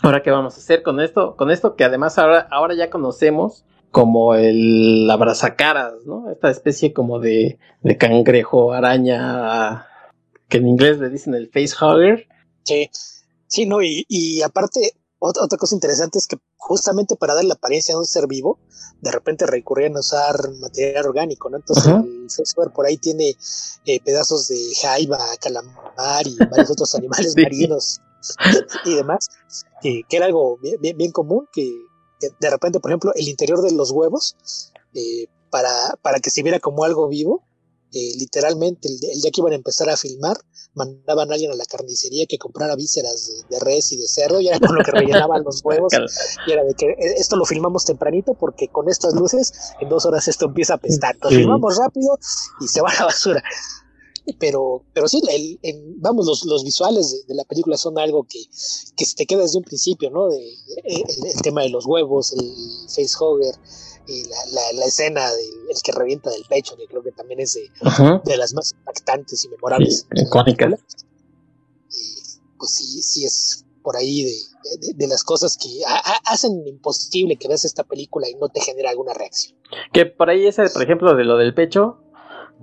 Ahora 0.05 0.23
qué 0.23 0.31
vamos 0.31 0.55
a 0.55 0.59
hacer 0.59 0.83
con 0.83 1.01
esto, 1.01 1.35
con 1.35 1.51
esto 1.51 1.77
que 1.77 1.85
además 1.85 2.19
ahora, 2.19 2.47
ahora 2.51 2.75
ya 2.75 2.91
conocemos 2.91 3.65
como 3.91 4.35
el 4.35 5.11
abrazacaras, 5.11 6.05
¿no? 6.05 6.31
Esta 6.31 6.51
especie 6.51 6.93
como 6.93 7.21
de, 7.21 7.59
de 7.81 7.97
cangrejo 7.97 8.75
araña 8.75 9.87
que 10.49 10.59
en 10.59 10.69
inglés 10.69 10.99
le 10.99 11.09
dicen 11.09 11.35
el 11.35 11.49
facehugger. 11.49 12.29
Sí, 12.65 12.91
sí, 13.47 13.65
no, 13.65 13.83
y, 13.83 14.05
y 14.07 14.43
aparte, 14.43 14.93
otra, 15.19 15.43
otra 15.43 15.57
cosa 15.57 15.75
interesante 15.75 16.19
es 16.19 16.27
que 16.27 16.37
justamente 16.59 17.17
para 17.17 17.35
dar 17.35 17.45
la 17.45 17.55
apariencia 17.55 17.95
de 17.95 18.01
un 18.01 18.05
ser 18.05 18.27
vivo, 18.27 18.59
de 19.01 19.11
repente 19.11 19.47
recurrían 19.47 19.97
a 19.97 20.01
usar 20.01 20.37
material 20.61 21.07
orgánico, 21.07 21.49
¿no? 21.49 21.57
Entonces 21.57 21.87
el 21.87 22.29
software 22.29 22.73
por 22.75 22.85
ahí 22.85 22.99
tiene 22.99 23.37
eh, 23.87 24.01
pedazos 24.05 24.49
de 24.49 24.59
jaiba, 24.83 25.19
calamar 25.41 26.27
y 26.27 26.37
varios 26.37 26.71
otros 26.71 26.95
animales 26.97 27.35
marinos 27.37 28.03
y 28.85 28.95
demás, 28.95 29.29
que, 29.83 30.05
era 30.11 30.27
algo 30.27 30.59
bien, 30.59 30.97
bien, 30.97 31.13
común, 31.13 31.49
que, 31.53 31.71
de 32.41 32.51
repente, 32.51 32.81
por 32.81 32.91
ejemplo, 32.91 33.13
el 33.15 33.29
interior 33.29 33.63
de 33.63 33.73
los 33.73 33.91
huevos, 33.91 34.37
eh, 34.95 35.27
para, 35.51 35.71
para 36.03 36.21
que 36.21 36.31
se 36.31 36.43
viera 36.43 36.59
como 36.59 36.85
algo 36.85 37.09
vivo, 37.09 37.45
eh, 37.97 38.13
literalmente 38.19 38.89
el, 38.89 38.99
día 38.99 39.31
que 39.31 39.41
iban 39.41 39.53
a 39.53 39.55
empezar 39.55 39.89
a 39.89 39.97
filmar, 39.97 40.37
mandaban 40.75 41.31
a 41.31 41.35
alguien 41.35 41.53
a 41.53 41.55
la 41.55 41.65
carnicería 41.65 42.27
que 42.27 42.39
comprara 42.39 42.75
vísceras 42.75 43.45
de, 43.49 43.61
res 43.61 43.93
y 43.93 43.97
de 43.97 44.09
cerdo 44.09 44.41
y 44.41 44.49
era 44.49 44.59
con 44.59 44.75
lo 44.75 44.83
que 44.83 44.91
rellenaban 44.91 45.45
los 45.45 45.65
huevos 45.65 45.93
y 46.45 46.51
era 46.51 46.65
de 46.65 46.75
que 46.75 46.87
eh, 46.87 47.15
esto 47.19 47.37
lo 47.37 47.45
filmamos 47.45 47.85
tempranito 47.85 48.35
porque 48.35 48.67
con 48.67 48.89
estas 48.89 49.15
luces 49.15 49.53
en 49.81 49.89
dos 49.89 50.07
horas 50.07 50.27
esto 50.27 50.47
empieza 50.47 50.73
a 50.73 50.77
apestar, 50.77 51.17
lo 51.23 51.29
filmamos 51.29 51.77
rápido 51.77 52.19
y 52.61 52.67
se 52.67 52.81
va 52.81 52.91
a 52.91 52.95
la 52.95 53.05
basura. 53.05 53.45
Pero, 54.39 54.83
pero 54.95 55.07
sí, 55.07 55.21
vamos, 55.99 56.27
los, 56.27 56.47
los 56.47 56.65
visuales 56.65 57.27
de, 57.27 57.35
la 57.35 57.45
película 57.45 57.77
son 57.77 57.99
algo 57.99 58.25
que, 58.25 58.41
que 58.97 59.05
se 59.05 59.17
te 59.17 59.27
queda 59.27 59.43
desde 59.43 59.59
un 59.59 59.65
principio, 59.65 60.11
¿no? 60.11 60.29
De, 60.29 60.39
el, 60.85 61.43
tema 61.43 61.63
de 61.63 61.69
los 61.69 61.85
huevos, 61.85 62.33
el 62.33 62.55
facehugger, 62.89 63.55
la, 64.53 64.73
la, 64.73 64.87
escena 64.87 65.31
del 65.31 65.77
que 65.83 65.93
revienta 65.93 66.31
del 66.31 66.45
pecho, 66.49 66.75
que 66.77 66.87
creo 66.87 67.03
que 67.03 67.13
también 67.13 67.41
es 67.41 67.55
de, 67.55 68.37
las 68.37 68.55
más 68.55 68.73
impactantes 68.73 69.45
y 69.45 69.49
memorables. 69.51 70.07
icónicas. 70.15 70.81
pues 72.59 72.71
sí, 72.71 73.03
sí 73.03 73.25
es 73.25 73.65
por 73.85 73.97
ahí 73.97 74.25
de, 74.97 75.07
las 75.07 75.23
cosas 75.23 75.59
que 75.59 75.69
hacen 76.25 76.67
imposible 76.67 77.37
que 77.37 77.47
veas 77.47 77.67
esta 77.67 77.85
película 77.85 78.27
y 78.29 78.35
no 78.35 78.49
te 78.49 78.61
genera 78.63 78.89
alguna 78.89 79.13
reacción. 79.13 79.57
Que 79.93 80.07
por 80.07 80.31
ahí 80.31 80.47
ese, 80.47 80.71
por 80.71 80.83
ejemplo, 80.83 81.15
de 81.15 81.25
lo 81.25 81.37
del 81.37 81.53
pecho, 81.53 81.99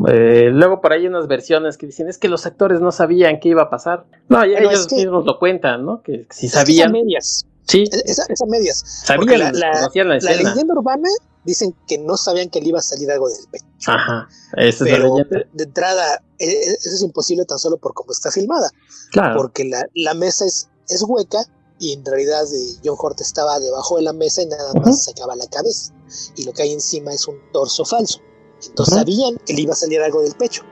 eh, 0.07 0.49
luego 0.51 0.81
por 0.81 0.93
ahí 0.93 1.01
hay 1.01 1.07
unas 1.07 1.27
versiones 1.27 1.77
que 1.77 1.85
dicen 1.85 2.07
es 2.07 2.17
que 2.17 2.27
los 2.27 2.45
actores 2.45 2.81
no 2.81 2.91
sabían 2.91 3.39
qué 3.39 3.49
iba 3.49 3.63
a 3.63 3.69
pasar. 3.69 4.05
No, 4.29 4.43
ellos 4.43 4.91
mismos 4.91 5.25
lo 5.25 5.39
cuentan, 5.39 5.85
¿no? 5.85 6.01
Que 6.01 6.25
si 6.29 6.47
sabían. 6.47 6.91
medias. 6.91 7.45
Sí. 7.67 7.83
Esa, 8.05 8.25
medias. 8.47 8.83
Sabían, 9.05 9.39
la, 9.39 9.51
la, 9.51 10.19
la, 10.19 10.35
leyenda 10.35 10.73
urbana 10.73 11.09
dicen 11.43 11.75
que 11.87 11.97
no 11.97 12.17
sabían 12.17 12.49
que 12.49 12.59
le 12.59 12.69
iba 12.69 12.79
a 12.79 12.81
salir 12.81 13.09
algo 13.11 13.29
del 13.29 13.47
pecho. 13.51 13.65
Ajá, 13.87 14.27
esa 14.57 14.85
Pero 14.85 15.19
es 15.19 15.29
de 15.29 15.63
entrada, 15.63 16.21
e, 16.37 16.45
e, 16.45 16.71
eso 16.73 16.89
es 16.89 17.01
imposible 17.01 17.45
tan 17.45 17.59
solo 17.59 17.77
por 17.77 17.93
cómo 17.93 18.11
está 18.11 18.31
filmada. 18.31 18.69
Claro. 19.11 19.37
Porque 19.37 19.65
la, 19.65 19.85
la 19.95 20.13
mesa 20.13 20.45
es, 20.45 20.69
es 20.89 21.03
hueca 21.07 21.45
y 21.79 21.93
en 21.93 22.05
realidad 22.05 22.43
eh, 22.53 22.79
John 22.83 22.95
Hort 22.97 23.21
estaba 23.21 23.59
debajo 23.59 23.97
de 23.97 24.03
la 24.03 24.13
mesa 24.13 24.41
y 24.43 24.45
nada 24.45 24.73
más 24.73 25.05
sacaba 25.05 25.35
la 25.35 25.47
cabeza. 25.47 25.93
Y 26.35 26.43
lo 26.43 26.53
que 26.53 26.61
hay 26.61 26.73
encima 26.73 27.11
es 27.13 27.27
un 27.27 27.37
torso 27.51 27.85
falso. 27.85 28.21
Entonces 28.69 28.95
sabían 28.95 29.37
que 29.45 29.53
le 29.53 29.61
iba 29.61 29.73
a 29.73 29.75
salir 29.75 30.01
algo 30.01 30.21
del 30.21 30.33
pecho. 30.35 30.63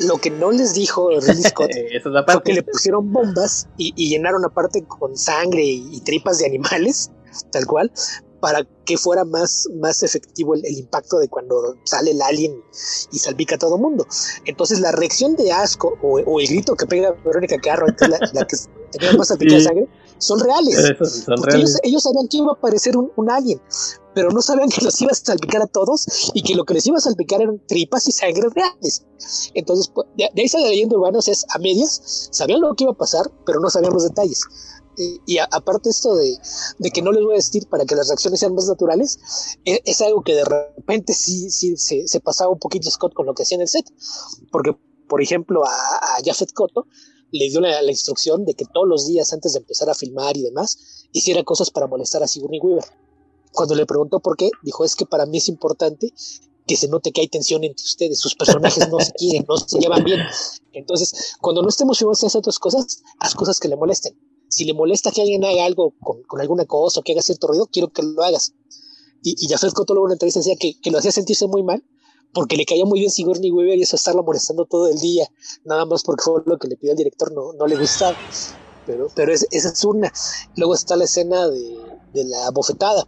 Lo 0.00 0.18
que 0.18 0.30
no 0.30 0.50
les 0.50 0.74
dijo 0.74 1.10
Ridley 1.20 1.42
Scott 1.42 1.70
fue 2.26 2.42
que 2.42 2.52
le 2.52 2.62
pusieron 2.62 3.12
bombas 3.12 3.68
y, 3.76 3.92
llenaron 4.08 4.44
aparte 4.44 4.84
con 4.84 5.16
sangre 5.16 5.64
y, 5.64 6.00
tripas 6.00 6.38
de 6.38 6.46
animales, 6.46 7.10
tal 7.50 7.66
cual, 7.66 7.92
para 8.40 8.64
que 8.84 8.96
fuera 8.96 9.24
más, 9.24 9.68
más 9.74 10.02
efectivo 10.02 10.54
el, 10.54 10.64
impacto 10.66 11.18
de 11.18 11.28
cuando 11.28 11.76
sale 11.84 12.12
el 12.12 12.22
alien 12.22 12.62
y 13.10 13.18
salpica 13.18 13.56
a 13.56 13.58
todo 13.58 13.76
mundo. 13.76 14.06
Entonces 14.44 14.80
la 14.80 14.92
reacción 14.92 15.34
de 15.34 15.52
asco 15.52 15.98
o, 16.02 16.40
el 16.40 16.46
grito 16.46 16.76
que 16.76 16.86
pega 16.86 17.12
Verónica 17.24 17.58
Carro, 17.58 17.86
la, 18.00 18.18
la 18.32 18.46
que 18.46 18.56
tenía 18.92 19.12
más 19.14 19.28
salpicada 19.28 19.58
de 19.58 19.64
sangre, 19.64 19.88
son 20.18 20.40
reales. 20.40 20.76
Ellos, 21.82 22.02
sabían 22.02 22.28
que 22.28 22.38
iba 22.38 22.50
a 22.50 22.54
aparecer 22.54 22.96
un, 22.96 23.30
alien, 23.30 23.60
pero 24.18 24.32
no 24.32 24.42
sabían 24.42 24.68
que 24.68 24.84
los 24.84 25.00
iba 25.00 25.12
a 25.12 25.14
salpicar 25.14 25.62
a 25.62 25.68
todos 25.68 26.32
y 26.34 26.42
que 26.42 26.56
lo 26.56 26.64
que 26.64 26.74
les 26.74 26.84
iba 26.88 26.98
a 26.98 27.00
salpicar 27.00 27.40
eran 27.40 27.64
tripas 27.68 28.08
y 28.08 28.10
sangre 28.10 28.48
reales. 28.52 29.06
Entonces, 29.54 29.92
pues, 29.94 30.08
de, 30.16 30.28
ahí 30.36 30.48
sale 30.48 30.68
leyendo 30.70 30.98
urbanos 30.98 31.28
es 31.28 31.46
a 31.54 31.58
medias, 31.60 32.28
sabían 32.32 32.60
lo 32.60 32.74
que 32.74 32.82
iba 32.82 32.92
a 32.92 32.96
pasar, 32.96 33.30
pero 33.46 33.60
no 33.60 33.70
sabían 33.70 33.92
los 33.92 34.02
detalles 34.02 34.40
y 35.26 35.38
aparte 35.38 35.90
esto 35.90 36.16
de, 36.16 36.36
que 36.92 37.02
no 37.02 37.12
les 37.12 37.22
voy 37.22 37.34
a 37.34 37.36
decir 37.36 37.68
para 37.68 37.84
que 37.84 37.94
las 37.94 38.08
reacciones 38.08 38.40
sean 38.40 38.56
más 38.56 38.66
naturales, 38.66 39.20
e, 39.64 39.80
es, 39.84 40.00
algo 40.00 40.22
que 40.22 40.34
de 40.34 40.44
repente 40.44 41.14
sí, 41.14 41.50
sí 41.52 41.76
se, 41.76 42.18
pasaba 42.18 42.50
un 42.50 42.58
poquito 42.58 42.90
Scott 42.90 43.14
con 43.14 43.24
lo 43.24 43.32
que 43.32 43.44
hacía 43.44 43.54
en 43.54 43.62
el 43.62 43.68
set, 43.68 43.86
porque 44.50 44.76
por 45.08 45.22
ejemplo 45.22 45.64
a, 45.64 45.70
a 45.70 46.18
Jafet 46.24 46.52
Koto 46.52 46.88
le 47.30 47.48
dio 47.48 47.60
la, 47.60 47.82
instrucción 47.84 48.44
de 48.44 48.54
que 48.54 48.64
todos 48.64 48.88
los 48.88 49.06
días 49.06 49.32
antes 49.32 49.52
de 49.52 49.60
empezar 49.60 49.88
a 49.88 49.94
filmar 49.94 50.36
y 50.36 50.42
demás, 50.42 51.06
hiciera 51.12 51.44
cosas 51.44 51.70
para 51.70 51.86
molestar 51.86 52.22
a 52.22 52.28
Sigourney 52.28 52.60
Weaver. 52.60 52.84
Cuando 53.52 53.74
le 53.74 53.86
preguntó 53.86 54.20
por 54.20 54.36
qué, 54.36 54.50
dijo 54.62 54.84
es 54.84 54.94
que 54.96 55.06
para 55.06 55.26
mí 55.26 55.38
es 55.38 55.48
importante 55.48 56.12
que 56.66 56.76
se 56.76 56.88
note 56.88 57.12
que 57.12 57.22
hay 57.22 57.28
tensión 57.28 57.64
entre 57.64 57.82
ustedes, 57.82 58.18
sus 58.18 58.34
personajes 58.34 58.88
no 58.90 59.00
se 59.00 59.12
quieren, 59.12 59.46
no 59.48 59.56
se 59.56 59.78
llevan 59.78 60.04
bien. 60.04 60.20
Entonces, 60.72 61.34
cuando 61.40 61.62
no 61.62 61.68
estemos 61.68 61.98
filmando 61.98 62.18
esas 62.18 62.36
otras 62.36 62.58
cosas, 62.58 63.02
haz 63.18 63.34
cosas 63.34 63.58
que 63.58 63.68
le 63.68 63.76
molesten 63.76 64.14
si 64.48 64.64
le 64.64 64.74
molesta 64.74 65.10
que 65.10 65.20
alguien 65.20 65.44
haga 65.44 65.64
algo 65.64 65.94
con, 66.00 66.22
con 66.22 66.40
alguna 66.40 66.64
cosa 66.64 67.00
o 67.00 67.02
que 67.02 67.12
haga 67.12 67.22
cierto 67.22 67.46
ruido, 67.48 67.68
quiero 67.70 67.88
que 67.88 68.02
lo 68.02 68.22
hagas. 68.22 68.54
Y, 69.22 69.34
y 69.38 69.48
ya 69.48 69.58
Cotto 69.58 69.94
luego 69.94 70.06
en 70.06 70.10
una 70.10 70.14
entrevista 70.14 70.40
decía 70.40 70.56
que, 70.58 70.80
que, 70.80 70.90
lo 70.90 70.98
hacía 70.98 71.12
sentirse 71.12 71.46
muy 71.46 71.62
mal 71.62 71.84
porque 72.32 72.56
le 72.56 72.64
caía 72.64 72.84
muy 72.84 73.00
bien 73.00 73.10
Sigourney 73.10 73.50
Weaver 73.50 73.78
y 73.78 73.82
eso 73.82 73.96
estarlo 73.96 74.22
molestando 74.22 74.64
todo 74.64 74.88
el 74.88 74.98
día, 74.98 75.26
nada 75.64 75.86
más 75.86 76.02
porque 76.02 76.22
fue 76.22 76.42
lo 76.44 76.58
que 76.58 76.68
le 76.68 76.76
pidió 76.76 76.92
el 76.92 76.98
director, 76.98 77.32
no, 77.32 77.52
no 77.52 77.66
le 77.66 77.76
gustaba. 77.76 78.16
Pero, 78.86 79.08
pero 79.14 79.32
es, 79.32 79.46
esa 79.50 79.70
es 79.70 79.84
una. 79.84 80.12
Luego 80.56 80.74
está 80.74 80.96
la 80.96 81.04
escena 81.04 81.48
de, 81.48 81.78
de 82.14 82.24
la 82.24 82.50
bofetada 82.50 83.06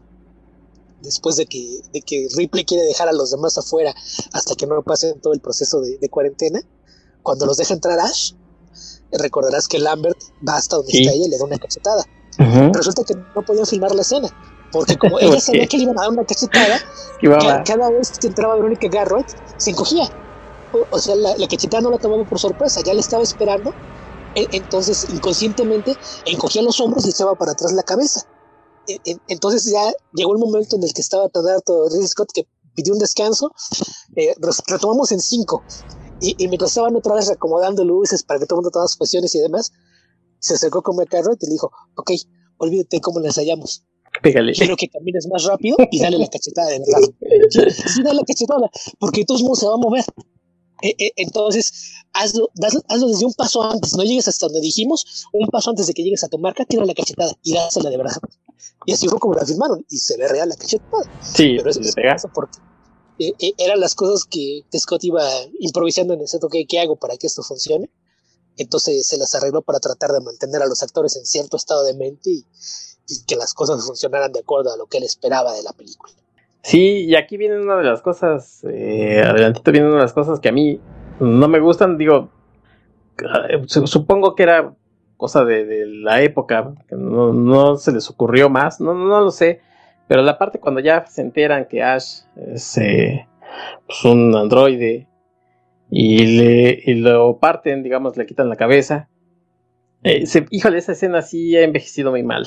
después 1.03 1.37
de 1.37 1.47
que, 1.47 1.81
de 1.93 2.03
que 2.03 2.29
Ripley 2.37 2.65
quiere 2.65 2.85
dejar 2.85 3.09
a 3.09 3.13
los 3.13 3.31
demás 3.31 3.57
afuera 3.59 3.95
hasta 4.33 4.55
que 4.55 4.67
no 4.67 4.83
pasen 4.83 5.21
todo 5.21 5.33
el 5.33 5.41
proceso 5.41 5.81
de, 5.81 5.99
de 5.99 6.09
cuarentena, 6.09 6.61
cuando 7.23 7.47
los 7.47 7.57
deja 7.57 7.75
entrar 7.75 7.99
Ash, 8.01 8.33
recordarás 9.13 9.69
que 9.69 9.79
Lambert 9.79 10.19
va 10.47 10.57
hasta 10.57 10.77
donde 10.77 10.93
está 10.93 11.13
ella 11.13 11.27
y 11.27 11.29
le 11.29 11.39
da 11.39 11.45
una 11.45 11.59
cachetada. 11.59 12.05
Resulta 12.73 13.05
que 13.05 13.15
no 13.15 13.43
podían 13.45 13.67
filmar 13.67 13.95
la 13.95 14.03
escena, 14.03 14.29
porque 14.73 14.97
como 14.97 15.19
ella 15.21 15.41
sabía 15.41 15.67
que 15.67 15.77
le 15.77 15.85
iban 15.85 15.99
a 15.99 16.03
dar 16.03 16.11
una 16.11 16.25
cachetada, 16.25 16.81
cada, 17.65 17.91
vez 17.91 18.19
que 18.19 18.29
entraba 18.29 18.55
Verónica 18.55 18.89
Garrett 18.89 19.27
se 19.57 19.71
encogía. 19.71 20.09
O, 20.91 20.99
sea, 20.99 21.17
la, 21.17 21.35
cachetada 21.49 21.83
no 21.83 21.91
la 21.91 21.99
tomaba 21.99 22.25
por 22.25 22.39
sorpresa, 22.39 22.81
ya 22.85 22.95
le 22.95 23.01
estaba 23.01 23.23
esperando. 23.23 23.75
E, 24.37 24.47
entonces, 24.53 25.09
inconscientemente, 25.13 25.97
encogía 26.25 26.63
los 26.63 26.81
hombros 26.81 27.05
y 27.07 27.11
echaba 27.11 27.35
para 27.35 27.53
atrás 27.53 27.73
la 27.73 27.83
cabeza. 27.83 28.25
E, 28.87 28.99
entonces, 29.29 29.71
ya 29.71 29.93
llegó 30.13 30.33
el 30.33 30.39
momento 30.39 30.77
en 30.77 30.83
el 30.83 30.93
que 30.93 31.01
estaba 31.01 31.29
todo 31.29 31.89
Ridley 31.89 32.09
Scott 32.09 32.31
que 32.33 32.47
pidió 32.75 32.93
un 32.93 32.99
descanso. 32.99 33.53
Eh, 34.17 34.35
retomamos 34.67 35.13
en 35.13 35.21
cinco. 35.21 35.63
Y, 36.21 36.35
y, 36.43 36.49
mientras 36.49 36.73
estaban 36.73 36.95
otra 36.97 37.15
vez 37.15 37.31
acomodando 37.31 37.85
luces 37.85 38.23
para 38.23 38.39
que 38.39 38.47
todo 38.47 38.57
el 38.57 38.63
mundo 38.63 38.71
tomara 38.71 38.89
sus 38.89 38.99
posiciones 38.99 39.35
y 39.35 39.41
demás, 39.41 39.73
se 40.39 40.55
acercó 40.55 40.83
con 40.83 40.97
Carrot 41.07 41.43
y 41.43 41.47
le 41.47 41.53
dijo, 41.53 41.71
ok, 41.97 42.11
olvídate 42.59 43.01
cómo 43.01 43.21
le 43.21 43.29
ensayamos. 43.29 43.85
Pégale. 44.23 44.53
Quiero 44.53 44.77
que 44.77 44.89
camines 44.89 45.27
más 45.31 45.45
rápido 45.45 45.77
y 45.91 46.01
dale 46.01 46.19
la 46.19 46.27
cachetada 46.27 46.69
de 46.69 46.81
verdad. 46.81 47.09
sí, 47.87 48.03
dale 48.03 48.21
la 48.21 48.25
cachetada, 48.25 48.71
porque 48.99 49.21
de 49.21 49.27
todos 49.27 49.43
modos 49.43 49.61
se 49.61 49.67
va 49.67 49.75
a 49.75 49.79
mover. 49.79 50.05
E, 50.83 50.95
e, 50.99 51.13
entonces, 51.17 51.93
hazlo, 52.13 52.51
hazlo, 52.89 53.09
desde 53.09 53.27
un 53.27 53.35
paso 53.35 53.63
antes, 53.63 53.97
no 53.97 54.03
llegues 54.03 54.29
hasta 54.29 54.47
donde 54.47 54.61
dijimos, 54.61 55.27
un 55.33 55.49
paso 55.49 55.71
antes 55.71 55.87
de 55.87 55.95
que 55.95 56.03
llegues 56.03 56.25
a 56.25 56.29
tu 56.29 56.39
marca, 56.39 56.65
tira 56.65 56.85
la 56.85 56.95
cachetada 56.95 57.33
y 57.43 57.55
dásela 57.55 57.91
de 57.91 57.97
verdad. 57.97 58.17
Y 58.87 58.93
así 58.93 59.09
fue 59.09 59.19
como 59.19 59.35
la 59.35 59.45
firmaron 59.45 59.85
y 59.89 59.99
se 59.99 60.17
ve 60.17 60.29
real 60.29 60.49
la 60.49 60.57
cachetada. 60.57 61.05
Sí, 61.23 61.57
pero 61.59 61.71
es, 61.71 61.77
es 61.77 61.95
porque 62.35 62.59
eh, 63.21 63.35
eh, 63.39 63.53
eran 63.59 63.81
las 63.81 63.95
cosas 63.95 64.25
que, 64.25 64.65
Scott 64.79 65.05
iba 65.05 65.23
improvisando 65.59 66.15
en 66.15 66.23
el 66.23 66.29
set, 66.29 66.41
¿qué 66.67 66.81
hago 66.81 66.97
para 66.97 67.19
que 67.19 67.27
esto 67.27 67.43
funcione? 67.43 67.91
Entonces 68.57 69.07
se 69.07 69.19
las 69.19 69.35
arregló 69.35 69.61
para 69.61 69.79
tratar 69.79 70.13
de 70.13 70.21
mantener 70.21 70.63
a 70.63 70.67
los 70.67 70.83
actores 70.83 71.17
en 71.17 71.27
cierto 71.27 71.59
estado 71.59 71.85
de 71.85 71.95
mente 71.95 72.31
y, 72.31 72.47
que 73.27 73.37
las 73.37 73.53
cosas 73.53 73.85
funcionaran 73.85 74.33
de 74.33 74.41
acuerdo 74.41 74.73
a 74.73 74.77
lo 74.77 74.87
que 74.87 74.99
él 74.99 75.05
esperaba 75.05 75.53
de 75.53 75.63
la 75.63 75.73
película. 75.73 76.15
Sí, 76.63 77.07
y 77.07 77.15
aquí 77.15 77.37
viene 77.37 77.59
una 77.59 77.77
de 77.77 77.85
las 77.85 78.03
cosas, 78.03 78.65
eh, 78.65 79.23
adelantito 79.25 79.73
viene 79.73 79.87
una 79.87 79.97
de 79.97 80.03
las 80.03 80.13
cosas 80.13 80.41
que 80.41 80.51
a 80.51 80.53
mí 80.53 80.81
no 81.19 81.49
me 81.49 81.59
gustan, 81.59 81.97
digo, 81.97 82.31
eh, 83.49 83.63
supongo 83.67 84.35
que 84.35 84.43
era 84.43 84.75
cosa 85.17 85.45
de, 85.45 85.87
la 85.87 86.23
época, 86.23 86.73
no, 86.91 87.33
no, 87.33 87.77
se 87.77 87.93
les 87.93 88.09
ocurrió 88.11 88.49
más, 88.49 88.81
no, 88.81 88.95
no 88.95 89.21
lo 89.21 89.31
sé, 89.31 89.61
Pero 90.09 90.23
la 90.23 90.39
parte 90.39 90.59
cuando 90.61 90.81
ya 90.81 91.07
se 91.07 91.23
enteran 91.23 91.67
que 91.67 91.83
Ash 91.83 92.23
es 92.37 92.79
eh, 92.79 93.27
pues, 93.87 94.05
un 94.05 94.35
androide 94.35 95.07
y, 95.91 96.39
le, 96.39 96.83
y 96.85 96.95
lo 96.95 97.39
parten, 97.39 97.83
digamos, 97.83 98.17
le 98.17 98.27
quitan 98.27 98.49
la 98.49 98.57
cabeza. 98.57 99.09
Eh, 100.03 100.25
híjole, 100.51 100.79
esa 100.79 100.93
escena 100.93 101.23
sí 101.23 101.57
ha 101.57 101.63
envejecido 101.63 102.11
muy 102.11 102.23
mal. 102.23 102.47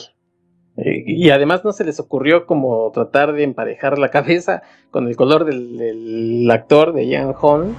Y 0.75 1.29
además 1.29 1.63
no 1.63 1.71
se 1.71 1.83
les 1.83 1.99
ocurrió 1.99 2.47
como 2.47 2.91
tratar 2.91 3.33
de 3.33 3.43
emparejar 3.43 3.99
la 3.99 4.09
cabeza 4.11 4.63
con 4.91 5.07
el 5.07 5.15
color 5.15 5.45
del, 5.45 6.49
actor 6.51 6.93
de 6.93 7.07
Ian 7.07 7.33
Holm. 7.39 7.75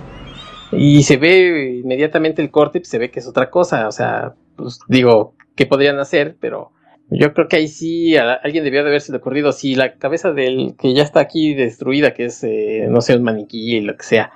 Y 0.73 1.03
se 1.03 1.17
ve 1.17 1.81
inmediatamente 1.83 2.43
el 2.43 2.51
corte 2.51 2.79
y 2.79 2.85
se 2.85 2.99
ve 2.99 3.11
que 3.11 3.21
es 3.21 3.29
otra 3.29 3.51
cosa. 3.51 3.89
O 3.89 3.93
sea, 3.93 4.35
pues 4.57 4.81
digo, 4.89 5.35
¿qué 5.55 5.67
podrían 5.67 5.99
hacer? 5.99 6.37
Pero 6.41 6.73
yo 7.11 7.33
creo 7.33 7.49
que 7.49 7.57
ahí 7.57 7.69
sí 7.69 8.17
alguien 8.17 8.65
debió 8.65 8.83
de 8.83 8.89
haberse 8.89 9.15
ocurrido. 9.15 9.53
Si 9.53 9.75
la 9.75 9.95
cabeza 9.95 10.33
del 10.33 10.75
que 10.79 10.95
ya 10.95 11.03
está 11.03 11.21
aquí 11.21 11.55
destruida, 11.55 12.15
que 12.15 12.27
es, 12.27 12.43
eh, 12.45 12.87
no 12.89 13.01
sé, 13.01 13.17
un 13.17 13.23
maniquí, 13.23 13.81
lo 13.81 13.97
que 13.97 14.05
sea, 14.05 14.33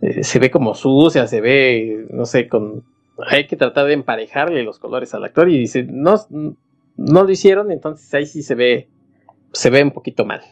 eh, 0.00 0.22
se 0.22 0.38
ve 0.38 0.50
como 0.50 0.74
sucia, 0.74 1.26
se 1.26 1.40
ve, 1.40 2.06
no 2.10 2.26
sé, 2.26 2.48
con... 2.48 2.84
Hay 3.28 3.46
que 3.46 3.56
tratar 3.56 3.86
de 3.86 3.94
emparejarle 3.94 4.64
los 4.64 4.80
colores 4.80 5.14
al 5.14 5.24
actor 5.24 5.48
y 5.48 5.56
dice, 5.56 5.84
no, 5.88 6.16
no 6.96 7.24
lo 7.24 7.30
hicieron, 7.30 7.70
entonces 7.70 8.12
ahí 8.14 8.26
sí 8.26 8.42
se 8.42 8.54
ve, 8.54 8.90
se 9.52 9.70
ve 9.70 9.82
un 9.82 9.92
poquito 9.92 10.24
mal. 10.24 10.42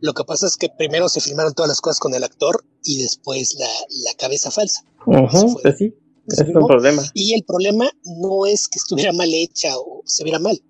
Lo 0.00 0.12
que 0.12 0.24
pasa 0.24 0.46
es 0.46 0.56
que 0.56 0.68
primero 0.68 1.08
se 1.08 1.20
filmaron 1.20 1.54
todas 1.54 1.68
las 1.68 1.80
cosas 1.80 2.00
con 2.00 2.14
el 2.14 2.22
actor 2.22 2.64
y 2.84 3.02
después 3.02 3.56
la, 3.58 3.68
la 4.04 4.14
cabeza 4.14 4.50
falsa. 4.50 4.84
pues 5.62 5.78
sí, 5.78 5.94
es 6.28 6.40
un 6.40 6.66
problema. 6.66 7.02
Y 7.14 7.34
el 7.34 7.44
problema 7.44 7.90
no 8.04 8.46
es 8.46 8.68
que 8.68 8.78
estuviera 8.78 9.12
mal 9.12 9.32
hecha 9.32 9.78
o 9.78 10.02
se 10.04 10.24
viera 10.24 10.38
mal. 10.38 10.60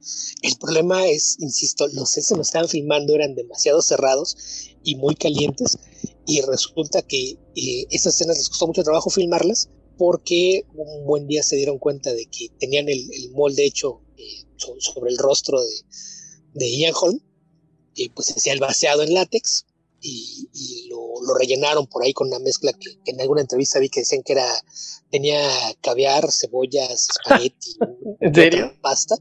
El 0.42 0.56
problema 0.56 1.06
es, 1.08 1.36
insisto, 1.40 1.88
los 1.88 2.10
sets 2.10 2.28
que 2.28 2.36
nos 2.36 2.48
estaban 2.48 2.68
filmando 2.68 3.14
eran 3.14 3.34
demasiado 3.34 3.82
cerrados 3.82 4.36
y 4.84 4.96
muy 4.96 5.14
calientes. 5.14 5.78
Y 6.26 6.40
resulta 6.42 7.02
que 7.02 7.30
eh, 7.56 7.86
esas 7.90 8.14
escenas 8.14 8.36
les 8.36 8.48
costó 8.48 8.66
mucho 8.66 8.82
trabajo 8.82 9.10
filmarlas 9.10 9.70
porque 9.96 10.64
un 10.74 11.06
buen 11.06 11.26
día 11.26 11.42
se 11.42 11.56
dieron 11.56 11.78
cuenta 11.78 12.12
de 12.12 12.26
que 12.26 12.48
tenían 12.58 12.88
el, 12.88 13.00
el 13.12 13.30
molde 13.32 13.64
hecho 13.64 14.02
eh, 14.18 14.45
sobre 14.58 15.10
el 15.10 15.18
rostro 15.18 15.60
de, 15.60 15.82
de 16.54 16.76
Ian 16.78 16.94
Holm, 17.00 17.20
y 17.94 18.10
pues 18.10 18.30
hacía 18.30 18.52
el 18.52 18.60
vaciado 18.60 19.02
en 19.02 19.14
látex 19.14 19.66
y, 20.00 20.88
lo, 20.88 21.34
rellenaron 21.38 21.86
por 21.86 22.04
ahí 22.04 22.12
con 22.12 22.28
una 22.28 22.38
mezcla 22.38 22.72
que, 22.72 22.98
en 23.06 23.20
alguna 23.20 23.40
entrevista 23.40 23.78
vi 23.78 23.88
que 23.88 24.00
decían 24.00 24.22
que 24.22 24.34
era 24.34 24.46
tenía 25.10 25.40
caviar, 25.80 26.30
cebollas, 26.30 27.08
espagueti, 27.10 27.76
¿En 28.20 28.34
serio? 28.34 28.72
pasta, 28.80 29.16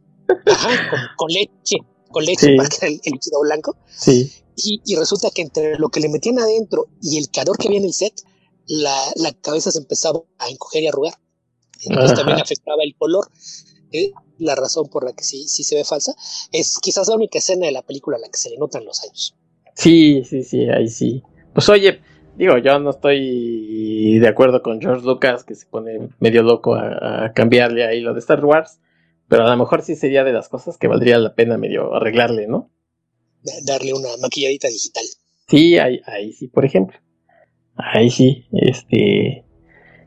Ajá, 0.45 1.11
con, 1.17 1.31
leche, 1.31 1.77
con 2.11 2.25
leche 2.25 2.55
para 2.55 2.69
que 2.69 2.85
el, 2.85 3.01
el 3.03 3.13
líquido 3.13 3.39
blanco. 3.41 3.77
Sí. 3.95 4.31
Y, 4.57 4.95
resulta 4.95 5.31
que 5.31 5.41
entre 5.41 5.77
lo 5.77 5.89
que 5.89 5.99
le 5.99 6.07
metían 6.07 6.39
adentro 6.39 6.87
y 7.01 7.17
el 7.17 7.29
calor 7.29 7.57
que 7.57 7.67
había 7.67 7.79
en 7.79 7.85
el 7.85 7.93
set, 7.93 8.13
la, 8.67 9.11
la 9.15 9.33
cabeza 9.33 9.69
se 9.69 9.79
empezaba 9.79 10.21
a 10.39 10.49
encoger 10.49 10.83
y 10.83 10.87
arrugar. 10.87 11.19
Entonces 11.81 12.17
también 12.17 12.39
afectaba 12.39 12.83
el 12.83 12.95
color. 12.95 13.29
Eh, 13.91 14.13
la 14.37 14.55
razón 14.55 14.87
por 14.89 15.03
la 15.03 15.13
que 15.13 15.23
sí, 15.23 15.47
sí 15.47 15.63
se 15.63 15.75
ve 15.75 15.83
falsa. 15.83 16.13
Es 16.51 16.77
quizás 16.79 17.07
la 17.07 17.15
única 17.15 17.39
escena 17.39 17.65
de 17.65 17.71
la 17.71 17.81
película 17.81 18.17
a 18.17 18.19
la 18.19 18.29
que 18.29 18.37
se 18.37 18.49
le 18.49 18.57
notan 18.57 18.85
los 18.85 19.03
años. 19.03 19.35
Sí, 19.75 20.23
sí, 20.23 20.43
sí, 20.43 20.67
ahí 20.69 20.87
sí. 20.87 21.23
Pues 21.53 21.69
oye, 21.69 22.01
digo, 22.37 22.57
yo 22.57 22.79
no 22.79 22.91
estoy 22.91 24.19
de 24.19 24.27
acuerdo 24.27 24.61
con 24.61 24.81
George 24.81 25.05
Lucas, 25.05 25.43
que 25.43 25.55
se 25.55 25.65
pone 25.65 26.09
medio 26.19 26.43
loco 26.43 26.75
a, 26.75 27.31
cambiarle 27.33 27.85
ahí 27.85 28.01
lo 28.01 28.13
de 28.13 28.19
Star 28.19 28.43
Wars, 28.43 28.79
pero 29.27 29.45
a 29.45 29.49
lo 29.49 29.57
mejor 29.57 29.81
sí 29.81 29.95
sería 29.95 30.23
de 30.23 30.33
las 30.33 30.49
cosas 30.49 30.77
que 30.77 30.87
valdría 30.87 31.17
la 31.17 31.35
pena 31.35 31.57
medio 31.57 31.93
arreglarle, 31.93 32.47
¿no? 32.47 32.69
Darle 33.63 33.93
una 33.93 34.09
maquilladita 34.21 34.67
digital. 34.67 35.03
Sí, 35.47 35.77
ahí, 35.77 36.01
ahí 36.05 36.33
sí, 36.33 36.47
por 36.47 36.65
ejemplo. 36.65 36.97
Ahí 37.75 38.09
sí, 38.09 38.45
este... 38.51 39.43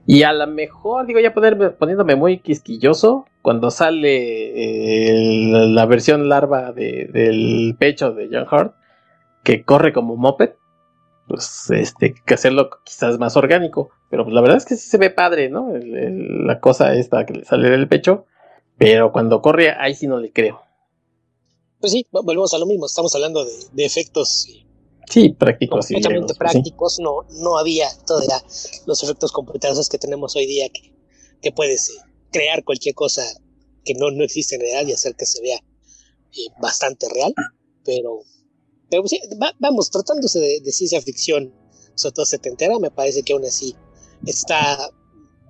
Y 0.07 0.23
a 0.23 0.33
lo 0.33 0.47
mejor, 0.47 1.07
digo, 1.07 1.21
ya 1.21 1.35
poniéndome 1.35 2.17
muy 2.17 2.41
quisquilloso, 2.41 3.27
cuando 3.43 3.71
sale 3.71 5.13
la 5.69 5.87
versión 5.87 6.29
larva 6.29 6.73
del 6.73 7.77
pecho 7.79 8.13
de 8.13 8.29
John 8.31 8.47
Hart, 8.51 8.75
que 9.45 9.65
corre 9.65 9.93
como 9.93 10.17
moped, 10.17 10.51
pues 11.29 11.71
este, 11.71 12.15
que 12.15 12.35
hacerlo 12.35 12.71
quizás 12.85 13.19
más 13.19 13.37
orgánico. 13.37 13.91
Pero 14.11 14.25
pues 14.25 14.35
la 14.35 14.41
verdad 14.41 14.57
es 14.57 14.65
que 14.65 14.77
sí 14.77 14.89
se 14.89 14.99
ve 14.99 15.11
padre, 15.11 15.51
¿no? 15.51 15.73
la 15.73 16.61
cosa 16.61 16.95
esta 16.95 17.27
que 17.27 17.35
le 17.35 17.45
sale 17.45 17.71
del 17.71 17.89
pecho. 17.89 18.27
Pero 18.79 19.13
cuando 19.13 19.43
corre, 19.43 19.71
ahí 19.71 19.95
sí 19.95 20.07
no 20.07 20.19
le 20.19 20.33
creo. 20.33 20.63
Pues 21.81 21.93
sí, 21.93 22.07
volvemos 22.11 22.55
a 22.55 22.59
lo 22.59 22.67
mismo. 22.67 22.87
Estamos 22.87 23.15
hablando 23.15 23.45
de, 23.45 23.85
efectos. 23.85 24.47
Sí, 25.09 25.31
prácticos. 25.31 25.87
Completamente 25.87 26.35
prácticos. 26.35 26.99
No, 27.01 27.25
no 27.43 27.59
había 27.59 27.89
todavía 28.07 28.43
los 28.87 29.03
efectos 29.03 29.33
computadores 29.33 29.89
que 29.89 29.99
tenemos 29.99 30.37
hoy 30.37 30.47
día 30.47 30.69
que, 30.69 30.93
que 31.41 31.53
puedes 31.53 31.91
eh, 31.91 32.08
crear 32.33 32.65
cualquier 32.65 32.95
cosa 32.95 33.23
que 33.85 33.95
no, 33.95 34.11
no 34.11 34.25
existe 34.25 34.57
en 34.57 34.63
realidad 34.63 34.87
y 34.87 34.93
hacer 34.93 35.15
que 35.15 35.27
se 35.27 35.41
vea 35.43 35.59
eh, 35.59 36.53
bastante 36.61 37.07
real. 37.09 37.35
Pero 37.85 38.23
pero 38.91 39.05
vamos, 39.59 39.91
tratándose 39.91 40.41
de, 40.41 40.73
ciencia 40.73 41.01
ficción, 41.01 41.53
sobre 41.95 42.15
todo 42.15 42.27
setentera, 42.27 42.79
me 42.79 42.91
parece 42.91 43.23
que 43.23 43.33
aún 43.33 43.45
así 43.45 43.75
está 44.27 44.91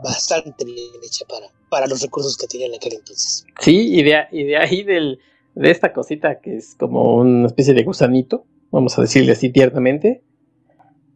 bastante 0.02 0.64
bien 0.64 0.90
hecha 1.04 1.24
para, 1.28 1.46
para 1.70 1.86
los 1.86 2.02
recursos 2.02 2.36
que 2.36 2.46
tenía 2.46 2.66
en 2.66 2.74
aquel 2.74 2.94
entonces. 2.94 3.44
Sí, 3.60 3.94
y 3.94 4.02
de, 4.02 4.16
y 4.32 4.44
de 4.44 4.56
ahí 4.56 4.82
del, 4.82 5.18
de 5.54 5.70
esta 5.70 5.92
cosita 5.92 6.40
que 6.40 6.56
es 6.56 6.74
como 6.74 7.16
una 7.16 7.46
especie 7.46 7.74
de 7.74 7.84
gusanito, 7.84 8.44
vamos 8.70 8.98
a 8.98 9.02
decirle 9.02 9.32
así 9.32 9.50
tiernamente, 9.50 10.22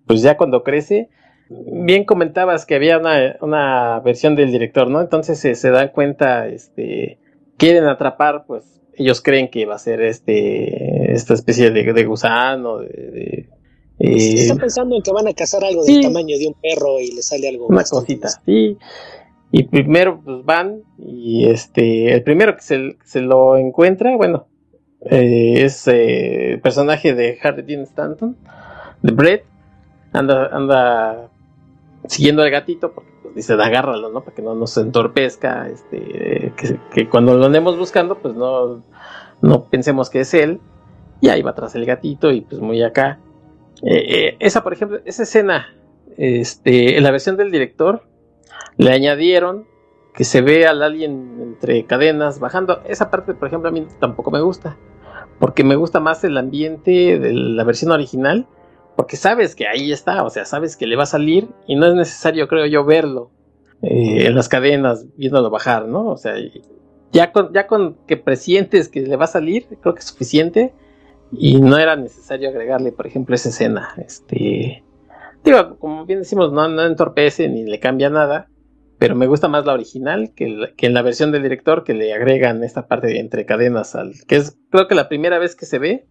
pues 0.07 0.23
ya 0.23 0.37
cuando 0.37 0.63
crece, 0.63 1.11
bien 1.67 2.05
comentabas 2.05 2.67
que 2.67 2.75
había 2.75 2.99
una, 2.99 3.37
una 3.41 4.01
versión 4.01 4.37
del 4.37 4.51
director, 4.51 4.91
¿no? 4.91 5.01
Entonces 5.01 5.39
se 5.39 5.71
dan 5.71 5.89
cuenta, 5.89 6.49
este, 6.49 7.19
quieren 7.57 7.85
atrapar, 7.85 8.45
pues 8.47 8.83
ellos 8.95 9.21
creen 9.21 9.49
que 9.49 9.67
va 9.67 9.77
a 9.77 9.79
ser 9.79 10.03
este 10.03 11.13
esta 11.13 11.35
especie 11.35 11.71
de, 11.71 12.05
gusano 12.05 12.79
de, 12.79 13.49
eh, 13.99 14.35
están 14.35 14.59
pensando 14.59 14.97
en 14.97 15.03
que 15.03 15.13
van 15.13 15.29
a 15.29 15.33
cazar 15.33 15.65
algo 15.65 15.85
del 15.85 16.03
tamaño 16.03 16.37
de 16.39 16.47
un 16.47 16.55
perro 16.55 17.01
y 17.01 17.15
le 17.15 17.23
sale 17.23 17.49
algo 17.49 17.67
una 17.67 17.85
cosita 17.85 18.29
sí. 18.45 18.77
Y 19.55 19.65
primero 19.65 20.21
pues 20.25 20.45
van 20.45 20.83
y 20.99 21.47
este 21.47 22.15
el 22.15 22.23
primero 22.23 22.57
que 22.57 22.63
se, 22.63 23.21
lo 23.21 23.57
encuentra 23.57 24.17
bueno 24.17 24.47
eh, 25.11 25.65
es 25.65 25.87
eh, 25.89 26.53
el 26.53 26.61
personaje 26.61 27.15
de 27.15 27.39
Harry 27.43 27.63
Dean 27.63 27.83
Stanton 27.83 28.37
de 29.03 29.13
Brett. 29.13 29.45
Anda 30.13 30.47
anda 30.53 31.31
siguiendo 32.07 32.43
al 32.43 32.51
gatito 32.51 32.93
porque 32.93 33.11
dice, 33.35 33.55
agárralo, 33.55 34.11
¿no? 34.11 34.23
Para 34.23 34.35
que 34.35 34.43
no 34.43 34.55
nos 34.55 34.77
entorpezca, 34.77 35.69
este, 35.69 36.53
que, 36.93 37.09
cuando 37.09 37.37
lo 37.37 37.47
andemos 37.47 37.79
buscando, 37.79 38.19
pues 38.19 38.35
no, 38.35 38.83
no 39.41 39.65
pensemos 39.65 40.11
que 40.11 40.21
es 40.21 40.35
él. 40.35 40.61
Y 41.21 41.29
ahí 41.29 41.43
va 41.43 41.53
atrás 41.53 41.75
el 41.77 41.87
gatito 41.87 42.31
y 42.33 42.41
pues 42.41 42.61
muy 42.61 42.83
acá. 42.83 43.21
Eh, 43.83 44.05
eh, 44.09 44.37
esa, 44.41 44.63
por 44.63 44.73
ejemplo, 44.73 44.99
esa 45.05 45.23
escena, 45.23 45.75
este, 46.17 46.97
en 46.97 47.03
la 47.05 47.11
versión 47.13 47.37
del 47.37 47.51
director, 47.51 48.03
le 48.77 48.91
añadieron 48.93 49.67
que 50.15 50.25
se 50.25 50.43
ve 50.43 50.67
al 50.67 50.83
alien 50.83 51.39
entre 51.41 51.85
cadenas 51.85 52.41
bajando. 52.41 52.83
Esa 52.87 53.11
parte, 53.11 53.35
por 53.35 53.49
ejemplo, 53.49 53.69
a 53.69 53.73
mí 53.73 53.87
tampoco 54.01 54.31
me 54.31 54.41
gusta. 54.41 54.77
Porque 55.39 55.65
me 55.65 55.77
gusta 55.77 56.01
más 56.01 56.23
el 56.25 56.37
ambiente 56.37 57.19
de 57.19 57.33
la 57.33 57.65
versión 57.65 57.93
original 57.93 58.47
porque 58.97 59.17
sabes 59.17 59.55
que 59.55 59.67
ahí 59.67 59.93
está, 59.93 60.23
o 60.25 60.31
sea, 60.31 60.45
sabes 60.45 60.77
que 60.77 60.87
le 60.87 60.97
va 60.97 61.05
a 61.05 61.07
salir 61.07 61.49
y 61.67 61.77
no 61.77 61.87
es 61.87 61.95
necesario, 61.95 62.49
creo 62.49 62.67
yo, 62.67 62.85
verlo 62.85 63.31
eh, 63.83 64.27
en 64.27 64.35
las 64.35 64.49
cadenas, 64.49 65.07
viéndolo 65.17 65.51
bajar, 65.51 65.89
¿no? 65.89 66.09
O 66.09 66.17
sea, 66.17 66.35
ya 67.13 67.33
con, 67.33 67.53
ya 67.53 67.67
con 67.67 67.97
que 68.07 68.17
presientes 68.17 68.89
que 68.89 69.01
le 69.01 69.17
va 69.17 69.25
a 69.25 69.29
salir, 69.29 69.67
creo 69.81 69.95
que 69.95 70.01
es 70.01 70.07
suficiente 70.07 70.75
y 71.33 71.61
no 71.61 71.79
era 71.79 71.97
necesario 71.97 72.49
agregarle, 72.49 72.93
por 72.93 73.07
ejemplo, 73.07 73.35
esa 73.35 73.49
escena. 73.49 73.89
Este, 73.97 74.85
digo, 75.45 75.79
como 75.79 76.05
bien 76.07 76.21
decimos, 76.21 76.53
no, 76.53 76.69
no 76.69 76.85
entorpece 76.85 77.49
ni 77.49 77.65
le 77.65 77.81
cambia 77.81 78.11
nada, 78.11 78.49
pero 78.99 79.17
me 79.17 79.27
gusta 79.27 79.49
más 79.49 79.67
la 79.67 79.73
original 79.73 80.33
que, 80.37 80.73
que 80.77 80.87
en 80.87 80.95
la 80.95 81.03
versión 81.03 81.33
del 81.33 81.43
director 81.43 81.83
que 81.83 81.95
le 81.95 82.13
agregan 82.15 82.63
esta 82.63 82.87
parte 82.87 83.09
de 83.09 83.19
entre 83.19 83.47
cadenas 83.47 83.95
al, 83.95 84.13
que 84.29 84.37
es 84.37 84.59
creo 84.71 84.87
que 84.87 84.95
la 84.95 85.09
primera 85.09 85.39
vez 85.39 85.57
que 85.57 85.67
se 85.67 85.79
ve 85.79 86.07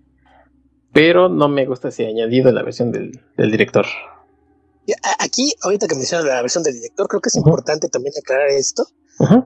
pero 0.93 1.29
no 1.29 1.47
me 1.47 1.65
gusta 1.65 1.89
ese 1.89 2.07
añadido 2.07 2.49
en 2.49 2.55
la 2.55 2.63
versión 2.63 2.91
del, 2.91 3.21
director. 3.37 3.85
Aquí, 5.19 5.53
ahorita 5.61 5.87
que 5.87 5.95
mencionas 5.95 6.25
la 6.25 6.41
versión 6.41 6.63
del 6.63 6.73
director, 6.73 7.07
creo 7.07 7.21
que 7.21 7.29
es 7.29 7.35
importante 7.35 7.87
también 7.87 8.13
aclarar 8.17 8.49
esto, 8.49 8.87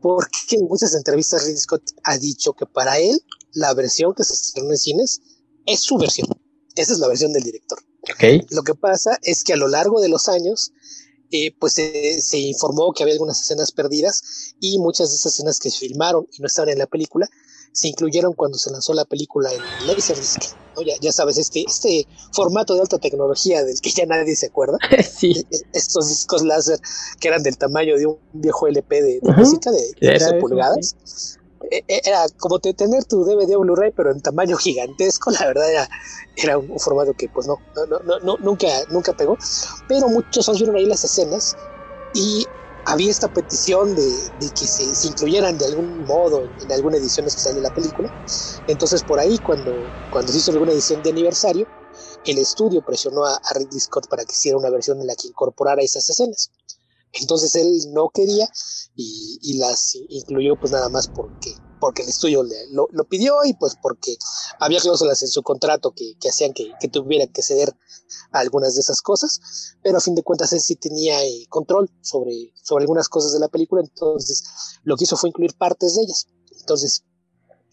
porque 0.01 0.55
en 0.55 0.65
muchas 0.65 0.95
entrevistas 0.95 1.43
Ridley 1.43 1.57
Scott 1.57 1.83
ha 2.03 2.17
dicho 2.17 2.53
que 2.53 2.65
para 2.65 2.97
él 2.97 3.19
la 3.53 3.73
versión 3.73 4.13
que 4.13 4.23
se 4.23 4.33
estrenó 4.33 4.71
en 4.71 4.77
cines 4.77 5.21
es 5.65 5.81
su 5.81 5.97
versión. 5.97 6.27
Esa 6.75 6.93
es 6.93 6.99
la 6.99 7.07
versión 7.07 7.31
del 7.33 7.43
director. 7.43 7.79
Okay. 8.13 8.45
Lo 8.49 8.63
que 8.63 8.75
pasa 8.75 9.17
es 9.23 9.43
que 9.43 9.53
a 9.53 9.57
lo 9.57 9.67
largo 9.67 10.01
de 10.01 10.09
los 10.09 10.29
años, 10.29 10.71
eh, 11.31 11.55
pues 11.59 11.73
se 11.73 12.37
informó 12.37 12.93
que 12.93 13.03
había 13.03 13.13
algunas 13.13 13.41
escenas 13.41 13.71
perdidas 13.71 14.55
y 14.59 14.79
muchas 14.79 15.09
de 15.09 15.15
esas 15.15 15.33
escenas 15.33 15.59
que 15.59 15.69
se 15.69 15.79
filmaron 15.79 16.27
y 16.31 16.41
no 16.41 16.47
estaban 16.47 16.69
en 16.69 16.79
la 16.79 16.87
película 16.87 17.27
se 17.75 17.89
incluyeron 17.89 18.31
cuando 18.31 18.57
se 18.57 18.71
lanzó 18.71 18.93
la 18.93 19.03
película 19.03 19.51
en 19.51 19.59
Laserdisc. 19.85 20.55
¿no? 20.77 20.81
Ya, 20.81 20.93
ya 21.01 21.11
sabes, 21.11 21.37
este, 21.37 21.65
este 21.67 22.07
formato 22.31 22.73
de 22.73 22.79
alta 22.79 22.97
tecnología 22.99 23.65
del 23.65 23.81
que 23.81 23.91
ya 23.91 24.05
nadie 24.05 24.33
se 24.37 24.45
acuerda. 24.45 24.77
sí. 25.03 25.45
E, 25.51 25.55
e, 25.55 25.61
estos 25.73 26.07
discos 26.07 26.41
láser 26.41 26.79
que 27.19 27.27
eran 27.27 27.43
del 27.43 27.57
tamaño 27.57 27.97
de 27.97 28.05
un 28.05 28.17
viejo 28.31 28.67
LP 28.67 29.01
de, 29.01 29.19
de 29.21 29.33
música 29.33 29.71
de 29.71 29.93
13 29.99 30.35
pulgadas. 30.35 30.95
Sí. 31.03 31.37
E, 31.69 31.83
era 32.05 32.25
como 32.39 32.59
tener 32.59 33.03
tu 33.03 33.25
DVD 33.25 33.57
o 33.57 33.59
Blu-ray, 33.59 33.91
pero 33.91 34.09
en 34.09 34.21
tamaño 34.21 34.55
gigantesco. 34.55 35.31
La 35.31 35.45
verdad 35.45 35.69
era, 35.69 35.89
era 36.37 36.57
un, 36.57 36.79
formato 36.79 37.13
que, 37.13 37.27
pues 37.27 37.45
no, 37.45 37.59
no, 37.89 38.19
no, 38.19 38.37
nunca, 38.37 38.67
nunca 38.89 39.11
pegó. 39.11 39.37
Pero 39.89 40.07
muchos 40.07 40.49
vieron 40.57 40.77
ahí 40.77 40.85
las 40.85 41.03
escenas 41.03 41.57
y 42.13 42.45
había 42.85 43.11
esta 43.11 43.27
petición 43.27 43.95
de, 43.95 44.29
de 44.39 44.49
que 44.51 44.67
se, 44.67 44.95
se, 44.95 45.07
incluyeran 45.07 45.57
de 45.57 45.65
algún 45.65 46.05
modo 46.05 46.45
en, 46.45 46.51
en, 46.61 46.71
alguna 46.71 46.97
edición 46.97 47.25
especial 47.25 47.55
de 47.55 47.61
la 47.61 47.73
película. 47.73 48.13
Entonces, 48.67 49.03
por 49.03 49.19
ahí, 49.19 49.37
cuando, 49.39 49.73
cuando 50.09 50.31
se 50.31 50.37
hizo 50.37 50.51
alguna 50.51 50.71
edición 50.71 51.01
de 51.01 51.09
aniversario, 51.09 51.67
el 52.25 52.37
estudio 52.37 52.81
presionó 52.83 53.25
a, 53.25 53.35
a 53.35 53.53
Ridley 53.53 53.79
Scott 53.79 54.07
para 54.07 54.23
que 54.23 54.33
hiciera 54.33 54.57
una 54.57 54.69
versión 54.69 55.01
en 55.01 55.07
la 55.07 55.15
que 55.15 55.27
incorporara 55.27 55.81
esas 55.81 56.09
escenas. 56.09 56.51
Entonces 57.13 57.55
él 57.55 57.93
no 57.93 58.09
quería 58.09 58.47
y, 58.95 59.39
y, 59.41 59.57
las 59.57 59.95
incluyó 60.09 60.55
pues 60.59 60.71
nada 60.71 60.89
más 60.89 61.07
porque, 61.07 61.55
porque 61.79 62.03
el 62.03 62.09
estudio 62.09 62.43
le, 62.43 62.67
lo, 62.71 62.87
lo, 62.91 63.03
pidió 63.05 63.43
y 63.45 63.53
pues 63.53 63.75
porque 63.81 64.15
había 64.59 64.79
cláusulas 64.79 65.21
en 65.21 65.27
su 65.27 65.43
contrato 65.43 65.91
que, 65.91 66.15
que 66.19 66.29
hacían 66.29 66.53
que, 66.53 66.71
que, 66.79 66.87
tuviera 66.87 67.27
que 67.27 67.41
ceder 67.41 67.75
a 68.31 68.39
algunas 68.39 68.75
de 68.75 68.81
esas 68.81 69.01
cosas, 69.01 69.75
pero 69.81 69.97
a 69.97 70.01
fin 70.01 70.15
de 70.15 70.23
cuentas 70.23 70.53
él 70.53 70.61
sí 70.61 70.75
tenía 70.75 71.23
eh, 71.23 71.45
control 71.49 71.89
sobre, 72.01 72.53
sobre 72.61 72.83
algunas 72.83 73.09
cosas 73.09 73.33
de 73.33 73.39
la 73.39 73.47
película, 73.47 73.81
entonces 73.81 74.43
lo 74.83 74.95
que 74.95 75.03
hizo 75.03 75.17
fue 75.17 75.29
incluir 75.29 75.55
partes 75.55 75.95
de 75.95 76.03
ellas. 76.03 76.27
Entonces, 76.59 77.03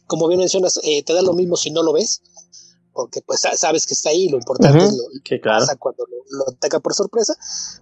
como 0.07 0.29
bien 0.29 0.41
mencionas, 0.41 0.79
eh, 0.83 1.03
te 1.03 1.15
da 1.15 1.23
lo 1.23 1.33
mismo 1.33 1.57
si 1.57 1.71
no 1.71 1.83
lo 1.83 1.93
ves, 1.93 2.23
porque 2.93 3.23
pues 3.23 3.41
sabes 3.57 3.87
que 3.87 3.95
está 3.95 4.11
ahí, 4.11 4.29
lo 4.29 4.37
importante 4.37 4.79
uh 4.79 4.83
-huh. 4.83 4.89
es 4.89 4.97
lo 4.97 5.05
que 5.25 5.41
claro. 5.41 5.61
pasa 5.61 5.77
cuando 5.77 6.05
lo, 6.07 6.39
lo, 6.39 6.51
ataca 6.51 6.81
por 6.81 6.95
sorpresa, 6.95 7.35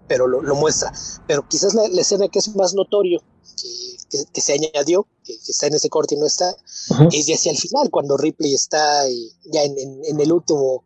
pero 0.07 0.27
lo, 0.27 0.41
lo 0.43 0.55
muestra. 0.55 0.93
Pero 1.27 1.47
quizás 1.49 1.75
la, 1.75 1.89
la, 1.89 2.01
escena 2.01 2.29
que 2.29 2.39
es 2.39 2.55
más 2.55 2.75
notorio, 2.75 3.21
que, 3.61 3.90
que, 4.11 4.25
que 4.33 4.41
se 4.41 4.53
añadió, 4.55 5.07
que, 5.25 5.39
que, 5.39 5.53
está 5.53 5.67
en 5.67 5.75
ese 5.75 5.89
corte 5.89 6.15
y 6.15 6.19
no 6.19 6.27
está, 6.27 6.51
uh 6.91 6.95
-huh. 6.95 7.09
es 7.13 7.27
ya 7.27 7.37
hacia 7.37 7.53
el 7.53 7.59
final, 7.59 7.91
cuando 7.91 8.17
Ripley 8.17 8.55
está 8.55 9.09
eh, 9.09 9.31
ya 9.45 9.63
en, 9.63 9.79
en, 9.79 10.05
en, 10.05 10.21
el 10.21 10.33
último, 10.33 10.85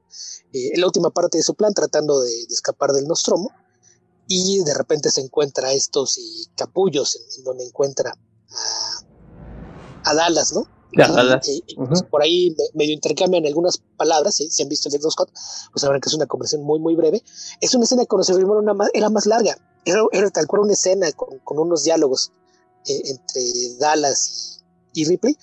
eh, 0.53 0.71
en 0.75 0.81
la 0.81 0.87
última 0.87 1.11
parte 1.11 1.39
de 1.39 1.45
su 1.45 1.55
plan, 1.55 1.73
tratando 1.75 2.21
de, 2.21 2.31
de, 2.31 2.55
escapar 2.55 2.93
del 2.93 3.07
Nostromo, 3.07 3.51
y 4.29 4.63
de 4.65 4.75
repente 4.75 5.11
se 5.11 5.21
encuentra 5.21 5.73
estos 5.73 6.19
y 6.19 6.47
capullos, 6.57 7.19
en, 7.39 7.45
donde 7.45 7.65
encuentra 7.65 8.13
a, 8.51 10.11
a 10.11 10.15
Dallas, 10.15 10.53
¿no? 10.53 10.69
Y, 11.47 11.65
y, 11.67 11.77
uh 11.77 11.87
-huh. 11.87 12.09
por 12.09 12.23
ahí 12.23 12.55
medio 12.75 12.93
intercambian 12.93 13.45
algunas 13.47 13.79
palabras, 13.97 14.37
si, 14.37 14.49
si 14.51 14.63
han 14.63 14.69
visto 14.69 14.89
el 14.89 14.95
Exo 14.95 15.11
Scott, 15.11 15.31
pues 15.73 15.81
sabrán 15.81 16.01
que 16.01 16.09
es 16.09 16.15
una 16.15 16.27
conversación 16.27 16.63
muy, 16.63 16.79
muy 16.79 16.95
breve. 16.95 17.21
Es 17.61 17.75
una 17.75 17.85
escena 17.85 18.03
que 18.03 18.09
cuando 18.09 18.23
se 18.23 18.35
filmó 18.35 18.61
era 18.61 18.75
más, 18.75 18.91
era 18.95 19.11
más 19.11 19.27
larga, 19.27 19.59
era, 19.85 20.03
era, 20.13 20.31
tal 20.31 20.47
cual 20.47 20.63
una 20.63 20.75
escena 20.75 21.11
con, 21.13 21.41
con 21.41 21.59
unos 21.59 21.83
diálogos 21.83 22.31
eh, 22.87 23.03
entre 23.07 23.43
Dallas 23.79 24.63
y, 24.93 25.03
y 25.03 25.05
Ripley, 25.05 25.37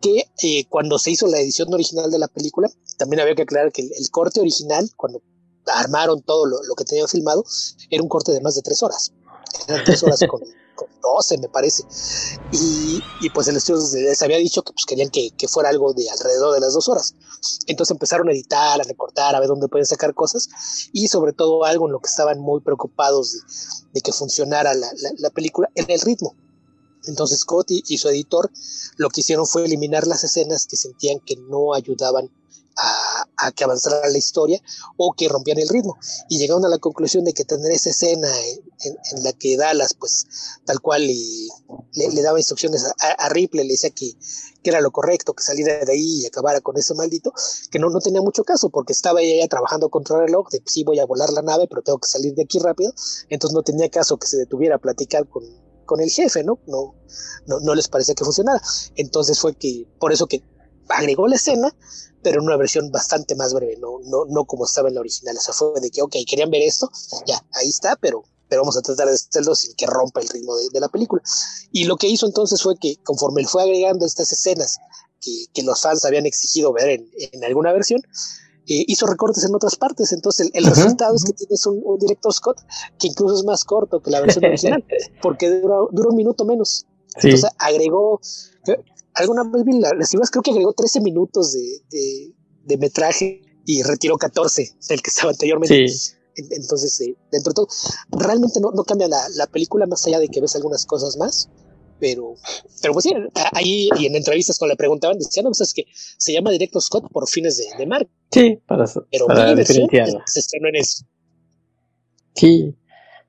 que 0.00 0.30
eh, 0.42 0.64
cuando 0.68 0.98
se 0.98 1.10
hizo 1.10 1.26
la 1.26 1.38
edición 1.40 1.72
original 1.72 2.10
de 2.10 2.18
la 2.18 2.28
película, 2.28 2.70
también 2.96 3.20
había 3.20 3.34
que 3.34 3.42
aclarar 3.42 3.72
que 3.72 3.82
el, 3.82 3.92
el 3.96 4.10
corte 4.10 4.40
original, 4.40 4.90
cuando 4.96 5.22
armaron 5.66 6.22
todo 6.22 6.46
lo, 6.46 6.62
lo, 6.62 6.74
que 6.74 6.84
tenían 6.84 7.08
filmado, 7.08 7.44
era 7.90 8.02
un 8.02 8.08
corte 8.08 8.32
de 8.32 8.40
más 8.40 8.54
de 8.54 8.62
tres 8.62 8.82
horas. 8.82 9.12
Eran 9.68 9.84
tres 9.84 10.02
horas 10.02 10.20
con, 10.28 10.40
12, 11.02 11.38
me 11.38 11.48
parece. 11.48 11.84
Y, 12.52 13.02
y, 13.20 13.30
pues 13.30 13.48
el 13.48 13.56
estudio 13.56 13.82
les 14.00 14.22
había 14.22 14.38
dicho 14.38 14.62
que 14.62 14.72
pues 14.72 14.86
querían 14.86 15.10
que, 15.10 15.30
que, 15.36 15.48
fuera 15.48 15.68
algo 15.68 15.92
de 15.92 16.08
alrededor 16.10 16.54
de 16.54 16.60
las 16.60 16.74
dos 16.74 16.88
horas. 16.88 17.14
Entonces 17.66 17.92
empezaron 17.92 18.28
a 18.28 18.32
editar, 18.32 18.80
a 18.80 18.84
recortar, 18.84 19.34
a 19.34 19.40
ver 19.40 19.48
dónde 19.48 19.68
pueden 19.68 19.86
sacar 19.86 20.14
cosas 20.14 20.48
y 20.92 21.08
sobre 21.08 21.32
todo 21.32 21.64
algo 21.64 21.86
en 21.86 21.92
lo 21.92 22.00
que 22.00 22.08
estaban 22.08 22.38
muy 22.40 22.60
preocupados 22.60 23.32
de, 23.32 23.38
de 23.94 24.00
que 24.00 24.12
funcionara 24.12 24.74
la, 24.74 24.90
la, 24.96 25.10
la, 25.18 25.30
película 25.30 25.68
en 25.74 25.90
el 25.90 26.00
ritmo. 26.00 26.34
Entonces 27.06 27.40
Scott 27.40 27.70
y, 27.70 27.98
su 27.98 28.08
editor 28.08 28.50
lo 28.96 29.08
que 29.08 29.20
hicieron 29.20 29.46
fue 29.46 29.64
eliminar 29.64 30.06
las 30.06 30.24
escenas 30.24 30.66
que 30.66 30.76
sentían 30.76 31.20
que 31.20 31.36
no 31.36 31.74
ayudaban 31.74 32.30
a, 33.36 33.52
que 33.52 33.64
avanzara 33.64 34.08
la 34.08 34.18
historia 34.18 34.60
o 34.96 35.12
que 35.12 35.28
rompían 35.28 35.58
el 35.58 35.68
ritmo. 35.68 35.98
Y 36.28 36.38
llegaron 36.38 36.64
a 36.64 36.68
la 36.68 36.78
conclusión 36.78 37.24
de 37.24 37.32
que 37.32 37.44
tener 37.44 37.70
esa 37.72 37.90
escena 37.90 38.28
en, 38.28 38.60
en, 38.84 38.96
en 39.12 39.24
la 39.24 39.32
que 39.32 39.56
Dallas, 39.56 39.94
pues 39.94 40.26
tal 40.64 40.80
cual, 40.80 41.04
y, 41.04 41.48
le, 41.94 42.08
le, 42.10 42.22
daba 42.22 42.38
instrucciones 42.38 42.84
a, 42.84 42.92
a, 43.12 43.28
Ripley, 43.28 43.66
le 43.66 43.74
decía 43.74 43.90
que, 43.90 44.12
que, 44.62 44.70
era 44.70 44.80
lo 44.80 44.90
correcto, 44.90 45.34
que 45.34 45.42
saliera 45.42 45.84
de 45.84 45.92
ahí 45.92 46.20
y 46.22 46.26
acabara 46.26 46.60
con 46.60 46.76
ese 46.78 46.94
maldito, 46.94 47.32
que 47.70 47.78
no, 47.78 47.90
no 47.90 48.00
tenía 48.00 48.20
mucho 48.20 48.44
caso, 48.44 48.70
porque 48.70 48.92
estaba 48.92 49.20
ella 49.20 49.48
trabajando 49.48 49.88
contra 49.88 50.16
el 50.16 50.26
reloj, 50.26 50.48
de 50.50 50.62
sí 50.66 50.84
voy 50.84 50.98
a 51.00 51.06
volar 51.06 51.30
la 51.30 51.42
nave, 51.42 51.66
pero 51.68 51.82
tengo 51.82 51.98
que 51.98 52.08
salir 52.08 52.34
de 52.34 52.44
aquí 52.44 52.58
rápido, 52.58 52.92
entonces 53.28 53.54
no 53.54 53.62
tenía 53.62 53.90
caso 53.90 54.18
que 54.18 54.26
se 54.26 54.36
detuviera 54.36 54.76
a 54.76 54.78
platicar 54.78 55.28
con, 55.28 55.44
con 55.90 56.00
el 56.00 56.08
jefe, 56.08 56.44
¿no? 56.44 56.60
No, 56.68 56.94
no, 57.48 57.58
no 57.58 57.74
les 57.74 57.88
parecía 57.88 58.14
que 58.14 58.24
funcionara. 58.24 58.62
Entonces 58.94 59.40
fue 59.40 59.56
que, 59.56 59.88
por 59.98 60.12
eso 60.12 60.28
que 60.28 60.40
agregó 60.88 61.26
la 61.26 61.34
escena, 61.34 61.74
pero 62.22 62.38
en 62.38 62.46
una 62.46 62.56
versión 62.56 62.92
bastante 62.92 63.34
más 63.34 63.52
breve, 63.52 63.76
no, 63.80 63.98
no, 64.04 64.24
no 64.26 64.44
como 64.44 64.66
estaba 64.66 64.88
en 64.88 64.94
la 64.94 65.00
original. 65.00 65.36
O 65.36 65.40
sea, 65.40 65.52
fue 65.52 65.80
de 65.80 65.90
que, 65.90 66.00
ok, 66.00 66.14
querían 66.28 66.48
ver 66.48 66.62
esto, 66.62 66.88
ya, 67.26 67.44
ahí 67.54 67.68
está, 67.68 67.96
pero, 67.96 68.22
pero 68.48 68.62
vamos 68.62 68.76
a 68.76 68.82
tratar 68.82 69.08
de 69.08 69.14
hacerlo 69.14 69.56
sin 69.56 69.74
que 69.74 69.86
rompa 69.86 70.20
el 70.20 70.28
ritmo 70.28 70.54
de, 70.54 70.68
de 70.72 70.78
la 70.78 70.88
película. 70.88 71.22
Y 71.72 71.84
lo 71.84 71.96
que 71.96 72.06
hizo 72.06 72.24
entonces 72.24 72.62
fue 72.62 72.76
que, 72.76 72.94
conforme 73.02 73.40
él 73.40 73.48
fue 73.48 73.64
agregando 73.64 74.06
estas 74.06 74.30
escenas 74.30 74.78
que, 75.20 75.46
que 75.52 75.64
los 75.64 75.80
fans 75.80 76.04
habían 76.04 76.24
exigido 76.24 76.72
ver 76.72 76.88
en, 76.90 77.10
en 77.32 77.42
alguna 77.42 77.72
versión, 77.72 78.00
eh, 78.70 78.84
hizo 78.86 79.04
recortes 79.06 79.44
en 79.44 79.54
otras 79.54 79.74
partes. 79.74 80.12
Entonces, 80.12 80.46
el, 80.46 80.52
el 80.54 80.64
uh 80.64 80.66
-huh, 80.68 80.76
resultado 80.76 81.16
es 81.16 81.24
que 81.24 81.32
tienes 81.32 81.66
un, 81.66 81.80
un, 81.84 81.98
director 81.98 82.32
Scott 82.32 82.60
que 82.98 83.08
incluso 83.08 83.34
es 83.34 83.44
más 83.44 83.64
corto 83.64 84.00
que 84.00 84.10
la 84.10 84.20
versión 84.20 84.44
original, 84.44 84.84
porque 85.22 85.50
dura, 85.50 85.76
dura 85.90 86.08
un 86.10 86.16
minuto 86.16 86.44
menos. 86.44 86.86
Sí. 87.18 87.28
Entonces, 87.28 87.50
agregó 87.58 88.20
alguna 89.14 89.42
vez 89.44 89.64
vi 89.64 89.80
las 89.80 90.30
creo 90.30 90.42
que 90.42 90.52
agregó 90.52 90.72
13 90.72 91.00
minutos 91.00 91.52
de, 91.52 91.82
de, 91.90 92.34
de, 92.64 92.78
metraje 92.78 93.42
y 93.66 93.82
retiró 93.82 94.16
14 94.16 94.76
del 94.88 95.02
que 95.02 95.10
estaba 95.10 95.32
anteriormente. 95.32 95.88
Sí. 95.88 96.12
Entonces, 96.36 97.00
eh, 97.00 97.16
dentro 97.32 97.50
de 97.50 97.54
todo, 97.54 97.68
realmente 98.12 98.60
no, 98.60 98.70
no 98.70 98.84
cambia 98.84 99.08
la, 99.08 99.28
la, 99.30 99.46
película 99.48 99.86
más 99.86 100.06
allá 100.06 100.20
de 100.20 100.28
que 100.28 100.40
ves 100.40 100.54
algunas 100.54 100.86
cosas 100.86 101.16
más. 101.16 101.50
Pero, 102.00 102.34
pero 102.80 102.94
pues 102.94 103.04
sí, 103.04 103.14
ahí 103.52 103.88
y 103.98 104.06
en 104.06 104.16
entrevistas 104.16 104.58
cuando 104.58 104.72
le 104.72 104.76
preguntaban, 104.76 105.18
decían, 105.18 105.44
no, 105.44 105.50
pues 105.50 105.60
es 105.60 105.74
que 105.74 105.84
se 105.92 106.32
llama 106.32 106.50
Director 106.50 106.80
Scott 106.80 107.12
por 107.12 107.28
fines 107.28 107.58
de, 107.58 107.64
de 107.76 107.86
marca. 107.86 108.10
Sí, 108.30 108.58
para, 108.66 108.86
pero 109.10 109.26
para 109.26 109.54
diferenciarlo. 109.54 110.22
Se 110.26 110.40
estrenó 110.40 110.68
en 110.68 110.76
eso. 110.76 111.04
Sí, 112.34 112.74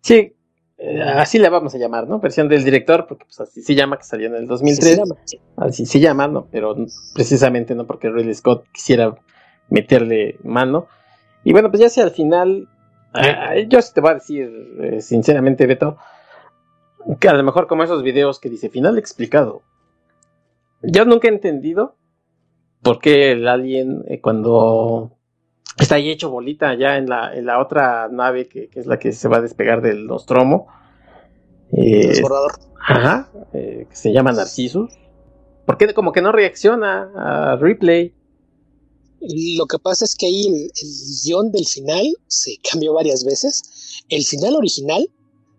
sí, 0.02 0.34
eh, 0.84 1.00
así 1.04 1.38
le 1.38 1.48
vamos 1.50 1.76
a 1.76 1.78
llamar, 1.78 2.08
¿no? 2.08 2.20
Versión 2.20 2.50
del 2.50 2.64
director, 2.64 3.06
porque 3.08 3.26
pues 3.26 3.40
así 3.40 3.62
se 3.62 3.76
llama, 3.76 3.98
que 4.00 4.04
salió 4.04 4.28
en 4.28 4.36
el 4.36 4.48
2003. 4.48 4.90
Se 4.90 4.98
llama, 4.98 5.16
sí. 5.26 5.40
Así 5.58 5.86
se 5.86 6.00
llama, 6.00 6.28
¿no? 6.28 6.48
Pero 6.52 6.76
precisamente 7.14 7.76
no 7.76 7.86
porque 7.86 8.10
Ridley 8.10 8.34
Scott 8.34 8.66
quisiera 8.74 9.16
meterle 9.70 10.38
mano. 10.44 10.88
Y 11.44 11.52
bueno, 11.52 11.70
pues 11.70 11.82
ya 11.82 11.90
sea 11.90 12.04
al 12.04 12.12
final, 12.12 12.68
eh, 13.14 13.68
yo 13.70 13.80
sí 13.80 13.92
te 13.94 14.02
voy 14.02 14.12
a 14.12 14.14
decir 14.16 14.50
eh, 14.82 15.02
sinceramente, 15.02 15.68
Beto, 15.68 15.98
que 17.20 17.30
a 17.30 17.34
lo 17.34 17.44
mejor 17.44 17.68
como 17.68 17.84
esos 17.84 18.04
videos 18.04 18.40
que 18.40 18.50
dice 18.50 18.70
final 18.70 18.98
explicado. 18.98 19.64
Yo 20.84 21.06
nunca 21.06 21.28
he 21.28 21.32
entendido 21.32 21.96
por 22.82 23.00
qué 23.00 23.32
el 23.32 23.48
alien 23.48 24.04
eh, 24.08 24.20
cuando 24.22 25.12
está 25.78 25.96
ahí 25.96 26.10
hecho 26.10 26.30
bolita 26.30 26.74
ya 26.76 26.98
en 26.98 27.08
la, 27.08 27.36
en 27.36 27.46
la 27.46 27.60
otra 27.60 28.08
nave 28.10 28.48
que, 28.48 28.70
que, 28.70 28.80
es 28.80 28.88
la 28.88 28.98
que 28.98 29.12
se 29.12 29.28
va 29.28 29.38
a 29.38 29.42
despegar 29.42 29.82
del 29.82 30.08
Nostromo. 30.08 30.68
Eh, 31.74 32.22
ajá, 32.86 33.30
eh, 33.54 33.86
que 33.90 33.96
se 33.96 34.12
llama 34.12 34.32
Narcissus. 34.32 34.92
¿Por 35.66 35.78
qué 35.78 35.94
como 35.94 36.12
que 36.12 36.22
no 36.22 36.32
reacciona 36.32 37.12
a 37.16 37.56
Replay? 37.56 38.14
Lo 39.56 39.68
que 39.68 39.78
pasa 39.78 40.04
es 40.04 40.16
que 40.16 40.26
ahí 40.26 40.48
el, 40.48 40.56
el 40.56 40.90
guion 41.24 41.52
del 41.52 41.66
final 41.66 42.06
se 42.28 42.58
cambió 42.70 42.94
varias 42.94 43.24
veces. 43.24 44.04
El 44.10 44.24
final 44.24 44.56
original 44.56 45.08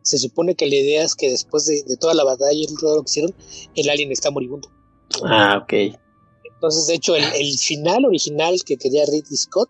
se 0.02 0.18
supone 0.18 0.54
que 0.54 0.66
la 0.66 0.76
idea 0.76 1.04
es 1.04 1.14
que 1.14 1.30
después 1.30 1.66
de, 1.66 1.82
de 1.84 1.96
toda 1.96 2.14
la 2.14 2.24
batalla 2.24 2.52
y 2.52 2.66
todo 2.66 2.96
lo 2.96 3.02
que 3.02 3.10
hicieron, 3.10 3.34
el 3.74 3.90
alien 3.90 4.12
está 4.12 4.30
moribundo. 4.30 4.68
Ah, 5.24 5.60
ok. 5.62 5.94
Entonces, 6.54 6.86
de 6.86 6.94
hecho, 6.94 7.16
el, 7.16 7.24
el 7.24 7.58
final 7.58 8.04
original 8.04 8.62
que 8.64 8.76
quería 8.76 9.04
Ridley 9.04 9.36
Scott 9.36 9.68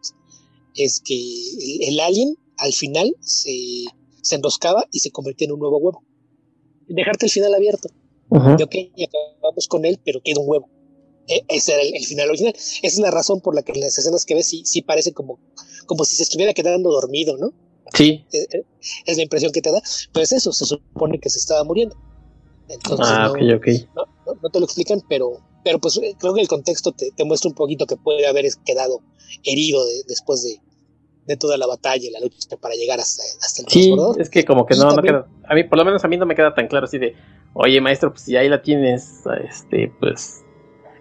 es 0.74 1.00
que 1.00 1.14
el, 1.14 1.94
el 1.94 2.00
alien 2.00 2.36
al 2.58 2.72
final 2.72 3.14
se, 3.20 3.84
se, 4.20 4.34
enroscaba 4.36 4.86
y 4.92 5.00
se 5.00 5.10
convertía 5.10 5.46
en 5.46 5.52
un 5.52 5.60
nuevo 5.60 5.78
huevo. 5.78 6.02
Dejarte 6.88 7.26
el 7.26 7.32
final 7.32 7.54
abierto. 7.54 7.88
Uh 8.28 8.36
-huh. 8.36 8.62
Ok, 8.62 8.74
y 8.96 9.04
acabamos 9.04 9.68
con 9.68 9.84
él, 9.84 10.00
pero 10.04 10.20
queda 10.22 10.40
un 10.40 10.48
huevo. 10.48 10.68
E 11.28 11.44
ese 11.48 11.72
era 11.72 11.82
el, 11.82 11.94
el, 11.94 12.04
final 12.04 12.28
original. 12.28 12.54
Esa 12.54 12.78
es 12.82 12.98
la 12.98 13.10
razón 13.10 13.40
por 13.40 13.54
la 13.54 13.62
que 13.62 13.72
en 13.72 13.80
las 13.80 13.96
escenas 13.96 14.24
que 14.24 14.34
ves 14.34 14.46
sí, 14.46 14.62
sí 14.64 14.82
parece 14.82 15.12
como, 15.12 15.38
como 15.86 16.04
si 16.04 16.16
se 16.16 16.22
estuviera 16.24 16.52
quedando 16.52 16.90
dormido, 16.90 17.36
¿no? 17.36 17.52
Sí. 17.94 18.24
Es, 18.32 18.48
es, 19.06 19.16
la 19.16 19.22
impresión 19.22 19.52
que 19.52 19.60
te 19.60 19.70
da. 19.70 19.80
Pero 20.12 20.24
es 20.24 20.32
eso, 20.32 20.52
se 20.52 20.64
supone 20.64 21.18
que 21.18 21.28
se 21.30 21.38
estaba 21.38 21.64
muriendo. 21.64 21.96
Entonces, 22.68 23.06
ah, 23.08 23.24
no, 23.26 23.32
okay, 23.32 23.52
okay. 23.52 23.88
No, 23.94 24.04
no, 24.26 24.38
no, 24.40 24.50
te 24.50 24.58
lo 24.58 24.64
explican, 24.64 25.02
pero, 25.08 25.40
pero 25.64 25.78
pues 25.78 26.00
creo 26.18 26.34
que 26.34 26.40
el 26.40 26.48
contexto 26.48 26.92
te, 26.92 27.12
muestra 27.24 27.48
un 27.48 27.54
poquito 27.54 27.86
que 27.86 27.96
puede 27.96 28.26
haber 28.26 28.46
quedado 28.64 29.00
herido 29.44 29.84
después 30.08 30.42
de, 30.42 30.58
de, 31.26 31.36
toda 31.36 31.58
la 31.58 31.66
batalla 31.66 32.06
y 32.06 32.10
la 32.10 32.20
lucha 32.20 32.56
para 32.60 32.74
llegar 32.74 33.00
hasta, 33.00 33.22
hasta 33.40 33.62
el 33.62 33.68
Sí, 33.68 33.94
es 34.18 34.30
que 34.30 34.44
como 34.44 34.64
que 34.64 34.76
no, 34.76 34.90
no 34.94 35.02
queda, 35.02 35.26
a 35.44 35.54
mí, 35.54 35.64
por 35.64 35.78
lo 35.78 35.84
menos 35.84 36.04
a 36.04 36.08
mí 36.08 36.16
no 36.16 36.24
me 36.24 36.34
queda 36.34 36.54
tan 36.54 36.68
claro 36.68 36.86
así 36.86 36.98
de, 36.98 37.14
oye 37.54 37.80
maestro, 37.80 38.10
pues 38.10 38.22
si 38.22 38.36
ahí 38.36 38.48
la 38.48 38.62
tienes, 38.62 39.20
este, 39.44 39.92
pues 40.00 40.42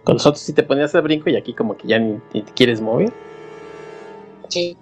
con 0.04 0.16
nosotros 0.16 0.42
sí 0.42 0.54
te 0.54 0.64
ponías 0.64 0.94
el 0.96 1.02
brinco 1.02 1.30
y 1.30 1.36
aquí 1.36 1.54
como 1.54 1.78
que 1.78 1.88
ya 1.88 2.00
ni, 2.00 2.20
te 2.32 2.44
quieres 2.54 2.82
mover. 2.82 3.14
Sí, 4.50 4.76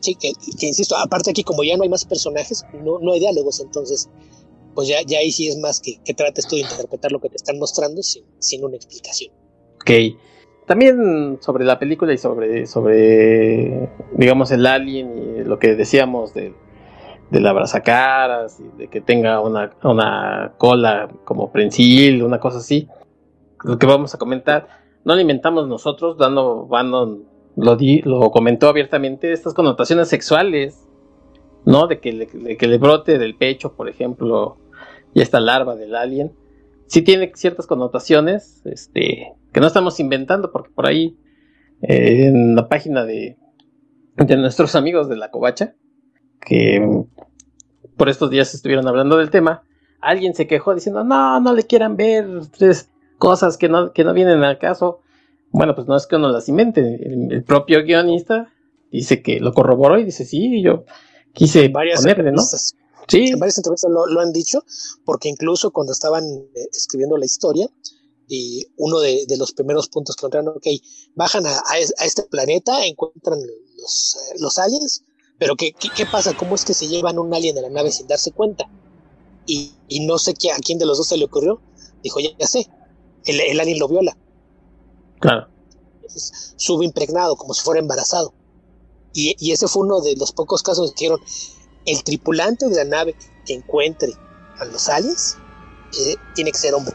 sí, 0.00 0.14
que, 0.14 0.32
insisto, 0.66 0.96
aparte 0.96 1.30
aquí 1.30 1.42
como 1.42 1.62
ya 1.64 1.76
no 1.76 1.82
hay 1.82 1.88
más 1.88 2.04
personajes, 2.04 2.64
no, 2.84 2.98
no 3.00 3.12
hay 3.12 3.20
diálogos, 3.20 3.60
entonces 3.60 4.08
pues 4.74 4.88
ya, 4.88 4.98
ya 5.06 5.18
ahí 5.18 5.32
sí 5.32 5.48
es 5.48 5.58
más 5.58 5.80
que, 5.80 5.96
que 6.04 6.12
trates 6.12 6.46
tú 6.46 6.56
de 6.56 6.62
interpretar 6.62 7.10
lo 7.10 7.18
que 7.18 7.30
te 7.30 7.36
están 7.36 7.58
mostrando 7.58 8.02
sin, 8.02 8.24
sin 8.38 8.62
una 8.62 8.76
explicación. 8.76 9.32
Ok. 9.80 9.90
También 10.66 11.38
sobre 11.40 11.64
la 11.64 11.78
película 11.78 12.12
y 12.12 12.18
sobre, 12.18 12.66
sobre 12.66 13.88
digamos, 14.12 14.50
el 14.50 14.66
alien 14.66 15.38
y 15.38 15.44
lo 15.44 15.58
que 15.58 15.76
decíamos 15.76 16.34
de, 16.34 16.52
de 17.30 17.40
la 17.40 17.52
brazacaras 17.52 18.60
y 18.60 18.76
de 18.76 18.88
que 18.88 19.00
tenga 19.00 19.40
una, 19.40 19.72
una 19.82 20.54
cola 20.58 21.08
como 21.24 21.50
prensil, 21.52 22.22
una 22.22 22.38
cosa 22.38 22.58
así. 22.58 22.88
Lo 23.64 23.78
que 23.78 23.86
vamos 23.86 24.14
a 24.14 24.18
comentar, 24.18 24.68
no 25.04 25.14
lo 25.14 25.20
inventamos 25.20 25.68
nosotros, 25.68 26.18
dando, 26.18 26.66
Bandon 26.66 27.24
lo, 27.56 27.76
di, 27.76 28.02
lo 28.02 28.30
comentó 28.30 28.68
abiertamente, 28.68 29.32
estas 29.32 29.54
connotaciones 29.54 30.08
sexuales, 30.08 30.86
¿no? 31.64 31.86
De 31.86 32.00
que, 32.00 32.12
le, 32.12 32.26
de 32.26 32.56
que 32.56 32.66
le 32.68 32.78
brote 32.78 33.18
del 33.18 33.34
pecho, 33.36 33.74
por 33.74 33.88
ejemplo, 33.88 34.58
y 35.14 35.22
esta 35.22 35.40
larva 35.40 35.74
del 35.74 35.94
alien, 35.94 36.32
sí 36.86 37.02
tiene 37.02 37.32
ciertas 37.34 37.66
connotaciones, 37.66 38.62
este, 38.66 39.32
que 39.52 39.60
no 39.60 39.66
estamos 39.66 39.98
inventando, 39.98 40.52
porque 40.52 40.70
por 40.74 40.86
ahí, 40.86 41.18
eh, 41.82 42.26
en 42.26 42.54
la 42.54 42.68
página 42.68 43.04
de, 43.04 43.36
de 44.16 44.36
nuestros 44.36 44.74
amigos 44.74 45.08
de 45.08 45.16
la 45.16 45.30
covacha, 45.30 45.74
que 46.40 47.04
por 47.96 48.08
estos 48.08 48.30
días 48.30 48.54
estuvieron 48.54 48.86
hablando 48.86 49.16
del 49.16 49.30
tema, 49.30 49.62
alguien 50.00 50.34
se 50.34 50.46
quejó 50.46 50.74
diciendo, 50.74 51.04
no, 51.04 51.40
no 51.40 51.52
le 51.52 51.64
quieran 51.64 51.96
ver 51.96 52.26
tres 52.56 52.90
cosas 53.18 53.56
que 53.56 53.68
no, 53.68 53.92
que 53.92 54.04
no 54.04 54.12
vienen 54.12 54.44
al 54.44 54.58
caso. 54.58 55.00
Bueno, 55.50 55.74
pues 55.74 55.86
no 55.86 55.96
es 55.96 56.06
que 56.06 56.16
uno 56.16 56.30
las 56.30 56.48
invente, 56.48 56.80
el, 56.80 57.44
propio 57.44 57.82
guionista 57.82 58.52
dice 58.90 59.22
que 59.22 59.40
lo 59.40 59.52
corroboró 59.52 59.98
y 59.98 60.04
dice, 60.04 60.24
sí, 60.24 60.62
yo 60.62 60.84
quise 61.32 61.68
varias 61.68 62.00
ponerle, 62.00 62.32
¿no? 62.32 62.42
Sí. 63.08 63.28
En 63.28 63.38
varias 63.38 63.58
entrevistas 63.58 63.90
lo, 63.90 64.20
han 64.20 64.32
dicho, 64.32 64.64
porque 65.04 65.28
incluso 65.28 65.70
cuando 65.70 65.92
estaban 65.92 66.24
eh, 66.24 66.68
escribiendo 66.72 67.16
la 67.16 67.24
historia, 67.24 67.68
y 68.28 68.66
uno 68.76 68.98
de, 68.98 69.24
los 69.38 69.52
primeros 69.52 69.88
puntos 69.88 70.16
que 70.16 70.20
encontraron, 70.20 70.56
ok, 70.56 70.66
bajan 71.14 71.46
a, 71.46 71.62
este 71.78 72.24
planeta, 72.24 72.84
encuentran 72.84 73.38
los, 73.78 74.16
eh, 74.16 74.36
los 74.40 74.58
aliens, 74.58 75.04
pero 75.38 75.54
¿qué, 75.54 75.72
¿qué, 75.72 76.06
pasa? 76.06 76.36
¿Cómo 76.36 76.54
es 76.54 76.64
que 76.64 76.74
se 76.74 76.88
llevan 76.88 77.18
un 77.18 77.32
alien 77.32 77.54
de 77.54 77.62
la 77.62 77.70
nave 77.70 77.92
sin 77.92 78.06
darse 78.06 78.32
cuenta? 78.32 78.68
Y, 79.46 79.72
no 80.00 80.18
sé 80.18 80.34
qué, 80.34 80.50
a 80.50 80.56
quién 80.56 80.78
de 80.78 80.86
los 80.86 80.98
dos 80.98 81.08
se 81.08 81.16
le 81.16 81.24
ocurrió. 81.24 81.60
Dijo, 82.02 82.18
ya, 82.20 82.30
ya 82.38 82.46
sé, 82.46 82.68
el, 83.24 83.40
el, 83.40 83.60
alien 83.60 83.78
lo 83.78 83.86
viola. 83.86 84.16
Claro. 85.20 85.48
Sube 86.56 86.84
impregnado, 86.84 87.36
como 87.36 87.54
si 87.54 87.62
fuera 87.62 87.80
embarazado. 87.80 88.32
Y, 89.12 89.34
y 89.38 89.52
ese 89.52 89.68
fue 89.68 89.84
uno 89.84 90.00
de 90.00 90.14
los 90.16 90.32
pocos 90.32 90.62
casos 90.62 90.90
que 90.92 91.04
dijeron, 91.04 91.20
el 91.86 92.02
tripulante 92.04 92.68
de 92.68 92.76
la 92.76 92.84
nave 92.84 93.16
que 93.46 93.54
encuentre 93.54 94.12
a 94.58 94.64
los 94.66 94.88
aliens 94.88 95.38
eh, 95.98 96.16
tiene 96.34 96.52
que 96.52 96.58
ser 96.58 96.74
hombre. 96.74 96.94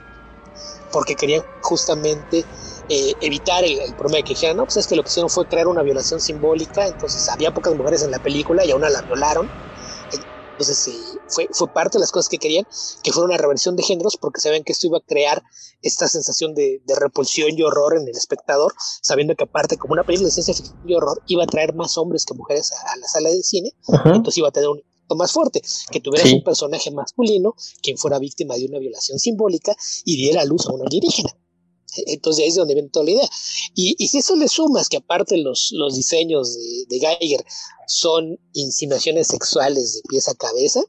Porque 0.92 1.16
querían 1.16 1.44
justamente 1.62 2.46
eh, 2.90 3.14
evitar 3.22 3.64
el, 3.64 3.94
problema 3.96 4.18
de 4.18 4.24
que 4.24 4.34
dijeran, 4.34 4.58
no, 4.58 4.66
pues 4.66 4.78
es 4.78 4.88
que 4.88 4.96
lo 4.96 5.04
que 5.04 5.10
hicieron 5.10 5.30
fue 5.30 5.48
crear 5.48 5.68
una 5.68 5.82
violación 5.82 6.20
simbólica, 6.20 6.88
entonces 6.88 7.28
había 7.30 7.54
pocas 7.54 7.74
mujeres 7.76 8.04
en 8.04 8.12
la 8.12 8.20
película 8.20 8.66
y 8.66 8.72
a 8.72 8.76
una 8.76 8.90
la 8.90 9.02
violaron. 9.02 9.50
Entonces 10.62 11.18
fue, 11.28 11.48
fue 11.52 11.74
parte 11.74 11.98
de 11.98 12.02
las 12.02 12.12
cosas 12.12 12.30
que 12.30 12.38
querían, 12.38 12.66
que 13.04 13.12
fuera 13.12 13.26
una 13.26 13.38
reversión 13.38 13.76
de 13.76 13.84
géneros, 13.84 14.18
porque 14.18 14.42
saben 14.42 14.64
que 14.64 14.72
esto 14.72 14.88
iba 14.88 15.00
a 15.00 15.02
crear 15.02 15.42
esta 15.82 16.08
sensación 16.08 16.54
de, 16.54 16.82
repulsión 17.00 17.58
y 17.58 17.64
horror 17.64 17.98
en 17.98 18.08
el 18.08 18.16
espectador, 18.16 18.74
sabiendo 19.02 19.36
que 19.36 19.46
aparte, 19.46 19.78
como 19.78 19.94
una 19.94 20.04
película 20.04 20.28
de 20.28 20.32
ciencia 20.32 20.54
ficción 20.54 20.78
y 20.86 20.94
horror, 20.94 21.22
iba 21.28 21.44
a 21.44 21.48
traer 21.48 21.74
más 21.74 21.98
hombres 21.98 22.26
que 22.26 22.34
mujeres 22.34 22.72
a, 22.72 22.98
la 22.98 23.08
sala 23.08 23.30
de 23.30 23.42
cine, 23.42 23.74
entonces 24.06 24.38
iba 24.38 24.50
a 24.50 24.52
tener 24.52 24.70
un 24.70 24.82
más 25.16 25.32
fuerte, 25.32 25.62
que 25.92 26.00
tuvieras 26.00 26.32
un 26.32 26.44
personaje 26.44 26.92
masculino 26.92 27.56
quien 27.82 27.98
fuera 27.98 28.20
víctima 28.20 28.56
de 28.56 28.66
una 28.66 28.80
violación 28.80 29.20
simbólica 29.20 29.76
y 30.06 30.16
diera 30.16 30.46
luz 30.46 30.68
a 30.68 30.74
una 30.74 30.86
alienígena. 30.86 31.36
Entonces 32.08 32.44
ahí 32.44 32.50
es 32.50 32.56
donde 32.56 32.74
viene 32.74 32.90
toda 32.90 33.06
la 33.06 33.12
idea. 33.12 33.30
Y, 33.76 34.08
si 34.08 34.20
eso 34.20 34.36
le 34.36 34.48
sumas 34.48 34.90
que 34.90 34.98
aparte 34.98 35.38
los, 35.38 35.72
los 35.74 35.96
diseños 35.96 36.58
de, 36.88 37.00
Geiger 37.00 37.46
son 37.88 38.40
insinuaciones 38.54 39.28
sexuales 39.28 39.96
de 39.96 40.02
pies 40.08 40.28
a 40.28 40.36
cabeza, 40.36 40.82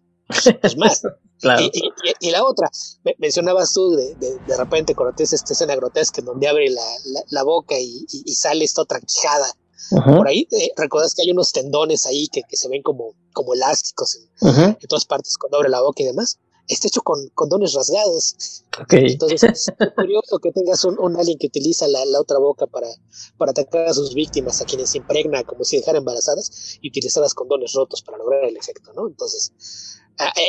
pues 0.60 0.76
más. 0.76 1.02
y, 2.20 2.30
la 2.30 2.44
otra, 2.44 2.70
mencionabas 3.18 3.72
tú 3.72 3.90
de, 3.90 4.14
de, 4.14 4.56
repente 4.56 4.94
cuando 4.94 5.14
tienes 5.16 5.32
esta 5.32 5.52
escena 5.52 5.74
grotesca 5.74 6.20
en 6.20 6.26
donde 6.26 6.46
abre 6.46 6.70
la, 6.70 6.86
la, 7.30 7.42
boca 7.42 7.74
y, 7.78 8.06
sale 8.34 8.64
esta 8.64 8.82
otra 8.82 9.00
quijada. 9.00 9.52
Por 9.90 10.28
ahí, 10.28 10.46
eh, 10.52 10.70
recuerdas 10.76 11.12
que 11.12 11.22
hay 11.22 11.32
unos 11.32 11.52
tendones 11.52 12.06
ahí 12.06 12.28
que, 12.28 12.42
que 12.48 12.56
se 12.56 12.68
ven 12.68 12.82
como, 12.82 13.14
como 13.32 13.52
elásticos 13.52 14.16
en, 14.40 14.54
en, 14.58 14.88
todas 14.88 15.04
partes 15.04 15.36
cuando 15.36 15.58
abre 15.58 15.68
la 15.68 15.82
boca 15.82 16.02
y 16.02 16.06
demás 16.06 16.38
está 16.68 16.88
hecho 16.88 17.02
con 17.02 17.28
condones 17.34 17.74
rasgados. 17.74 18.64
Entonces 18.90 19.42
es 19.78 19.90
curioso 19.94 20.38
que 20.38 20.52
tengas 20.52 20.84
un, 20.84 20.98
un 20.98 21.16
alien 21.16 21.38
que 21.38 21.48
utiliza 21.48 21.86
la, 21.88 22.04
la, 22.04 22.20
otra 22.20 22.38
boca 22.38 22.66
para, 22.66 22.88
para 23.36 23.50
atacar 23.50 23.88
a 23.88 23.94
sus 23.94 24.14
víctimas, 24.14 24.60
a 24.60 24.64
quienes 24.64 24.90
se 24.90 24.98
impregna 24.98 25.44
como 25.44 25.64
si 25.64 25.76
dejara 25.76 25.98
embarazadas, 25.98 26.78
y 26.80 26.88
utilizar 26.88 27.22
las 27.22 27.34
condones 27.34 27.72
rotos 27.72 28.02
para 28.02 28.18
lograr 28.18 28.44
el 28.44 28.56
efecto, 28.56 28.92
¿no? 28.94 29.06
Entonces, 29.08 29.52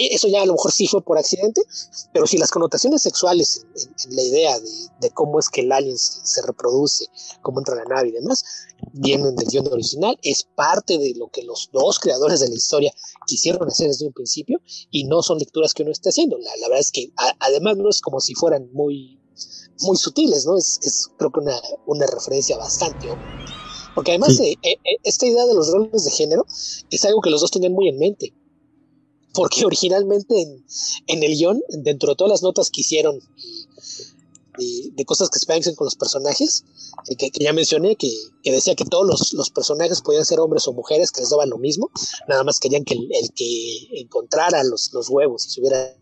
eso 0.09 0.27
ya 0.27 0.41
a 0.41 0.45
lo 0.45 0.53
mejor 0.53 0.71
sí 0.71 0.87
fue 0.87 1.01
por 1.01 1.17
accidente, 1.17 1.61
pero 2.11 2.27
si 2.27 2.37
las 2.37 2.51
connotaciones 2.51 3.01
sexuales 3.01 3.65
en, 4.05 4.15
la 4.15 4.21
idea 4.21 4.59
de, 4.99 5.09
cómo 5.11 5.39
es 5.39 5.49
que 5.49 5.61
el 5.61 5.71
alien 5.71 5.97
se, 5.97 6.41
reproduce, 6.41 7.07
cómo 7.41 7.59
entra 7.59 7.75
la 7.75 7.85
nave 7.85 8.09
y 8.09 8.11
demás, 8.11 8.43
vienen 8.93 9.35
del 9.35 9.47
guion 9.47 9.67
original, 9.71 10.17
es 10.21 10.43
parte 10.43 10.97
de 10.97 11.13
lo 11.15 11.29
que 11.29 11.43
los 11.43 11.69
dos 11.71 11.99
creadores 11.99 12.39
de 12.39 12.49
la 12.49 12.55
historia 12.55 12.93
quisieron 13.25 13.67
hacer 13.67 13.87
desde 13.87 14.05
un 14.05 14.13
principio 14.13 14.59
y 14.91 15.05
no 15.05 15.21
son 15.21 15.39
lecturas 15.39 15.73
que 15.73 15.83
uno 15.83 15.91
esté 15.91 16.09
haciendo. 16.09 16.37
La, 16.37 16.51
verdad 16.67 16.79
es 16.79 16.91
que 16.91 17.11
además 17.39 17.77
no 17.77 17.89
es 17.89 18.01
como 18.01 18.19
si 18.19 18.35
fueran 18.35 18.69
muy, 18.73 19.19
muy 19.81 19.97
sutiles, 19.97 20.45
¿no? 20.45 20.57
Es, 20.57 20.79
es 20.83 21.09
creo 21.17 21.31
que 21.31 21.39
una, 21.39 21.59
una 21.87 22.05
referencia 22.07 22.57
bastante 22.57 23.09
obvia. 23.09 23.43
Porque 23.95 24.11
además 24.11 24.39
eh, 24.39 24.55
eh, 24.63 24.77
esta 25.03 25.25
idea 25.27 25.45
de 25.45 25.53
los 25.53 25.71
roles 25.71 26.03
de 26.03 26.11
género 26.11 26.45
es 26.89 27.05
algo 27.05 27.21
que 27.21 27.29
los 27.29 27.41
dos 27.41 27.51
tenían 27.51 27.73
muy 27.73 27.89
en 27.89 27.99
mente 27.99 28.33
porque 29.33 29.65
originalmente 29.65 30.41
en, 31.07 31.23
el 31.23 31.35
guion, 31.35 31.61
dentro 31.69 32.09
de 32.09 32.15
todas 32.15 32.31
las 32.31 32.43
notas 32.43 32.69
que 32.69 32.81
hicieron 32.81 33.19
de, 34.57 35.05
cosas 35.05 35.29
que 35.29 35.39
se 35.39 35.75
con 35.75 35.85
los 35.85 35.95
personajes, 35.95 36.63
eh, 37.09 37.15
que, 37.15 37.31
ya 37.43 37.53
mencioné, 37.53 37.95
que, 37.95 38.11
decía 38.43 38.75
que 38.75 38.85
todos 38.85 39.33
los, 39.33 39.49
personajes 39.49 40.01
podían 40.01 40.25
ser 40.25 40.39
hombres 40.39 40.67
o 40.67 40.73
mujeres, 40.73 41.11
que 41.11 41.21
les 41.21 41.31
daban 41.31 41.49
lo 41.49 41.57
mismo, 41.57 41.89
nada 42.27 42.43
más 42.43 42.59
querían 42.59 42.83
que 42.83 42.93
el, 42.93 43.31
que 43.33 44.01
encontrara 44.01 44.63
los, 44.63 44.93
los 44.93 45.09
huevos 45.09 45.47
y 45.47 45.49
subiera 45.49 45.97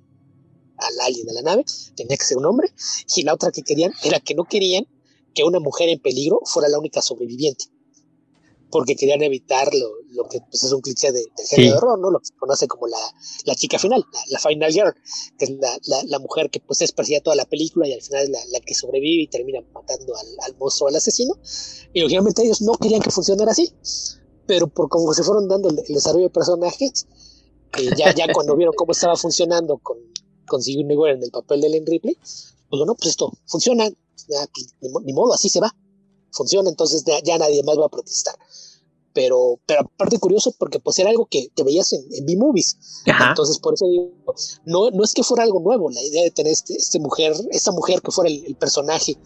al 0.78 1.00
alien 1.00 1.26
de 1.26 1.34
la 1.34 1.42
nave, 1.42 1.66
tenía 1.96 2.18
que 2.18 2.26
ser 2.26 2.38
un 2.38 2.46
hombre, 2.46 2.74
y 3.16 3.24
la 3.24 3.34
otra 3.34 3.52
que 3.52 3.62
querían 3.62 3.94
era 4.04 4.20
que 4.20 4.36
no 4.36 4.44
querían 4.44 4.86
que 5.34 5.44
una 5.46 5.60
mujer 5.60 5.88
en 5.88 6.00
peligro 6.00 6.42
fuera 6.44 6.68
la 6.68 6.80
única 6.80 7.02
sobreviviente 7.02 7.66
porque 8.72 8.96
querían 8.96 9.22
evitar 9.22 9.70
lo, 9.74 10.28
que 10.30 10.40
pues, 10.50 10.64
es 10.64 10.72
un 10.72 10.82
cliché 10.82 11.12
de, 11.12 11.20
del 11.20 11.48
género 11.48 11.72
de 11.72 11.78
horror, 11.78 12.00
¿no? 12.00 12.10
Lo 12.10 12.20
que 12.20 12.28
se 12.28 12.36
conoce 12.36 12.68
como 12.68 12.88
la, 12.88 12.98
la 13.46 13.56
chica 13.56 13.78
final, 13.78 14.04
la, 14.30 14.40
final 14.40 14.72
girl, 14.72 14.94
que 15.38 15.46
es 15.46 15.52
la, 15.52 16.04
la, 16.06 16.20
mujer 16.20 16.50
que 16.50 16.60
pues 16.60 16.82
es 16.82 16.92
perseguida 16.92 17.22
toda 17.22 17.36
la 17.36 17.46
película 17.46 17.88
y 17.88 17.94
al 17.94 18.02
final 18.02 18.24
es 18.24 18.30
la, 18.30 18.60
que 18.62 18.74
sobrevive 18.74 19.24
y 19.24 19.28
termina 19.28 19.62
matando 19.74 20.16
al, 20.16 20.28
al 20.42 20.58
monstruo, 20.58 20.90
al 20.90 20.96
asesino. 20.96 21.36
Y 21.94 22.02
lógicamente 22.02 22.44
ellos 22.44 22.62
no 22.62 22.74
querían 22.74 23.02
que 23.02 23.12
funcionara 23.12 23.52
así, 23.52 23.74
pero 24.48 24.68
por 24.68 24.90
como 24.90 25.14
se 25.14 25.24
fueron 25.24 25.48
dando 25.48 25.70
el, 25.70 25.76
desarrollo 25.76 26.26
de 26.26 26.34
personajes, 26.34 27.08
eh, 27.78 27.90
ya, 27.98 28.16
ya 28.16 28.28
cuando 28.34 28.56
vieron 28.56 28.74
cómo 28.76 28.94
estaba 28.94 29.16
funcionando 29.16 29.78
con, 29.78 29.98
con 30.48 30.62
Sigourney 30.62 30.96
Weaver 30.96 31.18
en 31.18 31.24
el 31.24 31.32
papel 31.32 31.62
de 31.62 31.68
Ellen 31.68 31.86
Ripley, 31.86 32.16
pues 32.16 32.80
bueno, 32.80 32.96
pues 32.96 33.10
esto 33.10 33.32
funciona, 33.46 33.90
pues, 34.28 34.74
ni 35.04 35.14
modo, 35.14 35.34
así 35.34 35.50
se 35.50 35.60
va 35.60 35.76
funciona, 36.32 36.70
entonces 36.70 37.04
ya, 37.24 37.38
nadie 37.38 37.64
más 37.64 37.78
va 37.78 37.86
a 37.86 37.90
protestar. 37.90 38.36
Pero, 39.14 39.60
pero 39.66 39.82
aparte 39.82 40.20
curioso 40.20 40.56
porque 40.58 40.80
pues 40.80 40.98
era 40.98 41.10
algo 41.10 41.26
que, 41.26 41.50
que 41.54 41.64
veías 41.64 41.92
en, 41.92 42.02
en 42.14 42.26
B-Movies. 42.26 42.78
Entonces 43.06 43.60
por 43.60 43.74
eso 43.74 43.86
digo, 43.90 44.14
no, 44.66 44.90
no 44.90 45.04
es 45.04 45.14
que 45.14 45.24
fuera 45.24 45.44
algo 45.44 45.60
nuevo, 45.60 45.90
la 45.90 46.02
idea 46.02 46.24
de 46.24 46.32
tener 46.32 46.54
este, 46.54 46.76
este 46.76 46.98
mujer, 47.00 47.34
esta 47.50 47.74
mujer 47.74 48.02
que 48.02 48.12
fuera 48.12 48.30
el, 48.30 48.56
personaje, 48.56 49.18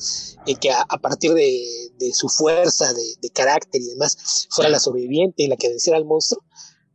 y 0.48 0.56
que 0.56 0.72
a, 0.72 0.98
partir 1.00 1.34
de, 1.36 1.92
de, 2.00 2.14
su 2.14 2.30
fuerza, 2.30 2.92
de, 2.94 3.16
de, 3.22 3.30
carácter 3.30 3.80
y 3.80 3.90
demás, 3.90 4.48
fuera 4.50 4.72
la 4.72 4.80
sobreviviente 4.80 5.44
y 5.44 5.48
la 5.48 5.56
que 5.56 5.70
venciera 5.70 5.98
al 5.98 6.06
monstruo, 6.06 6.42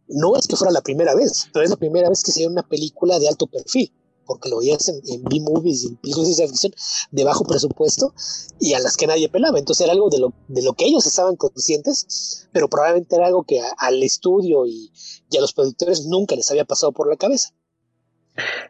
no 0.08 0.34
es 0.34 0.48
que 0.48 0.56
fuera 0.56 0.72
la 0.72 0.80
primera 0.80 1.14
vez, 1.14 1.46
pero 1.52 1.64
es 1.64 1.70
la 1.70 1.76
primera 1.76 2.08
vez 2.08 2.24
que 2.24 2.32
se 2.32 2.40
ve 2.40 2.48
una 2.48 2.66
película 2.66 3.20
de 3.20 3.28
alto 3.28 3.46
perfil 3.46 3.92
porque 4.30 4.48
lo 4.48 4.58
veías 4.58 4.88
en, 4.88 5.24
B-movies 5.24 5.82
y 5.82 5.88
en 5.88 5.96
películas 5.96 6.28
de 6.28 6.34
ciencia 6.34 6.46
ficción 6.46 6.72
de 7.10 7.24
bajo 7.24 7.44
presupuesto 7.44 8.14
y 8.60 8.74
a 8.74 8.78
las 8.78 8.96
que 8.96 9.08
nadie 9.08 9.28
pelaba. 9.28 9.58
Entonces 9.58 9.84
era 9.84 9.92
algo 9.92 10.08
de 10.08 10.20
lo, 10.20 10.32
de 10.46 10.62
lo 10.62 10.74
que 10.74 10.84
ellos 10.84 11.04
estaban 11.04 11.34
conscientes, 11.34 12.48
pero 12.52 12.68
probablemente 12.68 13.16
era 13.16 13.26
algo 13.26 13.42
que 13.42 13.60
al 13.76 14.00
estudio 14.04 14.66
y, 14.66 14.92
a 15.36 15.40
los 15.40 15.52
productores 15.52 16.06
nunca 16.06 16.36
les 16.36 16.48
había 16.48 16.64
pasado 16.64 16.92
por 16.92 17.10
la 17.10 17.16
cabeza. 17.16 17.48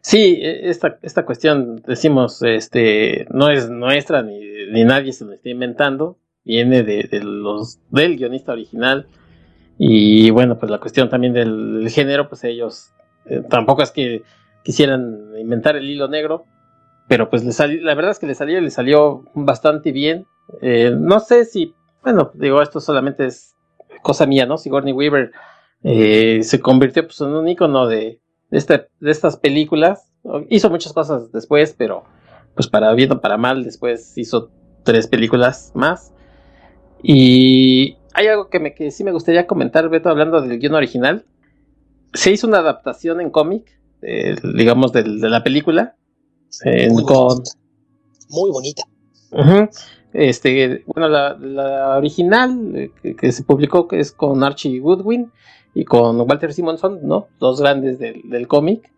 Sí, 0.01 0.39
e, 0.41 0.70
esta, 0.70 0.99
esta 1.03 1.27
cuestión, 1.27 1.82
decimos, 1.87 2.41
este, 2.41 3.27
no 3.28 3.51
es 3.51 3.69
nuestra 3.69 4.23
ni, 4.23 4.41
nadie 4.85 5.12
se 5.12 5.27
lo 5.27 5.35
está 5.35 5.51
inventando, 5.51 6.16
viene 6.43 6.82
de, 6.85 7.03
de 7.03 7.20
los 7.23 7.81
del 7.91 8.16
guionista 8.16 8.53
original 8.53 9.09
y 9.77 10.31
bueno, 10.31 10.59
pues 10.59 10.70
la 10.70 10.81
cuestión 10.81 11.11
también 11.11 11.35
del 11.35 11.87
género, 11.91 12.31
pues 12.31 12.45
ellos 12.45 12.95
eh, 13.27 13.43
tampoco 13.47 13.82
es 13.82 13.91
que 13.91 14.23
quisieran 14.65 15.37
inventar 15.39 15.77
el 15.77 15.89
hilo 15.89 16.09
negro, 16.09 16.45
pero 17.09 17.28
pues 17.28 17.43
la 17.59 17.95
verdad 17.95 18.12
es 18.12 18.19
que 18.19 18.27
le 18.27 18.35
salió, 18.35 18.61
le 18.61 18.70
salió 18.70 19.24
bastante 19.35 19.93
bien. 19.93 20.27
Eh, 20.62 20.95
no 20.97 21.20
sé 21.20 21.45
si, 21.45 21.74
bueno, 22.03 22.31
digo, 22.35 22.62
esto 22.62 22.81
solamente 22.81 23.27
es 23.27 23.57
cosa 24.03 24.27
mía, 24.27 24.47
¿no? 24.47 24.59
Sigourney 24.59 24.93
Weaver 24.93 25.32
eh, 25.82 26.41
se 26.43 26.61
convirtió 26.61 27.05
pues, 27.05 27.20
en 27.20 27.28
un 27.28 27.49
icono 27.49 27.87
de, 27.87 28.20
estas 28.51 29.37
películas. 29.39 30.12
Hizo 30.49 30.70
muchas 30.70 30.93
cosas 30.93 31.32
después, 31.32 31.74
pero 31.77 32.05
pues 32.55 32.69
para 32.69 32.93
bien 32.93 33.12
o 33.12 33.20
para 33.20 33.39
mal, 33.39 33.65
después 33.65 34.16
hizo 34.19 34.51
tres 34.85 35.07
películas 35.07 35.73
más. 35.74 36.12
Y 37.03 37.97
hay 38.12 38.27
algo 38.27 38.51
que, 38.51 38.74
que 38.74 38.91
sí 38.91 39.05
me 39.05 39.12
gustaría 39.12 39.47
comentar, 39.47 39.89
Beto, 39.89 40.11
hablando 40.11 40.41
del 40.41 40.59
guion 40.59 40.74
original. 40.74 41.24
Se 42.12 42.31
hizo 42.31 42.47
una 42.47 42.59
adaptación 42.59 43.20
en 43.20 43.31
cómic, 43.31 43.80
digamos, 44.02 44.93
de, 44.93 45.05
la 45.05 45.43
película. 45.43 45.97
muy, 46.90 47.02
bonita. 47.02 47.52
muy 48.28 48.51
bonita. 48.51 48.82
Este, 50.12 50.82
bueno, 50.86 51.09
la, 51.09 51.97
original 51.97 52.72
eh, 52.74 52.90
que, 53.16 53.31
se 53.32 53.44
publicó 53.44 53.86
que 53.86 54.01
es 54.01 54.10
con 54.10 54.43
Archie 54.43 54.81
Goodwin 54.81 55.31
y 55.72 55.85
con 55.85 56.20
Walter 56.20 56.52
Simonson, 56.52 57.01
¿no? 57.05 57.28
Dos 57.39 57.60
grandes 57.60 57.98
del, 57.98 58.48
cómic. 58.48 58.93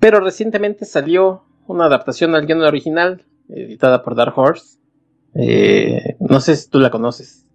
Pero 0.00 0.20
recientemente 0.20 0.84
salió 0.84 1.44
una 1.66 1.84
adaptación 1.84 2.34
al 2.34 2.46
guion 2.46 2.62
original, 2.62 3.24
editada 3.48 4.02
por 4.02 4.16
Dark 4.16 4.36
Horse. 4.36 4.78
Eh, 5.34 6.16
no 6.18 6.40
sé 6.40 6.56
si 6.56 6.68
tú 6.68 6.80
la 6.80 6.90
conoces 6.90 7.48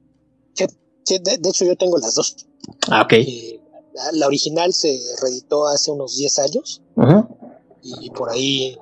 de, 1.05 1.49
hecho 1.49 1.65
yo 1.65 1.75
tengo 1.75 1.97
las 1.97 2.15
dos. 2.15 2.35
Ah, 2.89 3.01
ok. 3.03 3.13
Eh, 3.13 3.59
la, 4.13 4.27
original 4.27 4.73
se 4.73 4.99
reeditó 5.21 5.67
hace 5.67 5.91
unos 5.91 6.17
10 6.17 6.39
años 6.39 6.81
y, 7.81 8.09
por 8.11 8.29
ahí 8.29 8.67
eh, 8.67 8.77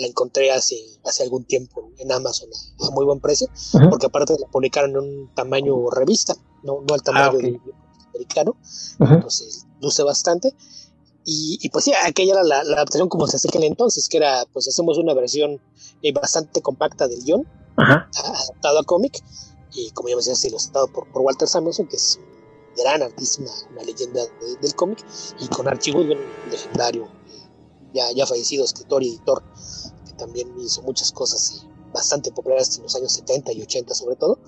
la, 0.00 0.06
encontré 0.06 0.52
hace, 0.52 0.76
hace 1.04 1.24
algún 1.24 1.44
tiempo 1.44 1.90
en 1.98 2.12
Amazon 2.12 2.48
a, 2.80 2.90
muy 2.90 3.04
buen 3.04 3.20
precio, 3.20 3.48
porque 3.90 4.06
aparte 4.06 4.36
la 4.38 4.46
publicaron 4.46 4.90
en 4.90 4.96
un 4.98 5.34
tamaño 5.34 5.90
revista, 5.90 6.34
no, 6.62 6.82
no 6.86 6.94
al 6.94 7.02
tamaño 7.02 7.26
ah, 7.26 8.08
americano, 8.14 8.56
entonces 9.00 9.66
luce 9.80 10.02
bastante. 10.02 10.54
Y, 11.30 11.68
pues 11.68 11.84
sí, 11.84 11.92
aquella 12.06 12.32
era 12.32 12.42
la, 12.42 12.60
adaptación 12.60 13.10
como 13.10 13.26
se 13.26 13.36
hace 13.36 13.48
en 13.52 13.62
el 13.62 13.68
entonces, 13.68 14.08
que 14.08 14.16
era, 14.16 14.46
pues 14.50 14.66
hacemos 14.66 14.96
una 14.96 15.12
versión 15.12 15.60
eh, 16.00 16.10
bastante 16.10 16.62
compacta 16.62 17.06
del 17.06 17.22
guion, 17.22 17.46
adaptado 17.76 18.78
a 18.78 18.84
cómic, 18.84 19.22
y 19.74 19.90
como 19.90 20.08
ya 20.08 20.16
me 20.16 20.22
decía, 20.22 20.48
ilustrado 20.48 20.90
por, 20.90 21.12
por 21.12 21.20
Walter 21.20 21.46
Samuelson, 21.46 21.86
que 21.86 21.96
es 21.96 22.18
un 22.18 22.27
gran 22.78 23.02
artista, 23.02 23.42
una, 23.70 23.82
leyenda 23.82 24.22
del 24.60 24.74
cómic, 24.74 25.04
y 25.40 25.48
con 25.48 25.68
Archie 25.68 25.92
Goodwin, 25.92 26.18
legendario, 26.50 27.08
ya, 27.92 28.10
ya 28.12 28.26
fallecido 28.26 28.64
escritor 28.64 29.02
y 29.02 29.10
editor, 29.10 29.42
que 30.06 30.12
también 30.14 30.48
hizo 30.60 30.82
muchas 30.82 31.12
cosas 31.12 31.66
bastante 31.92 32.30
populares 32.32 32.76
en 32.76 32.84
los 32.84 32.94
años 32.94 33.12
70 33.12 33.52
y 33.52 33.62
80 33.62 33.94
sobre 33.94 34.16
todo. 34.16 34.38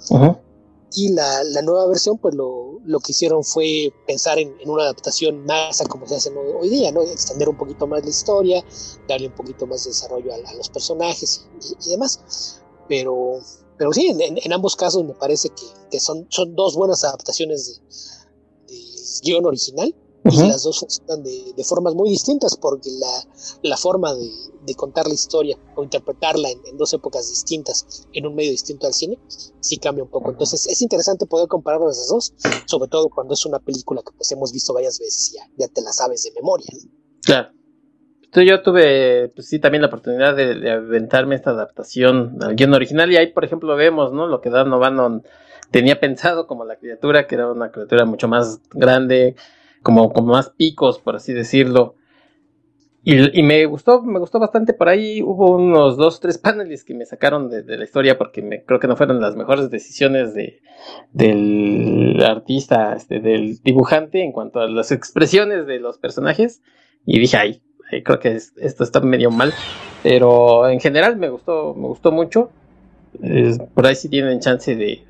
Y 0.92 1.10
la, 1.10 1.44
la, 1.44 1.62
nueva 1.62 1.86
versión, 1.86 2.18
pues 2.18 2.34
lo, 2.34 2.80
lo, 2.84 2.98
que 2.98 3.12
hicieron 3.12 3.44
fue 3.44 3.92
pensar 4.08 4.40
en, 4.40 4.52
en, 4.60 4.68
una 4.68 4.82
adaptación 4.82 5.44
más 5.44 5.80
a 5.80 5.86
como 5.86 6.04
se 6.08 6.16
hace 6.16 6.30
hoy 6.30 6.68
día, 6.68 6.90
¿no? 6.90 7.02
Extender 7.02 7.48
un 7.48 7.56
poquito 7.56 7.86
más 7.86 8.02
la 8.02 8.10
historia, 8.10 8.64
darle 9.06 9.28
un 9.28 9.34
poquito 9.34 9.68
más 9.68 9.84
de 9.84 9.90
desarrollo 9.90 10.32
a, 10.34 10.54
los 10.54 10.68
personajes 10.68 11.46
y, 11.60 11.86
y, 11.86 11.90
demás. 11.90 12.60
Pero, 12.88 13.38
pero 13.78 13.92
sí, 13.92 14.08
en, 14.08 14.52
ambos 14.52 14.74
casos 14.74 15.04
me 15.04 15.14
parece 15.14 15.50
que, 15.90 16.00
son, 16.00 16.26
son 16.28 16.56
dos 16.56 16.74
buenas 16.74 17.04
adaptaciones 17.04 17.80
de, 19.22 19.30
guion 19.30 19.46
original 19.46 19.94
y 20.24 20.36
las 20.48 20.62
dos 20.64 20.80
funcionan 20.80 21.22
de, 21.22 21.64
formas 21.64 21.94
muy 21.94 22.10
distintas 22.10 22.56
porque 22.56 22.90
la, 22.90 23.26
la 23.62 23.76
forma 23.76 24.14
de, 24.14 24.74
contar 24.76 25.08
la 25.08 25.14
historia 25.14 25.58
o 25.74 25.82
interpretarla 25.82 26.48
en, 26.50 26.76
dos 26.76 26.92
épocas 26.92 27.28
distintas 27.28 28.06
en 28.12 28.26
un 28.26 28.34
medio 28.34 28.52
distinto 28.52 28.86
al 28.86 28.94
cine 28.94 29.18
sí 29.60 29.78
cambia 29.78 30.04
un 30.04 30.10
poco. 30.10 30.30
Entonces 30.30 30.66
es 30.68 30.80
interesante 30.82 31.26
poder 31.26 31.48
comparar 31.48 31.80
las 31.80 32.08
dos, 32.08 32.34
sobre 32.66 32.88
todo 32.88 33.08
cuando 33.08 33.34
es 33.34 33.44
una 33.46 33.58
película 33.58 34.02
que 34.02 34.12
pues 34.16 34.30
hemos 34.30 34.52
visto 34.52 34.72
varias 34.72 34.98
veces 34.98 35.32
y 35.32 35.36
ya, 35.36 35.42
ya 35.56 35.68
te 35.68 35.82
la 35.82 35.92
sabes 35.92 36.22
de 36.22 36.32
memoria. 36.32 36.68
Claro 37.22 37.50
yo 38.34 38.62
tuve, 38.62 39.28
pues 39.34 39.48
sí, 39.48 39.58
también 39.58 39.82
la 39.82 39.88
oportunidad 39.88 40.36
de, 40.36 40.70
aventarme 40.70 41.34
esta 41.34 41.50
adaptación 41.50 42.38
al 42.42 42.54
guion 42.54 42.74
original 42.74 43.10
y 43.10 43.16
ahí, 43.16 43.32
por 43.32 43.44
ejemplo, 43.44 43.74
vemos, 43.76 44.12
¿no? 44.12 44.26
Lo 44.26 44.40
que 44.40 44.50
Dan 44.50 44.72
O'Bannon 44.72 45.24
tenía 45.70 46.00
pensado 46.00 46.46
como 46.46 46.64
la 46.64 46.76
criatura, 46.76 47.26
que 47.26 47.34
era 47.36 47.50
una 47.50 47.70
criatura 47.70 48.04
mucho 48.04 48.28
más 48.28 48.60
grande, 48.72 49.36
como, 49.82 50.12
como 50.12 50.32
más 50.32 50.50
picos, 50.50 50.98
por 50.98 51.16
así 51.16 51.32
decirlo. 51.32 51.94
Y, 53.02 53.42
me 53.42 53.64
gustó, 53.64 54.02
me 54.02 54.18
gustó 54.18 54.38
bastante. 54.38 54.74
Por 54.74 54.90
ahí 54.90 55.22
hubo 55.22 55.56
unos 55.56 55.96
dos, 55.96 56.20
tres 56.20 56.36
paneles 56.36 56.84
que 56.84 56.94
me 56.94 57.06
sacaron 57.06 57.48
de, 57.48 57.62
la 57.64 57.82
historia 57.82 58.18
porque 58.18 58.42
me, 58.42 58.62
creo 58.64 58.78
que 58.78 58.88
no 58.88 58.96
fueron 58.96 59.22
las 59.22 59.36
mejores 59.36 59.70
decisiones 59.70 60.34
de, 60.34 60.60
del 61.12 62.22
artista, 62.22 62.92
este, 62.94 63.20
del 63.20 63.58
dibujante 63.62 64.22
en 64.22 64.32
cuanto 64.32 64.60
a 64.60 64.68
las 64.68 64.92
expresiones 64.92 65.66
de 65.66 65.78
los 65.80 65.96
personajes. 65.96 66.62
Y 67.06 67.18
dije, 67.20 67.38
ay, 67.38 67.62
creo 68.04 68.18
que 68.18 68.36
esto 68.36 68.84
está 68.84 69.00
medio 69.00 69.30
mal, 69.30 69.54
pero 70.02 70.68
en 70.68 70.78
general 70.78 71.16
me 71.16 71.30
gustó, 71.30 71.74
me 71.74 71.88
gustó 71.88 72.12
mucho. 72.12 72.50
por 73.74 73.86
ahí 73.86 73.94
si 73.94 74.10
tienen 74.10 74.40
chance 74.40 74.76
de, 74.76 75.04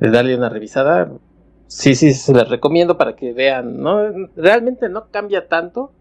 darle 0.00 0.36
una 0.36 0.48
revisada, 0.48 1.12
sí, 1.66 1.94
sí, 1.94 2.14
se 2.14 2.32
les 2.32 2.48
recomiendo 2.48 2.96
para 2.96 3.16
que 3.16 3.32
vean, 3.32 3.80
¿no? 3.80 4.00
Realmente 4.36 4.88
no 4.88 5.10
cambia 5.10 5.48
tanto, 5.48 5.92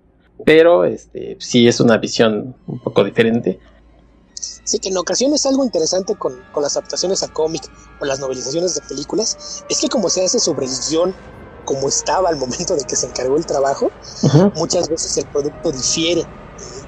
pero 0.46 0.86
este 0.86 1.38
sí 1.40 1.68
es 1.68 1.80
una 1.80 1.98
visión 1.98 2.56
un 2.68 2.80
poco 2.80 3.04
diferente. 3.04 3.60
Sí, 4.34 4.80
que 4.80 4.90
en 4.90 4.98
ocasiones 4.98 5.46
algo 5.46 5.64
interesante 5.64 6.16
con, 6.16 6.34
con 6.52 6.64
las 6.64 6.78
adaptaciones 6.78 7.24
a 7.24 7.28
cómic 7.28 7.64
o 8.00 8.06
las 8.06 8.20
novelizaciones 8.20 8.76
de 8.76 8.82
películas 8.88 9.66
es 9.68 9.82
que 9.82 9.90
como 9.90 10.10
se 10.10 10.24
hace 10.24 10.40
sobre 10.40 10.68
el 10.68 10.72
guion 10.90 11.14
como 11.70 11.88
estaba 11.88 12.30
al 12.30 12.38
momento 12.38 12.76
de 12.76 12.84
que 12.84 12.96
se 12.96 13.06
encargó 13.06 13.38
el 13.38 13.46
trabajo, 13.46 13.92
muchas 14.56 14.90
veces 14.90 15.16
el 15.18 15.26
producto 15.28 15.72
difiere 15.72 16.26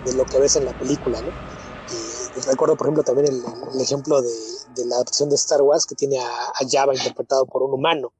de, 0.05 0.13
lo 0.15 0.25
que 0.25 0.39
ves 0.39 0.55
en 0.55 0.65
la 0.65 0.73
película, 0.73 1.21
¿no? 1.21 1.27
Recuerdo, 2.47 2.75
por 2.75 2.87
ejemplo, 2.87 3.03
también 3.03 3.27
el, 3.27 3.81
ejemplo 3.81 4.21
de, 4.21 4.85
la 4.85 4.95
adaptación 4.95 5.29
de 5.29 5.35
Star 5.35 5.61
Wars 5.61 5.85
que 5.85 5.95
tiene 5.95 6.19
a, 6.19 6.53
Java 6.69 6.95
interpretado 6.95 7.45
por 7.45 7.63
un 7.63 7.73
humano. 7.73 8.13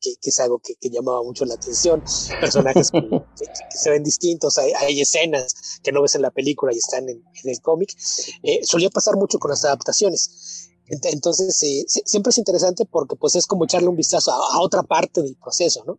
que, 0.00 0.16
es 0.22 0.40
algo 0.40 0.58
que, 0.58 0.76
llamaba 0.90 1.22
mucho 1.22 1.44
la 1.44 1.54
atención, 1.54 2.02
personajes 2.40 2.90
que, 2.90 3.00
se 3.76 3.90
ven 3.90 4.02
distintos, 4.02 4.58
hay, 4.58 5.00
escenas 5.00 5.80
que 5.82 5.92
no 5.92 6.02
ves 6.02 6.14
en 6.14 6.22
la 6.22 6.30
película 6.30 6.72
y 6.72 6.78
están 6.78 7.08
en, 7.08 7.22
el 7.44 7.60
cómic. 7.60 7.94
Eh, 8.42 8.60
solía 8.64 8.90
pasar 8.90 9.16
mucho 9.16 9.38
con 9.38 9.50
las 9.50 9.64
adaptaciones 9.64 10.70
entonces, 10.86 11.62
eh, 11.62 11.84
siempre 12.04 12.30
es 12.30 12.38
interesante 12.38 12.84
porque 12.84 13.16
pues 13.16 13.34
es 13.36 13.46
como 13.46 13.64
echarle 13.64 13.88
un 13.88 13.96
vistazo 13.96 14.32
a, 14.32 14.60
otra 14.60 14.82
parte 14.82 15.22
del 15.22 15.36
proceso, 15.36 15.82
¿no? 15.86 15.98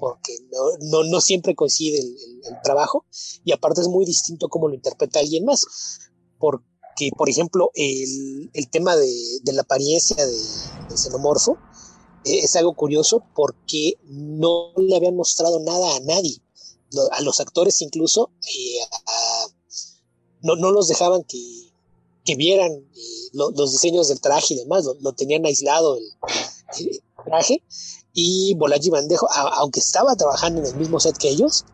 Porque 0.00 0.34
no, 0.80 1.04
no, 1.04 1.20
siempre 1.20 1.54
coincide 1.54 1.98
el, 2.00 2.16
trabajo 2.64 3.04
y 3.44 3.52
aparte 3.52 3.82
es 3.82 3.88
muy 3.88 4.04
distinto 4.04 4.48
cómo 4.48 4.68
lo 4.68 4.74
interpreta 4.74 5.20
alguien 5.20 5.44
más. 5.44 5.64
Porque, 6.38 7.10
por 7.16 7.28
ejemplo, 7.28 7.70
el, 7.74 8.50
el 8.54 8.70
tema 8.70 8.96
de, 8.96 9.12
de, 9.42 9.52
la 9.52 9.62
apariencia 9.62 10.16
de, 10.26 10.32
del 10.88 10.98
xenomorfo 10.98 11.58
eh, 12.24 12.40
es 12.40 12.56
algo 12.56 12.74
curioso 12.74 13.22
porque 13.34 13.94
no 14.04 14.72
le 14.76 14.96
habían 14.96 15.16
mostrado 15.16 15.60
nada 15.60 15.96
a 15.96 16.00
nadie. 16.00 16.38
A 17.12 17.20
los 17.20 17.38
actores 17.38 17.80
incluso 17.82 18.32
eh, 18.42 18.80
no, 20.42 20.56
no 20.56 20.72
los 20.72 20.88
dejaban 20.88 21.22
que, 21.22 21.38
que 22.24 22.36
vieran 22.36 22.72
eh, 22.72 23.28
los 23.32 23.72
diseños 23.72 24.08
del 24.08 24.20
traje 24.20 24.54
y 24.54 24.58
demás, 24.58 24.84
lo, 25.00 25.12
tenían 25.12 25.46
aislado 25.46 25.96
el, 25.96 27.02
traje. 27.24 27.62
Y 28.22 28.54
Bolaji 28.54 28.90
Bandejo, 28.90 29.26
aunque 29.32 29.80
estaba 29.80 30.14
trabajando 30.14 30.60
en 30.60 30.66
el 30.66 30.74
mismo 30.76 31.00
set 31.00 31.16
que 31.16 31.30
ellos, 31.30 31.64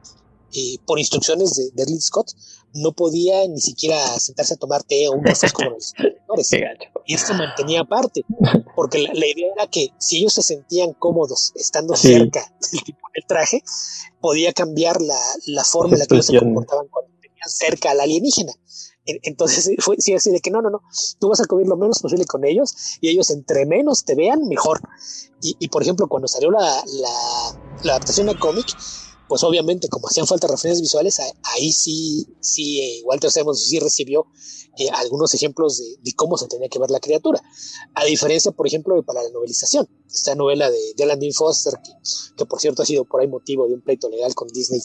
eh, 0.54 0.76
por 0.86 1.00
instrucciones 1.00 1.56
de, 1.56 1.84
de 1.84 2.00
Scott, 2.00 2.30
no 2.72 2.92
podía 2.92 3.48
ni 3.48 3.60
siquiera 3.60 3.98
sentarse 4.20 4.54
a 4.54 4.56
tomar 4.56 4.84
té 4.84 5.08
o 5.08 5.12
un 5.12 5.24
café 5.24 5.50
como 5.50 5.70
los 5.70 5.92
Y 7.06 7.14
esto 7.14 7.34
mantenía 7.34 7.80
aparte, 7.80 8.24
porque 8.76 8.98
la, 9.02 9.26
idea 9.26 9.48
era 9.56 9.66
que 9.66 9.88
si 9.98 10.18
ellos 10.18 10.34
se 10.34 10.42
sentían 10.42 10.92
cómodos 10.92 11.52
estando 11.56 11.96
cerca 11.96 12.52
del 12.70 12.82
tipo 12.82 13.08
del 13.14 13.24
traje, 13.26 13.62
podía 14.20 14.52
cambiar 14.52 15.00
la, 15.00 15.18
la 15.46 15.64
forma 15.64 15.94
en 15.94 16.00
la 16.00 16.06
que 16.06 16.14
ellos 16.14 16.26
se 16.26 16.38
comportaban 16.38 16.86
con 16.88 17.06
cerca 17.48 17.90
al 17.90 18.00
alienígena. 18.00 18.52
Entonces 19.06 19.70
fue 19.78 19.96
sí, 19.98 20.14
así 20.14 20.30
de 20.30 20.40
que 20.40 20.50
no, 20.50 20.60
no, 20.62 20.70
no, 20.70 20.82
tú 21.18 21.28
vas 21.28 21.40
a 21.40 21.46
comer 21.46 21.66
lo 21.66 21.76
menos 21.76 22.00
posible 22.00 22.24
con 22.26 22.44
ellos 22.44 22.74
y 23.00 23.08
ellos 23.08 23.30
entre 23.30 23.64
menos 23.66 24.04
te 24.04 24.14
vean, 24.14 24.48
mejor. 24.48 24.80
Y, 25.40 25.68
por 25.68 25.82
ejemplo, 25.82 26.08
cuando 26.08 26.26
salió 26.26 26.50
la, 26.50 26.60
la, 26.60 27.92
adaptación 27.92 28.28
a 28.28 28.38
cómic, 28.38 28.66
pues 29.28 29.44
obviamente 29.44 29.88
como 29.88 30.08
hacían 30.08 30.26
falta 30.26 30.48
referencias 30.48 30.80
visuales, 30.80 31.20
ahí 31.42 31.72
sí, 31.72 32.26
sí, 32.40 32.80
eh, 32.80 33.02
Walter 33.04 33.30
Simmons 33.30 33.64
sí 33.64 33.78
recibió 33.78 34.26
eh, 34.78 34.90
algunos 34.90 35.32
ejemplos 35.34 35.78
de, 35.78 36.12
cómo 36.14 36.36
se 36.36 36.48
tenía 36.48 36.68
que 36.68 36.78
ver 36.78 36.90
la 36.90 37.00
criatura. 37.00 37.40
A 37.94 38.04
diferencia, 38.04 38.50
por 38.52 38.66
ejemplo, 38.66 38.94
de 38.94 39.02
para 39.02 39.22
la 39.22 39.30
novelización, 39.30 39.88
esta 40.10 40.34
novela 40.34 40.70
de, 40.70 40.78
de 40.96 41.04
Alan 41.04 41.18
Dean 41.18 41.32
Foster, 41.32 41.74
que, 42.36 42.44
por 42.44 42.60
cierto 42.60 42.82
ha 42.82 42.86
sido 42.86 43.04
por 43.04 43.20
ahí 43.20 43.28
motivo 43.28 43.66
de 43.68 43.74
un 43.74 43.80
pleito 43.80 44.08
legal 44.10 44.34
con 44.34 44.48
Disney, 44.48 44.80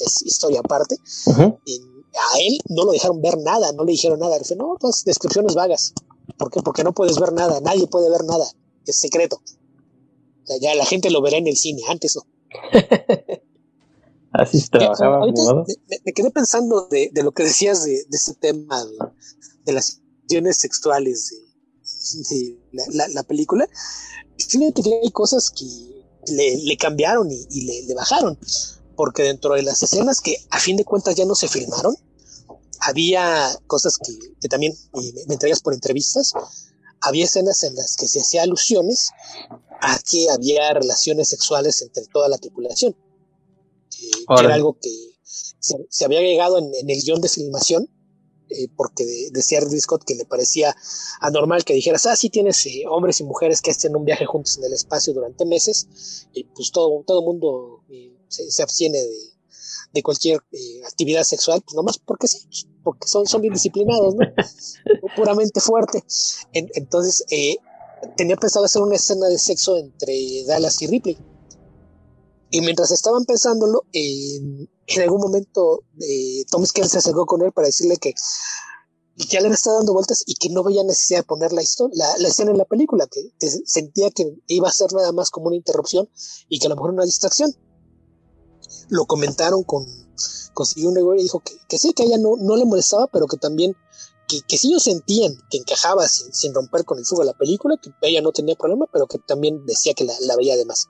es, 0.00 0.22
historia 0.22 0.60
aparte, 0.60 0.96
a 2.14 2.38
él 2.40 2.58
no 2.68 2.84
lo 2.84 2.92
dejaron 2.92 3.20
ver 3.20 3.38
nada, 3.38 3.72
no 3.72 3.84
le 3.84 3.92
dijeron 3.92 4.18
nada. 4.18 4.38
Dice, 4.38 4.56
no, 4.56 4.76
pues 4.80 5.04
descripciones 5.04 5.54
vagas. 5.54 5.94
¿Por 6.36 6.50
qué? 6.50 6.60
Porque 6.62 6.84
no 6.84 6.92
puedes 6.92 7.18
ver 7.18 7.32
nada, 7.32 7.60
nadie 7.60 7.86
puede 7.86 8.10
ver 8.10 8.24
nada, 8.24 8.46
es 8.86 8.96
secreto. 8.96 9.40
ya 10.60 10.74
la 10.74 10.86
gente 10.86 11.10
lo 11.10 11.22
verá 11.22 11.36
en 11.36 11.46
el 11.46 11.56
cine, 11.56 11.82
antes 11.88 12.16
no. 12.16 12.26
Así 14.32 14.60
se 14.60 14.68
trabajaba. 14.68 15.26
me, 15.26 16.12
quedé 16.12 16.30
pensando 16.30 16.86
de, 16.88 17.10
lo 17.22 17.32
que 17.32 17.42
decías 17.44 17.84
de, 17.84 18.06
este 18.10 18.34
tema 18.34 18.84
de, 19.64 19.72
las 19.72 20.00
acciones 20.22 20.56
sexuales 20.56 21.34
de, 22.30 22.58
la, 22.92 23.22
película. 23.24 23.68
Fíjate 24.38 24.82
que 24.82 25.00
hay 25.02 25.10
cosas 25.10 25.50
que 25.50 25.66
le, 26.32 26.76
cambiaron 26.76 27.28
y, 27.30 27.86
le, 27.86 27.94
bajaron 27.94 28.38
porque 29.00 29.22
dentro 29.22 29.54
de 29.54 29.62
las 29.62 29.82
escenas 29.82 30.20
que 30.20 30.36
a 30.50 30.60
fin 30.60 30.76
de 30.76 30.84
cuentas 30.84 31.14
ya 31.14 31.24
no 31.24 31.34
se 31.34 31.48
filmaron, 31.48 31.96
había 32.80 33.48
cosas 33.66 33.96
que, 33.96 34.46
también 34.50 34.74
me, 34.92 35.00
me 35.26 35.32
entregas 35.32 35.62
por 35.62 35.72
entrevistas, 35.72 36.34
había 37.00 37.24
escenas 37.24 37.62
en 37.62 37.74
las 37.76 37.96
que 37.96 38.06
se 38.06 38.20
hacía 38.20 38.42
alusiones 38.42 39.08
a 39.80 39.98
que 40.00 40.28
había 40.28 40.74
relaciones 40.74 41.30
sexuales 41.30 41.80
entre 41.80 42.04
toda 42.12 42.28
la 42.28 42.36
tripulación, 42.36 42.94
que, 43.88 44.06
era 44.38 44.52
algo 44.52 44.76
que 44.78 44.90
se, 45.22 46.04
había 46.04 46.20
llegado 46.20 46.58
en, 46.58 46.70
el 46.86 47.02
guion 47.02 47.22
de 47.22 47.30
filmación, 47.30 47.88
eh, 48.50 48.68
porque 48.76 49.06
decía 49.32 49.60
Ridley 49.60 49.80
Scott 49.80 50.04
que 50.04 50.14
le 50.14 50.26
parecía 50.26 50.76
anormal 51.22 51.64
que 51.64 51.72
dijeras, 51.72 52.04
ah, 52.04 52.16
sí 52.16 52.28
tienes 52.28 52.66
eh, 52.66 52.82
hombres 52.86 53.18
y 53.20 53.24
mujeres 53.24 53.62
que 53.62 53.70
hacen 53.70 53.96
un 53.96 54.04
viaje 54.04 54.26
juntos 54.26 54.58
en 54.58 54.64
el 54.64 54.74
espacio 54.74 55.14
durante 55.14 55.46
meses, 55.46 56.26
y 56.34 56.44
pues 56.44 56.70
todo, 56.70 57.02
todo 57.06 57.22
mundo 57.22 57.79
eh, 58.38 58.50
se, 58.50 58.62
abstiene 58.62 58.98
de, 59.92 60.02
cualquier 60.02 60.40
eh, 60.52 60.82
actividad 60.86 61.24
sexual, 61.24 61.62
pues 61.62 61.74
nomás 61.74 61.98
porque 61.98 62.28
sí, 62.28 62.38
pues, 62.44 62.66
porque 62.82 63.08
son, 63.08 63.26
son 63.26 63.40
bien 63.40 63.54
disciplinados, 63.54 64.14
¿no? 64.14 64.26
Puramente 65.16 65.60
fuerte. 65.60 66.04
entonces, 66.52 67.24
eh, 67.30 67.56
tenía 68.16 68.36
pensado 68.36 68.64
hacer 68.64 68.82
una 68.82 68.96
escena 68.96 69.26
de 69.26 69.38
sexo 69.38 69.76
entre 69.76 70.44
Dallas 70.46 70.80
y 70.82 70.86
Ripley. 70.86 71.18
Y 72.52 72.62
mientras 72.62 72.90
estaban 72.90 73.24
pensándolo, 73.26 73.84
en 74.96 75.02
algún 75.02 75.20
momento 75.20 75.84
eh, 76.00 76.44
Tom 76.50 76.66
Skerritt 76.66 76.90
se 76.90 76.98
acercó 76.98 77.26
con 77.26 77.42
él 77.42 77.52
para 77.52 77.66
decirle 77.66 77.96
que 77.96 78.14
ya 79.16 79.40
le 79.40 79.48
estaba 79.48 79.76
dando 79.76 79.92
vueltas 79.92 80.24
y 80.26 80.34
que 80.34 80.48
no 80.48 80.64
veía 80.64 80.82
necesidad 80.82 81.20
de 81.20 81.24
poner 81.24 81.52
la, 81.52 81.62
la, 81.92 82.18
la 82.18 82.28
escena 82.28 82.50
en 82.50 82.58
la 82.58 82.64
película, 82.64 83.06
que, 83.06 83.50
sentía 83.66 84.10
que 84.10 84.34
iba 84.46 84.68
a 84.68 84.72
ser 84.72 84.92
nada 84.92 85.12
más 85.12 85.30
como 85.30 85.48
una 85.48 85.56
interrupción 85.56 86.08
y 86.48 86.58
que 86.58 86.66
a 86.66 86.70
lo 86.70 86.76
mejor 86.76 86.90
una 86.90 87.04
distracción 87.04 87.54
lo 88.88 89.06
comentaron 89.06 89.62
con, 89.64 89.86
con 90.54 90.66
y 90.76 91.22
dijo 91.22 91.40
que, 91.40 91.54
que, 91.68 91.78
sí, 91.78 91.92
que 91.92 92.02
a 92.02 92.06
ella 92.06 92.18
no, 92.18 92.36
no 92.38 92.56
le 92.56 92.64
molestaba, 92.64 93.06
pero 93.08 93.26
que 93.26 93.36
también, 93.36 93.76
que, 94.28 94.40
que 94.42 94.58
sí 94.58 94.68
ellos 94.68 94.82
sentían 94.82 95.36
que 95.50 95.58
encajaba 95.58 96.06
sin, 96.08 96.32
sin 96.32 96.54
romper 96.54 96.84
con 96.84 96.98
el 96.98 97.04
fuego 97.04 97.24
la 97.24 97.36
película, 97.36 97.76
que 97.82 97.90
ella 98.02 98.20
no 98.20 98.32
tenía 98.32 98.54
problema, 98.56 98.86
pero 98.92 99.06
que 99.06 99.18
también 99.18 99.64
decía 99.66 99.94
que 99.94 100.04
la, 100.04 100.14
la 100.20 100.36
veía 100.36 100.56
de 100.56 100.64
más. 100.64 100.88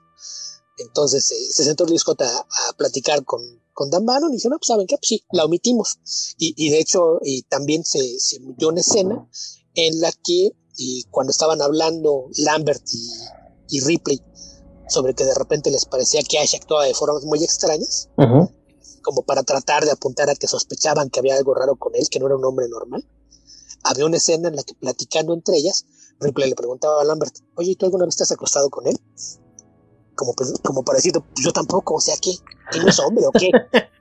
Entonces 0.77 1.31
eh, 1.31 1.47
se 1.51 1.63
sentó 1.63 1.85
Lee 1.85 1.99
Scott 1.99 2.21
a, 2.21 2.45
platicar 2.77 3.23
con, 3.23 3.41
con 3.73 3.89
Dan 3.89 4.05
Bannon 4.05 4.31
y 4.31 4.37
dijo, 4.37 4.49
no, 4.49 4.57
pues 4.57 4.67
saben 4.67 4.87
qué, 4.87 4.97
pues 4.97 5.07
sí, 5.07 5.23
la 5.31 5.45
omitimos. 5.45 5.99
Y, 6.37 6.53
y 6.57 6.69
de 6.69 6.79
hecho, 6.79 7.19
también 7.49 7.83
se, 7.83 8.19
se 8.19 8.37
emitió 8.37 8.69
una 8.69 8.81
escena 8.81 9.27
en 9.75 9.99
la 9.99 10.11
que 10.11 10.53
y 10.77 11.03
cuando 11.11 11.31
estaban 11.31 11.61
hablando 11.61 12.29
Lambert 12.37 12.83
y, 12.91 13.11
y 13.69 13.81
Ripley 13.81 14.19
sobre 14.91 15.13
que 15.13 15.25
de 15.25 15.33
repente 15.33 15.71
les 15.71 15.85
parecía 15.85 16.21
que 16.21 16.39
Ash 16.39 16.55
actuaba 16.55 16.85
de 16.85 16.93
formas 16.93 17.23
muy 17.23 17.43
extrañas, 17.43 18.09
como 19.01 19.23
para 19.23 19.43
tratar 19.43 19.85
de 19.85 19.91
apuntar 19.91 20.29
a 20.29 20.35
que 20.35 20.47
sospechaban 20.47 21.09
que 21.09 21.19
había 21.19 21.35
algo 21.35 21.53
raro 21.53 21.75
con 21.75 21.95
él, 21.95 22.07
que 22.09 22.19
no 22.19 22.27
era 22.27 22.35
un 22.35 22.45
hombre 22.45 22.67
normal. 22.69 23.07
Había 23.83 24.05
una 24.05 24.17
escena 24.17 24.49
en 24.49 24.55
la 24.55 24.63
que 24.63 24.75
platicando 24.75 25.33
entre 25.33 25.57
ellas, 25.57 25.85
Ripley 26.19 26.49
le 26.49 26.55
preguntaba 26.55 27.01
a 27.01 27.03
Lambert, 27.03 27.35
oye, 27.55 27.75
¿tú 27.75 27.85
alguna 27.85 28.05
vez 28.05 28.15
te 28.15 28.23
has 28.23 28.31
acostado 28.31 28.69
con 28.69 28.85
él? 28.85 28.99
Como, 30.15 30.33
pues, 30.33 30.53
como 30.63 30.83
parecido, 30.83 31.21
pues 31.21 31.43
yo 31.43 31.51
tampoco, 31.51 31.95
o 31.95 32.01
sea, 32.01 32.15
¿qué? 32.21 32.35
¿Que 32.71 32.79
no 32.79 32.89
es 32.89 32.99
hombre 32.99 33.25
o 33.25 33.31
qué? 33.31 33.49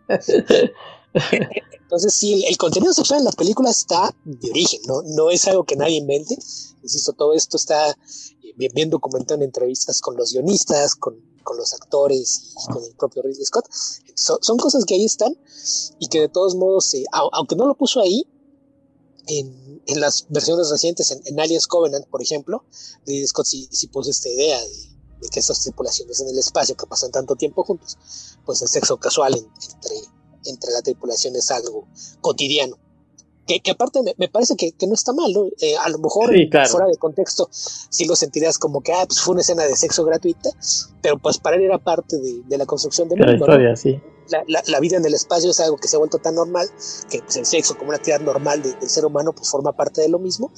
Entonces, 1.83 2.15
sí, 2.15 2.45
el, 2.47 2.57
contenido 2.57 2.93
sexual 2.93 3.21
en 3.21 3.25
la 3.25 3.33
película 3.33 3.71
está 3.71 4.15
de 4.25 4.51
origen, 4.51 4.81
¿no? 4.87 5.03
No 5.03 5.31
es 5.31 5.49
algo 5.49 5.65
que 5.65 5.77
nadie 5.77 5.97
invente. 5.97 6.37
Insisto, 6.83 7.13
todo 7.13 7.33
esto 7.35 7.57
está 7.57 7.97
bien, 8.57 8.91
documentado 8.91 9.41
en 9.41 9.45
entrevistas 9.45 10.01
con 10.01 10.17
los 10.17 10.33
guionistas, 10.33 10.95
con, 10.95 11.17
con 11.43 11.57
los 11.57 11.73
actores 11.75 12.55
y 12.63 12.73
con 12.73 12.85
el 12.85 12.95
propio 12.95 13.23
Ridley 13.23 13.45
Scott. 13.45 13.67
son 14.15 14.59
cosas 14.59 14.85
que 14.85 14.95
ahí 14.95 15.05
están 15.05 15.37
y 15.99 16.09
que 16.09 16.21
de 16.21 16.29
todos 16.29 16.55
modos, 16.55 16.93
eh, 16.95 17.05
aunque 17.33 17.57
no 17.57 17.67
lo 17.67 17.77
puso 17.77 18.01
ahí, 18.01 18.27
en, 19.27 19.83
en 19.87 20.01
las 20.01 20.27
versiones 20.29 20.71
recientes, 20.71 21.11
en, 21.11 21.21
en, 21.27 21.39
Aliens 21.39 21.67
Covenant, 21.67 22.07
por 22.07 22.23
ejemplo, 22.23 22.65
Ridley 23.07 23.27
Scott 23.27 23.47
sí, 23.47 23.69
puso 23.93 24.11
esta 24.11 24.29
idea 24.29 24.59
de, 24.61 25.29
que 25.31 25.41
esas 25.41 25.63
tripulaciones 25.63 26.21
en 26.21 26.29
el 26.29 26.39
espacio 26.39 26.77
que 26.77 26.87
pasan 26.87 27.11
tanto 27.11 27.37
tiempo 27.37 27.63
juntos, 27.63 27.99
pues 28.47 28.63
el 28.63 28.69
sexo 28.69 28.97
casual 28.97 29.35
entre, 29.35 29.97
entre 30.47 30.73
la 30.73 30.81
tripulación 30.83 31.37
es 31.37 31.51
algo 31.51 31.87
cotidiano 32.23 32.79
que, 33.59 33.71
aparte 33.71 34.01
me, 34.17 34.29
parece 34.29 34.57
que, 34.57 34.75
no 34.87 34.95
está 34.95 35.13
mal, 35.13 35.33
¿no? 35.33 35.47
Eh, 35.61 35.77
a 35.77 35.89
lo 35.89 35.99
mejor 35.99 36.31
fuera 36.69 36.87
de 36.87 36.97
contexto 36.99 37.49
sí 37.51 38.05
lo 38.05 38.15
sentirías 38.15 38.59
como 38.59 38.83
que 38.83 38.93
ah, 38.93 39.05
pues 39.07 39.21
fue 39.21 39.33
una 39.33 39.41
escena 39.41 39.65
de 39.65 39.77
sexo 39.77 40.05
gratuita, 40.05 40.51
pero 41.03 41.19
pues 41.19 41.39
para 41.39 41.57
él 41.57 41.63
era 41.63 41.79
parte 41.79 42.19
de, 42.19 42.59
la 42.59 42.67
construcción 42.67 43.09
del 43.09 43.19
mundo. 43.19 43.47
La 43.47 43.77
sí. 43.77 44.01
La, 44.47 44.81
vida 44.81 44.97
en 44.97 45.05
el 45.05 45.15
espacio 45.15 45.51
es 45.51 45.59
algo 45.59 45.77
que 45.77 45.89
se 45.89 45.97
ha 45.97 45.99
vuelto 45.99 46.19
tan 46.19 46.37
normal 46.37 46.69
que 47.11 47.19
pues, 47.21 47.37
el 47.37 47.47
sexo 47.47 47.77
como 47.77 47.89
una 47.89 47.97
actividad 47.97 48.21
normal 48.21 48.63
del 48.63 48.89
ser 48.89 49.05
humano 49.05 49.33
pues 49.33 49.49
forma 49.49 49.73
parte 49.73 50.03
de 50.03 50.09
lo 50.09 50.21
mismo 50.21 50.53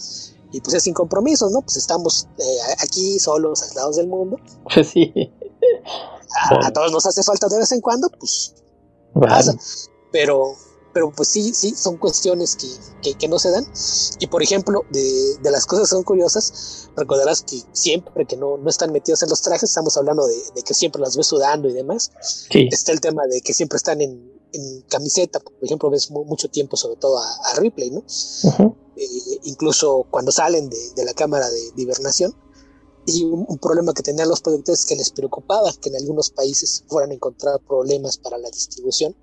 y 0.53 0.61
pues 0.61 0.75
es 0.75 0.83
sin 0.83 0.93
compromisos, 0.93 1.51
¿no? 1.51 1.63
Pues 1.63 1.79
estamos 1.79 2.29
eh, 2.39 2.75
aquí 2.83 3.19
solos, 3.19 3.63
aislados 3.63 3.97
del 3.97 4.09
mundo. 4.09 4.39
Sí. 4.85 5.13
A, 6.51 6.73
todos 6.73 6.91
nos 6.93 7.07
hace 7.07 7.23
falta 7.23 7.47
de 7.49 7.59
vez 7.59 7.73
en 7.73 7.81
cuando, 7.81 8.09
pues 8.11 8.55
pasa. 9.15 9.55
Pero, 10.11 10.55
pero 10.93 11.11
pues 11.11 11.29
sí, 11.29 11.55
sí, 11.55 11.75
son 11.77 11.97
cuestiones 11.97 12.57
que, 12.57 13.15
que, 13.15 13.29
no 13.29 13.39
se 13.39 13.51
dan. 13.51 13.67
Y 14.19 14.27
por 14.27 14.43
ejemplo, 14.43 14.85
de, 14.91 15.37
de, 15.43 15.51
las 15.51 15.67
cosas 15.67 15.89
son 15.89 16.03
curiosas, 16.03 16.91
recordarás 16.97 17.43
que 17.43 17.63
siempre 17.73 18.27
que 18.27 18.37
no, 18.37 18.59
no 18.59 18.69
están 18.69 18.93
metidos 18.93 19.23
en 19.23 19.31
los 19.31 19.43
trajes, 19.43 19.71
estamos 19.71 19.97
hablando 19.97 20.27
de, 20.27 20.37
de 20.55 20.63
que 20.63 20.75
siempre 20.75 21.01
las 21.01 21.17
ves 21.17 21.27
sudando 21.27 21.69
y 21.69 21.73
demás. 21.73 22.11
Está 22.51 22.93
el 22.93 23.01
tema 23.01 23.27
de 23.27 23.41
que 23.41 23.55
siempre 23.55 23.77
están 23.77 24.01
en, 24.01 24.33
en 24.53 24.83
camiseta, 24.83 25.41
por 25.41 25.55
ejemplo, 25.63 25.91
ves 25.91 26.11
mucho 26.11 26.49
tiempo 26.49 26.77
sobre 26.77 26.97
todo 26.97 27.19
a, 27.19 27.55
Ripley, 27.57 27.91
¿no? 27.91 28.05
Eh, 28.97 29.07
incluso 29.45 30.07
cuando 30.11 30.31
salen 30.31 30.69
de, 30.69 30.91
de, 30.95 31.05
la 31.05 31.15
cámara 31.15 31.49
de, 31.49 31.73
hibernación. 31.77 32.35
Y 33.05 33.25
un, 33.25 33.45
un, 33.49 33.59
problema 33.59 33.95
que 33.95 34.03
tenían 34.05 34.29
los 34.29 34.43
productores 34.43 34.81
es 34.81 34.87
que 34.87 34.95
les 34.95 35.11
preocupaba 35.11 35.73
que 35.81 35.89
en 35.89 35.97
algunos 35.97 36.31
países 36.31 36.85
fueran 36.87 37.11
a 37.11 37.15
encontrar 37.15 37.59
problemas 37.67 38.17
para 38.17 38.39
la 38.39 38.49
distribución 38.49 39.17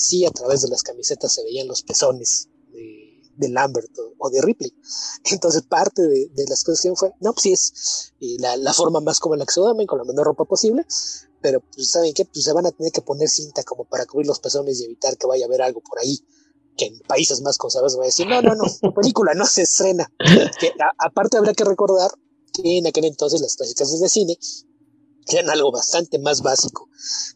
sí 0.00 0.24
a 0.24 0.30
través 0.30 0.62
de 0.62 0.68
las 0.68 0.82
camisetas 0.82 1.32
se 1.32 1.44
veían 1.44 1.68
los 1.68 1.82
pezones 1.82 2.48
de, 2.72 3.22
de 3.36 3.48
Lambert 3.48 3.90
o, 4.18 4.30
de 4.30 4.40
Ripley. 4.42 4.74
Entonces 5.30 5.62
parte 5.62 6.02
de, 6.02 6.28
de, 6.34 6.44
las 6.48 6.64
cosas 6.64 6.80
que 6.82 6.94
fue, 6.94 7.12
no, 7.20 7.32
pues 7.32 7.42
sí 7.42 7.52
es 7.52 8.12
la, 8.40 8.56
la, 8.56 8.72
forma 8.72 9.00
más 9.00 9.20
como 9.20 9.36
la 9.36 9.44
que 9.44 9.52
se 9.52 9.60
duermen, 9.60 9.86
con 9.86 9.98
la 9.98 10.04
menor 10.04 10.26
ropa 10.26 10.44
posible, 10.44 10.86
pero 11.40 11.60
pues 11.60 11.90
saben 11.90 12.12
que 12.14 12.24
pues 12.24 12.44
se 12.44 12.52
van 12.52 12.66
a 12.66 12.72
tener 12.72 12.92
que 12.92 13.02
poner 13.02 13.28
cinta 13.28 13.62
como 13.62 13.84
para 13.84 14.06
cubrir 14.06 14.26
los 14.26 14.40
pezones 14.40 14.80
y 14.80 14.84
evitar 14.84 15.16
que 15.16 15.26
vaya 15.26 15.44
a 15.44 15.48
haber 15.48 15.62
algo 15.62 15.80
por 15.80 15.98
ahí 15.98 16.18
que 16.76 16.86
en 16.86 16.98
países 17.00 17.42
más 17.42 17.58
conservadores 17.58 17.98
va 17.98 18.04
a 18.04 18.06
decir, 18.06 18.26
no, 18.26 18.40
no, 18.40 18.54
no, 18.54 18.64
tu 18.80 18.94
película 18.94 19.34
no 19.34 19.46
se 19.46 19.62
estrena. 19.62 20.10
Que, 20.60 20.72
aparte 20.98 21.36
habrá 21.36 21.52
que 21.52 21.64
recordar 21.64 22.10
que 22.52 22.78
en 22.78 22.86
aquel 22.86 23.04
entonces 23.04 23.40
las 23.40 23.56
clasificaciones 23.56 24.00
de 24.00 24.08
cine 24.08 24.38
eran 25.26 25.50
algo 25.50 25.70
bastante 25.70 26.18
más 26.18 26.42
básico 26.42 26.88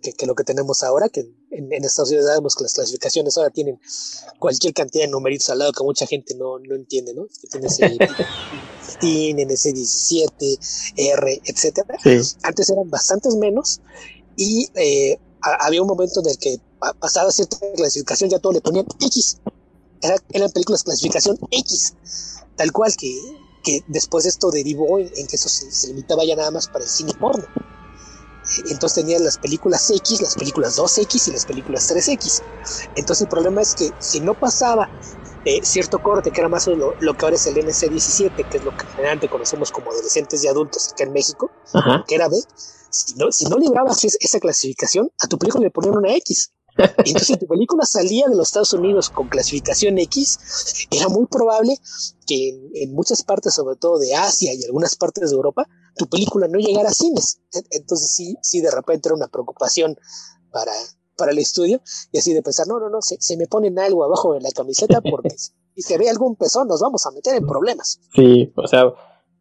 que, 0.03 0.12
que 0.12 0.27
lo 0.27 0.35
que 0.35 0.45
tenemos 0.45 0.82
ahora, 0.82 1.09
que 1.09 1.31
en, 1.57 1.73
en, 1.73 1.85
Estados 1.85 2.11
Unidos 2.11 2.27
sabemos 2.27 2.55
que 2.55 2.65
las 2.65 2.75
clasificaciones 2.75 3.37
ahora 3.37 3.51
tienen 3.51 3.81
cualquier 4.39 4.75
cantidad 4.75 5.05
de 5.05 5.11
numeritos 5.11 5.49
al 5.51 5.59
lado 5.59 5.73
que 5.73 5.85
mucha 5.85 6.07
gente 6.07 6.35
no, 6.35 6.59
no 6.59 6.75
entiende, 6.75 7.15
¿no? 7.15 7.27
Que 7.41 7.49
tiene 7.49 7.67
ese 7.67 7.99
tienen 9.01 9.51
ese 9.51 9.73
17, 9.73 10.59
R, 10.97 11.43
etcétera. 11.45 11.99
Antes 12.43 12.71
eran 12.71 12.91
bastantes 12.91 13.35
menos 13.37 13.81
y 14.37 14.69
eh, 14.75 15.19
había 15.41 15.83
un 15.83 15.89
momento 15.89 16.21
en 16.21 16.29
el 16.29 16.39
que 16.39 16.59
pasada 17.01 17.31
cierta 17.31 17.59
clasificación 17.77 18.31
ya 18.31 18.39
todo 18.39 18.53
le 18.53 18.61
ponían 18.61 18.87
X. 19.01 19.39
eran 20.31 20.51
películas 20.51 20.85
clasificación 20.85 21.39
X, 21.51 21.95
tal 22.57 22.73
cual 22.73 22.95
que, 22.97 23.17
que 23.63 23.83
después 23.89 24.27
esto 24.27 24.51
derivó 24.51 24.99
en, 24.99 25.27
que 25.27 25.37
eso 25.37 25.49
se, 25.49 25.89
limitaba 25.89 26.25
ya 26.25 26.37
nada 26.37 26.51
más 26.51 26.69
para 26.69 26.85
el 26.85 26.91
cine 26.91 27.13
porno. 27.15 27.45
Entonces 28.69 28.95
tenías 28.95 29.21
las 29.21 29.39
películas 29.39 29.91
X, 29.91 30.21
las 30.21 30.35
películas 30.35 30.79
2X 30.79 31.29
y 31.29 31.31
las 31.33 31.47
películas 31.47 31.91
3X. 31.91 32.43
Entonces 32.97 33.23
el 33.23 33.29
problema 33.29 33.62
es 33.62 33.75
que 33.75 33.91
si 33.99 34.21
no 34.21 34.35
pasaba 34.35 34.89
eh, 35.45 35.61
cierto 35.62 36.03
corte, 36.03 36.31
que 36.31 36.41
era 36.41 36.49
más 36.49 36.66
lo, 36.66 36.95
lo, 36.99 37.16
que 37.16 37.25
ahora 37.25 37.37
es 37.37 37.47
el 37.47 37.57
NC17, 37.57 38.49
que 38.49 38.59
es 38.59 38.65
lo 38.65 38.77
que 38.77 38.87
generalmente 38.87 39.29
conocemos 39.29 39.71
como 39.71 39.91
adolescentes 39.91 40.43
y 40.43 40.49
adultos 40.49 40.93
acá 40.93 41.05
en 41.05 41.12
México, 41.12 41.51
que 42.07 42.15
era 42.15 42.29
B, 42.29 42.37
si 42.91 43.15
no, 43.16 43.33
si 43.33 43.45
no 43.47 43.59
librabas 43.59 44.05
esa 44.05 44.41
clasificación, 44.41 45.11
a 45.21 45.27
tu 45.27 45.39
película 45.39 45.65
le 45.65 45.71
ponían 45.71 45.97
una 45.97 46.15
X. 46.16 46.53
Entonces, 46.77 47.27
si 47.27 47.37
tu 47.37 47.47
película 47.47 47.85
salía 47.85 48.27
de 48.29 48.37
los 48.37 48.49
Estados 48.49 48.73
Unidos 48.73 49.11
con 49.11 49.29
clasificación 49.29 49.99
X, 49.99 50.87
era 50.91 51.09
muy 51.09 51.27
probable 51.27 51.77
que 52.27 52.59
en, 52.75 52.95
muchas 52.95 53.23
partes, 53.23 53.55
sobre 53.55 53.77
todo 53.77 53.99
de 53.99 54.15
Asia 54.15 54.53
y 54.55 54.65
algunas 54.65 54.97
partes 54.97 55.31
de 55.31 55.37
Europa, 55.37 55.69
tu 55.97 56.07
película 56.07 56.49
no 56.49 56.59
llegara 56.59 56.89
a 56.89 56.93
cines. 56.93 57.41
Entonces, 57.71 58.15
sí, 58.15 58.37
sí, 58.43 58.61
de 58.61 58.71
repente 58.71 59.09
era 59.09 59.16
una 59.16 59.29
preocupación 59.29 59.97
para, 60.51 60.73
para 61.16 61.33
el 61.33 61.39
estudio 61.39 61.81
y 62.12 62.19
así 62.19 62.33
de 62.33 62.43
pensar, 62.43 62.66
no, 62.66 62.79
no, 62.79 62.91
no, 62.91 63.01
se, 63.01 63.16
se 63.21 63.37
me 63.37 63.47
ponen 63.47 63.79
algo 63.79 64.05
abajo 64.05 64.35
de 64.35 64.41
la 64.41 64.51
camiseta 64.51 65.01
porque 65.01 65.31
si 65.75 65.83
se 65.83 65.99
ve 65.99 66.09
algún 66.09 66.37
pezón 66.37 66.69
nos 66.69 66.81
vamos 66.81 67.07
a 67.07 67.11
meter 67.11 67.37
en 67.37 67.47
problemas. 67.47 68.01
Sí, 68.15 68.53
o 68.57 68.66
sea, 68.66 68.85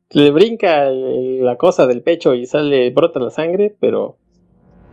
le 0.09 0.31
brinca 0.31 0.85
la 0.89 1.57
cosa 1.57 1.87
del 1.87 2.03
pecho 2.03 2.33
y 2.33 2.45
sale, 2.45 2.91
brota 2.91 3.19
la 3.19 3.31
sangre, 3.31 3.75
pero 3.79 4.17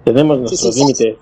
tenemos 0.04 0.38
nuestros 0.38 0.76
límites 0.76 1.18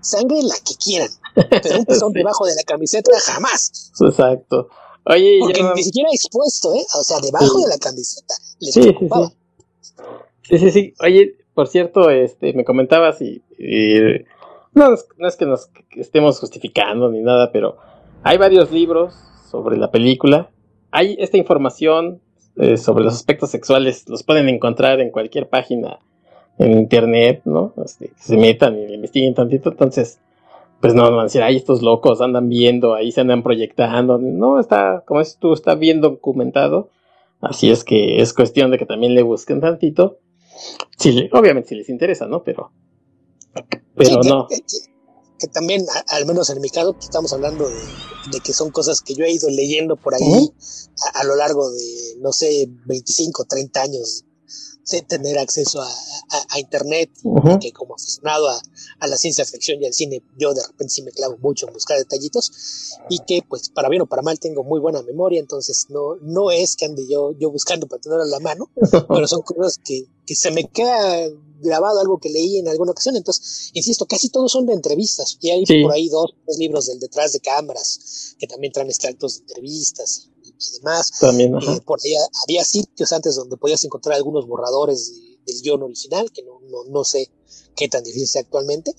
sangre 0.00 0.42
la 0.42 0.54
que 0.56 0.74
quieran, 0.74 1.10
pero 1.62 1.78
un 1.78 1.84
pezón 1.84 2.12
debajo 2.12 2.46
de 2.46 2.54
la 2.54 2.62
camiseta 2.62 3.10
jamás. 3.20 3.92
Exacto. 4.00 4.68
Oye, 5.06 5.38
Porque 5.40 5.62
ni 5.74 5.82
siquiera 5.82 6.10
expuesto, 6.12 6.74
¿eh? 6.74 6.84
O 6.98 7.02
sea, 7.02 7.18
debajo 7.20 7.60
de 7.60 7.68
la 7.68 7.78
camiseta. 7.78 8.34
sí, 8.60 8.72
sí, 8.72 8.82
sí. 8.82 8.98
Sí, 10.48 10.58
sí, 10.58 10.70
sí. 10.70 10.94
Oye, 11.00 11.36
por 11.54 11.66
cierto, 11.66 12.10
este, 12.10 12.52
me 12.52 12.64
comentabas 12.64 13.20
y, 13.20 13.42
no, 14.74 14.94
es 14.94 15.36
que 15.36 15.46
nos 15.46 15.70
estemos 15.96 16.38
justificando 16.38 17.10
ni 17.10 17.20
nada, 17.20 17.50
pero 17.52 17.76
hay 18.22 18.38
varios 18.38 18.70
libros 18.70 19.14
sobre 19.50 19.76
la 19.76 19.90
película. 19.90 20.50
Hay 20.90 21.16
esta 21.18 21.36
información 21.36 22.20
eh, 22.56 22.76
sobre 22.76 23.04
los 23.04 23.14
aspectos 23.14 23.50
sexuales, 23.50 24.08
los 24.08 24.22
pueden 24.22 24.48
encontrar 24.48 25.00
en 25.00 25.10
cualquier 25.10 25.48
página 25.48 25.98
en 26.58 26.78
internet, 26.78 27.42
¿no? 27.44 27.72
Este, 27.84 28.10
se 28.16 28.36
metan 28.36 28.76
y 28.78 28.94
investiguen 28.94 29.34
tantito, 29.34 29.70
entonces, 29.70 30.20
pues 30.80 30.94
no, 30.94 31.04
van 31.04 31.20
a 31.20 31.22
decir, 31.24 31.42
ay, 31.42 31.56
estos 31.56 31.82
locos 31.82 32.20
andan 32.20 32.48
viendo, 32.48 32.94
ahí 32.94 33.12
se 33.12 33.20
andan 33.20 33.42
proyectando, 33.42 34.18
no, 34.18 34.58
está, 34.58 35.02
como 35.06 35.20
es 35.20 35.38
tú, 35.38 35.52
está 35.52 35.74
bien 35.74 36.00
documentado, 36.00 36.88
así 37.40 37.70
es 37.70 37.84
que 37.84 38.20
es 38.20 38.34
cuestión 38.34 38.70
de 38.70 38.78
que 38.78 38.86
también 38.86 39.14
le 39.14 39.22
busquen 39.22 39.60
tantito, 39.60 40.18
sí, 40.98 41.28
obviamente 41.32 41.70
si 41.70 41.74
les 41.74 41.88
interesa, 41.88 42.26
¿no? 42.26 42.42
Pero, 42.42 42.72
pero 43.94 44.22
no. 44.22 44.48
Que, 44.48 45.46
también, 45.46 45.86
al 46.08 46.26
menos 46.26 46.50
en 46.50 46.60
mi 46.60 46.68
caso, 46.68 46.94
pues, 46.94 47.04
estamos 47.04 47.32
hablando 47.32 47.68
de, 47.68 48.40
que 48.40 48.52
son 48.52 48.70
cosas 48.70 49.00
que 49.00 49.14
yo 49.14 49.24
he 49.24 49.30
ido 49.32 49.48
leyendo 49.48 49.94
por 49.94 50.14
ahí 50.14 50.52
a, 51.14 51.20
a, 51.20 51.24
lo 51.24 51.36
largo 51.36 51.70
de, 51.70 52.16
no 52.20 52.32
sé, 52.32 52.68
25, 52.86 53.44
30 53.44 53.80
años 53.80 54.24
tener 55.06 55.38
acceso 55.38 55.82
a, 55.82 56.58
internet, 56.58 57.10
que 57.60 57.72
como 57.72 57.94
aficionado 57.94 58.48
a, 58.48 59.06
la 59.06 59.16
ciencia 59.16 59.44
ficción 59.44 59.80
y 59.82 59.86
al 59.86 59.92
cine, 59.92 60.22
yo 60.38 60.54
de 60.54 60.62
repente 60.62 60.94
sí 60.94 61.02
me 61.02 61.12
clavo 61.12 61.36
mucho 61.38 61.66
en 61.66 61.74
buscar 61.74 61.98
detallitos, 61.98 62.98
y 63.08 63.20
que 63.20 63.42
pues 63.48 63.68
para 63.68 63.88
bien 63.88 64.02
o 64.02 64.06
para 64.06 64.22
mal 64.22 64.38
tengo 64.40 64.64
muy 64.64 64.80
buena 64.80 65.02
memoria, 65.02 65.40
entonces 65.40 65.86
no, 65.88 66.16
no 66.22 66.50
es 66.50 66.76
que 66.76 66.86
ande 66.86 67.06
yo, 67.08 67.32
yo 67.38 67.50
buscando 67.50 67.86
para 67.86 68.00
tener 68.00 68.20
a 68.20 68.24
la 68.24 68.40
mano, 68.40 68.70
pero 69.08 69.28
son 69.28 69.42
cosas 69.42 69.78
que, 69.84 70.06
que 70.26 70.34
se 70.34 70.50
me 70.50 70.64
queda 70.64 71.28
grabado 71.60 72.00
algo 72.00 72.18
que 72.18 72.28
leí 72.28 72.58
en 72.58 72.68
alguna 72.68 72.92
ocasión. 72.92 73.16
Entonces, 73.16 73.70
insisto, 73.72 74.06
casi 74.06 74.28
todos 74.28 74.52
son 74.52 74.66
de 74.66 74.74
entrevistas. 74.74 75.38
Y 75.40 75.50
hay 75.50 75.64
por 75.82 75.92
ahí 75.92 76.08
dos, 76.08 76.34
tres 76.44 76.58
libros 76.58 76.86
del 76.86 77.00
detrás 77.00 77.32
de 77.32 77.40
cámaras 77.40 78.36
que 78.38 78.46
también 78.46 78.72
traen 78.72 78.88
extractos 78.88 79.34
de 79.34 79.40
entrevistas 79.40 80.30
y 80.58 80.78
demás. 80.78 81.12
También, 81.20 81.54
eh, 81.54 81.80
por 81.84 81.98
ahí 82.02 82.14
había 82.44 82.64
sitios 82.64 83.12
antes 83.12 83.36
donde 83.36 83.56
podías 83.56 83.84
encontrar 83.84 84.16
algunos 84.16 84.46
borradores 84.46 85.12
del 85.46 85.62
guion 85.62 85.82
original, 85.82 86.30
que 86.32 86.42
no, 86.42 86.60
no, 86.68 86.84
no, 86.84 87.04
sé 87.04 87.30
qué 87.74 87.88
tan 87.88 88.02
difícil 88.02 88.28
sea 88.28 88.42
actualmente, 88.42 88.94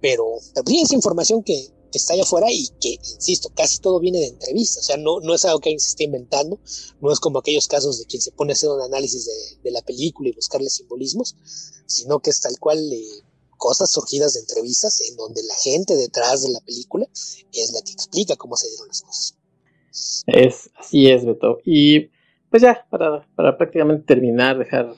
pero, 0.00 0.24
pero 0.54 0.66
sí 0.66 0.80
es 0.80 0.92
información 0.92 1.42
que, 1.42 1.68
que, 1.92 1.98
está 1.98 2.14
allá 2.14 2.24
afuera 2.24 2.48
y 2.50 2.68
que, 2.80 2.98
insisto, 3.14 3.50
casi 3.54 3.78
todo 3.78 4.00
viene 4.00 4.18
de 4.18 4.26
entrevistas, 4.26 4.84
o 4.84 4.86
sea, 4.86 4.96
no, 4.96 5.20
no 5.20 5.34
es 5.34 5.44
algo 5.44 5.60
que 5.60 5.70
alguien 5.70 5.80
se 5.80 5.90
esté 5.90 6.04
inventando, 6.04 6.58
no 7.00 7.12
es 7.12 7.20
como 7.20 7.38
aquellos 7.38 7.68
casos 7.68 7.98
de 7.98 8.06
quien 8.06 8.22
se 8.22 8.32
pone 8.32 8.52
a 8.52 8.54
hacer 8.54 8.70
un 8.70 8.80
análisis 8.80 9.26
de, 9.26 9.58
de 9.62 9.70
la 9.70 9.82
película 9.82 10.28
y 10.28 10.34
buscarle 10.34 10.68
simbolismos, 10.68 11.36
sino 11.86 12.20
que 12.20 12.30
es 12.30 12.40
tal 12.40 12.58
cual 12.58 12.78
eh, 12.92 13.22
cosas 13.56 13.90
surgidas 13.90 14.34
de 14.34 14.40
entrevistas 14.40 15.00
en 15.00 15.16
donde 15.16 15.42
la 15.42 15.54
gente 15.54 15.96
detrás 15.96 16.42
de 16.42 16.50
la 16.50 16.60
película 16.60 17.08
es 17.52 17.72
la 17.72 17.80
que 17.82 17.92
explica 17.92 18.36
cómo 18.36 18.56
se 18.56 18.68
dieron 18.68 18.88
las 18.88 19.02
cosas. 19.02 19.34
Es, 20.26 20.70
así 20.76 21.10
es, 21.10 21.24
Beto. 21.24 21.60
Y 21.64 22.08
pues 22.50 22.62
ya, 22.62 22.86
para, 22.90 23.26
para 23.34 23.56
prácticamente 23.56 24.04
terminar, 24.04 24.58
dejar, 24.58 24.88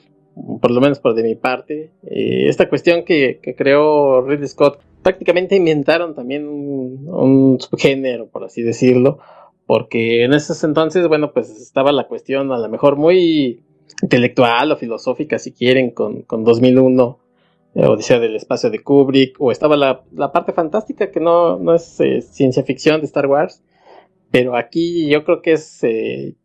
por 0.61 0.71
lo 0.71 0.81
menos 0.81 0.99
por 0.99 1.13
de 1.13 1.23
mi 1.23 1.35
parte, 1.35 1.91
eh, 2.03 2.45
esta 2.47 2.69
cuestión 2.69 3.03
que, 3.03 3.39
que, 3.41 3.55
creó 3.55 4.21
Ridley 4.21 4.47
Scott, 4.47 4.79
prácticamente 5.01 5.55
inventaron 5.55 6.15
también 6.15 6.47
un, 6.47 7.57
subgénero, 7.59 8.27
por 8.27 8.43
así 8.43 8.61
decirlo, 8.61 9.19
porque 9.65 10.23
en 10.23 10.33
esos 10.33 10.63
entonces, 10.63 11.07
bueno, 11.07 11.31
pues 11.33 11.49
estaba 11.49 11.91
la 11.91 12.07
cuestión 12.07 12.51
a 12.51 12.57
lo 12.57 12.69
mejor 12.69 12.95
muy 12.95 13.63
intelectual 14.01 14.71
o 14.71 14.77
filosófica, 14.77 15.39
si 15.39 15.51
quieren, 15.51 15.91
con, 15.91 16.21
con 16.23 16.43
2001. 16.43 17.19
Eh, 17.75 17.85
Odisea 17.85 18.19
del 18.19 18.35
espacio 18.35 18.71
de 18.71 18.81
Kubrick, 18.81 19.35
o 19.39 19.51
estaba 19.51 19.77
la, 19.77 20.01
la 20.11 20.31
parte 20.31 20.53
fantástica 20.53 21.11
que 21.11 21.19
no, 21.19 21.59
no 21.59 21.75
es 21.75 21.99
eh, 21.99 22.21
ciencia 22.21 22.63
ficción 22.63 22.99
de 22.99 23.05
Star 23.05 23.27
Wars, 23.27 23.61
pero 24.31 24.55
aquí 24.55 25.07
yo 25.09 25.23
creo 25.23 25.41
que 25.41 25.53
es 25.53 25.83
eh, 25.83 26.35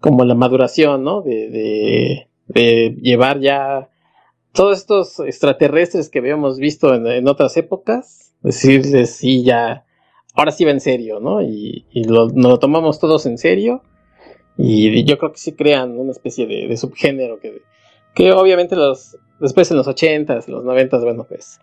como 0.00 0.24
la 0.24 0.34
maduración, 0.34 1.04
¿no? 1.04 1.22
De, 1.22 2.28
de, 2.48 2.96
llevar 3.00 3.40
ya 3.40 3.88
todos 4.52 4.78
estos 4.78 5.20
extraterrestres 5.20 6.10
que 6.10 6.18
habíamos 6.18 6.58
visto 6.58 6.94
en, 6.94 7.26
otras 7.28 7.56
épocas, 7.56 8.34
decirles 8.42 9.16
sí, 9.16 9.42
ya, 9.42 9.86
ahora 10.34 10.52
sí 10.52 10.64
va 10.64 10.72
en 10.72 10.80
serio, 10.80 11.20
¿no? 11.20 11.40
Y, 11.42 11.86
y 11.90 12.04
lo, 12.04 12.28
nos 12.28 12.50
lo 12.50 12.58
tomamos 12.58 12.98
todos 13.00 13.24
en 13.26 13.38
serio. 13.38 13.82
Y 14.58 15.04
yo 15.04 15.18
creo 15.18 15.32
que 15.32 15.38
sí 15.38 15.52
crean 15.52 15.98
una 15.98 16.12
especie 16.12 16.46
de, 16.46 16.76
subgénero 16.76 17.40
que, 17.40 17.62
que 18.14 18.32
obviamente 18.32 18.76
los 18.76 19.16
después 19.40 19.70
en 19.70 19.78
los 19.78 19.86
80s, 19.86 20.46
los 20.46 20.64
90 20.64 20.98
bueno, 20.98 21.24
pues 21.24 21.58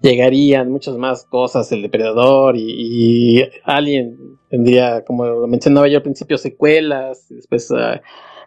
llegarían 0.00 0.70
muchas 0.70 0.96
más 0.96 1.24
cosas, 1.24 1.70
el 1.72 1.82
depredador 1.82 2.56
y, 2.56 3.40
y 3.40 3.44
Alien 3.64 4.38
tendría, 4.48 5.04
como 5.04 5.26
lo 5.26 5.46
mencionaba 5.46 5.88
yo 5.88 5.96
al 5.96 6.02
principio, 6.02 6.38
secuelas, 6.38 7.26
después 7.28 7.70
uh, 7.70 8.00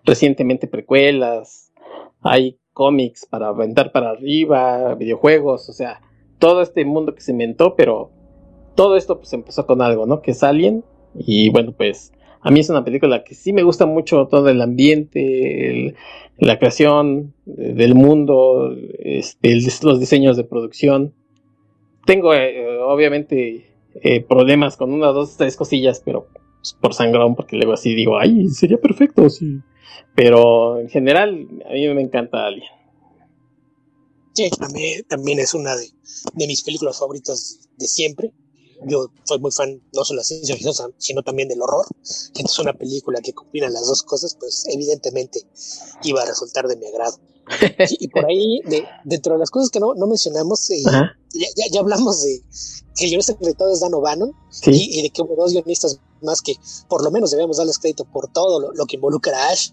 recientemente 0.03 0.67
precuelas, 0.67 1.71
hay 2.21 2.57
cómics 2.73 3.25
para 3.25 3.49
aventar 3.49 3.91
para 3.91 4.11
arriba, 4.11 4.95
videojuegos, 4.95 5.69
o 5.69 5.73
sea, 5.73 6.01
todo 6.39 6.61
este 6.61 6.85
mundo 6.85 7.13
que 7.13 7.21
se 7.21 7.31
inventó, 7.31 7.75
pero 7.75 8.11
todo 8.75 8.95
esto 8.95 9.17
pues 9.17 9.33
empezó 9.33 9.65
con 9.67 9.81
algo, 9.81 10.05
¿no? 10.05 10.21
Que 10.21 10.31
es 10.31 10.43
Alien 10.43 10.83
y 11.13 11.49
bueno, 11.49 11.73
pues 11.75 12.13
a 12.41 12.49
mí 12.49 12.61
es 12.61 12.69
una 12.69 12.83
película 12.83 13.23
que 13.23 13.35
sí 13.35 13.53
me 13.53 13.63
gusta 13.63 13.85
mucho 13.85 14.27
todo 14.27 14.49
el 14.49 14.61
ambiente, 14.61 15.95
la 16.37 16.57
creación 16.57 17.35
del 17.45 17.93
mundo, 17.93 18.73
este, 18.99 19.59
los 19.83 19.99
diseños 19.99 20.37
de 20.37 20.43
producción 20.43 21.13
tengo 22.11 22.33
eh, 22.33 22.77
obviamente 22.79 23.73
eh, 24.03 24.19
problemas 24.19 24.75
con 24.75 24.91
una, 24.91 25.13
dos, 25.13 25.37
tres 25.37 25.55
cosillas, 25.55 26.01
pero 26.03 26.27
pues, 26.59 26.73
por 26.73 26.93
sangrón, 26.93 27.35
porque 27.37 27.55
luego 27.55 27.71
así 27.71 27.95
digo, 27.95 28.19
ay, 28.19 28.49
sería 28.49 28.77
perfecto, 28.77 29.29
sí. 29.29 29.59
Pero 30.13 30.77
en 30.77 30.89
general, 30.89 31.47
a 31.69 31.71
mí 31.71 31.87
me 31.93 32.01
encanta 32.01 32.47
Alien. 32.47 32.67
Sí, 34.33 34.49
mí 34.73 35.01
también 35.07 35.39
es 35.39 35.53
una 35.53 35.73
de, 35.77 35.87
mis 36.35 36.63
películas 36.63 36.99
favoritas 36.99 37.69
de 37.77 37.87
siempre. 37.87 38.33
Yo 38.85 39.07
soy 39.23 39.39
muy 39.39 39.51
fan 39.51 39.81
no 39.93 40.03
solo 40.03 40.17
de 40.17 40.21
la 40.21 40.23
ciencia 40.25 40.55
ficción, 40.55 40.93
sino 40.97 41.23
también 41.23 41.47
del 41.47 41.61
horror. 41.61 41.85
Entonces, 42.35 42.59
una 42.59 42.73
película 42.73 43.21
que 43.21 43.31
combina 43.31 43.69
las 43.69 43.87
dos 43.87 44.03
cosas, 44.03 44.35
pues 44.37 44.65
evidentemente 44.67 45.39
iba 46.03 46.23
a 46.23 46.25
resultar 46.25 46.67
de 46.67 46.75
mi 46.75 46.87
agrado. 46.87 47.19
Y 47.99 48.07
por 48.07 48.25
ahí, 48.25 48.61
de, 48.65 48.85
dentro 49.03 49.33
de 49.33 49.39
las 49.39 49.49
cosas 49.49 49.69
que 49.69 49.79
no, 49.79 49.93
no 49.95 50.07
mencionamos, 50.07 50.69
eh, 50.69 50.83
ya, 50.83 51.65
ya, 51.71 51.79
hablamos 51.79 52.21
de 52.23 52.41
que 52.95 53.05
el 53.05 53.09
guionista 53.11 53.33
director 53.33 53.69
es 53.71 53.79
Dan 53.79 53.93
O'Bannon 53.93 54.33
y, 54.67 55.01
de 55.01 55.09
que 55.09 55.21
hubo 55.21 55.35
dos 55.35 55.53
guionistas 55.53 55.99
más 56.21 56.41
que 56.41 56.53
por 56.87 57.03
lo 57.03 57.11
menos 57.11 57.31
debemos 57.31 57.57
darles 57.57 57.79
crédito 57.79 58.05
por 58.05 58.31
todo 58.31 58.71
lo, 58.73 58.85
que 58.85 58.97
involucra 58.97 59.37
a 59.37 59.49
Ash, 59.51 59.71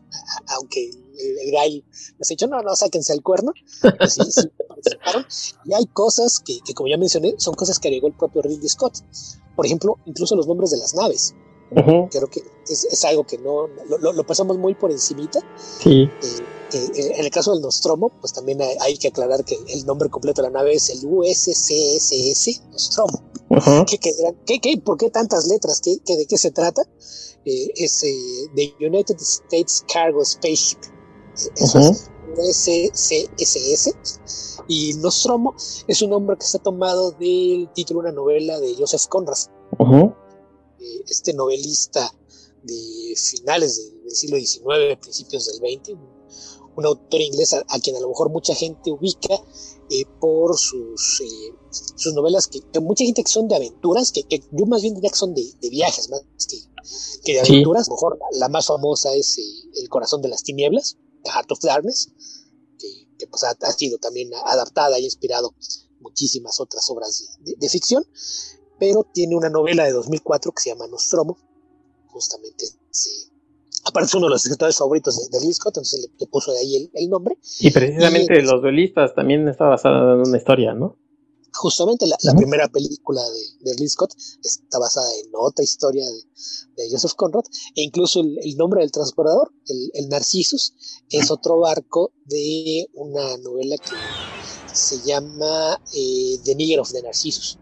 aunque 0.49 0.89
el, 0.89 1.39
el 1.45 1.51
Guy 1.51 1.85
nos 2.19 2.31
ha 2.31 2.33
dicho, 2.33 2.47
no, 2.47 2.63
no, 2.63 2.75
sáquense 2.75 3.13
el 3.13 3.23
cuerno. 3.23 3.53
Pues 3.99 4.15
sí, 4.15 4.23
sí, 4.31 4.49
participaron. 4.69 5.27
Y 5.65 5.75
hay 5.75 5.87
cosas 5.87 6.39
que, 6.39 6.61
que, 6.65 6.75
como 6.75 6.89
ya 6.89 6.97
mencioné, 6.97 7.35
son 7.39 7.55
cosas 7.55 7.79
que 7.79 7.89
agregó 7.89 8.09
el 8.09 8.15
propio 8.15 8.43
Ridley 8.43 8.69
Scott. 8.69 8.99
Por 9.57 9.67
ejemplo, 9.67 9.99
incluso 10.07 10.37
los 10.37 10.47
nombres 10.47 10.71
de 10.71 10.79
las 10.79 10.95
naves. 10.95 11.35
Creo 11.71 12.31
que 12.31 12.43
es, 12.67 12.85
es, 12.85 13.05
algo 13.05 13.25
que 13.25 13.37
no 13.37 13.67
lo, 13.67 14.13
lo, 14.13 14.27
pasamos 14.27 14.57
muy 14.57 14.75
por 14.75 14.91
encimita. 14.91 15.41
Sí. 15.81 16.09
Eh, 16.23 16.58
eh, 16.73 16.90
en 17.16 17.24
el 17.24 17.31
caso 17.31 17.53
del 17.53 17.62
Nostromo, 17.62 18.11
pues 18.20 18.32
también 18.32 18.61
hay, 18.61 18.77
hay, 18.81 18.99
que 18.99 19.09
aclarar 19.09 19.45
que 19.45 19.59
el 19.69 19.86
nombre 19.86 20.11
completo 20.11 20.43
de 20.43 20.49
la 20.49 20.59
nave 20.59 20.74
es 20.74 20.90
el 20.90 21.01
USCSS 21.05 22.62
Nostromo. 22.70 23.23
¿Qué, 23.86 23.99
qué, 23.99 24.61
qué, 24.61 24.78
por 24.78 24.99
qué 24.99 25.11
tantas 25.11 25.47
letras? 25.47 25.81
¿Qué, 25.81 25.99
¿De 26.16 26.27
qué 26.27 26.36
se 26.36 26.51
trata? 26.51 26.82
Eh, 27.45 27.73
es 27.77 28.01
The 28.55 28.74
United 28.81 29.16
States 29.19 29.85
Cargo 29.93 30.24
Spaceship. 30.24 30.78
Eso 31.57 31.78
es 31.78 32.11
USCSS. 32.36 33.95
Y 34.69 34.95
Nostromo 34.95 35.55
es 35.86 36.03
un 36.03 36.11
nombre 36.11 36.36
que 36.36 36.45
está 36.45 36.59
tomado 36.59 37.12
del 37.12 37.70
título 37.73 38.03
de 38.03 38.09
una 38.09 38.15
novela 38.15 38.61
de 38.61 38.74
Joseph 38.77 39.07
Conrad. 39.09 39.39
Eh, 40.81 41.05
este 41.09 41.32
novelista 41.32 42.12
de 42.62 43.15
finales 43.16 43.93
del 44.05 44.15
siglo 44.15 44.36
XIX, 44.36 44.99
principios 45.01 45.47
del 45.47 45.57
XX, 45.57 45.97
un, 46.79 46.87
autor 46.87 47.21
inglés 47.21 47.55
a, 47.55 47.81
quien 47.81 47.97
a 47.97 48.01
lo 48.01 48.09
mejor 48.09 48.31
mucha 48.31 48.55
gente 48.55 48.91
ubica 48.91 49.35
eh, 49.91 50.05
por 50.21 50.57
sus, 50.57 51.21
eh, 51.21 51.55
sus 51.71 52.15
novelas, 52.15 52.47
que, 52.47 52.63
mucha 52.81 53.05
gente 53.05 53.23
que 53.23 53.31
son 53.31 53.49
de 53.49 53.57
aventuras, 53.57 54.13
que, 54.13 54.25
yo 54.53 54.67
más 54.67 54.83
bien 54.83 54.95
diría 54.95 55.11
que 55.11 55.17
son 55.17 55.35
de, 55.35 55.55
viajes, 55.71 56.09
más 56.11 56.23
que, 56.49 56.59
que 57.25 57.33
de 57.33 57.41
aventuras. 57.41 57.89
A 57.89 57.91
lo 57.91 57.97
mejor 57.97 58.19
la, 58.33 58.49
más 58.49 58.67
famosa 58.67 59.15
es 59.15 59.39
El 59.75 59.89
corazón 59.89 60.23
de 60.23 60.29
las 60.29 60.43
tinieblas, 60.43 60.97
The 61.25 61.31
Heart 61.31 61.53
of 61.53 61.61
Darkness, 61.61 62.13
que, 63.19 63.27
pues 63.27 63.43
ha, 63.45 63.73
sido 63.73 63.99
también 63.99 64.31
adaptada 64.45 64.99
y 64.99 65.05
inspirado 65.05 65.53
muchísimas 66.01 66.61
otras 66.61 66.89
obras 66.91 67.39
de, 67.41 67.57
de 67.57 67.69
ficción 67.69 68.07
pero 68.79 69.05
tiene 69.13 69.37
una 69.37 69.51
novela 69.51 69.85
de 69.85 69.93
2004 69.93 70.53
que 70.53 70.63
se 70.63 70.71
llama 70.71 70.87
Nostromo, 70.87 71.37
justamente 72.07 72.67
se, 72.91 73.11
aparte 73.89 74.06
es 74.06 74.15
uno 74.15 74.27
de 74.27 74.31
los 74.31 74.44
escritores 74.44 74.77
favoritos 74.77 75.31
de, 75.31 75.39
de 75.39 75.52
Scott, 75.52 75.77
entonces 75.77 76.10
le, 76.19 76.27
puso 76.27 76.52
de 76.52 76.59
ahí 76.59 76.90
el, 76.93 77.09
nombre. 77.09 77.36
Y 77.60 77.70
precisamente 77.70 78.43
Los 78.43 78.62
Duelistas 78.62 79.15
también 79.15 79.48
está 79.48 79.66
basada 79.66 80.15
en 80.15 80.28
una 80.28 80.36
historia, 80.36 80.74
¿no? 80.74 80.97
Justamente 81.55 82.06
la, 82.06 82.16
primera 82.36 82.69
película 82.69 83.23
de, 83.60 83.74
de 83.74 83.89
Scott 83.89 84.15
está 84.44 84.78
basada 84.78 85.09
en 85.24 85.31
otra 85.35 85.65
historia 85.65 86.05
de, 86.06 86.89
Joseph 86.90 87.15
Conrad, 87.16 87.43
e 87.74 87.82
incluso 87.82 88.20
el, 88.20 88.56
nombre 88.56 88.82
del 88.82 88.93
transportador, 88.93 89.52
el, 89.66 89.90
el 89.94 90.09
Narcissus, 90.09 90.73
es 91.10 91.31
otro 91.32 91.59
barco 91.59 92.12
de 92.27 92.89
una 92.94 93.36
novela 93.39 93.77
que 93.77 94.77
se 94.77 95.01
llama 95.01 95.81
eh, 95.93 96.39
The 96.44 96.55
Nigger 96.55 96.81
of 96.81 96.93
the 96.93 97.02
Narcissus, 97.02 97.59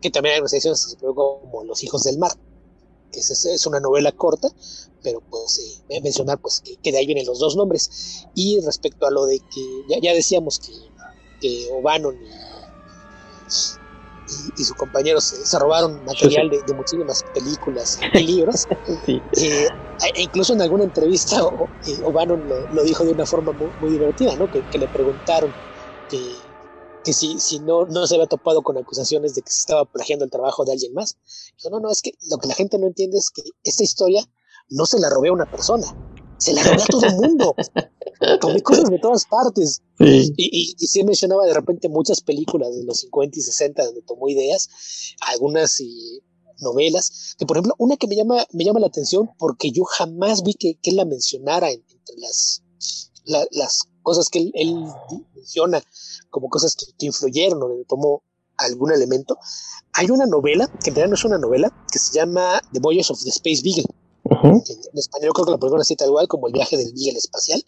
que 0.00 0.10
también 0.10 0.34
hay 0.34 0.40
ediciones 0.40 0.84
que 0.84 0.90
se 0.90 0.96
como 0.96 1.64
Los 1.64 1.84
Hijos 1.84 2.02
del 2.02 2.18
Mar, 2.18 2.32
que 3.10 3.20
es, 3.20 3.66
una 3.66 3.80
novela 3.80 4.12
corta, 4.12 4.48
pero 5.02 5.20
pues 5.30 5.82
eh, 5.88 6.00
mencionar 6.00 6.38
pues 6.38 6.60
que, 6.60 6.92
de 6.92 6.98
ahí 6.98 7.06
vienen 7.06 7.26
los 7.26 7.38
dos 7.38 7.56
nombres. 7.56 8.26
Y 8.34 8.60
respecto 8.60 9.06
a 9.06 9.10
lo 9.10 9.26
de 9.26 9.38
que 9.38 10.00
ya, 10.00 10.12
decíamos 10.12 10.58
que, 10.58 10.72
que 11.40 11.68
O'Bannon 11.72 12.16
y 12.16 12.50
y, 14.56 14.64
sus 14.64 14.76
compañeros 14.76 15.24
se, 15.24 15.58
robaron 15.58 16.04
material 16.04 16.50
de, 16.50 16.74
muchísimas 16.74 17.24
películas 17.34 18.00
y 18.14 18.22
libros. 18.22 18.66
Eh, 19.36 19.68
e 20.14 20.22
incluso 20.22 20.54
en 20.54 20.62
alguna 20.62 20.84
entrevista 20.84 21.40
eh, 21.86 21.98
O'Bannon 22.04 22.48
lo, 22.72 22.82
dijo 22.82 23.04
de 23.04 23.12
una 23.12 23.26
forma 23.26 23.52
muy, 23.52 23.90
divertida, 23.90 24.34
¿no? 24.36 24.50
Que, 24.50 24.78
le 24.78 24.88
preguntaron 24.88 25.52
que, 26.08 26.18
que 27.04 27.12
si, 27.12 27.38
si 27.40 27.58
no, 27.60 27.86
no 27.86 28.06
se 28.06 28.14
había 28.14 28.26
topado 28.26 28.62
con 28.62 28.76
acusaciones 28.76 29.34
de 29.34 29.42
que 29.42 29.50
se 29.50 29.60
estaba 29.60 29.84
plagiando 29.84 30.24
el 30.24 30.30
trabajo 30.30 30.64
de 30.64 30.72
alguien 30.72 30.92
más. 30.94 31.16
Dijo, 31.56 31.70
no, 31.70 31.80
no, 31.80 31.90
es 31.90 32.02
que 32.02 32.12
lo 32.30 32.38
que 32.38 32.48
la 32.48 32.54
gente 32.54 32.78
no 32.78 32.86
entiende 32.86 33.18
es 33.18 33.30
que 33.30 33.42
esta 33.64 33.82
historia 33.82 34.24
no 34.68 34.86
se 34.86 34.98
la 34.98 35.08
robé 35.10 35.28
a 35.28 35.32
una 35.32 35.50
persona, 35.50 35.86
se 36.38 36.52
la 36.52 36.62
robé 36.62 36.82
a 36.82 36.86
todo 36.86 37.04
el 37.04 37.16
mundo. 37.16 37.54
Tomé 38.40 38.62
cosas 38.62 38.90
de 38.90 38.98
todas 38.98 39.24
partes. 39.24 39.82
Y, 39.98 40.32
y, 40.36 40.74
y, 40.78 40.86
sí 40.86 41.02
mencionaba 41.04 41.46
de 41.46 41.54
repente 41.54 41.88
muchas 41.88 42.20
películas 42.20 42.74
de 42.74 42.84
los 42.84 43.00
50 43.00 43.38
y 43.38 43.42
60 43.42 43.84
donde 43.84 44.02
tomó 44.02 44.28
ideas, 44.28 44.68
algunas 45.20 45.80
y 45.80 46.22
novelas, 46.60 47.34
que 47.38 47.46
por 47.46 47.56
ejemplo, 47.56 47.74
una 47.78 47.96
que 47.96 48.06
me 48.06 48.16
llama, 48.16 48.46
me 48.52 48.64
llama 48.64 48.80
la 48.80 48.86
atención 48.86 49.30
porque 49.38 49.72
yo 49.72 49.84
jamás 49.84 50.42
vi 50.42 50.54
que, 50.54 50.78
que 50.80 50.92
la 50.92 51.04
mencionara 51.04 51.70
entre 51.70 51.98
las, 52.16 52.62
las 53.24 53.88
cosas 54.10 54.28
que 54.28 54.38
él, 54.40 54.52
él, 54.54 54.84
menciona 55.34 55.82
como 56.30 56.48
cosas 56.48 56.76
que, 56.76 56.86
que 56.98 57.06
influyeron 57.06 57.62
o 57.62 57.84
tomó 57.88 58.22
algún 58.56 58.92
elemento. 58.92 59.38
Hay 59.92 60.10
una 60.10 60.26
novela, 60.26 60.66
que 60.82 60.90
en 60.90 60.96
realidad 60.96 61.10
no 61.10 61.14
es 61.14 61.24
una 61.24 61.38
novela, 61.38 61.72
que 61.90 61.98
se 61.98 62.12
llama 62.12 62.60
The 62.72 62.80
Voyage 62.80 63.12
of 63.12 63.22
the 63.22 63.30
Space 63.30 63.62
Beagle 63.64 63.86
en 64.30 64.98
español 64.98 65.32
creo 65.32 65.44
que 65.44 65.50
la 65.50 65.58
película 65.58 65.82
así 65.82 65.96
tal 65.96 66.08
igual 66.08 66.28
como 66.28 66.46
el 66.46 66.52
viaje 66.52 66.76
del 66.76 66.92
Beagle 66.92 67.18
espacial. 67.18 67.64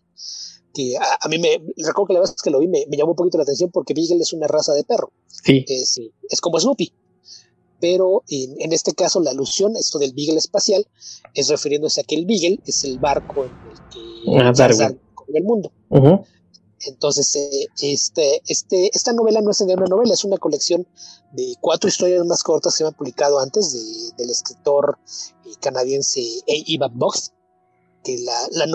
Que 0.75 0.97
a, 0.97 1.29
mí 1.29 1.39
me 1.39 1.61
recuerdo 1.77 2.07
que 2.07 2.15
la 2.15 2.21
vez 2.21 2.35
que 2.43 2.51
lo 2.51 2.61
vi 2.61 2.67
me, 2.67 2.87
llamó 2.97 3.11
un 3.11 3.17
poquito 3.17 3.37
la 3.37 3.43
atención 3.43 3.71
porque 3.71 3.93
Beagle 3.93 4.23
es 4.23 4.33
una 4.33 4.47
raza 4.47 4.73
de 4.73 4.85
perro. 4.85 5.13
Sí. 5.27 5.65
Es, 5.69 6.01
es 6.29 6.41
como 6.41 6.59
Snoopy. 6.59 6.93
Pero 7.79 8.23
en, 8.29 8.55
en, 8.59 8.73
este 8.73 8.93
caso 8.93 9.21
la 9.21 9.33
alusión, 9.33 9.77
esto 9.77 9.99
del 9.99 10.15
Beagle 10.15 10.39
espacial, 10.39 10.87
es 11.35 11.49
refiriéndose 11.49 12.01
a 12.01 12.05
que 12.05 12.15
el 12.15 12.25
Beagle 12.25 12.61
es 12.65 12.85
el 12.85 12.99
barco 12.99 13.45
en 13.45 13.51
el 13.51 13.89
que 13.91 14.41
ah, 14.41 14.53
Darwin. 14.55 14.99
El 15.33 15.45
mundo. 15.45 15.73
Entonces, 16.87 17.37
eh, 17.37 17.67
este, 17.81 18.43
este, 18.49 18.91
esta 18.95 19.13
novela 19.13 19.41
no 19.41 19.51
es 19.51 19.61
una 19.61 19.75
novela, 19.75 20.15
es 20.15 20.25
una 20.25 20.39
colección 20.39 20.87
de 21.33 21.55
cuatro 21.61 21.89
historias 21.89 22.25
más 22.27 22.43
cortas 22.43 22.77
que 22.77 22.85
han 22.85 22.95
publicado 22.95 23.39
antes 23.39 23.73
de, 23.73 24.17
del 24.17 24.31
escritor 24.31 24.99
eh, 25.47 25.51
canadiense 25.61 26.21
A. 26.49 26.89
Box, 26.89 27.33
que 28.03 28.19
la, 28.19 28.49
la, 28.51 28.67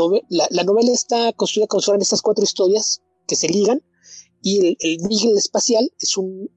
la, 0.50 0.64
novela 0.64 0.92
está 0.92 1.34
construida 1.34 1.68
con 1.68 1.82
en 1.96 2.02
estas 2.02 2.22
cuatro 2.22 2.44
historias 2.44 3.02
que 3.28 3.36
se 3.36 3.50
ligan 3.50 3.82
y 4.42 4.60
el, 4.60 4.78
el 4.80 5.38
espacial 5.38 5.92
es 6.00 6.16
un, 6.16 6.50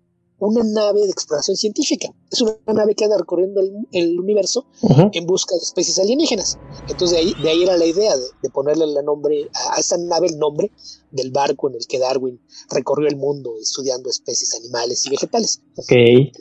una 0.49 0.65
nave 0.65 1.03
de 1.03 1.11
exploración 1.11 1.57
científica. 1.57 2.09
Es 2.31 2.41
una 2.41 2.57
nave 2.67 2.95
que 2.95 3.05
anda 3.05 3.19
recorriendo 3.19 3.61
el, 3.93 4.19
universo 4.19 4.67
en 5.13 5.27
busca 5.27 5.55
de 5.55 5.61
especies 5.61 5.99
alienígenas. 5.99 6.59
Entonces 6.89 7.11
de 7.11 7.19
ahí, 7.19 7.35
de 7.43 7.51
ahí 7.51 7.63
era 7.63 7.77
la 7.77 7.87
idea 7.87 8.17
de, 8.17 8.51
ponerle 8.51 8.85
el 8.85 9.05
nombre 9.05 9.49
a, 9.55 9.79
esta 9.79 9.97
nave 9.99 10.29
el 10.29 10.39
nombre 10.39 10.73
del 11.11 11.31
barco 11.31 11.69
en 11.69 11.77
el 11.77 11.87
que 11.87 11.99
Darwin 11.99 12.41
recorrió 12.71 13.09
el 13.09 13.17
mundo 13.17 13.55
estudiando 13.61 14.09
especies 14.09 14.55
animales 14.55 15.05
y 15.07 15.11
vegetales. 15.11 15.61
Okay. 15.77 16.33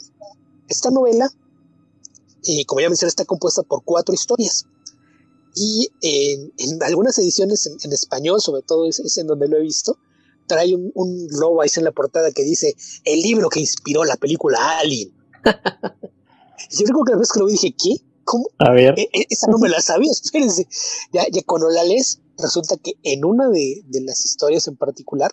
Esta 0.67 0.91
novela, 0.91 1.29
eh, 2.45 2.65
como 2.65 2.81
ya 2.81 2.89
mencioné, 2.89 3.09
está 3.09 3.25
compuesta 3.25 3.63
por 3.63 3.83
cuatro 3.83 4.13
historias. 4.13 4.65
Y 5.55 5.89
en, 6.01 6.83
algunas 6.83 7.17
ediciones 7.17 7.69
en, 7.83 7.91
español, 7.91 8.39
sobre 8.39 8.61
todo 8.61 8.87
es 8.87 9.17
en 9.17 9.27
donde 9.27 9.47
lo 9.47 9.57
he 9.57 9.61
visto, 9.61 9.97
trae 10.49 10.75
un, 10.75 10.91
un 10.95 11.27
logo 11.39 11.61
ahí 11.61 11.69
en 11.77 11.85
la 11.85 11.91
portada 11.91 12.31
que 12.31 12.43
dice 12.43 12.75
el 13.05 13.21
libro 13.21 13.47
que 13.49 13.61
inspiró 13.61 14.03
la 14.03 14.17
película 14.17 14.79
Alien. 14.79 15.13
Yo 16.71 16.85
recuerdo 16.85 17.05
que 17.05 17.11
la 17.13 17.17
vez 17.19 17.31
que 17.31 17.39
lo 17.39 17.45
vi 17.45 17.53
dije, 17.53 17.75
¿qué? 17.81 17.95
¿Cómo? 18.25 18.49
A 18.57 18.71
ver. 18.71 18.99
E, 18.99 19.09
e, 19.13 19.27
esa 19.29 19.47
no 19.47 19.57
me 19.57 19.69
la 19.69 19.81
sabía, 19.81 20.11
espérense. 20.23 20.67
Ya, 21.13 21.25
ya 21.31 21.41
cuando 21.45 21.69
la 21.69 21.83
lees, 21.83 22.19
resulta 22.37 22.75
que 22.77 22.93
en 23.03 23.23
una 23.23 23.47
de, 23.47 23.81
de 23.85 24.01
las 24.01 24.25
historias 24.25 24.67
en 24.67 24.75
particular, 24.75 25.31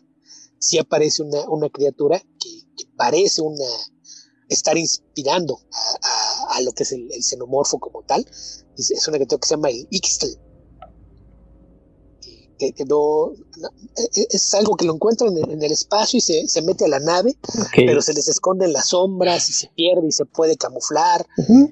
sí 0.59 0.79
aparece 0.79 1.23
una, 1.23 1.49
una 1.49 1.69
criatura 1.69 2.21
que, 2.21 2.51
parece 2.97 3.41
una 3.41 3.65
estar 4.49 4.77
inspirando 4.77 5.59
a, 5.73 6.57
a, 6.57 6.61
lo 6.61 6.73
que 6.73 6.83
es 6.83 6.93
el, 6.93 7.11
xenomorfo 7.23 7.79
como 7.79 8.03
tal. 8.03 8.25
Es, 8.77 8.91
es, 8.91 9.09
una 9.09 9.17
criatura 9.17 9.41
que 9.41 9.49
se 9.49 9.55
llama 9.55 9.71
el 9.71 9.87
Ixtl 9.91 10.46
que, 12.59 12.85
no, 12.87 13.33
e, 13.33 14.21
e, 14.21 14.27
es 14.31 14.55
algo 14.55 14.77
que 14.77 14.85
lo 14.85 14.95
encuentran 14.95 15.37
en, 15.37 15.63
el 15.63 15.73
espacio 15.73 16.19
y 16.19 16.21
se, 16.21 16.49
se, 16.49 16.63
mete 16.63 16.85
a 16.85 16.89
la 16.89 17.01
nave, 17.01 17.37
pero 17.75 18.03
se 18.03 18.15
les 18.15 18.29
esconde 18.29 18.67
en 18.67 18.73
las 18.73 18.89
sombras 18.89 19.49
y 19.49 19.53
se 19.53 19.69
pierde 19.69 20.09
y 20.09 20.13
se 20.13 20.25
puede 20.25 20.57
camuflar 20.57 21.27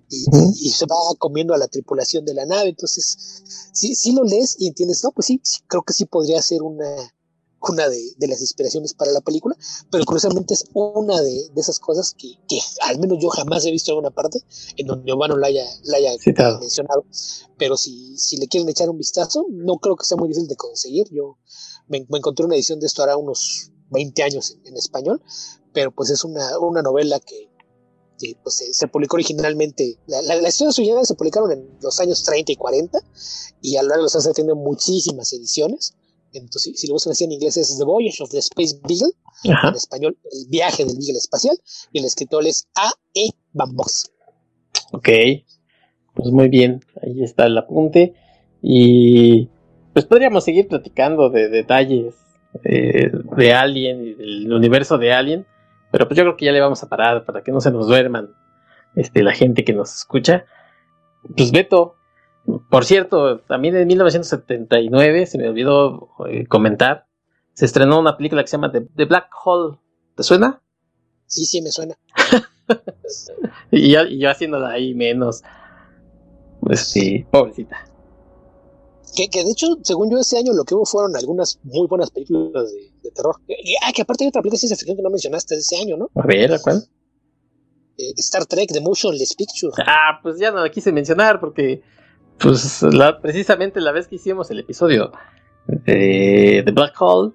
y, 0.08 0.70
se 0.70 0.86
va 0.86 0.96
comiendo 1.18 1.54
a 1.54 1.58
la 1.58 1.68
tripulación 1.68 2.24
de 2.24 2.34
la 2.34 2.46
nave. 2.46 2.70
Entonces, 2.70 3.42
si, 3.72 3.94
si 3.94 4.12
lo 4.12 4.24
lees 4.24 4.56
y 4.58 4.68
entiendes, 4.68 5.02
no, 5.04 5.12
pues 5.12 5.26
sí, 5.26 5.40
creo 5.68 5.82
que 5.82 5.92
sí 5.92 6.04
podría 6.04 6.42
ser 6.42 6.62
una, 6.62 6.86
una 7.70 7.88
de, 7.88 8.14
las 8.28 8.40
inspiraciones 8.40 8.94
para 8.94 9.12
la 9.12 9.20
película, 9.20 9.56
pero 9.90 10.04
curiosamente 10.04 10.54
es 10.54 10.64
una 10.72 11.20
de, 11.20 11.50
esas 11.56 11.78
cosas 11.78 12.14
que, 12.14 12.36
al 12.82 12.98
menos 12.98 13.18
yo 13.20 13.28
jamás 13.28 13.64
he 13.66 13.70
visto 13.70 13.92
en 13.92 13.98
una 13.98 14.10
parte 14.10 14.40
en 14.76 14.86
donde 14.86 15.12
Obano 15.12 15.36
la 15.36 15.48
haya, 15.48 15.66
la 15.84 15.98
haya 15.98 16.12
mencionado. 16.60 17.04
Pero 17.56 17.76
si, 17.76 18.16
si 18.18 18.36
le 18.36 18.48
quieren 18.48 18.68
echar 18.68 18.90
un 18.90 18.98
vistazo, 18.98 19.46
no 19.50 19.76
creo 19.78 19.96
que 19.96 20.04
sea 20.04 20.16
muy 20.16 20.28
difícil 20.28 20.48
de 20.48 20.56
conseguir. 20.56 21.06
Yo 21.10 21.38
me, 21.88 21.98
encontré 21.98 22.44
una 22.44 22.54
edición 22.54 22.80
de 22.80 22.86
esto 22.86 23.02
ahora 23.02 23.16
unos 23.16 23.70
20 23.90 24.22
años 24.22 24.56
en, 24.64 24.76
español, 24.76 25.22
pero 25.72 25.92
pues 25.92 26.10
es 26.10 26.24
una, 26.24 26.58
una 26.58 26.82
novela 26.82 27.20
que, 27.20 27.48
este, 28.24 28.38
pues 28.42 28.62
se, 28.72 28.88
publicó 28.88 29.16
originalmente, 29.16 29.98
las 30.06 30.48
historias 30.48 30.78
originales 30.78 31.08
se 31.08 31.14
publicaron 31.14 31.52
en 31.52 31.78
los 31.80 31.98
años 32.00 32.22
30 32.22 32.52
y 32.52 32.56
40 32.56 32.98
y 33.60 33.76
a 33.76 33.82
lo 33.82 33.88
largo 33.88 34.02
de 34.02 34.04
los 34.04 34.14
años 34.14 34.34
tenido 34.34 34.56
muchísimas 34.56 35.32
ediciones. 35.32 35.94
Entonces, 36.34 36.78
si 36.78 36.86
lo 36.88 36.94
buscan 36.94 37.12
así 37.12 37.24
en 37.24 37.32
inglés 37.32 37.56
es 37.56 37.78
The 37.78 37.84
Voyage 37.84 38.22
of 38.22 38.30
the 38.30 38.38
Space 38.38 38.78
Beagle, 38.82 39.12
en 39.44 39.74
español 39.74 40.18
El 40.24 40.48
viaje 40.50 40.84
del 40.84 40.96
Beagle 40.96 41.18
espacial, 41.18 41.56
y 41.92 42.00
el 42.00 42.04
escritor 42.04 42.46
es 42.46 42.68
A. 42.74 42.90
E. 43.14 43.30
Bambos. 43.52 44.10
Ok, 44.92 45.08
pues 46.14 46.30
muy 46.30 46.48
bien, 46.48 46.84
ahí 47.02 47.22
está 47.22 47.46
el 47.46 47.56
apunte. 47.56 48.14
Y 48.62 49.48
pues 49.92 50.04
podríamos 50.06 50.44
seguir 50.44 50.68
platicando 50.68 51.30
de 51.30 51.48
detalles 51.48 52.14
eh, 52.64 53.10
de 53.36 53.52
Alien 53.52 54.04
y 54.04 54.14
del 54.14 54.52
universo 54.52 54.98
de 54.98 55.12
Alien, 55.12 55.46
pero 55.90 56.08
pues 56.08 56.16
yo 56.18 56.24
creo 56.24 56.36
que 56.36 56.46
ya 56.46 56.52
le 56.52 56.60
vamos 56.60 56.82
a 56.82 56.88
parar 56.88 57.24
para 57.24 57.42
que 57.42 57.52
no 57.52 57.60
se 57.60 57.70
nos 57.70 57.86
duerman 57.86 58.30
este, 58.96 59.22
la 59.22 59.32
gente 59.32 59.64
que 59.64 59.72
nos 59.72 59.94
escucha. 59.94 60.44
Pues 61.36 61.52
Beto, 61.52 61.96
por 62.70 62.84
cierto, 62.84 63.40
también 63.40 63.76
en 63.76 63.86
1979, 63.86 65.26
se 65.26 65.38
me 65.38 65.48
olvidó 65.48 66.10
eh, 66.28 66.46
comentar, 66.46 67.06
se 67.54 67.64
estrenó 67.64 68.00
una 68.00 68.16
película 68.16 68.42
que 68.42 68.48
se 68.48 68.56
llama 68.56 68.72
The, 68.72 69.04
Black 69.04 69.28
Hole. 69.44 69.78
¿Te 70.16 70.22
suena? 70.22 70.62
Sí, 71.26 71.46
sí, 71.46 71.62
me 71.62 71.70
suena. 71.70 71.96
y, 73.70 73.92
yo, 73.92 74.30
haciéndola 74.30 74.70
ahí 74.70 74.94
menos. 74.94 75.42
Este, 76.68 77.26
pobrecita. 77.30 77.88
Que, 79.14 79.28
de 79.28 79.50
hecho, 79.50 79.68
según 79.82 80.10
yo, 80.10 80.18
ese 80.18 80.38
año 80.38 80.52
lo 80.52 80.64
que 80.64 80.74
hubo 80.74 80.84
fueron 80.84 81.14
algunas 81.16 81.60
muy 81.62 81.86
buenas 81.86 82.10
películas 82.10 82.72
de, 82.72 83.10
terror. 83.12 83.36
ah, 83.82 83.92
que 83.92 84.02
aparte 84.02 84.24
hay 84.24 84.28
otra 84.28 84.42
película 84.42 84.56
de 84.56 84.58
ciencia 84.58 84.76
ficción 84.76 84.96
que 84.96 85.02
no 85.02 85.10
mencionaste 85.10 85.54
de 85.54 85.60
ese 85.60 85.76
año, 85.76 85.96
¿no? 85.96 86.10
A 86.16 86.26
ver, 86.26 86.52
¿a 86.52 86.58
cuál? 86.58 86.82
Eh, 87.96 88.12
Star 88.16 88.46
Trek 88.46 88.72
The 88.72 88.80
Motionless 88.80 89.36
Picture. 89.36 89.72
Ah, 89.86 90.18
pues 90.20 90.38
ya 90.38 90.50
no 90.50 90.60
la 90.60 90.70
quise 90.70 90.90
mencionar 90.90 91.38
porque, 91.38 91.82
pues, 92.38 92.82
la, 92.82 93.20
precisamente 93.20 93.80
la 93.80 93.92
vez 93.92 94.08
que 94.08 94.16
hicimos 94.16 94.50
el 94.50 94.60
episodio 94.60 95.12
de 95.66 96.64
Black 96.74 96.94
Hole, 97.00 97.32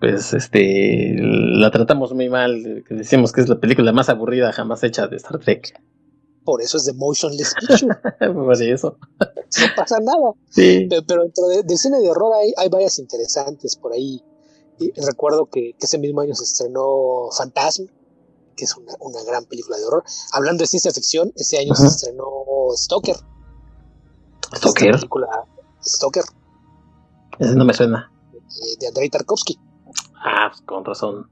pues, 0.00 0.34
este, 0.34 1.16
la 1.18 1.70
tratamos 1.70 2.12
muy 2.12 2.28
mal. 2.28 2.84
Decimos 2.88 3.32
que 3.32 3.40
es 3.40 3.48
la 3.48 3.58
película 3.58 3.92
más 3.92 4.08
aburrida 4.08 4.52
jamás 4.52 4.82
hecha 4.82 5.06
de 5.06 5.16
Star 5.16 5.38
Trek 5.38 5.74
por 6.44 6.60
eso 6.62 6.76
es 6.76 6.84
de 6.84 6.92
motionless 6.92 7.54
picture. 7.54 7.96
por 8.34 8.62
eso. 8.62 8.96
No 9.56 9.66
pasa 9.76 10.00
nada. 10.00 10.32
Sí. 10.50 10.88
Pero, 10.90 11.22
dentro 11.22 11.46
del 11.46 11.78
cine 11.78 12.00
de 12.00 12.10
horror 12.10 12.34
hay, 12.34 12.52
hay 12.56 12.68
varias 12.68 12.98
interesantes 12.98 13.76
por 13.76 13.92
ahí. 13.92 14.20
Y 14.80 14.90
recuerdo 15.00 15.46
que, 15.46 15.76
ese 15.78 15.96
mismo 15.96 16.22
año 16.22 16.34
se 16.34 16.42
estrenó 16.42 17.28
Fantasma, 17.30 17.86
que 18.56 18.64
es 18.64 18.76
una, 18.76 18.94
una, 18.98 19.22
gran 19.22 19.44
película 19.44 19.78
de 19.78 19.84
horror. 19.84 20.02
Hablando 20.32 20.62
de 20.62 20.66
ciencia 20.66 20.90
ficción, 20.90 21.32
ese 21.36 21.58
año 21.58 21.72
se 21.76 21.86
estrenó 21.86 22.24
Stoker. 22.74 23.14
¿Stoker? 24.54 24.92
película 24.92 25.28
Stoker. 25.82 26.24
Ese 27.38 27.54
no 27.54 27.64
me 27.64 27.74
suena. 27.74 28.10
De, 28.80 28.86
Andrei 28.86 29.10
Tarkovsky. 29.10 29.58
Ah, 30.16 30.48
pues 30.50 30.62
con 30.62 30.84
razón. 30.84 31.28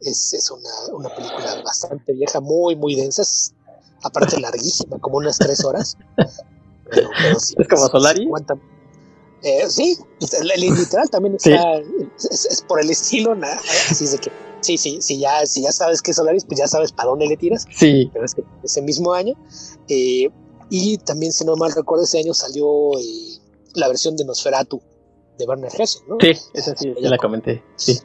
Es, 0.00 0.32
es 0.32 0.50
una, 0.50 0.96
una, 0.96 1.14
película 1.14 1.62
bastante 1.64 2.12
vieja, 2.12 2.40
muy, 2.40 2.74
muy 2.74 2.96
densa 2.96 3.22
aparte 4.02 4.40
larguísima, 4.40 4.98
como 4.98 5.18
unas 5.18 5.38
tres 5.38 5.64
horas. 5.64 5.96
¿Es 7.28 7.68
como 7.68 7.86
Solari? 7.86 8.28
Eh, 9.44 9.68
sí, 9.68 9.96
literal 10.56 11.10
también 11.10 11.34
está, 11.34 11.78
es, 12.16 12.64
por 12.68 12.80
el 12.80 12.90
estilo, 12.90 13.34
nada, 13.34 13.60
así 13.90 14.06
de 14.06 14.18
que 14.18 14.30
sí, 14.60 14.78
sí, 14.78 14.98
sí 15.00 15.18
ya, 15.18 15.44
si 15.46 15.62
ya 15.62 15.72
sabes 15.72 16.00
que 16.00 16.12
es 16.12 16.16
Solaris, 16.16 16.44
pues 16.44 16.58
ya 16.58 16.68
sabes 16.68 16.92
para 16.92 17.10
dónde 17.10 17.26
le 17.26 17.36
tiras. 17.36 17.66
Sí. 17.74 18.08
Pero 18.12 18.24
es 18.24 18.34
que 18.34 18.44
ese 18.62 18.82
mismo 18.82 19.12
año. 19.12 19.34
Eh, 19.88 20.30
y 20.70 20.98
también, 20.98 21.32
si 21.32 21.44
no 21.44 21.56
mal 21.56 21.72
recuerdo, 21.72 22.04
ese 22.04 22.18
año 22.18 22.34
salió 22.34 22.98
eh, 22.98 23.38
la 23.74 23.88
versión 23.88 24.16
de 24.16 24.24
Nosferatu 24.24 24.80
de 25.38 25.44
Werner 25.46 25.70
Herzog, 25.72 26.08
¿no? 26.08 26.16
Sí, 26.20 26.32
esa 26.54 26.76
sí, 26.76 26.94
ya 27.00 27.10
la 27.10 27.18
comenté. 27.18 27.62
Sí. 27.76 27.98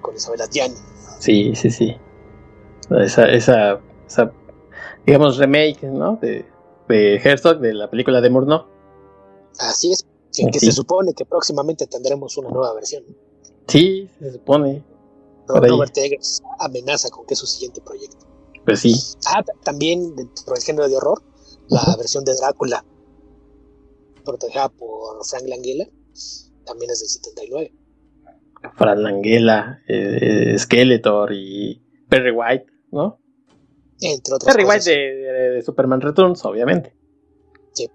Con 0.00 0.14
Isabel 0.16 0.40
Adjani. 0.40 0.74
Sí, 1.18 1.54
sí, 1.54 1.70
sí. 1.70 1.96
Esa, 2.90 3.28
esa, 3.28 3.80
esa 4.06 4.32
digamos, 5.06 5.38
remake, 5.38 5.84
¿no? 5.84 6.16
De, 6.16 6.44
de 6.88 7.16
Herzog, 7.16 7.60
de 7.60 7.74
la 7.74 7.90
película 7.90 8.20
de 8.20 8.30
Murnau. 8.30 8.66
Así 9.58 9.92
es, 9.92 10.06
que, 10.32 10.58
se 10.58 10.72
supone 10.72 11.14
que 11.14 11.24
próximamente 11.24 11.86
tendremos 11.86 12.36
una 12.36 12.50
nueva 12.50 12.72
versión. 12.74 13.04
Sí, 13.66 14.08
se 14.18 14.32
supone. 14.32 14.82
Robert 15.46 15.96
Eggers 15.96 16.42
amenaza 16.60 17.10
con 17.10 17.26
que 17.26 17.34
es 17.34 17.40
su 17.40 17.46
siguiente 17.46 17.80
proyecto. 17.80 18.26
Pues 18.64 18.80
sí. 18.80 18.94
Ah, 19.26 19.42
también 19.64 20.14
dentro 20.14 20.54
del 20.54 20.62
género 20.62 20.88
de 20.88 20.96
horror, 20.96 21.22
la 21.68 21.96
versión 21.96 22.24
de 22.24 22.34
Drácula, 22.34 22.84
protegida 24.24 24.68
por 24.68 25.24
Frank 25.24 25.44
Langella, 25.46 25.86
también 26.64 26.90
es 26.90 27.00
del 27.00 27.08
79. 27.08 27.72
Frank 28.76 28.98
Langella, 28.98 29.82
eh, 29.88 30.56
Skeletor 30.58 31.32
y 31.32 31.82
Perry 32.08 32.30
White, 32.30 32.66
¿no? 32.90 33.18
Entre 34.00 34.34
otras 34.34 34.56
White 34.56 34.90
de, 34.90 35.62
Superman 35.62 36.00
Returns, 36.00 36.44
obviamente. 36.44 36.94
Sí. 37.72 37.88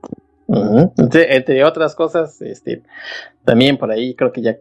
entre, 0.48 1.64
otras 1.65 1.95
cosas, 1.95 2.41
este, 2.41 2.84
también 3.44 3.77
por 3.77 3.91
ahí 3.91 4.15
creo 4.15 4.31
que 4.31 4.41
ya 4.41 4.57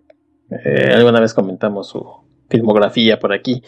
eh, 0.51 0.93
alguna 0.93 1.21
vez 1.21 1.33
comentamos 1.33 1.89
su 1.89 2.05
filmografía 2.49 3.19
por 3.19 3.33
aquí. 3.33 3.63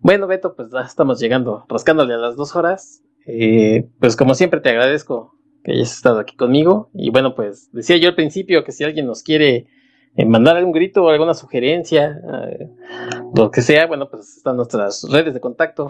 Bueno, 0.00 0.26
Beto, 0.26 0.54
pues 0.54 0.70
ya 0.70 0.80
estamos 0.80 1.18
llegando, 1.18 1.64
rascándole 1.68 2.14
a 2.14 2.18
las 2.18 2.36
dos 2.36 2.54
horas. 2.54 3.02
Eh, 3.28 3.88
pues 4.00 4.16
como 4.16 4.34
siempre 4.34 4.60
te 4.60 4.70
agradezco 4.70 5.34
que 5.62 5.72
hayas 5.72 5.92
estado 5.92 6.18
aquí 6.18 6.36
conmigo. 6.36 6.90
Y 6.94 7.10
bueno, 7.10 7.34
pues 7.34 7.70
decía 7.72 7.96
yo 7.98 8.08
al 8.08 8.14
principio 8.14 8.64
que 8.64 8.72
si 8.72 8.84
alguien 8.84 9.06
nos 9.06 9.22
quiere 9.22 9.66
eh, 10.16 10.24
mandar 10.24 10.56
algún 10.56 10.72
grito 10.72 11.04
o 11.04 11.08
alguna 11.10 11.34
sugerencia, 11.34 12.20
lo 13.34 13.50
que 13.50 13.62
sea, 13.62 13.86
bueno, 13.86 14.08
pues 14.10 14.38
están 14.38 14.56
nuestras 14.56 15.04
redes 15.10 15.34
de 15.34 15.40
contacto. 15.40 15.88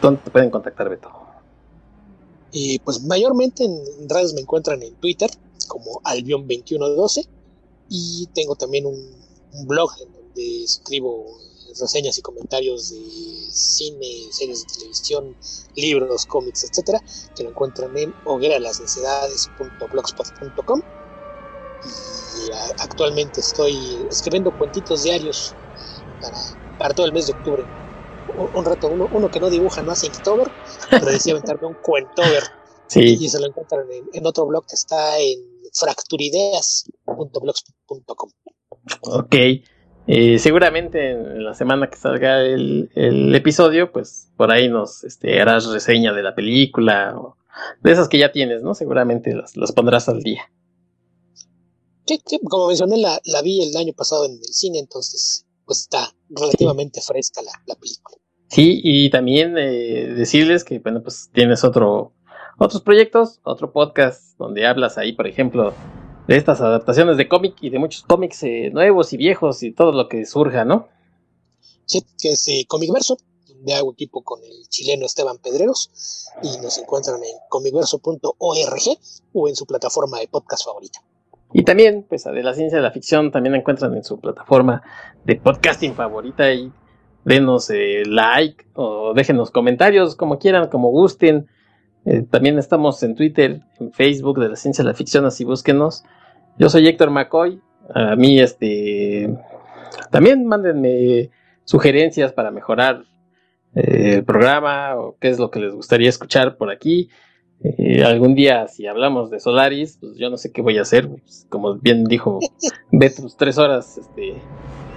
¿Dónde 0.00 0.20
te 0.22 0.30
pueden 0.30 0.50
contactar, 0.50 0.88
Beto? 0.88 1.10
Y 2.52 2.78
pues 2.78 3.02
mayormente 3.02 3.64
en 3.64 4.08
redes 4.08 4.32
me 4.32 4.40
encuentran 4.40 4.80
en 4.82 4.94
Twitter 4.94 5.28
como 5.66 6.00
Albion2112 6.02 7.26
y 7.88 8.28
tengo 8.32 8.54
también 8.54 8.86
un, 8.86 8.96
blog 9.66 9.90
en 10.02 10.12
donde 10.12 10.64
escribo 10.64 11.26
reseñas 11.78 12.18
y 12.18 12.22
comentarios 12.22 12.90
de 12.90 13.46
cine, 13.50 14.28
series 14.30 14.60
de 14.60 14.66
televisión, 14.74 15.36
libros, 15.74 16.26
cómics, 16.26 16.64
etcétera, 16.64 17.02
que 17.34 17.44
lo 17.44 17.50
encuentran 17.50 17.96
en 17.96 18.14
hogueralasnecesidades.blogspot.com 18.24 20.82
y 21.84 22.50
actualmente 22.78 23.40
estoy 23.40 24.06
escribiendo 24.10 24.52
cuentitos 24.52 25.02
diarios 25.02 25.54
para, 26.20 26.36
para 26.78 26.94
todo 26.94 27.06
el 27.06 27.12
mes 27.12 27.26
de 27.26 27.32
octubre 27.32 27.68
un 28.26 28.64
rato, 28.64 28.88
uno, 28.88 29.06
uno 29.12 29.30
que 29.30 29.38
no 29.40 29.50
dibuja, 29.50 29.82
no 29.82 29.92
hace 29.92 30.06
Inktober, 30.06 30.50
pero 30.90 31.04
decía 31.06 31.32
aventarme 31.34 31.68
un 31.68 31.74
cuentover. 31.74 32.42
Sí. 32.88 33.18
Y 33.20 33.28
se 33.28 33.38
lo 33.40 33.46
encuentran 33.46 33.86
en, 34.12 34.26
otro 34.26 34.46
blog 34.46 34.66
que 34.66 34.74
está 34.74 35.18
en 35.18 35.38
fracturideas.blogspot.com. 35.72 38.30
Ok. 39.02 39.36
Eh, 40.06 40.38
seguramente 40.38 41.12
en 41.12 41.44
la 41.44 41.54
semana 41.54 41.88
que 41.88 41.96
salga 41.96 42.42
el, 42.42 42.90
el, 42.94 43.34
episodio, 43.34 43.90
pues 43.90 44.30
por 44.36 44.50
ahí 44.50 44.68
nos 44.68 45.02
este, 45.02 45.40
harás 45.40 45.66
reseña 45.66 46.12
de 46.12 46.22
la 46.22 46.34
película 46.34 47.14
o 47.16 47.36
de 47.82 47.92
esas 47.92 48.08
que 48.08 48.18
ya 48.18 48.30
tienes, 48.30 48.62
¿no? 48.62 48.74
Seguramente 48.74 49.34
las, 49.34 49.56
las 49.56 49.72
pondrás 49.72 50.08
al 50.08 50.20
día. 50.20 50.50
Sí, 52.06 52.20
sí, 52.26 52.38
como 52.44 52.66
mencioné, 52.68 52.98
la, 52.98 53.18
la 53.24 53.40
vi 53.40 53.62
el 53.62 53.74
año 53.76 53.94
pasado 53.94 54.26
en 54.26 54.32
el 54.32 54.44
cine, 54.44 54.78
entonces 54.78 55.46
pues 55.64 55.80
está 55.80 56.14
relativamente 56.28 57.00
fresca 57.00 57.40
la, 57.40 57.52
la 57.66 57.74
película. 57.74 58.18
Sí, 58.48 58.80
y 58.84 59.08
también 59.08 59.56
eh, 59.56 60.12
decirles 60.14 60.64
que, 60.64 60.80
bueno, 60.80 61.02
pues 61.02 61.30
tienes 61.32 61.64
otro, 61.64 62.12
otros 62.58 62.82
proyectos, 62.82 63.40
otro 63.42 63.72
podcast 63.72 64.36
donde 64.38 64.66
hablas 64.66 64.98
ahí, 64.98 65.12
por 65.12 65.26
ejemplo, 65.26 65.72
de 66.26 66.36
estas 66.36 66.60
adaptaciones 66.60 67.16
de 67.16 67.28
cómic 67.28 67.56
y 67.60 67.70
de 67.70 67.78
muchos 67.78 68.02
cómics 68.02 68.42
eh, 68.42 68.70
nuevos 68.72 69.12
y 69.12 69.16
viejos 69.16 69.62
y 69.62 69.72
todo 69.72 69.92
lo 69.92 70.08
que 70.08 70.24
surja, 70.24 70.64
¿no? 70.64 70.88
Sí, 71.86 72.04
que 72.20 72.30
es 72.30 72.48
eh, 72.48 72.64
Comic 72.66 72.92
Verso, 72.92 73.18
donde 73.46 73.74
hago 73.74 73.92
equipo 73.92 74.22
con 74.22 74.42
el 74.42 74.68
chileno 74.68 75.04
Esteban 75.04 75.38
Pedreros 75.38 76.30
y 76.42 76.58
nos 76.62 76.78
encuentran 76.78 77.16
en 77.16 77.36
comicverso.org 77.48 78.98
o 79.32 79.48
en 79.48 79.56
su 79.56 79.66
plataforma 79.66 80.18
de 80.18 80.28
podcast 80.28 80.64
favorita. 80.64 81.00
Y 81.52 81.62
también, 81.62 82.04
pues, 82.08 82.24
de 82.24 82.42
la 82.42 82.54
ciencia 82.54 82.78
de 82.78 82.82
la 82.82 82.90
ficción, 82.90 83.30
también 83.30 83.54
encuentran 83.54 83.94
en 83.96 84.02
su 84.02 84.18
plataforma 84.18 84.82
de 85.24 85.36
podcasting 85.36 85.94
favorita 85.94 86.52
y 86.52 86.72
denos 87.24 87.70
eh, 87.70 88.02
like 88.06 88.66
o 88.74 89.14
déjenos 89.14 89.50
comentarios 89.50 90.16
como 90.16 90.38
quieran, 90.38 90.68
como 90.68 90.88
gusten. 90.90 91.48
Eh, 92.06 92.22
también 92.22 92.58
estamos 92.58 93.02
en 93.02 93.14
Twitter, 93.14 93.60
en 93.80 93.92
Facebook 93.92 94.38
de 94.40 94.50
la 94.50 94.56
ciencia 94.56 94.84
de 94.84 94.90
la 94.90 94.96
ficción, 94.96 95.24
así 95.24 95.44
búsquenos. 95.44 96.04
Yo 96.58 96.68
soy 96.68 96.86
Héctor 96.86 97.10
McCoy. 97.10 97.60
A 97.94 98.16
mí, 98.16 98.40
este, 98.40 99.34
también 100.10 100.46
mándenme 100.46 101.30
sugerencias 101.64 102.32
para 102.32 102.50
mejorar 102.50 103.04
eh, 103.74 104.16
el 104.16 104.24
programa 104.24 104.96
o 104.96 105.16
qué 105.18 105.28
es 105.28 105.38
lo 105.38 105.50
que 105.50 105.60
les 105.60 105.74
gustaría 105.74 106.08
escuchar 106.08 106.56
por 106.56 106.70
aquí. 106.70 107.08
Eh, 107.62 108.04
algún 108.04 108.34
día, 108.34 108.68
si 108.68 108.86
hablamos 108.86 109.30
de 109.30 109.40
Solaris, 109.40 109.98
pues 110.00 110.16
yo 110.16 110.28
no 110.28 110.36
sé 110.36 110.52
qué 110.52 110.60
voy 110.60 110.78
a 110.78 110.82
hacer. 110.82 111.08
Pues, 111.08 111.46
como 111.48 111.76
bien 111.76 112.04
dijo 112.04 112.38
Beto, 112.92 113.22
pues 113.22 113.36
tres 113.36 113.58
horas, 113.58 113.98
este, 113.98 114.34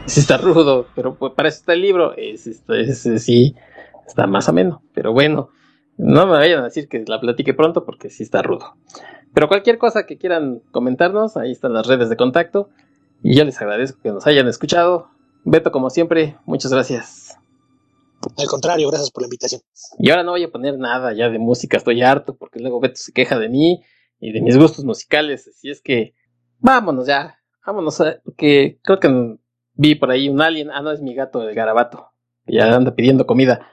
sí 0.06 0.20
está 0.20 0.38
rudo, 0.38 0.88
pero 0.96 1.16
pues, 1.16 1.34
para 1.34 1.50
eso 1.50 1.60
está 1.60 1.74
el 1.74 1.82
libro. 1.82 2.16
Es, 2.16 2.48
es, 2.48 3.24
sí, 3.24 3.56
está 4.06 4.28
más 4.28 4.50
o 4.50 4.54
menos. 4.54 4.80
Pero 4.94 5.14
bueno, 5.14 5.50
no 5.98 6.28
me 6.28 6.34
vayan 6.34 6.60
a 6.60 6.66
decir 6.66 6.88
que 6.88 7.04
la 7.08 7.20
platique 7.20 7.54
pronto 7.54 7.86
porque 7.86 8.10
sí 8.10 8.24
está 8.24 8.42
rudo. 8.42 8.76
Pero 9.34 9.48
cualquier 9.48 9.78
cosa 9.78 10.06
que 10.06 10.18
quieran 10.18 10.62
comentarnos, 10.72 11.38
ahí 11.38 11.52
están 11.52 11.74
las 11.74 11.88
redes 11.88 12.10
de 12.10 12.18
contacto. 12.18 12.70
Y 13.24 13.36
yo 13.36 13.44
les 13.44 13.60
agradezco 13.60 14.00
que 14.02 14.12
nos 14.12 14.28
hayan 14.28 14.48
escuchado. 14.48 15.10
Beto, 15.44 15.72
como 15.72 15.90
siempre, 15.90 16.38
muchas 16.46 16.72
gracias. 16.72 17.38
Al 18.38 18.48
contrario, 18.48 18.90
gracias 18.90 19.12
por 19.12 19.24
la 19.24 19.28
invitación. 19.28 19.62
Y 19.98 20.10
ahora 20.10 20.24
no 20.24 20.32
voy 20.32 20.44
a 20.44 20.52
poner 20.52 20.78
nada 20.78 21.14
ya 21.14 21.30
de 21.30 21.40
música, 21.40 21.78
estoy 21.78 22.02
harto 22.02 22.36
porque 22.36 22.60
luego 22.60 22.80
Beto 22.80 22.96
se 22.96 23.12
queja 23.12 23.38
de 23.40 23.50
mí 23.50 23.84
y 24.20 24.32
de 24.32 24.42
mis 24.42 24.58
gustos 24.58 24.86
musicales. 24.86 25.48
Así 25.48 25.70
es 25.70 25.82
que 25.82 26.14
vámonos 26.60 27.08
ya, 27.08 27.40
vámonos, 27.66 28.02
porque 28.24 28.80
creo 28.84 29.00
que 29.00 29.38
vi 29.74 29.96
por 29.96 30.12
ahí 30.12 30.30
un 30.30 30.42
alien. 30.42 30.72
Ah, 30.72 30.82
no, 30.82 30.92
es 30.92 31.02
mi 31.02 31.14
gato, 31.14 31.48
el 31.48 31.56
garabato, 31.56 32.12
que 32.46 32.56
ya 32.56 32.76
anda 32.76 32.96
pidiendo 32.96 33.26
comida. 33.26 33.68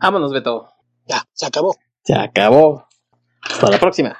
Vámonos, 0.00 0.32
Beto. 0.32 0.71
Ya, 1.06 1.22
se 1.32 1.46
acabó. 1.46 1.76
Se 2.04 2.14
acabó. 2.14 2.86
Hasta 3.42 3.70
la 3.70 3.78
próxima. 3.78 4.16